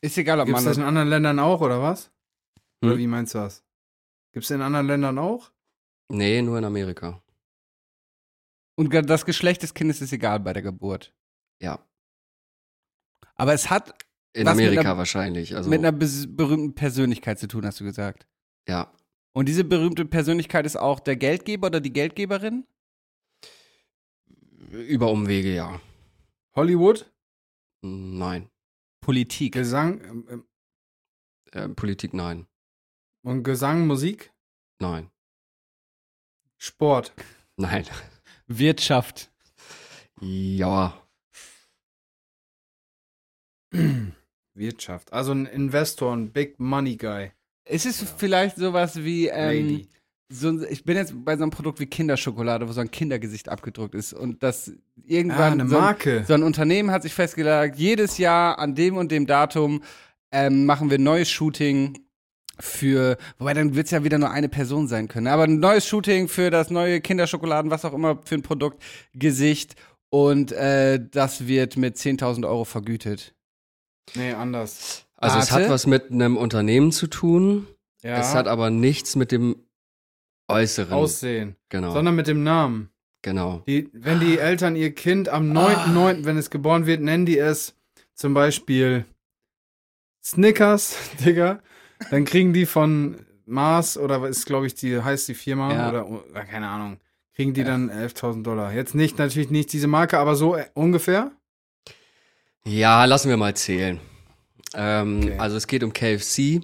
Ist 0.08 0.18
egal, 0.18 0.40
ob 0.40 0.46
Gibt 0.48 0.58
es 0.58 0.64
man 0.64 0.72
das 0.72 0.78
in 0.78 0.84
anderen 0.84 1.08
Ländern 1.10 1.40
auch, 1.40 1.62
oder 1.62 1.82
was? 1.82 2.12
Oder 2.84 2.94
Hm? 2.94 2.98
wie 3.00 3.08
meinst 3.08 3.34
du 3.34 3.40
das? 3.40 3.64
Gibt 4.34 4.44
es 4.46 4.52
in 4.52 4.62
anderen 4.62 4.88
Ländern 4.88 5.18
auch? 5.18 5.52
Nee, 6.10 6.42
nur 6.42 6.58
in 6.58 6.66
Amerika. 6.66 7.22
und 8.80 8.94
das 8.94 9.26
Geschlecht 9.26 9.64
des 9.64 9.74
Kindes 9.74 10.02
ist 10.02 10.14
egal 10.14 10.40
bei 10.40 10.54
der 10.54 10.62
Geburt. 10.62 11.14
Ja. 11.62 11.80
Aber 13.36 13.54
es 13.54 13.70
hat 13.72 13.94
In 14.34 14.48
Amerika 14.48 14.82
einer- 14.82 14.98
wahrscheinlich. 14.98 15.56
Also, 15.56 15.70
mit 15.70 15.80
einer 15.80 15.92
berühmten 15.92 16.76
Persönlichkeit 16.76 17.40
zu 17.40 17.48
tun, 17.48 17.66
hast 17.66 17.80
du 17.80 17.84
gesagt. 17.84 18.28
ja. 18.68 18.92
Und 19.34 19.48
diese 19.48 19.64
berühmte 19.64 20.04
Persönlichkeit 20.06 20.66
ist 20.66 20.78
auch 20.78 21.00
der 21.00 21.16
Geldgeber 21.16 21.68
oder 21.68 21.80
die 21.80 21.94
Geldgeberin? 21.94 22.66
Über 24.72 25.12
Umwege, 25.12 25.54
ja. 25.54 25.80
Hollywood? 26.56 27.12
Nein. 27.84 28.50
Politik. 29.08 29.54
Gesang 29.54 30.02
ähm, 30.30 30.44
Äh, 31.54 31.70
Politik, 31.70 32.14
nein. 32.14 32.46
und 33.24 33.44
Gesang, 33.44 33.88
Musik? 33.88 34.34
Nein. 34.80 35.10
Sport. 36.58 37.14
Nein. 37.56 37.86
Wirtschaft. 38.48 39.32
Ja. 40.20 41.02
Wirtschaft. 44.54 45.14
Also 45.14 45.32
ein 45.32 45.46
Investor, 45.46 46.14
ein 46.14 46.34
Big 46.34 46.60
Money 46.60 46.98
Guy. 46.98 47.32
Ist 47.64 47.86
es 47.86 48.12
vielleicht 48.12 48.58
sowas 48.58 48.98
wie, 48.98 49.28
ähm. 49.28 49.88
So, 50.30 50.50
ein- 50.50 50.66
ich 50.70 50.84
bin 50.84 50.98
jetzt 50.98 51.14
bei 51.24 51.36
so 51.38 51.44
einem 51.44 51.52
Produkt 51.52 51.80
wie 51.80 51.86
Kinderschokolade, 51.86 52.68
wo 52.68 52.72
so 52.74 52.82
ein 52.82 52.92
Kindergesicht 52.92 53.50
abgedruckt 53.50 53.96
ist 53.96 54.14
und 54.14 54.44
das 54.44 54.70
Ah, 54.70 54.74
irgendwann 55.06 55.54
eine 55.62 55.70
so, 55.70 55.78
ein, 55.78 55.82
Marke. 55.84 56.24
so 56.28 56.34
ein 56.34 56.44
Unternehmen 56.44 56.92
hat 56.92 57.04
sich 57.04 57.14
festgelegt, 57.14 57.78
jedes 57.78 58.18
Jahr 58.18 58.60
an 58.60 58.76
dem 58.76 58.98
und 58.98 59.12
dem 59.12 59.26
Datum 59.26 59.82
ähm, 60.32 60.66
machen 60.66 60.90
wir 60.90 60.98
ein 60.98 61.04
neues 61.04 61.30
Shooting 61.30 61.98
für, 62.60 63.18
wobei 63.38 63.54
dann 63.54 63.76
wird 63.76 63.86
es 63.86 63.92
ja 63.92 64.04
wieder 64.04 64.18
nur 64.18 64.32
eine 64.32 64.50
Person 64.50 64.88
sein 64.88 65.08
können. 65.08 65.28
Aber 65.28 65.44
ein 65.44 65.60
neues 65.60 65.88
Shooting 65.88 66.28
für 66.28 66.50
das 66.50 66.70
neue 66.72 67.00
Kinderschokoladen, 67.02 67.72
was 67.72 67.86
auch 67.86 67.94
immer 67.94 68.20
für 68.26 68.36
ein 68.36 68.42
Produkt, 68.42 68.82
Gesicht. 69.14 69.76
Und 70.10 70.52
äh, 70.54 71.00
das 71.12 71.48
wird 71.48 71.78
mit 71.78 71.98
10.000 71.98 72.46
Euro 72.48 72.64
vergütet. 72.66 73.36
Nee, 74.16 74.32
anders. 74.34 75.06
Also 75.18 75.38
es 75.40 75.52
Warte. 75.52 75.66
hat 75.66 75.72
was 75.72 75.86
mit 75.86 76.12
einem 76.12 76.36
Unternehmen 76.38 76.92
zu 76.92 77.08
tun. 77.08 77.68
Ja. 78.04 78.18
Es 78.20 78.34
hat 78.34 78.48
aber 78.48 78.70
nichts 78.70 79.16
mit 79.16 79.32
dem 79.32 79.58
Äußeren. 80.48 80.94
Aussehen. 80.94 81.56
genau. 81.70 81.92
Sondern 81.92 82.16
mit 82.16 82.28
dem 82.28 82.44
Namen. 82.44 82.90
genau. 83.22 83.64
Die, 83.68 83.90
wenn 83.94 84.20
die 84.20 84.38
Eltern 84.40 84.76
ihr 84.76 84.94
Kind 84.96 85.28
am 85.30 85.52
9.9., 85.52 86.26
wenn 86.26 86.38
es 86.38 86.50
geboren 86.50 86.86
wird, 86.86 87.02
nennen 87.02 87.26
die 87.26 87.38
es 87.38 87.76
zum 88.14 88.34
Beispiel 88.34 89.06
Snickers, 90.24 90.98
Digga. 91.26 91.60
Dann 92.12 92.26
kriegen 92.26 92.54
die 92.54 92.66
von 92.66 93.18
Mars 93.46 93.98
oder 93.98 94.22
was 94.22 94.32
ist, 94.38 94.46
glaube 94.46 94.68
ich, 94.68 94.76
die 94.76 95.02
heißt 95.02 95.28
die 95.28 95.34
Firma 95.34 95.74
Ja. 95.74 95.90
oder, 95.90 96.08
oder 96.10 96.44
keine 96.46 96.68
Ahnung, 96.68 97.00
kriegen 97.36 97.54
die 97.54 97.64
dann 97.64 97.90
11.000 97.90 98.44
Dollar. 98.44 98.74
Jetzt 98.74 98.94
nicht, 98.96 99.18
natürlich 99.18 99.50
nicht 99.50 99.72
diese 99.74 99.88
Marke, 99.88 100.18
aber 100.20 100.36
so 100.36 100.56
äh, 100.56 100.66
ungefähr. 100.74 101.32
Ja, 102.66 103.06
lassen 103.06 103.30
wir 103.30 103.38
mal 103.38 103.56
zählen. 103.56 104.00
Ähm, 104.76 105.20
Okay. 105.24 105.38
Also 105.38 105.56
es 105.58 105.68
geht 105.68 105.84
um 105.84 105.94
KFC, 105.94 106.62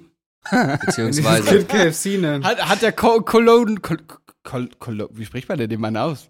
beziehungsweise 0.86 1.66
Kind 1.66 1.70
KFC 1.70 2.06
nennen. 2.20 2.44
Hat, 2.44 2.68
hat 2.68 2.82
der 2.82 2.92
Co 2.92 3.22
Cologne, 3.22 3.76
Col 3.82 3.98
Col 4.44 4.70
Col 4.80 5.10
wie 5.12 5.26
spricht 5.26 5.50
man 5.50 5.58
denn 5.58 5.70
den 5.70 5.80
Mann 5.80 5.98
aus? 5.98 6.30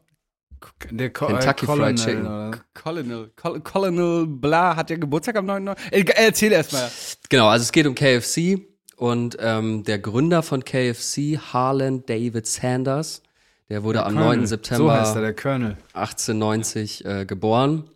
Der 0.92 1.12
Co 1.12 1.28
Kentucky 1.28 1.66
äh, 1.66 1.68
Fried 1.68 1.68
Colonel, 1.68 1.96
Chicken. 1.96 2.22
oder? 2.22 2.52
Colonel, 2.74 3.32
Col 3.36 3.60
Colonel 3.62 4.28
Bla 4.28 4.76
hat 4.76 4.90
ja 4.90 4.98
Geburtstag 4.98 5.36
am 5.36 5.46
9. 5.46 5.68
Äh, 5.92 6.06
erzähl 6.16 6.52
erst 6.52 6.74
mal. 6.74 6.90
genau, 7.30 7.48
also 7.48 7.64
es 7.64 7.72
geht 7.72 7.86
um 7.86 7.96
KFC 7.96 8.60
und 8.96 9.38
ähm, 9.40 9.84
der 9.84 10.00
Gründer 10.00 10.44
von 10.44 10.64
KFC, 10.64 11.38
Harlan 11.52 12.06
David 12.06 12.48
Sanders, 12.48 13.24
der 13.70 13.84
wurde 13.84 14.06
am 14.06 14.14
Colonel. 14.14 14.38
9. 14.38 14.40
So 14.42 14.56
September 14.56 15.02
heißt 15.02 15.16
er, 15.16 15.22
der 15.22 15.36
Colonel. 15.36 15.78
1890 15.94 17.06
äh, 17.06 17.26
geboren 17.26 17.90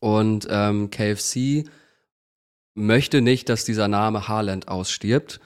und 0.00 0.46
ähm, 0.50 0.90
KFC 0.90 1.64
möchte 2.74 3.20
nicht, 3.20 3.48
dass 3.48 3.64
dieser 3.64 3.88
Name 3.88 4.28
Harland 4.28 4.68
ausstirbt 4.68 5.40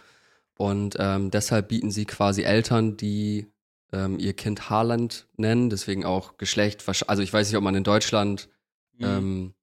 und 0.56 0.96
ähm, 0.98 1.30
deshalb 1.30 1.68
bieten 1.68 1.90
sie 1.90 2.04
quasi 2.04 2.42
Eltern, 2.42 2.96
die 2.96 3.46
ähm, 3.92 4.18
ihr 4.18 4.34
Kind 4.34 4.70
Harland 4.70 5.26
nennen, 5.36 5.70
deswegen 5.70 6.04
auch 6.04 6.36
Geschlecht. 6.36 6.84
Also 7.08 7.22
ich 7.22 7.32
weiß 7.32 7.48
nicht, 7.48 7.56
ob 7.56 7.64
man 7.64 7.74
in 7.74 7.84
Deutschland 7.84 8.48
ähm, 9.00 9.54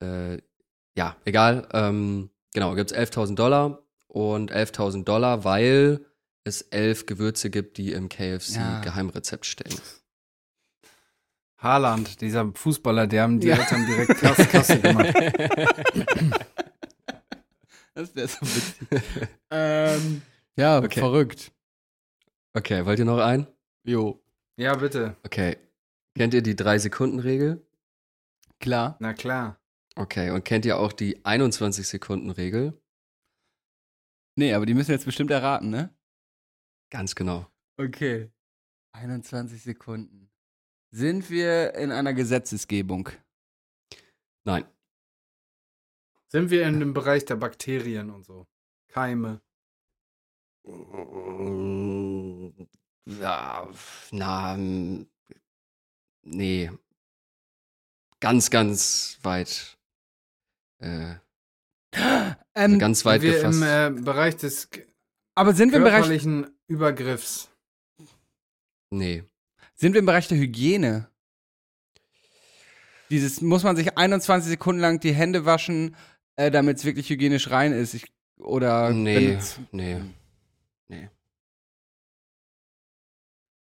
äh, 0.00 0.38
ja, 0.96 1.16
egal. 1.24 1.68
Ähm, 1.72 2.30
genau, 2.54 2.74
gibt 2.74 2.92
es 2.92 2.96
11.000 2.96 3.34
Dollar 3.34 3.82
und 4.08 4.52
11.000 4.52 5.04
Dollar, 5.04 5.44
weil 5.44 6.04
es 6.44 6.62
elf 6.62 7.06
Gewürze 7.06 7.50
gibt, 7.50 7.78
die 7.78 7.92
im 7.92 8.08
KFC 8.08 8.56
Ja. 8.56 8.80
Geheimrezept 8.80 9.46
stehen. 9.46 9.78
Haaland, 11.58 12.20
dieser 12.20 12.52
Fußballer, 12.54 13.06
der 13.06 13.22
haben 13.22 13.40
die 13.40 13.48
Ja. 13.48 13.56
Eltern 13.56 13.84
direkt 13.86 14.20
Kasse, 14.50 14.78
gemacht. 14.80 15.12
Das 17.94 18.14
wäre 18.14 18.28
so 18.28 18.40
witzig. 18.42 18.88
ähm, 19.50 20.22
ja, 20.56 20.78
Okay. 20.78 21.00
verrückt. 21.00 21.52
Okay, 22.54 22.84
wollt 22.86 22.98
ihr 22.98 23.04
noch 23.04 23.18
einen? 23.18 23.46
Jo, 23.84 24.22
Ja, 24.56 24.74
bitte. 24.76 25.16
Okay. 25.24 25.56
Kennt 26.16 26.34
ihr 26.34 26.42
die 26.42 26.54
3-Sekunden-Regel? 26.54 27.64
klar. 28.60 28.96
Na 29.00 29.12
klar. 29.14 29.60
Okay, 29.94 30.30
und 30.30 30.44
kennt 30.44 30.64
ihr 30.64 30.78
auch 30.78 30.92
die 30.92 31.24
21-Sekunden-Regel? 31.24 32.80
Nee, 34.36 34.52
aber 34.54 34.66
die 34.66 34.74
müssen 34.74 34.88
wir 34.88 34.94
jetzt 34.96 35.04
bestimmt 35.04 35.30
erraten, 35.30 35.70
ne? 35.70 35.94
Ganz 36.90 37.14
genau. 37.14 37.46
Okay. 37.76 38.30
21 38.92 39.62
Sekunden. 39.62 40.27
Sind 40.90 41.28
wir 41.30 41.74
in 41.74 41.92
einer 41.92 42.14
Gesetzesgebung? 42.14 43.10
Nein. 44.44 44.64
Sind 46.28 46.50
wir 46.50 46.66
in 46.66 46.80
dem 46.80 46.94
Bereich 46.94 47.24
der 47.24 47.36
Bakterien 47.36 48.10
und 48.10 48.24
so? 48.24 48.46
Keime. 48.88 49.40
Ja, 53.06 53.68
na, 54.10 54.56
mm, 54.56 55.06
nee. 56.24 56.70
Ganz, 58.20 58.50
ganz 58.50 59.18
weit. 59.22 59.78
Äh, 60.80 61.16
Ähm, 62.54 62.78
ganz 62.78 62.98
Sind 62.98 63.06
weit 63.06 63.22
wir 63.22 63.32
gefasst. 63.32 63.62
im 63.62 63.98
äh, 63.98 64.02
Bereich 64.02 64.36
des 64.36 64.68
aber 65.34 65.54
sind 65.54 65.70
wir, 65.70 65.78
im 65.78 65.84
Bereich, 65.84 66.00
körperlichen 66.00 66.58
Übergriffs. 66.66 67.50
nee. 68.90 69.24
Sind 69.78 69.92
wir 69.94 70.00
im 70.00 70.06
Bereich 70.06 70.28
der 70.28 70.38
Hygiene? 70.38 71.10
Dieses, 73.10 73.40
muss 73.40 73.62
man 73.62 73.74
sich 73.76 73.96
21 73.96 74.50
Sekunden 74.50 74.80
lang 74.82 75.00
die 75.00 75.14
Hände 75.14 75.46
waschen, 75.46 75.96
äh, 76.36 76.50
damit 76.50 76.76
es 76.76 76.84
wirklich 76.84 77.08
hygienisch 77.08 77.50
rein 77.50 77.72
ist? 77.72 77.94
Ich, 77.94 78.12
oder 78.38 78.90
Nee, 78.92 79.30
wenn's- 79.30 79.58
nee. 79.72 80.02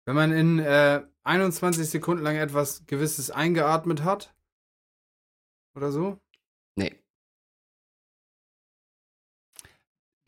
Wenn 0.08 0.14
man 0.14 0.30
in 0.32 0.58
äh, 0.60 1.02
21 1.24 1.90
Sekunden 1.90 2.22
lang 2.22 2.36
etwas 2.36 2.86
Gewisses 2.86 3.32
eingeatmet 3.32 4.04
hat. 4.04 4.32
Oder 5.74 5.90
so. 5.90 6.20
Nee. 6.76 6.94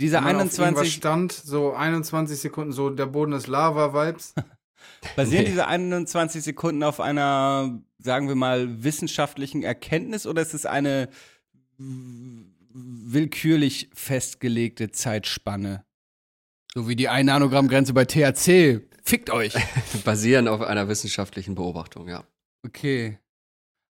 Dieser 0.01 0.18
Wenn 0.18 0.24
man 0.24 0.49
auf 0.49 0.59
irgendwas 0.59 0.59
21, 0.83 0.95
stand, 0.95 1.33
so 1.33 1.72
21 1.74 2.41
Sekunden, 2.41 2.72
so 2.72 2.91
der 2.91 3.07
Boden 3.07 3.33
ist 3.33 3.47
Lava-Vibes. 3.47 4.35
basieren 5.16 5.45
Nee. 5.45 5.51
diese 5.51 5.66
21 5.66 6.43
Sekunden 6.43 6.83
auf 6.83 7.01
einer, 7.01 7.81
sagen 7.99 8.29
wir 8.29 8.35
mal, 8.35 8.83
wissenschaftlichen 8.83 9.62
Erkenntnis 9.62 10.26
oder 10.26 10.43
ist 10.43 10.55
es 10.55 10.66
eine 10.66 11.09
willkürlich 11.79 13.91
festgelegte 13.95 14.91
Zeitspanne? 14.91 15.85
So 16.74 16.89
wie 16.89 16.97
die 16.97 17.09
1 17.09 17.26
Nanogramm-Grenze 17.26 17.95
bei 17.95 18.05
THC. 18.05 18.83
Fickt 19.03 19.31
euch. 19.31 19.55
Basieren 20.05 20.49
auf 20.49 20.61
einer 20.61 20.89
wissenschaftlichen 20.89 21.55
Beobachtung, 21.55 22.09
ja. 22.09 22.24
Okay. 22.64 23.18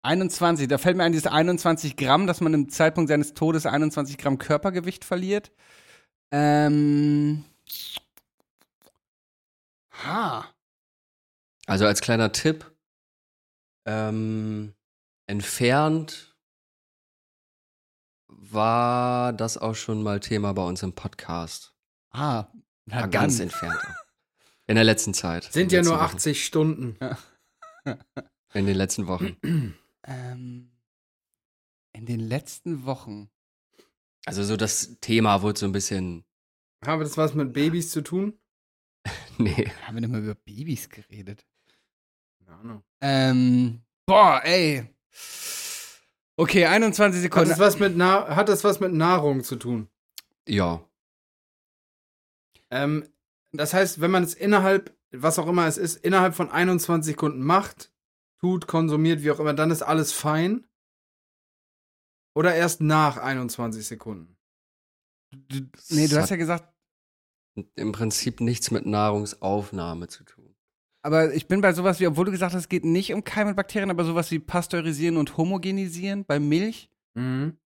21, 0.04 0.68
da 0.68 0.78
fällt 0.78 0.98
mir 0.98 1.04
ein, 1.04 1.14
dieses 1.14 1.28
21 1.28 1.96
Gramm, 1.96 2.28
dass 2.28 2.42
man 2.42 2.54
im 2.54 2.70
Zeitpunkt 2.70 3.10
seines 3.10 3.34
Todes 3.34 3.66
21 3.66 4.18
Gramm 4.18 4.38
Körpergewicht 4.38 5.04
verliert. 5.04 5.52
Ähm. 6.32 7.44
Ha. 10.04 10.46
Also 11.66 11.86
als 11.86 12.02
kleiner 12.02 12.32
Tipp, 12.32 12.72
ähm, 13.86 14.74
entfernt 15.28 16.36
war 18.28 19.34
das 19.34 19.58
auch 19.58 19.76
schon 19.76 20.04
mal 20.04 20.20
Thema 20.20 20.54
bei 20.54 20.64
uns 20.64 20.84
im 20.84 20.94
Podcast. 20.94 21.76
Ah. 22.12 22.48
Na 22.88 23.02
War 23.02 23.08
ganz 23.08 23.38
dann. 23.38 23.44
entfernt. 23.48 23.80
In 24.68 24.76
der 24.76 24.84
letzten 24.84 25.14
Zeit. 25.14 25.46
Sind 25.46 25.72
In 25.72 25.78
ja 25.78 25.84
nur 25.84 26.00
letzten 26.00 26.16
80 26.18 26.46
Stunden. 26.46 27.00
Wochen. 27.00 28.00
In 28.54 28.66
den 28.66 28.76
letzten 28.76 29.08
Wochen. 29.08 29.38
Ähm, 30.08 30.72
in 31.94 32.06
den 32.06 32.20
letzten 32.20 32.86
Wochen. 32.86 33.32
Also 34.28 34.44
so 34.44 34.56
das 34.56 35.00
Thema 35.00 35.42
wurde 35.42 35.58
so 35.58 35.66
ein 35.66 35.72
bisschen, 35.72 36.24
Habe 36.86 37.04
das 37.04 37.18
was 37.18 37.34
mit 37.34 37.54
Babys 37.54 37.90
zu 37.90 38.02
tun? 38.04 38.38
nee. 39.40 39.68
Haben 39.82 39.96
wir 39.96 40.02
denn 40.02 40.12
mal 40.12 40.22
über 40.22 40.36
Babys 40.36 40.90
geredet? 40.90 41.48
Keine 42.46 42.58
Ahnung. 42.60 42.84
Ähm. 43.02 43.82
Boah, 44.06 44.42
ey. 44.44 44.88
Okay, 46.38 46.66
21 46.66 47.18
Hat 47.18 47.24
Sekunden. 47.24 47.50
das, 47.50 47.60
was 47.60 47.80
mit 47.80 47.96
Na 47.98 48.36
hat 48.36 48.50
das 48.50 48.64
was 48.64 48.80
mit 48.80 48.94
Nahrung 48.94 49.44
zu 49.44 49.56
tun? 49.56 49.88
Ja, 50.48 50.84
Ähm, 52.70 53.08
das 53.52 53.74
heißt, 53.74 54.02
wenn 54.02 54.12
man 54.12 54.24
es 54.24 54.34
innerhalb, 54.34 54.96
was 55.12 55.40
auch 55.40 55.48
immer 55.48 55.66
es 55.66 55.78
ist, 55.78 55.96
innerhalb 56.04 56.36
von 56.36 56.52
21 56.52 57.14
Sekunden 57.14 57.42
macht, 57.42 57.92
tut, 58.42 58.68
konsumiert, 58.68 59.24
wie 59.24 59.32
auch 59.32 59.40
immer, 59.40 59.54
dann 59.54 59.72
ist 59.72 59.82
alles 59.82 60.12
fein? 60.12 60.68
Oder 62.36 62.54
erst 62.54 62.82
nach 62.82 63.18
21 63.18 63.88
Sekunden? 63.88 64.36
Nee, 65.90 66.08
du 66.08 66.16
Das 66.16 66.24
hast 66.24 66.30
ja 66.32 66.36
gesagt, 66.36 66.72
im 67.76 67.92
Prinzip 67.94 68.42
nichts 68.42 68.70
mit 68.72 68.86
Nahrungsaufnahme 68.86 70.08
zu 70.10 70.26
tun. 70.26 70.35
Aber 71.06 71.36
ich 71.36 71.48
bin 71.48 71.62
bei 71.62 71.72
sowas 71.72 72.00
wie, 72.00 72.08
obwohl 72.08 72.26
du 72.26 72.32
gesagt 72.32 72.56
hast, 72.56 72.64
es 72.64 72.70
geht 72.70 72.84
nicht 72.84 73.14
um 73.14 73.24
Keime 73.24 73.52
und 73.52 73.56
Bakterien, 73.56 73.92
aber 73.92 74.04
sowas 74.06 74.32
wie 74.32 74.40
Pasteurisieren 74.40 75.18
und 75.18 75.38
Homogenisieren 75.38 76.26
bei 76.26 76.40
Milch. 76.40 76.90
Mhm. 77.14 77.58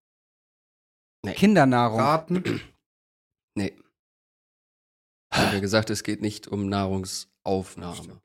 Kindernahrung. 1.25 2.01
Raten? 2.01 2.43
Nee. 3.55 3.75
Ich 5.33 5.39
habe 5.39 5.55
ja 5.55 5.61
gesagt, 5.61 5.91
es 5.91 6.05
geht 6.05 6.21
nicht 6.21 6.47
um 6.47 6.69
Nahrungsaufnahme. 6.69 8.23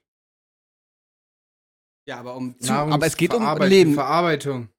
Ja, 2.07 2.19
aber 2.19 2.35
um 2.35 2.59
zu, 2.59 2.71
aber 2.71 3.05
es 3.07 3.17
geht 3.17 3.33
um 3.33 3.43
Leben. 3.61 3.95
Verarbeitung. 3.95 4.69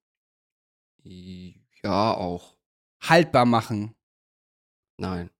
Ja, 1.03 2.15
auch. 2.15 2.57
Haltbar 3.03 3.47
machen. 3.47 3.97
Nein. 4.97 5.31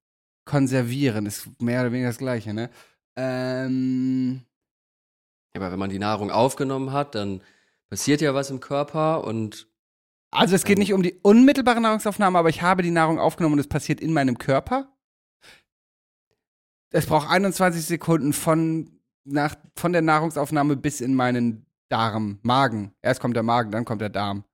konservieren. 0.47 1.27
Ist 1.27 1.49
mehr 1.61 1.83
oder 1.83 1.93
weniger 1.93 2.09
das 2.09 2.19
Gleiche, 2.19 2.53
ne? 2.53 2.71
Ähm, 3.17 4.45
Aber 5.55 5.71
wenn 5.73 5.79
man 5.79 5.91
die 5.91 5.99
Nahrung 5.99 6.31
aufgenommen 6.31 6.93
hat, 6.93 7.15
dann 7.15 7.41
passiert 7.89 8.21
ja 8.21 8.35
was 8.35 8.51
im 8.51 8.61
Körper 8.61 9.25
und 9.25 9.69
also 10.31 10.57
es 10.57 10.65
geht 10.65 10.79
nicht 10.79 10.93
um 10.93 11.05
die 11.05 11.15
unmittelbare 11.23 11.81
Nahrungsaufnahme, 11.81 12.37
aber 12.37 12.49
ich 12.49 12.61
habe 12.61 12.83
die 12.83 12.91
Nahrung 12.91 13.21
aufgenommen 13.21 13.53
und 13.53 13.61
es 13.61 13.69
passiert 13.69 14.01
in 14.01 14.13
meinem 14.13 14.37
Körper. 14.37 14.93
Es 16.91 17.07
braucht 17.07 17.31
21 17.31 17.85
Sekunden 17.87 18.33
von, 18.33 19.01
nach, 19.23 19.55
von 19.77 19.93
der 19.93 20.03
Nahrungsaufnahme 20.03 20.77
bis 20.77 21.01
in 21.01 21.15
meinen 21.15 21.67
Darm, 21.89 22.41
Magen. 22.43 22.93
Erst 23.01 23.21
kommt 23.21 23.37
der 23.37 23.45
Magen, 23.45 23.71
dann 23.71 23.85
kommt 23.85 24.01
der 24.01 24.11
Darm. 24.11 24.45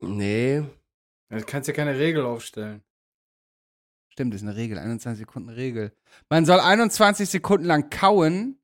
nee, 0.00 0.62
Du 1.30 1.42
kannst 1.44 1.68
ja 1.68 1.74
keine 1.74 1.98
Regel 1.98 2.24
aufstellen. 2.24 2.82
Stimmt, 4.10 4.34
ist 4.34 4.42
eine 4.42 4.54
Regel, 4.54 4.78
21 4.78 5.20
Sekunden 5.20 5.48
Regel. 5.48 5.92
Man 6.28 6.44
soll 6.44 6.60
21 6.60 7.28
Sekunden 7.28 7.64
lang 7.64 7.90
kauen, 7.90 8.58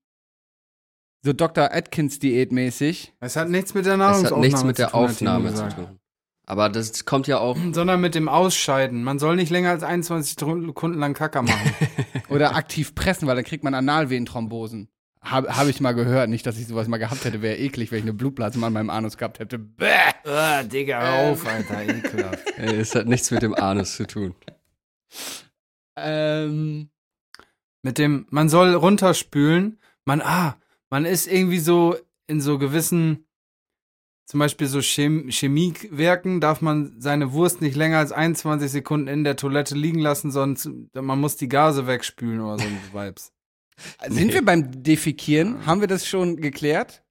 so 1.22 1.32
Dr. 1.32 1.72
Atkins 1.72 2.18
Diät 2.18 2.52
mäßig. 2.52 3.12
Es 3.20 3.36
hat 3.36 3.48
nichts 3.48 3.74
mit 3.74 3.86
der 3.86 3.94
es 3.94 3.98
Nahrungsaufnahme 3.98 4.36
hat 4.36 4.44
nichts 4.44 4.64
mit 4.64 4.78
der 4.78 4.86
zu 4.88 4.92
tun, 4.92 5.04
Aufnahme 5.04 5.54
zu 5.54 5.68
tun. 5.68 6.00
Aber 6.46 6.68
das 6.68 7.04
kommt 7.04 7.26
ja 7.26 7.38
auch. 7.38 7.56
Sondern 7.72 8.00
mit 8.00 8.14
dem 8.14 8.28
Ausscheiden. 8.28 9.04
Man 9.04 9.18
soll 9.18 9.36
nicht 9.36 9.50
länger 9.50 9.70
als 9.70 9.82
21 9.82 10.36
Sekunden 10.38 10.98
lang 10.98 11.14
Kacker 11.14 11.42
machen. 11.42 11.74
Oder 12.28 12.56
aktiv 12.56 12.94
pressen, 12.94 13.28
weil 13.28 13.36
dann 13.36 13.44
kriegt 13.44 13.64
man 13.64 13.74
Analvenenthrombosen. 13.74 14.88
Habe 15.22 15.54
hab 15.54 15.68
ich 15.68 15.80
mal 15.80 15.92
gehört. 15.92 16.30
Nicht, 16.30 16.46
dass 16.46 16.58
ich 16.58 16.66
sowas 16.66 16.88
mal 16.88 16.96
gehabt 16.96 17.24
hätte. 17.24 17.42
Wäre 17.42 17.58
eklig, 17.58 17.90
wenn 17.90 17.98
ich 17.98 18.04
eine 18.04 18.14
Blutblase 18.14 18.58
mal 18.58 18.68
in 18.68 18.72
meinem 18.72 18.90
Anus 18.90 19.16
gehabt 19.18 19.38
hätte. 19.38 19.58
Bäh. 19.58 19.86
ah, 20.24 20.62
Digga, 20.62 21.00
hör 21.00 21.32
auf, 21.32 21.46
Alter, 21.46 21.82
ekelhaft. 21.82 22.44
Es 22.56 22.94
hat 22.94 23.06
nichts 23.06 23.30
mit 23.30 23.42
dem 23.42 23.54
Anus 23.54 23.96
zu 23.96 24.06
tun. 24.06 24.34
Ähm, 25.96 26.88
Mit 27.82 27.98
dem, 27.98 28.26
man 28.30 28.48
soll 28.48 28.74
runterspülen. 28.74 29.78
Man, 30.04 30.22
ah, 30.22 30.56
man 30.90 31.04
ist 31.04 31.26
irgendwie 31.26 31.58
so 31.58 31.96
in 32.26 32.40
so 32.40 32.58
gewissen, 32.58 33.26
zum 34.26 34.40
Beispiel 34.40 34.66
so 34.66 34.80
Chem 34.80 35.28
Chemiewerken, 35.28 36.40
darf 36.40 36.60
man 36.60 37.00
seine 37.00 37.32
Wurst 37.32 37.60
nicht 37.60 37.76
länger 37.76 37.98
als 37.98 38.12
21 38.12 38.70
Sekunden 38.70 39.08
in 39.08 39.24
der 39.24 39.36
Toilette 39.36 39.74
liegen 39.74 40.00
lassen, 40.00 40.30
sonst 40.30 40.68
man 40.94 41.18
muss 41.20 41.36
die 41.36 41.48
Gase 41.48 41.86
wegspülen 41.86 42.40
oder 42.40 42.58
so 42.58 42.68
ein 42.68 42.78
Vibes. 42.92 43.32
Sind 44.08 44.32
wir 44.32 44.44
beim 44.44 44.82
Defikieren? 44.82 45.64
Haben 45.66 45.80
wir 45.80 45.88
das 45.88 46.06
schon 46.06 46.36
geklärt? 46.36 47.02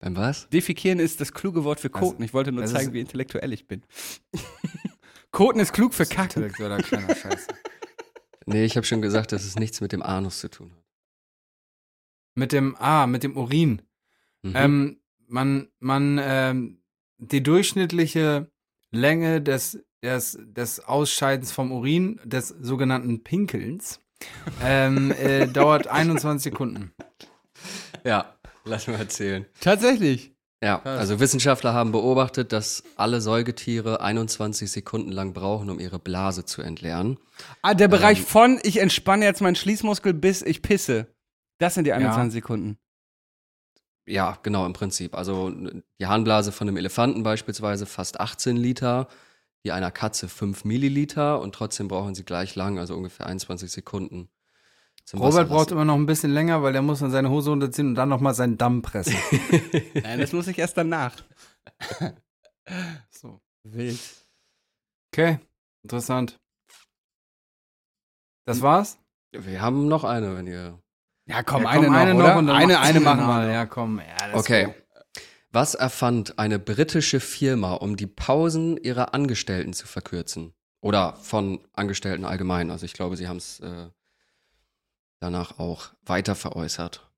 Beim 0.00 0.16
was? 0.16 0.48
Defikieren 0.50 0.98
ist 0.98 1.20
das 1.20 1.32
kluge 1.32 1.62
Wort 1.62 1.78
für 1.78 1.94
Also, 1.94 2.08
Koten. 2.10 2.24
Ich 2.24 2.34
wollte 2.34 2.50
nur 2.50 2.66
zeigen, 2.66 2.92
wie 2.92 3.00
intellektuell 3.00 3.52
ich 3.52 3.68
bin. 3.68 3.82
Koten 5.30 5.60
ist 5.60 5.72
klug 5.72 5.94
für 5.94 6.04
Kacken. 6.04 6.42
Intellektueller 6.42 6.78
kleiner 6.82 7.14
Scheiß. 7.14 7.46
Nee, 8.44 8.64
ich 8.64 8.76
habe 8.76 8.84
schon 8.84 9.00
gesagt, 9.00 9.30
dass 9.30 9.44
es 9.44 9.54
nichts 9.54 9.80
mit 9.80 9.92
dem 9.92 10.02
Anus 10.02 10.40
zu 10.40 10.50
tun 10.50 10.72
hat. 10.72 10.81
Mit 12.34 12.52
dem, 12.52 12.76
ah, 12.78 13.06
mit 13.06 13.22
dem 13.22 13.36
Urin. 13.36 13.82
Mhm. 14.42 14.52
Ähm, 14.54 15.00
man, 15.28 15.68
man, 15.78 16.20
ähm, 16.22 16.82
die 17.18 17.42
durchschnittliche 17.42 18.50
Länge 18.90 19.40
des, 19.40 19.78
des, 20.02 20.38
des 20.40 20.80
Ausscheidens 20.80 21.52
vom 21.52 21.72
Urin, 21.72 22.20
des 22.24 22.48
sogenannten 22.48 23.22
Pinkelns, 23.22 24.00
ähm, 24.62 25.12
äh, 25.12 25.46
dauert 25.52 25.86
21 25.86 26.52
Sekunden. 26.52 26.92
ja, 28.04 28.34
lass 28.64 28.86
mal 28.86 28.96
erzählen. 28.96 29.46
Tatsächlich. 29.60 30.32
Ja, 30.62 30.80
also 30.84 31.18
Wissenschaftler 31.18 31.74
haben 31.74 31.90
beobachtet, 31.90 32.52
dass 32.52 32.84
alle 32.94 33.20
Säugetiere 33.20 34.00
21 34.00 34.70
Sekunden 34.70 35.10
lang 35.10 35.32
brauchen, 35.32 35.68
um 35.70 35.80
ihre 35.80 35.98
Blase 35.98 36.44
zu 36.44 36.62
entleeren. 36.62 37.18
Ah, 37.62 37.74
der 37.74 37.88
Bereich 37.88 38.20
Ähm. 38.20 38.26
von 38.26 38.60
ich 38.62 38.78
entspanne 38.78 39.24
jetzt 39.24 39.40
meinen 39.40 39.56
Schließmuskel 39.56 40.14
bis 40.14 40.40
ich 40.40 40.62
pisse. 40.62 41.08
Das 41.62 41.74
sind 41.74 41.84
die 41.84 41.92
21 41.92 42.32
Sekunden. 42.32 42.76
Ja, 44.04 44.36
genau, 44.42 44.66
im 44.66 44.72
Prinzip. 44.72 45.14
Also 45.14 45.48
die 45.48 46.06
Harnblase 46.06 46.50
von 46.50 46.66
einem 46.66 46.76
Elefanten 46.76 47.22
beispielsweise 47.22 47.86
fast 47.86 48.18
18 48.18 48.56
Liter, 48.56 49.06
die 49.64 49.70
einer 49.70 49.92
Katze 49.92 50.28
5 50.28 50.64
Milliliter 50.64 51.40
und 51.40 51.54
trotzdem 51.54 51.86
brauchen 51.86 52.16
sie 52.16 52.24
gleich 52.24 52.56
lang, 52.56 52.80
also 52.80 52.96
ungefähr 52.96 53.26
21 53.26 53.70
Sekunden. 53.70 54.28
Robert 55.12 55.34
Wasser 55.34 55.44
braucht 55.44 55.70
immer 55.70 55.84
noch 55.84 55.94
ein 55.94 56.06
bisschen 56.06 56.32
länger, 56.32 56.64
weil 56.64 56.72
der 56.72 56.82
muss 56.82 56.98
dann 56.98 57.12
seine 57.12 57.30
Hose 57.30 57.52
unterziehen 57.52 57.90
und 57.90 57.94
dann 57.94 58.08
nochmal 58.08 58.34
seinen 58.34 58.58
Damm 58.58 58.82
pressen. 58.82 59.14
Nein, 59.94 60.18
das 60.18 60.32
muss 60.32 60.48
ich 60.48 60.58
erst 60.58 60.76
danach. 60.76 61.14
so. 63.10 63.40
Wild. 63.62 64.00
Okay, 65.12 65.38
interessant. 65.84 66.40
Das 68.46 68.62
war's? 68.62 68.98
Wir 69.30 69.62
haben 69.62 69.86
noch 69.86 70.02
eine, 70.02 70.36
wenn 70.36 70.48
ihr. 70.48 70.81
Ja, 71.32 71.42
komm, 71.42 71.62
Ja, 71.64 71.68
eine 71.70 71.86
noch, 71.88 71.96
eine 71.96 72.14
oder? 72.14 72.36
und 72.38 72.46
dann 72.46 72.56
eine, 72.56 72.80
eine 72.80 73.00
machen 73.00 73.26
mal. 73.26 73.46
wir. 73.48 73.52
Ja, 73.54 73.66
komm. 73.66 73.98
Ja, 73.98 74.34
Okay. 74.34 74.64
go. 74.66 74.74
Was 75.50 75.74
erfand 75.74 76.38
eine 76.38 76.58
britische 76.58 77.20
Firma, 77.20 77.74
um 77.74 77.96
die 77.96 78.06
Pausen 78.06 78.76
ihrer 78.78 79.12
Angestellten 79.14 79.72
zu 79.74 79.86
verkürzen? 79.86 80.54
Oder 80.80 81.14
von 81.16 81.60
Angestellten 81.74 82.24
allgemein. 82.24 82.70
Also 82.70 82.86
ich 82.86 82.92
glaube, 82.94 83.16
sie 83.16 83.28
haben 83.28 83.36
es 83.36 83.60
äh, 83.60 83.88
danach 85.20 85.58
auch 85.58 85.90
weiter 86.04 86.34
veräußert. 86.34 87.08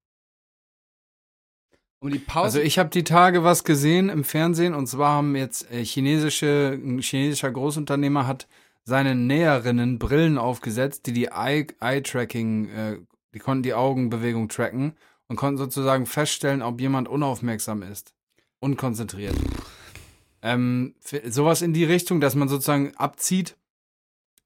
Um 2.00 2.10
die 2.10 2.18
Pause. 2.18 2.44
Also 2.44 2.60
ich 2.60 2.78
habe 2.78 2.90
die 2.90 3.04
Tage 3.04 3.44
was 3.44 3.64
gesehen 3.64 4.08
im 4.10 4.24
Fernsehen 4.24 4.74
und 4.74 4.86
zwar 4.88 5.12
haben 5.12 5.36
jetzt 5.36 5.70
äh, 5.70 5.82
chinesische, 5.84 6.78
ein 6.82 6.98
chinesischer 7.00 7.50
Großunternehmer 7.50 8.26
hat 8.26 8.46
seinen 8.84 9.26
Näherinnen 9.26 9.98
Brillen 9.98 10.36
aufgesetzt, 10.36 11.06
die 11.06 11.12
die 11.14 11.28
Eye- 11.28 11.68
Eye-Tracking, 11.80 12.68
äh, 12.68 12.98
die 13.34 13.40
konnten 13.40 13.62
die 13.62 13.74
Augenbewegung 13.74 14.48
tracken 14.48 14.94
und 15.28 15.36
konnten 15.36 15.58
sozusagen 15.58 16.06
feststellen, 16.06 16.62
ob 16.62 16.80
jemand 16.80 17.08
unaufmerksam 17.08 17.82
ist, 17.82 18.14
unkonzentriert. 18.60 19.36
Ähm, 20.42 20.94
sowas 21.00 21.62
in 21.62 21.72
die 21.72 21.84
Richtung, 21.84 22.20
dass 22.20 22.34
man 22.34 22.48
sozusagen 22.48 22.94
abzieht. 22.96 23.56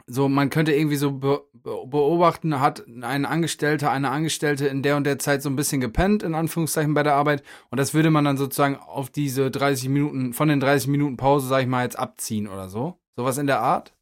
So, 0.06 0.28
man 0.28 0.48
könnte 0.48 0.72
irgendwie 0.72 0.96
so 0.96 1.12
be 1.12 1.42
be 1.52 1.86
beobachten, 1.86 2.60
hat 2.60 2.86
ein 2.86 3.26
Angestellter, 3.26 3.90
eine 3.90 4.10
Angestellte 4.10 4.66
in 4.68 4.82
der 4.82 4.96
und 4.96 5.04
der 5.04 5.18
Zeit 5.18 5.42
so 5.42 5.50
ein 5.50 5.56
bisschen 5.56 5.80
gepennt, 5.80 6.22
in 6.22 6.34
Anführungszeichen 6.34 6.94
bei 6.94 7.02
der 7.02 7.14
Arbeit. 7.14 7.42
Und 7.70 7.78
das 7.78 7.92
würde 7.92 8.10
man 8.10 8.24
dann 8.24 8.38
sozusagen 8.38 8.76
auf 8.76 9.10
diese 9.10 9.50
30 9.50 9.88
Minuten, 9.90 10.32
von 10.32 10.48
den 10.48 10.60
30 10.60 10.88
Minuten 10.88 11.16
Pause, 11.16 11.48
sag 11.48 11.62
ich 11.62 11.66
mal, 11.66 11.82
jetzt 11.82 11.98
abziehen 11.98 12.48
oder 12.48 12.68
so. 12.68 12.98
Sowas 13.16 13.36
in 13.36 13.48
der 13.48 13.60
Art? 13.60 13.92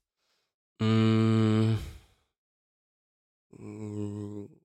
Mm. 0.81 1.75
Mm. 3.57 4.56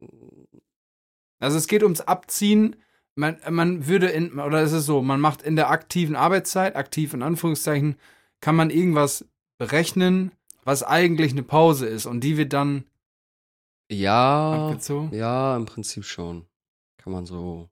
Also 1.42 1.58
es 1.58 1.68
geht 1.68 1.84
ums 1.84 2.02
Abziehen. 2.02 2.78
Man, 3.16 3.38
man 3.50 3.88
würde 3.88 4.08
in, 4.08 4.39
oder 4.39 4.62
es 4.62 4.72
ist 4.72 4.86
so, 4.86 5.02
man 5.02 5.20
macht 5.20 5.42
in 5.42 5.58
der 5.58 5.70
aktiven 5.70 6.16
Arbeitszeit, 6.16 6.76
aktiv 6.78 7.14
in 7.14 7.22
Anführungszeichen, 7.22 7.98
kann 8.39 8.56
man 8.56 8.70
irgendwas 8.70 9.26
berechnen, 9.58 10.32
was 10.64 10.82
eigentlich 10.84 11.32
eine 11.34 11.44
Pause 11.44 11.88
ist. 11.88 12.06
Und 12.06 12.22
die 12.24 12.38
wird 12.38 12.54
dann 12.54 12.86
Ja, 13.92 14.68
abgezogen. 14.70 15.14
ja, 15.14 15.56
im 15.58 15.66
Prinzip 15.66 16.06
schon. 16.06 16.48
Kann 16.98 17.12
man 17.12 17.26
so. 17.26 17.70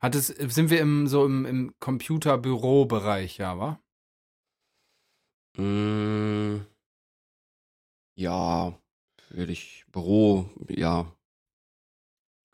Hat 0.00 0.14
es, 0.14 0.28
sind 0.28 0.70
wir 0.70 0.80
im, 0.80 1.06
so 1.06 1.24
im, 1.26 1.44
im 1.46 1.74
Computerbürobereich, 1.80 3.38
ja, 3.38 3.58
wa? 3.58 3.80
Mm. 5.56 6.66
Ja, 8.16 8.78
würde 9.30 9.52
ich. 9.52 9.84
Büro, 9.92 10.50
ja. 10.68 11.12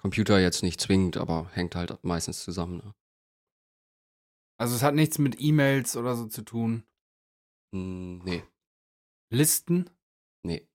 Computer 0.04 0.38
jetzt 0.38 0.62
nicht 0.62 0.82
zwingend, 0.82 1.16
aber 1.16 1.48
hängt 1.54 1.74
halt 1.74 2.04
meistens 2.04 2.44
zusammen. 2.44 2.76
Ne? 2.76 2.94
Also 4.58 4.76
es 4.76 4.82
hat 4.82 4.94
nichts 4.94 5.16
mit 5.16 5.40
E-Mails 5.40 5.96
oder 5.96 6.14
so 6.14 6.26
zu 6.26 6.42
tun. 6.42 6.84
Mm, 7.72 8.18
nee, 8.22 8.44
Listen? 9.30 9.88
nee. 10.42 10.68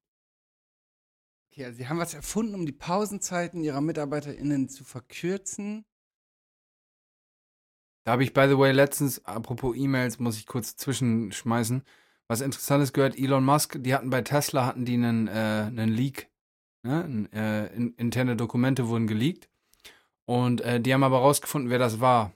Okay, 1.52 1.66
also 1.66 1.78
sie 1.78 1.88
haben 1.88 2.00
was 2.00 2.16
erfunden, 2.16 2.56
um 2.56 2.66
die 2.66 2.72
Pausenzeiten 2.72 3.64
ihrer 3.64 3.82
MitarbeiterInnen 3.82 4.68
zu 4.68 4.84
verkürzen. 4.84 5.86
Da 8.06 8.14
habe 8.14 8.24
ich, 8.24 8.34
by 8.34 8.48
the 8.48 8.58
way, 8.58 8.72
letztens, 8.72 9.24
apropos 9.26 9.78
E-Mails, 9.78 10.18
muss 10.18 10.38
ich 10.38 10.48
kurz 10.48 10.76
zwischenschmeißen, 10.76 11.84
was 12.28 12.42
Interessantes 12.42 12.94
gehört, 12.94 13.16
Elon 13.16 13.46
Musk, 13.46 13.78
die 13.84 13.94
hatten 13.94 14.10
bei 14.10 14.24
Tesla, 14.24 14.66
hatten 14.66 14.86
die 14.86 14.96
einen, 14.96 15.28
äh, 15.28 15.32
einen 15.68 15.90
Leak, 15.90 16.32
ne? 16.84 17.28
Äh, 17.34 17.76
in, 17.76 17.94
interne 17.96 18.36
Dokumente 18.36 18.88
wurden 18.88 19.08
geleakt 19.08 19.50
und 20.26 20.62
äh, 20.62 20.80
die 20.80 20.94
haben 20.94 21.04
aber 21.04 21.20
rausgefunden, 21.20 21.70
wer 21.70 21.80
das 21.80 22.00
war. 22.00 22.34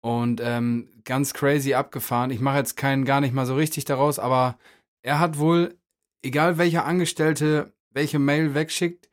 Und 0.00 0.40
ähm, 0.42 0.88
ganz 1.04 1.34
crazy 1.34 1.74
abgefahren. 1.74 2.30
Ich 2.30 2.40
mache 2.40 2.58
jetzt 2.58 2.76
keinen 2.76 3.04
gar 3.04 3.20
nicht 3.20 3.34
mal 3.34 3.46
so 3.46 3.56
richtig 3.56 3.84
daraus, 3.84 4.18
aber 4.18 4.58
er 5.02 5.18
hat 5.18 5.38
wohl, 5.38 5.78
egal 6.22 6.58
welcher 6.58 6.84
Angestellte 6.84 7.72
welche 7.90 8.18
Mail 8.18 8.54
wegschickt, 8.54 9.10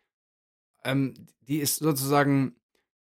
ähm, 0.83 1.13
die 1.41 1.59
ist 1.59 1.77
sozusagen 1.77 2.55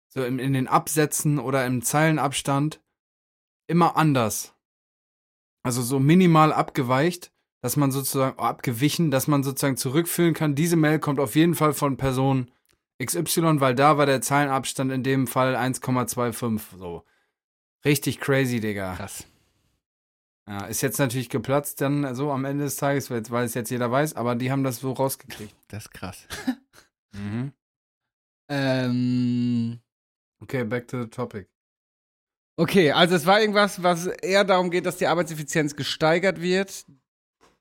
so 0.09 0.25
in, 0.25 0.39
in 0.39 0.55
den 0.55 0.69
Absätzen 0.69 1.39
oder 1.39 1.67
im 1.67 1.83
Zeilenabstand 1.83 2.81
immer 3.67 3.97
anders. 3.97 4.55
Also 5.63 5.83
so 5.83 5.99
minimal 5.99 6.53
abgeweicht, 6.53 7.33
dass 7.67 7.75
man 7.75 7.91
sozusagen, 7.91 8.37
oh, 8.39 8.43
abgewichen, 8.43 9.11
dass 9.11 9.27
man 9.27 9.43
sozusagen 9.43 9.77
zurückführen 9.77 10.35
kann. 10.35 10.55
Diese 10.55 10.77
Mail 10.77 11.01
kommt 11.01 11.19
auf 11.19 11.35
jeden 11.35 11.57
Fall 11.57 11.73
von 11.73 11.97
Person 11.97 12.49
XY, 13.05 13.59
weil 13.61 13.75
da 13.75 13.99
war 13.99 14.07
der 14.07 14.21
Zeilenabstand 14.21 14.93
in 14.93 15.03
dem 15.03 15.27
Fall 15.27 15.57
1,25. 15.57 16.79
So. 16.79 17.03
Richtig 17.85 18.21
crazy, 18.21 18.61
Digga. 18.61 18.95
Krass. 18.95 19.27
Ja, 20.49 20.65
ist 20.67 20.81
jetzt 20.81 21.01
natürlich 21.01 21.29
geplatzt 21.29 21.81
dann 21.81 22.15
so 22.15 22.31
am 22.31 22.45
Ende 22.45 22.63
des 22.63 22.77
Tages, 22.77 23.11
weil 23.11 23.29
weil 23.31 23.47
es 23.47 23.55
jetzt 23.55 23.71
jeder 23.71 23.91
weiß, 23.91 24.15
aber 24.15 24.37
die 24.37 24.53
haben 24.53 24.63
das 24.63 24.79
so 24.79 24.93
rausgekriegt. 24.93 25.53
Das 25.67 25.87
ist 25.87 25.91
krass. 25.91 26.29
Mhm. 27.17 27.53
ähm, 28.49 29.81
Okay, 30.41 30.63
back 30.63 30.87
to 30.87 31.03
the 31.03 31.09
topic. 31.09 31.49
okay, 32.57 32.93
also 32.93 33.17
es 33.17 33.27
war 33.27 33.41
irgendwas, 33.41 33.83
was 33.83 34.07
eher 34.07 34.45
darum 34.45 34.71
geht, 34.71 34.87
dass 34.87 34.99
die 34.99 35.09
Arbeitseffizienz 35.09 35.75
gesteigert 35.75 36.41
wird 36.41 36.87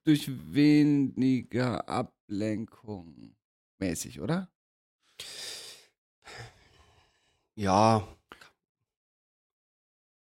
durch 0.06 0.32
weniger 0.54 1.90
Ablenkung. 1.90 3.36
Mäßig, 3.80 4.22
oder? 4.22 4.50
Ja, 7.56 8.08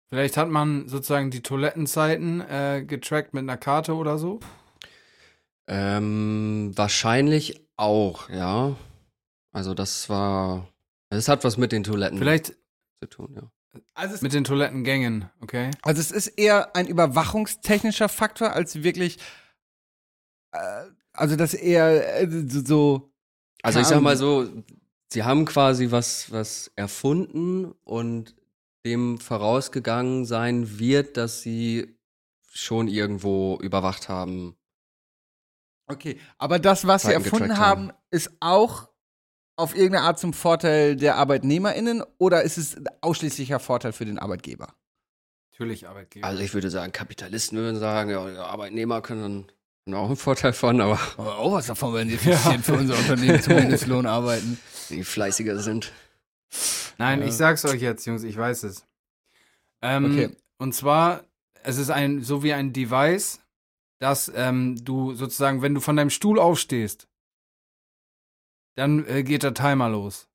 Vielleicht 0.10 0.38
hat 0.38 0.50
man 0.50 0.88
sozusagen 0.90 1.30
die 1.30 1.44
Toilettenzeiten 1.44 2.42
äh, 2.42 2.84
getrackt 2.86 3.34
mit 3.36 3.44
einer 3.44 3.58
Karte 3.58 3.96
oder 3.96 4.18
so. 4.18 4.40
ähm, 5.68 6.72
wahrscheinlich 6.76 7.62
auch, 7.78 8.28
ja. 8.30 8.76
Also 9.52 9.76
das 9.76 10.10
war, 10.10 10.68
es 11.10 11.28
hat 11.28 11.44
was 11.44 11.58
mit 11.58 11.72
den 11.72 11.84
Toiletten 11.84 12.18
Vielleicht 12.18 12.56
zu 13.00 13.08
tun, 13.08 13.36
ja. 13.36 13.52
Also 13.94 14.18
mit 14.24 14.34
den 14.34 14.44
Toilettengängen, 14.44 15.30
okay? 15.42 15.70
also 15.84 16.02
es 16.02 16.10
ist 16.10 16.28
eher 16.28 16.76
ein 16.76 16.88
überwachungstechnischer 16.88 18.10
Faktor 18.10 18.54
als 18.54 18.82
wirklich. 18.82 19.20
Äh, 20.52 20.86
also 21.14 21.36
das 21.36 21.54
eher 21.54 22.22
äh, 22.22 22.28
so- 22.30 22.66
so. 22.66 23.14
Also 23.62 23.80
ich 23.80 23.88
sag 23.88 24.02
mal 24.02 24.16
so, 24.18 24.48
sie 25.12 25.24
haben 25.24 25.46
quasi 25.46 25.92
was, 25.92 26.32
was 26.32 26.72
erfunden 26.76 27.74
und 27.84 28.36
dem 28.86 29.18
vorausgegangen 29.20 30.26
sein 30.26 30.80
wird, 30.80 31.18
dass 31.18 31.42
sie 31.42 31.98
schon 32.52 32.88
irgendwo 32.88 33.58
überwacht 33.62 34.08
haben. 34.08 34.56
Okay, 35.88 36.20
aber 36.38 36.60
das, 36.60 36.86
was 36.88 37.02
sie 37.04 37.14
erfunden 37.14 37.58
haben, 37.58 37.90
haben. 37.90 37.98
ist 38.12 38.32
auch 38.40 38.90
auf 39.58 39.76
irgendeine 39.76 40.06
Art 40.06 40.20
zum 40.20 40.34
Vorteil 40.34 40.96
der 40.96 41.18
ArbeitnehmerInnen 41.18 42.04
oder 42.18 42.44
ist 42.44 42.58
es 42.58 42.78
ausschließlicher 43.02 43.60
Vorteil 43.60 43.92
für 43.92 44.06
den 44.06 44.20
Arbeitgeber? 44.20 44.76
Natürlich 45.52 45.88
Arbeitgeber. 45.88 46.26
Also 46.26 46.42
ich 46.42 46.54
würde 46.54 46.70
sagen, 46.70 46.94
Kapitalisten 46.94 47.58
würden 47.58 47.78
sagen, 47.80 48.10
ja, 48.10 48.30
ja, 48.30 48.46
Arbeitnehmer 48.46 49.02
können 49.02 49.22
dann 49.22 49.52
auch 49.94 50.08
einen 50.08 50.16
Vorteil 50.16 50.54
von, 50.54 50.80
aber 50.82 51.00
Aber 51.18 51.38
auch 51.38 51.52
was 51.54 51.68
davon, 51.68 51.94
wenn 51.94 52.10
sie 52.10 52.16
effizient 52.22 52.66
für 52.66 52.74
unser 52.74 52.98
Unternehmen 52.98 53.42
zum 53.42 53.56
Mindestlohn 53.56 54.06
arbeiten. 54.06 54.60
die 54.90 55.04
fleißiger 55.04 55.60
sind. 55.60 55.92
Nein, 56.98 57.22
Ja. 57.22 57.28
ich 57.28 57.34
sag's 57.34 57.64
euch 57.66 57.82
jetzt, 57.82 58.06
Jungs, 58.06 58.24
ich 58.24 58.36
weiß 58.38 58.64
es. 58.64 58.86
Ähm, 59.82 60.06
Okay. 60.06 60.36
Und 60.58 60.74
zwar, 60.76 61.24
es 61.64 61.78
ist 61.78 61.90
ein, 61.90 62.22
so 62.22 62.44
wie 62.44 62.54
ein 62.54 62.74
Device, 62.74 63.40
dass 64.00 64.32
ähm, 64.36 64.84
du 64.84 65.14
sozusagen, 65.14 65.62
wenn 65.62 65.74
du 65.76 65.82
von 65.82 65.96
deinem 65.96 66.10
Stuhl 66.10 66.40
aufstehst, 66.40 67.08
dann 68.76 69.06
äh, 69.08 69.24
geht 69.24 69.44
der 69.44 69.54
Timer 69.54 69.90
los. 69.90 70.28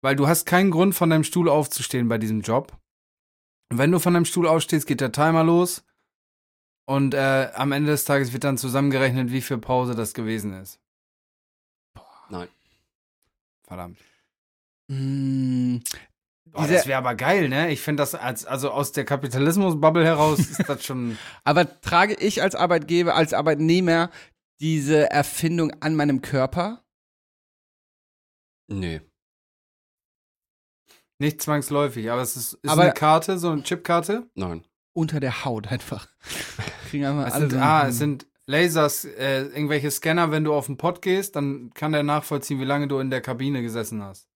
Weil 0.00 0.16
du 0.16 0.28
hast 0.28 0.44
keinen 0.46 0.70
Grund, 0.70 0.94
von 0.94 1.10
deinem 1.10 1.24
Stuhl 1.24 1.48
aufzustehen 1.48 2.08
bei 2.08 2.18
diesem 2.18 2.40
Job. 2.40 2.76
Und 3.70 3.78
wenn 3.78 3.90
du 3.92 3.98
von 3.98 4.14
deinem 4.14 4.24
Stuhl 4.24 4.46
aufstehst, 4.46 4.86
geht 4.86 5.00
der 5.00 5.12
Timer 5.12 5.44
los. 5.44 5.84
Und 6.88 7.12
äh, 7.12 7.50
am 7.54 7.72
Ende 7.72 7.90
des 7.90 8.06
Tages 8.06 8.32
wird 8.32 8.44
dann 8.44 8.56
zusammengerechnet, 8.56 9.30
wie 9.30 9.42
viel 9.42 9.58
Pause 9.58 9.94
das 9.94 10.14
gewesen 10.14 10.54
ist. 10.54 10.80
Nein. 12.30 12.48
Verdammt. 13.66 13.98
Mm, 14.90 15.80
Boah, 16.46 16.66
das 16.66 16.86
wäre 16.86 16.96
aber 16.96 17.14
geil, 17.14 17.50
ne? 17.50 17.70
Ich 17.70 17.82
finde 17.82 18.00
das 18.00 18.14
als, 18.14 18.46
also 18.46 18.70
aus 18.70 18.92
der 18.92 19.04
Kapitalismus-Bubble 19.04 20.02
heraus 20.02 20.38
ist 20.38 20.66
das 20.66 20.82
schon. 20.82 21.18
aber 21.44 21.78
trage 21.82 22.14
ich 22.14 22.40
als 22.40 22.54
Arbeitgeber, 22.54 23.14
als 23.14 23.34
Arbeitnehmer 23.34 24.10
diese 24.58 25.10
Erfindung 25.10 25.70
an 25.82 25.94
meinem 25.94 26.22
Körper? 26.22 26.82
Nee. 28.68 29.02
Nicht 31.18 31.42
zwangsläufig, 31.42 32.10
aber 32.10 32.22
es 32.22 32.34
ist, 32.34 32.54
ist 32.54 32.70
Aber- 32.70 32.84
eine 32.84 32.92
Karte, 32.94 33.38
so 33.38 33.50
eine 33.50 33.62
Chipkarte. 33.62 34.30
Nein. 34.34 34.64
Unter 34.98 35.20
der 35.20 35.44
Haut 35.44 35.68
einfach. 35.68 36.08
Kriegen 36.90 37.04
einfach 37.04 37.28
Es 37.28 37.32
alle 37.34 37.50
sind, 37.50 37.52
so 37.52 37.58
ah, 37.64 37.88
es 37.88 37.98
sind 37.98 38.26
Lasers, 38.46 39.04
äh, 39.04 39.42
irgendwelche 39.42 39.90
Scanner, 39.90 40.30
wenn 40.30 40.42
du 40.42 40.54
auf 40.54 40.66
den 40.66 40.76
Pod 40.76 41.02
gehst, 41.02 41.36
dann 41.36 41.70
kann 41.74 41.92
der 41.92 42.02
nachvollziehen, 42.02 42.58
wie 42.60 42.64
lange 42.64 42.88
du 42.88 42.98
in 42.98 43.10
der 43.10 43.20
Kabine 43.20 43.62
gesessen 43.62 44.02
hast. 44.02 44.26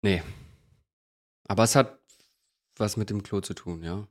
Nee. 0.00 0.22
Aber 1.48 1.64
es 1.64 1.74
hat 1.74 1.98
was 2.76 2.96
mit 2.96 3.10
dem 3.10 3.22
Klo 3.22 3.40
zu 3.40 3.52
tun, 3.52 3.82
ja. 3.82 4.08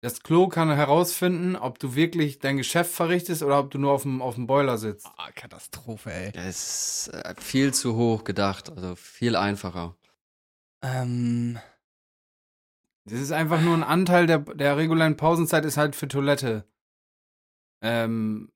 Das 0.00 0.22
Klo 0.22 0.48
kann 0.48 0.70
herausfinden, 0.70 1.56
ob 1.56 1.78
du 1.78 1.94
wirklich 1.96 2.38
dein 2.38 2.56
Geschäft 2.58 2.92
verrichtest 2.92 3.42
oder 3.42 3.58
ob 3.58 3.70
du 3.70 3.78
nur 3.78 3.92
auf 3.92 4.02
dem, 4.02 4.20
auf 4.20 4.34
dem 4.34 4.46
Boiler 4.46 4.76
sitzt. 4.76 5.08
Ah, 5.16 5.32
Katastrophe, 5.32 6.12
ey. 6.12 6.32
Es 6.34 7.08
ist 7.08 7.14
äh, 7.14 7.34
viel 7.40 7.74
zu 7.74 7.96
hoch 7.96 8.22
gedacht, 8.22 8.70
also 8.70 8.94
viel 8.94 9.34
einfacher. 9.34 9.96
Ähm, 10.82 11.58
Das 13.08 13.20
ist 13.20 13.32
einfach 13.32 13.60
nur 13.60 13.74
ein 13.74 13.82
Anteil 13.82 14.26
der, 14.26 14.38
der 14.38 14.76
regulären 14.76 15.16
Pausenzeit, 15.16 15.64
ist 15.64 15.76
halt 15.76 15.96
für 15.96 16.08
Toilette. 16.08 16.64
Ähm, 17.80 18.50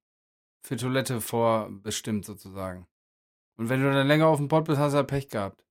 für 0.62 0.76
Toilette 0.76 1.20
vorbestimmt 1.20 2.24
sozusagen. 2.24 2.86
Und 3.56 3.68
wenn 3.68 3.82
du 3.82 3.92
dann 3.92 4.06
länger 4.06 4.26
auf 4.26 4.38
dem 4.38 4.48
Pod 4.48 4.64
bist, 4.64 4.78
hast 4.78 4.92
du 4.92 4.98
halt 4.98 5.08
Pech 5.08 5.28
gehabt. 5.28 5.64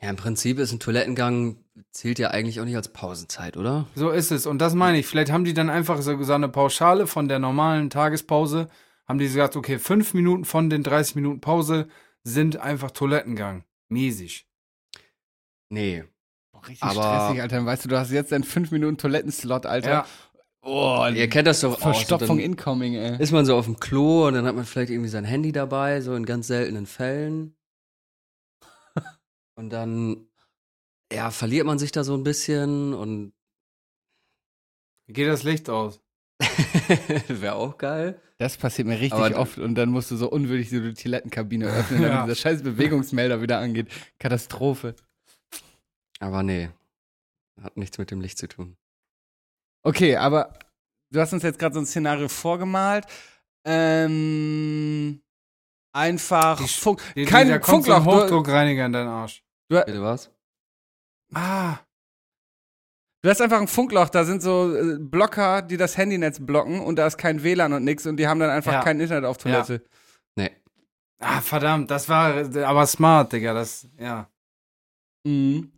Ja, 0.00 0.10
im 0.10 0.16
Prinzip 0.16 0.58
ist 0.58 0.72
ein 0.72 0.80
Toilettengang, 0.80 1.64
zählt 1.90 2.18
ja 2.18 2.30
eigentlich 2.30 2.60
auch 2.60 2.64
nicht 2.64 2.76
als 2.76 2.92
Pausenzeit, 2.92 3.56
oder? 3.56 3.86
So 3.94 4.10
ist 4.10 4.30
es. 4.30 4.46
Und 4.46 4.58
das 4.58 4.74
meine 4.74 4.98
ich. 4.98 5.06
Vielleicht 5.06 5.32
haben 5.32 5.44
die 5.44 5.54
dann 5.54 5.70
einfach 5.70 6.02
so, 6.02 6.22
so 6.22 6.32
eine 6.32 6.48
Pauschale 6.48 7.06
von 7.06 7.28
der 7.28 7.38
normalen 7.38 7.88
Tagespause. 7.88 8.68
Haben 9.06 9.18
die 9.18 9.26
gesagt, 9.26 9.56
okay, 9.56 9.78
fünf 9.78 10.12
Minuten 10.12 10.44
von 10.44 10.68
den 10.68 10.82
30 10.82 11.16
Minuten 11.16 11.40
Pause 11.40 11.88
sind 12.24 12.58
einfach 12.58 12.90
Toilettengang. 12.90 13.64
Mäßig. 13.88 14.46
Nee. 15.68 16.04
Richtig 16.68 16.82
Aber- 16.82 16.92
stressig, 17.26 17.42
Alter. 17.42 17.64
Weißt 17.66 17.84
du, 17.84 17.88
du 17.88 17.98
hast 17.98 18.10
jetzt 18.10 18.32
einen 18.32 18.44
5 18.44 18.70
Minuten 18.70 18.98
Toilettenslot, 18.98 19.66
Alter. 19.66 19.90
Ja. 19.90 20.06
Oh, 20.62 21.06
Ihr 21.14 21.28
kennt 21.28 21.46
das 21.46 21.60
doch 21.60 21.74
auch. 21.76 21.78
Verstopfung 21.80 22.26
so, 22.28 22.34
dann 22.34 22.42
incoming, 22.42 22.94
ey. 22.94 23.22
Ist 23.22 23.30
man 23.32 23.46
so 23.46 23.56
auf 23.56 23.66
dem 23.66 23.78
Klo 23.78 24.26
und 24.26 24.34
dann 24.34 24.46
hat 24.46 24.56
man 24.56 24.64
vielleicht 24.64 24.90
irgendwie 24.90 25.08
sein 25.10 25.24
Handy 25.24 25.52
dabei, 25.52 26.00
so 26.00 26.14
in 26.16 26.26
ganz 26.26 26.48
seltenen 26.48 26.86
Fällen. 26.86 27.54
Und 29.54 29.70
dann, 29.70 30.26
ja, 31.12 31.30
verliert 31.30 31.66
man 31.66 31.78
sich 31.78 31.92
da 31.92 32.02
so 32.04 32.14
ein 32.14 32.24
bisschen 32.24 32.92
und 32.94 33.32
geht 35.08 35.28
das 35.28 35.44
Licht 35.44 35.70
aus? 35.70 36.00
wäre 37.28 37.54
auch 37.54 37.78
geil. 37.78 38.20
Das 38.38 38.56
passiert 38.58 38.86
mir 38.88 38.98
richtig 39.00 39.14
Aber- 39.14 39.38
oft 39.38 39.58
und 39.58 39.76
dann 39.76 39.88
musst 39.88 40.10
du 40.10 40.16
so 40.16 40.28
unwürdig 40.28 40.68
so 40.68 40.80
die 40.80 40.92
Toilettenkabine 40.94 41.66
öffnen, 41.68 42.02
damit 42.02 42.14
Ja. 42.16 42.24
dieser 42.24 42.34
scheiß 42.36 42.62
Bewegungsmelder 42.62 43.40
wieder 43.40 43.58
angeht. 43.60 43.88
Katastrophe. 44.18 44.94
Aber 46.20 46.42
nee, 46.42 46.70
hat 47.62 47.76
nichts 47.76 47.98
mit 47.98 48.10
dem 48.10 48.20
Licht 48.20 48.38
zu 48.38 48.48
tun. 48.48 48.76
Okay, 49.84 50.16
aber 50.16 50.58
du 51.10 51.20
hast 51.20 51.32
uns 51.32 51.42
jetzt 51.42 51.58
gerade 51.58 51.74
so 51.74 51.80
ein 51.80 51.86
Szenario 51.86 52.28
vorgemalt. 52.28 53.06
Ähm, 53.66 55.20
einfach 55.92 56.58
Die- 56.60 56.68
Funk, 56.68 57.02
Die- 57.14 57.24
kein 57.24 57.48
da 57.48 57.58
kommt 57.58 57.84
so 57.84 57.92
ein 57.92 58.02
Funkloch. 58.02 58.18
Du, 58.20 58.24
Hochdruckreiniger 58.24 58.86
in 58.86 58.92
deinen 58.92 59.08
Arsch. 59.08 59.42
Bitte 59.68 60.00
was? 60.02 60.30
Ah, 61.34 61.78
du 63.22 63.30
hast 63.30 63.40
einfach 63.40 63.60
ein 63.60 63.66
Funkloch, 63.68 64.08
da 64.08 64.24
sind 64.24 64.40
so 64.42 64.72
äh, 64.76 64.96
Blocker, 65.00 65.60
die 65.62 65.76
das 65.76 65.96
Handynetz 65.96 66.38
blocken 66.38 66.80
und 66.80 66.96
da 66.96 67.06
ist 67.08 67.18
kein 67.18 67.42
WLAN 67.42 67.72
und 67.72 67.82
nix 67.84 68.06
und 68.06 68.16
die 68.16 68.28
haben 68.28 68.38
dann 68.38 68.50
einfach 68.50 68.72
Ja. 68.74 68.82
kein 68.84 69.00
Internet 69.00 69.24
auf 69.24 69.38
Toilette. 69.38 69.82
Nee. 70.36 70.52
ah, 71.18 71.40
verdammt, 71.40 71.90
das 71.90 72.08
war 72.08 72.34
aber 72.64 72.86
smart, 72.86 73.32
Digga. 73.32 73.54
Das, 73.54 73.88
ja. 73.98 74.30
Mhm. 75.26 75.72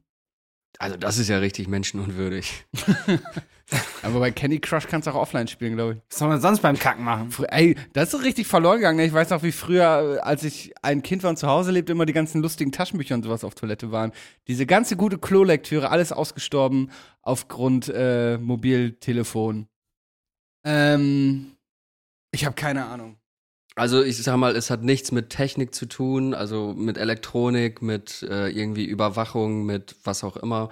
Also 0.78 0.96
das 0.96 1.18
ist 1.18 1.28
ja 1.28 1.38
richtig 1.38 1.68
menschenunwürdig. 1.68 2.66
Aber 4.02 4.20
bei 4.20 4.30
Candy 4.30 4.60
Crush 4.60 4.86
kannst 4.86 5.06
du 5.06 5.10
auch 5.10 5.16
offline 5.16 5.48
spielen, 5.48 5.74
glaube 5.74 5.94
ich. 5.94 6.00
Was 6.08 6.18
soll 6.18 6.28
man 6.28 6.40
sonst 6.40 6.60
beim 6.60 6.78
Kacken 6.78 7.04
machen? 7.04 7.34
Ey, 7.48 7.76
das 7.92 8.14
ist 8.14 8.22
richtig 8.22 8.46
verloren 8.46 8.78
gegangen. 8.78 9.00
Ich 9.00 9.12
weiß 9.12 9.30
noch, 9.30 9.42
wie 9.42 9.52
früher, 9.52 10.16
äh, 10.16 10.18
als 10.20 10.44
ich 10.44 10.72
ein 10.82 11.02
Kind 11.02 11.22
war 11.22 11.30
und 11.30 11.36
zu 11.36 11.48
Hause 11.48 11.72
lebte, 11.72 11.92
immer 11.92 12.06
die 12.06 12.12
ganzen 12.12 12.40
lustigen 12.40 12.72
Taschenbücher 12.72 13.14
und 13.14 13.24
sowas 13.24 13.44
auf 13.44 13.54
Toilette 13.54 13.92
waren. 13.92 14.12
Diese 14.46 14.64
ganze 14.64 14.96
gute 14.96 15.18
Klolektüre, 15.18 15.90
alles 15.90 16.12
ausgestorben 16.12 16.90
aufgrund 17.20 17.92
äh, 17.94 18.38
Mobiltelefon. 18.38 19.68
Ähm, 20.64 21.56
ich 22.30 22.46
habe 22.46 22.54
keine 22.54 22.86
Ahnung. 22.86 23.18
Also 23.78 24.02
ich 24.02 24.16
sag 24.16 24.36
mal, 24.36 24.56
es 24.56 24.70
hat 24.70 24.82
nichts 24.82 25.12
mit 25.12 25.30
Technik 25.30 25.72
zu 25.72 25.86
tun, 25.86 26.34
also 26.34 26.74
mit 26.76 26.98
Elektronik, 26.98 27.80
mit 27.80 28.24
äh, 28.24 28.48
irgendwie 28.48 28.84
Überwachung, 28.84 29.66
mit 29.66 29.94
was 30.02 30.24
auch 30.24 30.36
immer. 30.36 30.70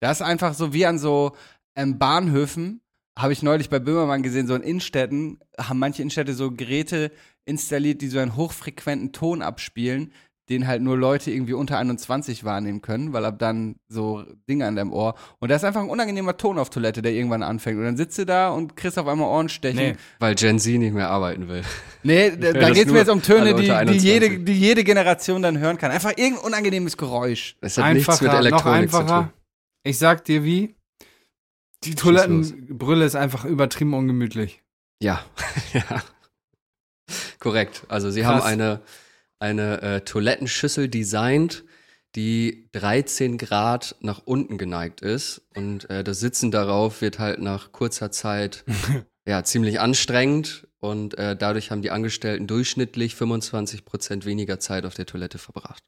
Das 0.00 0.20
ist 0.20 0.26
einfach 0.26 0.54
so 0.54 0.72
wie 0.72 0.86
an 0.86 0.98
so 0.98 1.36
ähm, 1.76 1.98
Bahnhöfen, 1.98 2.80
habe 3.16 3.32
ich 3.32 3.44
neulich 3.44 3.70
bei 3.70 3.78
Böhmermann 3.78 4.24
gesehen, 4.24 4.48
so 4.48 4.56
in 4.56 4.62
Innenstädten, 4.62 5.38
haben 5.56 5.78
manche 5.78 6.02
Innenstädte 6.02 6.34
so 6.34 6.50
Geräte 6.50 7.12
installiert, 7.44 8.02
die 8.02 8.08
so 8.08 8.18
einen 8.18 8.34
hochfrequenten 8.34 9.12
Ton 9.12 9.40
abspielen, 9.40 10.12
den 10.48 10.66
halt 10.66 10.82
nur 10.82 10.98
Leute 10.98 11.30
irgendwie 11.30 11.54
unter 11.54 11.78
21 11.78 12.44
wahrnehmen 12.44 12.82
können, 12.82 13.12
weil 13.12 13.24
ab 13.24 13.38
dann 13.38 13.76
so 13.88 14.24
Dinge 14.48 14.66
an 14.66 14.76
deinem 14.76 14.92
Ohr. 14.92 15.14
Und 15.38 15.50
da 15.50 15.56
ist 15.56 15.64
einfach 15.64 15.80
ein 15.80 15.88
unangenehmer 15.88 16.36
Ton 16.36 16.58
auf 16.58 16.68
Toilette, 16.68 17.00
der 17.00 17.12
irgendwann 17.12 17.42
anfängt. 17.42 17.78
Und 17.78 17.84
dann 17.84 17.96
sitzt 17.96 18.18
du 18.18 18.26
da 18.26 18.50
und 18.50 18.76
kriegst 18.76 18.98
auf 18.98 19.06
einmal 19.06 19.28
Ohrenstechen. 19.28 19.78
Nee. 19.78 19.96
Weil 20.18 20.34
Gen 20.34 20.58
Z 20.58 20.78
nicht 20.78 20.92
mehr 20.92 21.08
arbeiten 21.08 21.48
will. 21.48 21.62
Nee, 22.02 22.30
da, 22.38 22.52
da 22.52 22.60
das 22.60 22.72
geht 22.72 22.86
es 22.86 22.92
mir 22.92 22.98
jetzt 22.98 23.10
um 23.10 23.22
Töne, 23.22 23.54
die, 23.54 23.62
die, 23.62 23.68
jede, 23.68 24.26
21. 24.26 24.44
die 24.44 24.52
jede 24.52 24.84
Generation 24.84 25.40
dann 25.40 25.58
hören 25.58 25.78
kann. 25.78 25.90
Einfach 25.90 26.12
irgendein 26.16 26.44
unangenehmes 26.44 26.96
Geräusch. 26.96 27.56
Es 27.62 27.78
hat 27.78 27.94
nichts 27.94 28.20
mit 28.20 28.30
Einfacher, 28.30 28.50
noch 28.50 28.66
Elektronik 28.66 28.90
zu 28.90 28.98
einfacher. 28.98 29.22
tun. 29.22 29.32
Ich 29.84 29.98
sag 29.98 30.24
dir 30.24 30.44
wie. 30.44 30.74
Die 31.84 31.94
Toilettenbrille 31.94 33.04
ist 33.04 33.14
einfach 33.14 33.44
übertrieben 33.44 33.94
ungemütlich. 33.94 34.62
Ja, 35.00 35.22
ja. 35.72 36.02
Korrekt. 37.38 37.84
Also 37.88 38.10
sie 38.10 38.22
Krass. 38.22 38.42
haben 38.42 38.42
eine, 38.42 38.80
eine 39.44 39.82
äh, 39.82 40.00
Toilettenschüssel 40.00 40.88
designt, 40.88 41.64
die 42.16 42.68
13 42.72 43.36
Grad 43.36 43.94
nach 44.00 44.22
unten 44.24 44.56
geneigt 44.56 45.02
ist. 45.02 45.42
Und 45.54 45.88
äh, 45.90 46.02
das 46.02 46.20
Sitzen 46.20 46.50
darauf 46.50 47.02
wird 47.02 47.18
halt 47.18 47.40
nach 47.40 47.70
kurzer 47.70 48.10
Zeit 48.10 48.64
ja 49.26 49.44
ziemlich 49.44 49.80
anstrengend. 49.80 50.66
Und 50.80 51.18
äh, 51.18 51.36
dadurch 51.36 51.70
haben 51.70 51.82
die 51.82 51.90
Angestellten 51.90 52.46
durchschnittlich 52.46 53.14
25 53.14 53.84
Prozent 53.84 54.24
weniger 54.24 54.58
Zeit 54.60 54.86
auf 54.86 54.94
der 54.94 55.06
Toilette 55.06 55.38
verbracht. 55.38 55.82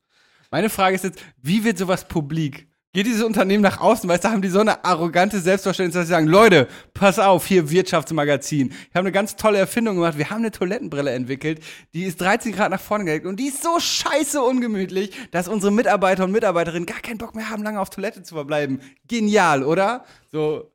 Meine 0.50 0.68
Frage 0.68 0.94
ist 0.94 1.04
jetzt, 1.04 1.22
wie 1.42 1.64
wird 1.64 1.78
sowas 1.78 2.08
publik? 2.08 2.68
Geht 2.92 3.06
dieses 3.06 3.24
Unternehmen 3.24 3.62
nach 3.62 3.78
außen, 3.78 4.08
weißt 4.08 4.24
du, 4.24 4.28
haben 4.30 4.40
die 4.40 4.48
so 4.48 4.60
eine 4.60 4.82
arrogante 4.84 5.38
Selbstverständnis, 5.38 5.94
dass 5.94 6.06
sie 6.06 6.12
sagen, 6.12 6.26
Leute, 6.26 6.66
pass 6.94 7.18
auf, 7.18 7.46
hier 7.46 7.70
Wirtschaftsmagazin. 7.70 8.70
Wir 8.70 8.76
haben 8.94 9.04
eine 9.04 9.12
ganz 9.12 9.36
tolle 9.36 9.58
Erfindung 9.58 9.96
gemacht. 9.96 10.16
Wir 10.16 10.30
haben 10.30 10.38
eine 10.38 10.50
Toilettenbrille 10.50 11.10
entwickelt, 11.10 11.62
die 11.92 12.04
ist 12.04 12.20
13 12.22 12.52
Grad 12.52 12.70
nach 12.70 12.80
vorne 12.80 13.04
gelegt 13.04 13.26
und 13.26 13.38
die 13.38 13.48
ist 13.48 13.62
so 13.62 13.78
scheiße 13.78 14.40
ungemütlich, 14.40 15.12
dass 15.30 15.46
unsere 15.46 15.72
Mitarbeiter 15.72 16.24
und 16.24 16.32
Mitarbeiterinnen 16.32 16.86
gar 16.86 17.00
keinen 17.00 17.18
Bock 17.18 17.34
mehr 17.34 17.50
haben, 17.50 17.62
lange 17.62 17.80
auf 17.80 17.90
Toilette 17.90 18.22
zu 18.22 18.34
verbleiben. 18.34 18.80
Genial, 19.06 19.62
oder? 19.62 20.06
So, 20.32 20.72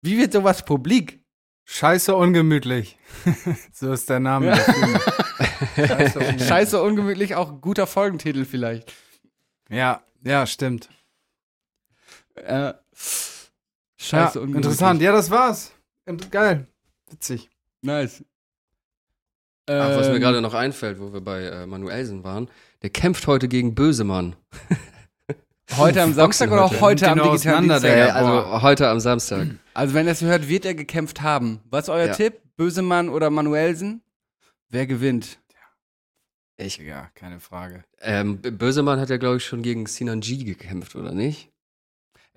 wie 0.00 0.16
wird 0.16 0.32
sowas 0.32 0.64
publik? 0.64 1.20
Scheiße 1.66 2.16
ungemütlich. 2.16 2.98
so 3.72 3.92
ist 3.92 4.08
der 4.08 4.20
Name. 4.20 4.46
der. 4.46 5.86
Scheiße 5.86 6.18
ungemütlich. 6.18 6.48
Scheiße 6.48 6.82
ungemütlich, 6.82 7.34
auch 7.34 7.60
guter 7.60 7.86
Folgentitel 7.86 8.46
vielleicht. 8.46 8.90
Ja, 9.68 10.00
ja, 10.24 10.46
stimmt. 10.46 10.88
Äh, 12.44 12.74
scheiße 13.96 14.38
ja, 14.40 14.44
interessant. 14.44 15.00
Ja, 15.02 15.12
das 15.12 15.30
war's. 15.30 15.72
Geil. 16.30 16.66
Witzig. 17.10 17.48
Nice. 17.82 18.24
Ach, 19.68 19.96
was 19.96 20.08
mir 20.08 20.14
Ähm, 20.14 20.20
gerade 20.20 20.40
noch 20.40 20.54
einfällt, 20.54 20.98
wo 20.98 21.12
wir 21.12 21.20
bei 21.20 21.42
äh, 21.44 21.66
Manuelsen 21.66 22.24
waren, 22.24 22.48
der 22.82 22.90
kämpft 22.90 23.26
heute 23.26 23.48
gegen 23.48 23.74
Bösemann. 23.74 24.36
Heute 25.76 26.00
am 26.02 26.14
Samstag 26.14 26.50
oder 26.50 26.64
auch 26.64 26.80
heute 26.80 27.10
am 27.10 27.22
digitalen 27.22 27.68
Dienstag? 27.68 28.14
Also 28.14 28.62
heute 28.62 28.88
am 28.88 29.00
Samstag. 29.00 29.48
Also 29.74 29.92
wenn 29.94 30.06
ihr 30.06 30.12
es 30.12 30.22
hört, 30.22 30.48
wird 30.48 30.64
er 30.64 30.74
gekämpft 30.74 31.20
haben. 31.20 31.60
Was 31.70 31.84
ist 31.84 31.88
euer 31.90 32.06
Ja. 32.06 32.14
Tipp? 32.14 32.40
Bösemann 32.56 33.10
oder 33.10 33.28
Manuelsen? 33.30 34.00
Wer 34.70 34.86
gewinnt? 34.86 35.38
Ich, 36.56 36.78
Ja, 36.78 37.10
keine 37.14 37.38
Frage. 37.38 37.84
ähm, 38.00 38.40
Bösemann 38.40 38.98
hat 38.98 39.10
ja, 39.10 39.18
glaube 39.18 39.36
ich, 39.36 39.44
schon 39.44 39.60
gegen 39.62 39.84
Sinan 39.86 40.20
G 40.20 40.42
gekämpft, 40.42 40.96
oder 40.96 41.12
nicht? 41.12 41.52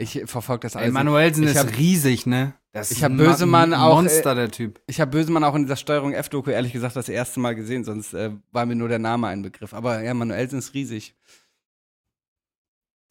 Ich 0.01 0.19
verfolge 0.25 0.61
das 0.63 0.73
Ey, 0.73 0.81
alles. 0.81 0.93
Manuelsen 0.93 1.43
ist 1.43 1.57
hab- 1.57 1.77
riesig, 1.77 2.25
ne? 2.25 2.53
Das 2.71 2.89
ich 2.89 2.97
ist 2.97 3.03
hab 3.03 3.11
ein 3.11 3.17
Bösemann 3.17 3.73
auch, 3.73 3.95
Monster, 3.95 4.33
der 4.33 4.49
Typ. 4.49 4.81
Ich 4.87 4.99
habe 4.99 5.11
Bösemann 5.11 5.43
auch 5.43 5.53
in 5.53 5.63
dieser 5.63 5.75
Steuerung 5.75 6.13
F-Doku 6.13 6.49
ehrlich 6.49 6.73
gesagt 6.73 6.95
das 6.95 7.07
erste 7.07 7.39
Mal 7.39 7.53
gesehen, 7.53 7.83
sonst 7.83 8.13
äh, 8.13 8.31
war 8.51 8.65
mir 8.65 8.75
nur 8.75 8.87
der 8.87 8.97
Name 8.97 9.27
ein 9.27 9.43
Begriff. 9.43 9.73
Aber 9.75 10.01
ja, 10.01 10.13
Manuelsen 10.15 10.57
ist 10.57 10.73
riesig. 10.73 11.15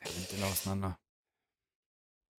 Der 0.02 0.10
nimmt 0.10 0.32
den 0.32 0.42
auseinander. 0.42 0.98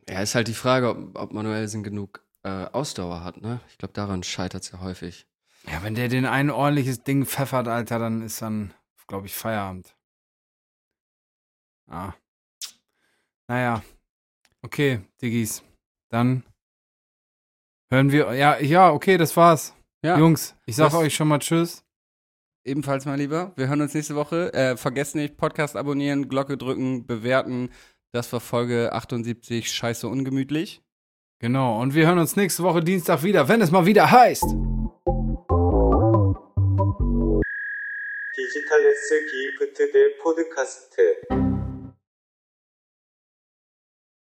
Ja, 0.10 0.22
ist 0.22 0.36
halt 0.36 0.49
die 0.49 0.53
Frage, 0.53 0.90
ob, 0.90 1.15
ob 1.18 1.32
Manuelsen 1.32 1.84
genug 1.84 2.26
äh, 2.44 2.49
Ausdauer 2.49 3.23
hat, 3.23 3.38
ne? 3.40 3.61
Ich 3.69 3.78
glaube, 3.78 3.94
daran 3.94 4.23
scheitert 4.23 4.64
es 4.64 4.72
ja 4.72 4.82
häufig. 4.82 5.28
Ja, 5.72 5.82
wenn 5.84 5.95
der 5.95 6.10
den 6.10 6.26
ein 6.26 6.49
ordentliches 6.49 7.03
Ding 7.03 7.26
pfeffert, 7.26 7.69
Alter, 7.69 7.99
dann 7.99 8.22
ist 8.22 8.41
dann, 8.41 8.73
glaube 9.07 9.28
ich, 9.28 9.34
Feierabend. 9.36 9.95
Ah. 11.88 12.14
Naja. 13.48 13.82
Okay, 14.62 15.01
Diggis. 15.23 15.62
Dann 16.11 16.45
hören 17.91 18.11
wir. 18.12 18.33
Ja, 18.35 18.59
ja, 18.59 18.91
okay, 18.93 19.16
das 19.16 19.37
war's. 19.37 19.74
Ja, 20.05 20.19
Jungs, 20.19 20.55
ich 20.66 20.77
sag 20.77 20.87
Das- 20.87 20.95
euch 20.95 21.15
schon 21.15 21.28
mal 21.28 21.39
Tschüss. 21.39 21.83
ebenfalls 22.65 23.05
mal 23.07 23.16
lieber. 23.16 23.53
Wir 23.57 23.69
hören 23.69 23.81
uns 23.81 23.95
nächste 23.95 24.15
Woche. 24.16 24.53
Äh, 24.55 24.77
vergesst 24.77 25.15
nicht, 25.15 25.37
Podcast 25.37 25.77
abonnieren, 25.77 26.28
Glocke 26.28 26.57
drücken, 26.57 27.07
bewerten. 27.07 27.70
Das 28.12 28.33
war 28.33 28.41
Folge 28.41 28.93
78, 28.93 29.73
scheiße 29.73 30.09
ungemütlich. 30.09 30.83
Genau, 31.41 31.81
und 31.81 31.95
wir 31.95 32.07
hören 32.07 32.19
uns 32.19 32.35
nächste 32.35 32.62
Woche 32.62 32.83
Dienstag 32.83 33.23
wieder, 33.23 33.47
wenn 33.49 33.61
es 33.61 33.70
mal 33.70 33.85
wieder 33.87 34.11
heißt. 34.11 34.43
디지털 38.35 38.81
S 38.87 39.11
기프트 39.31 39.93
대 39.93 40.09
포드카스트 40.23 41.40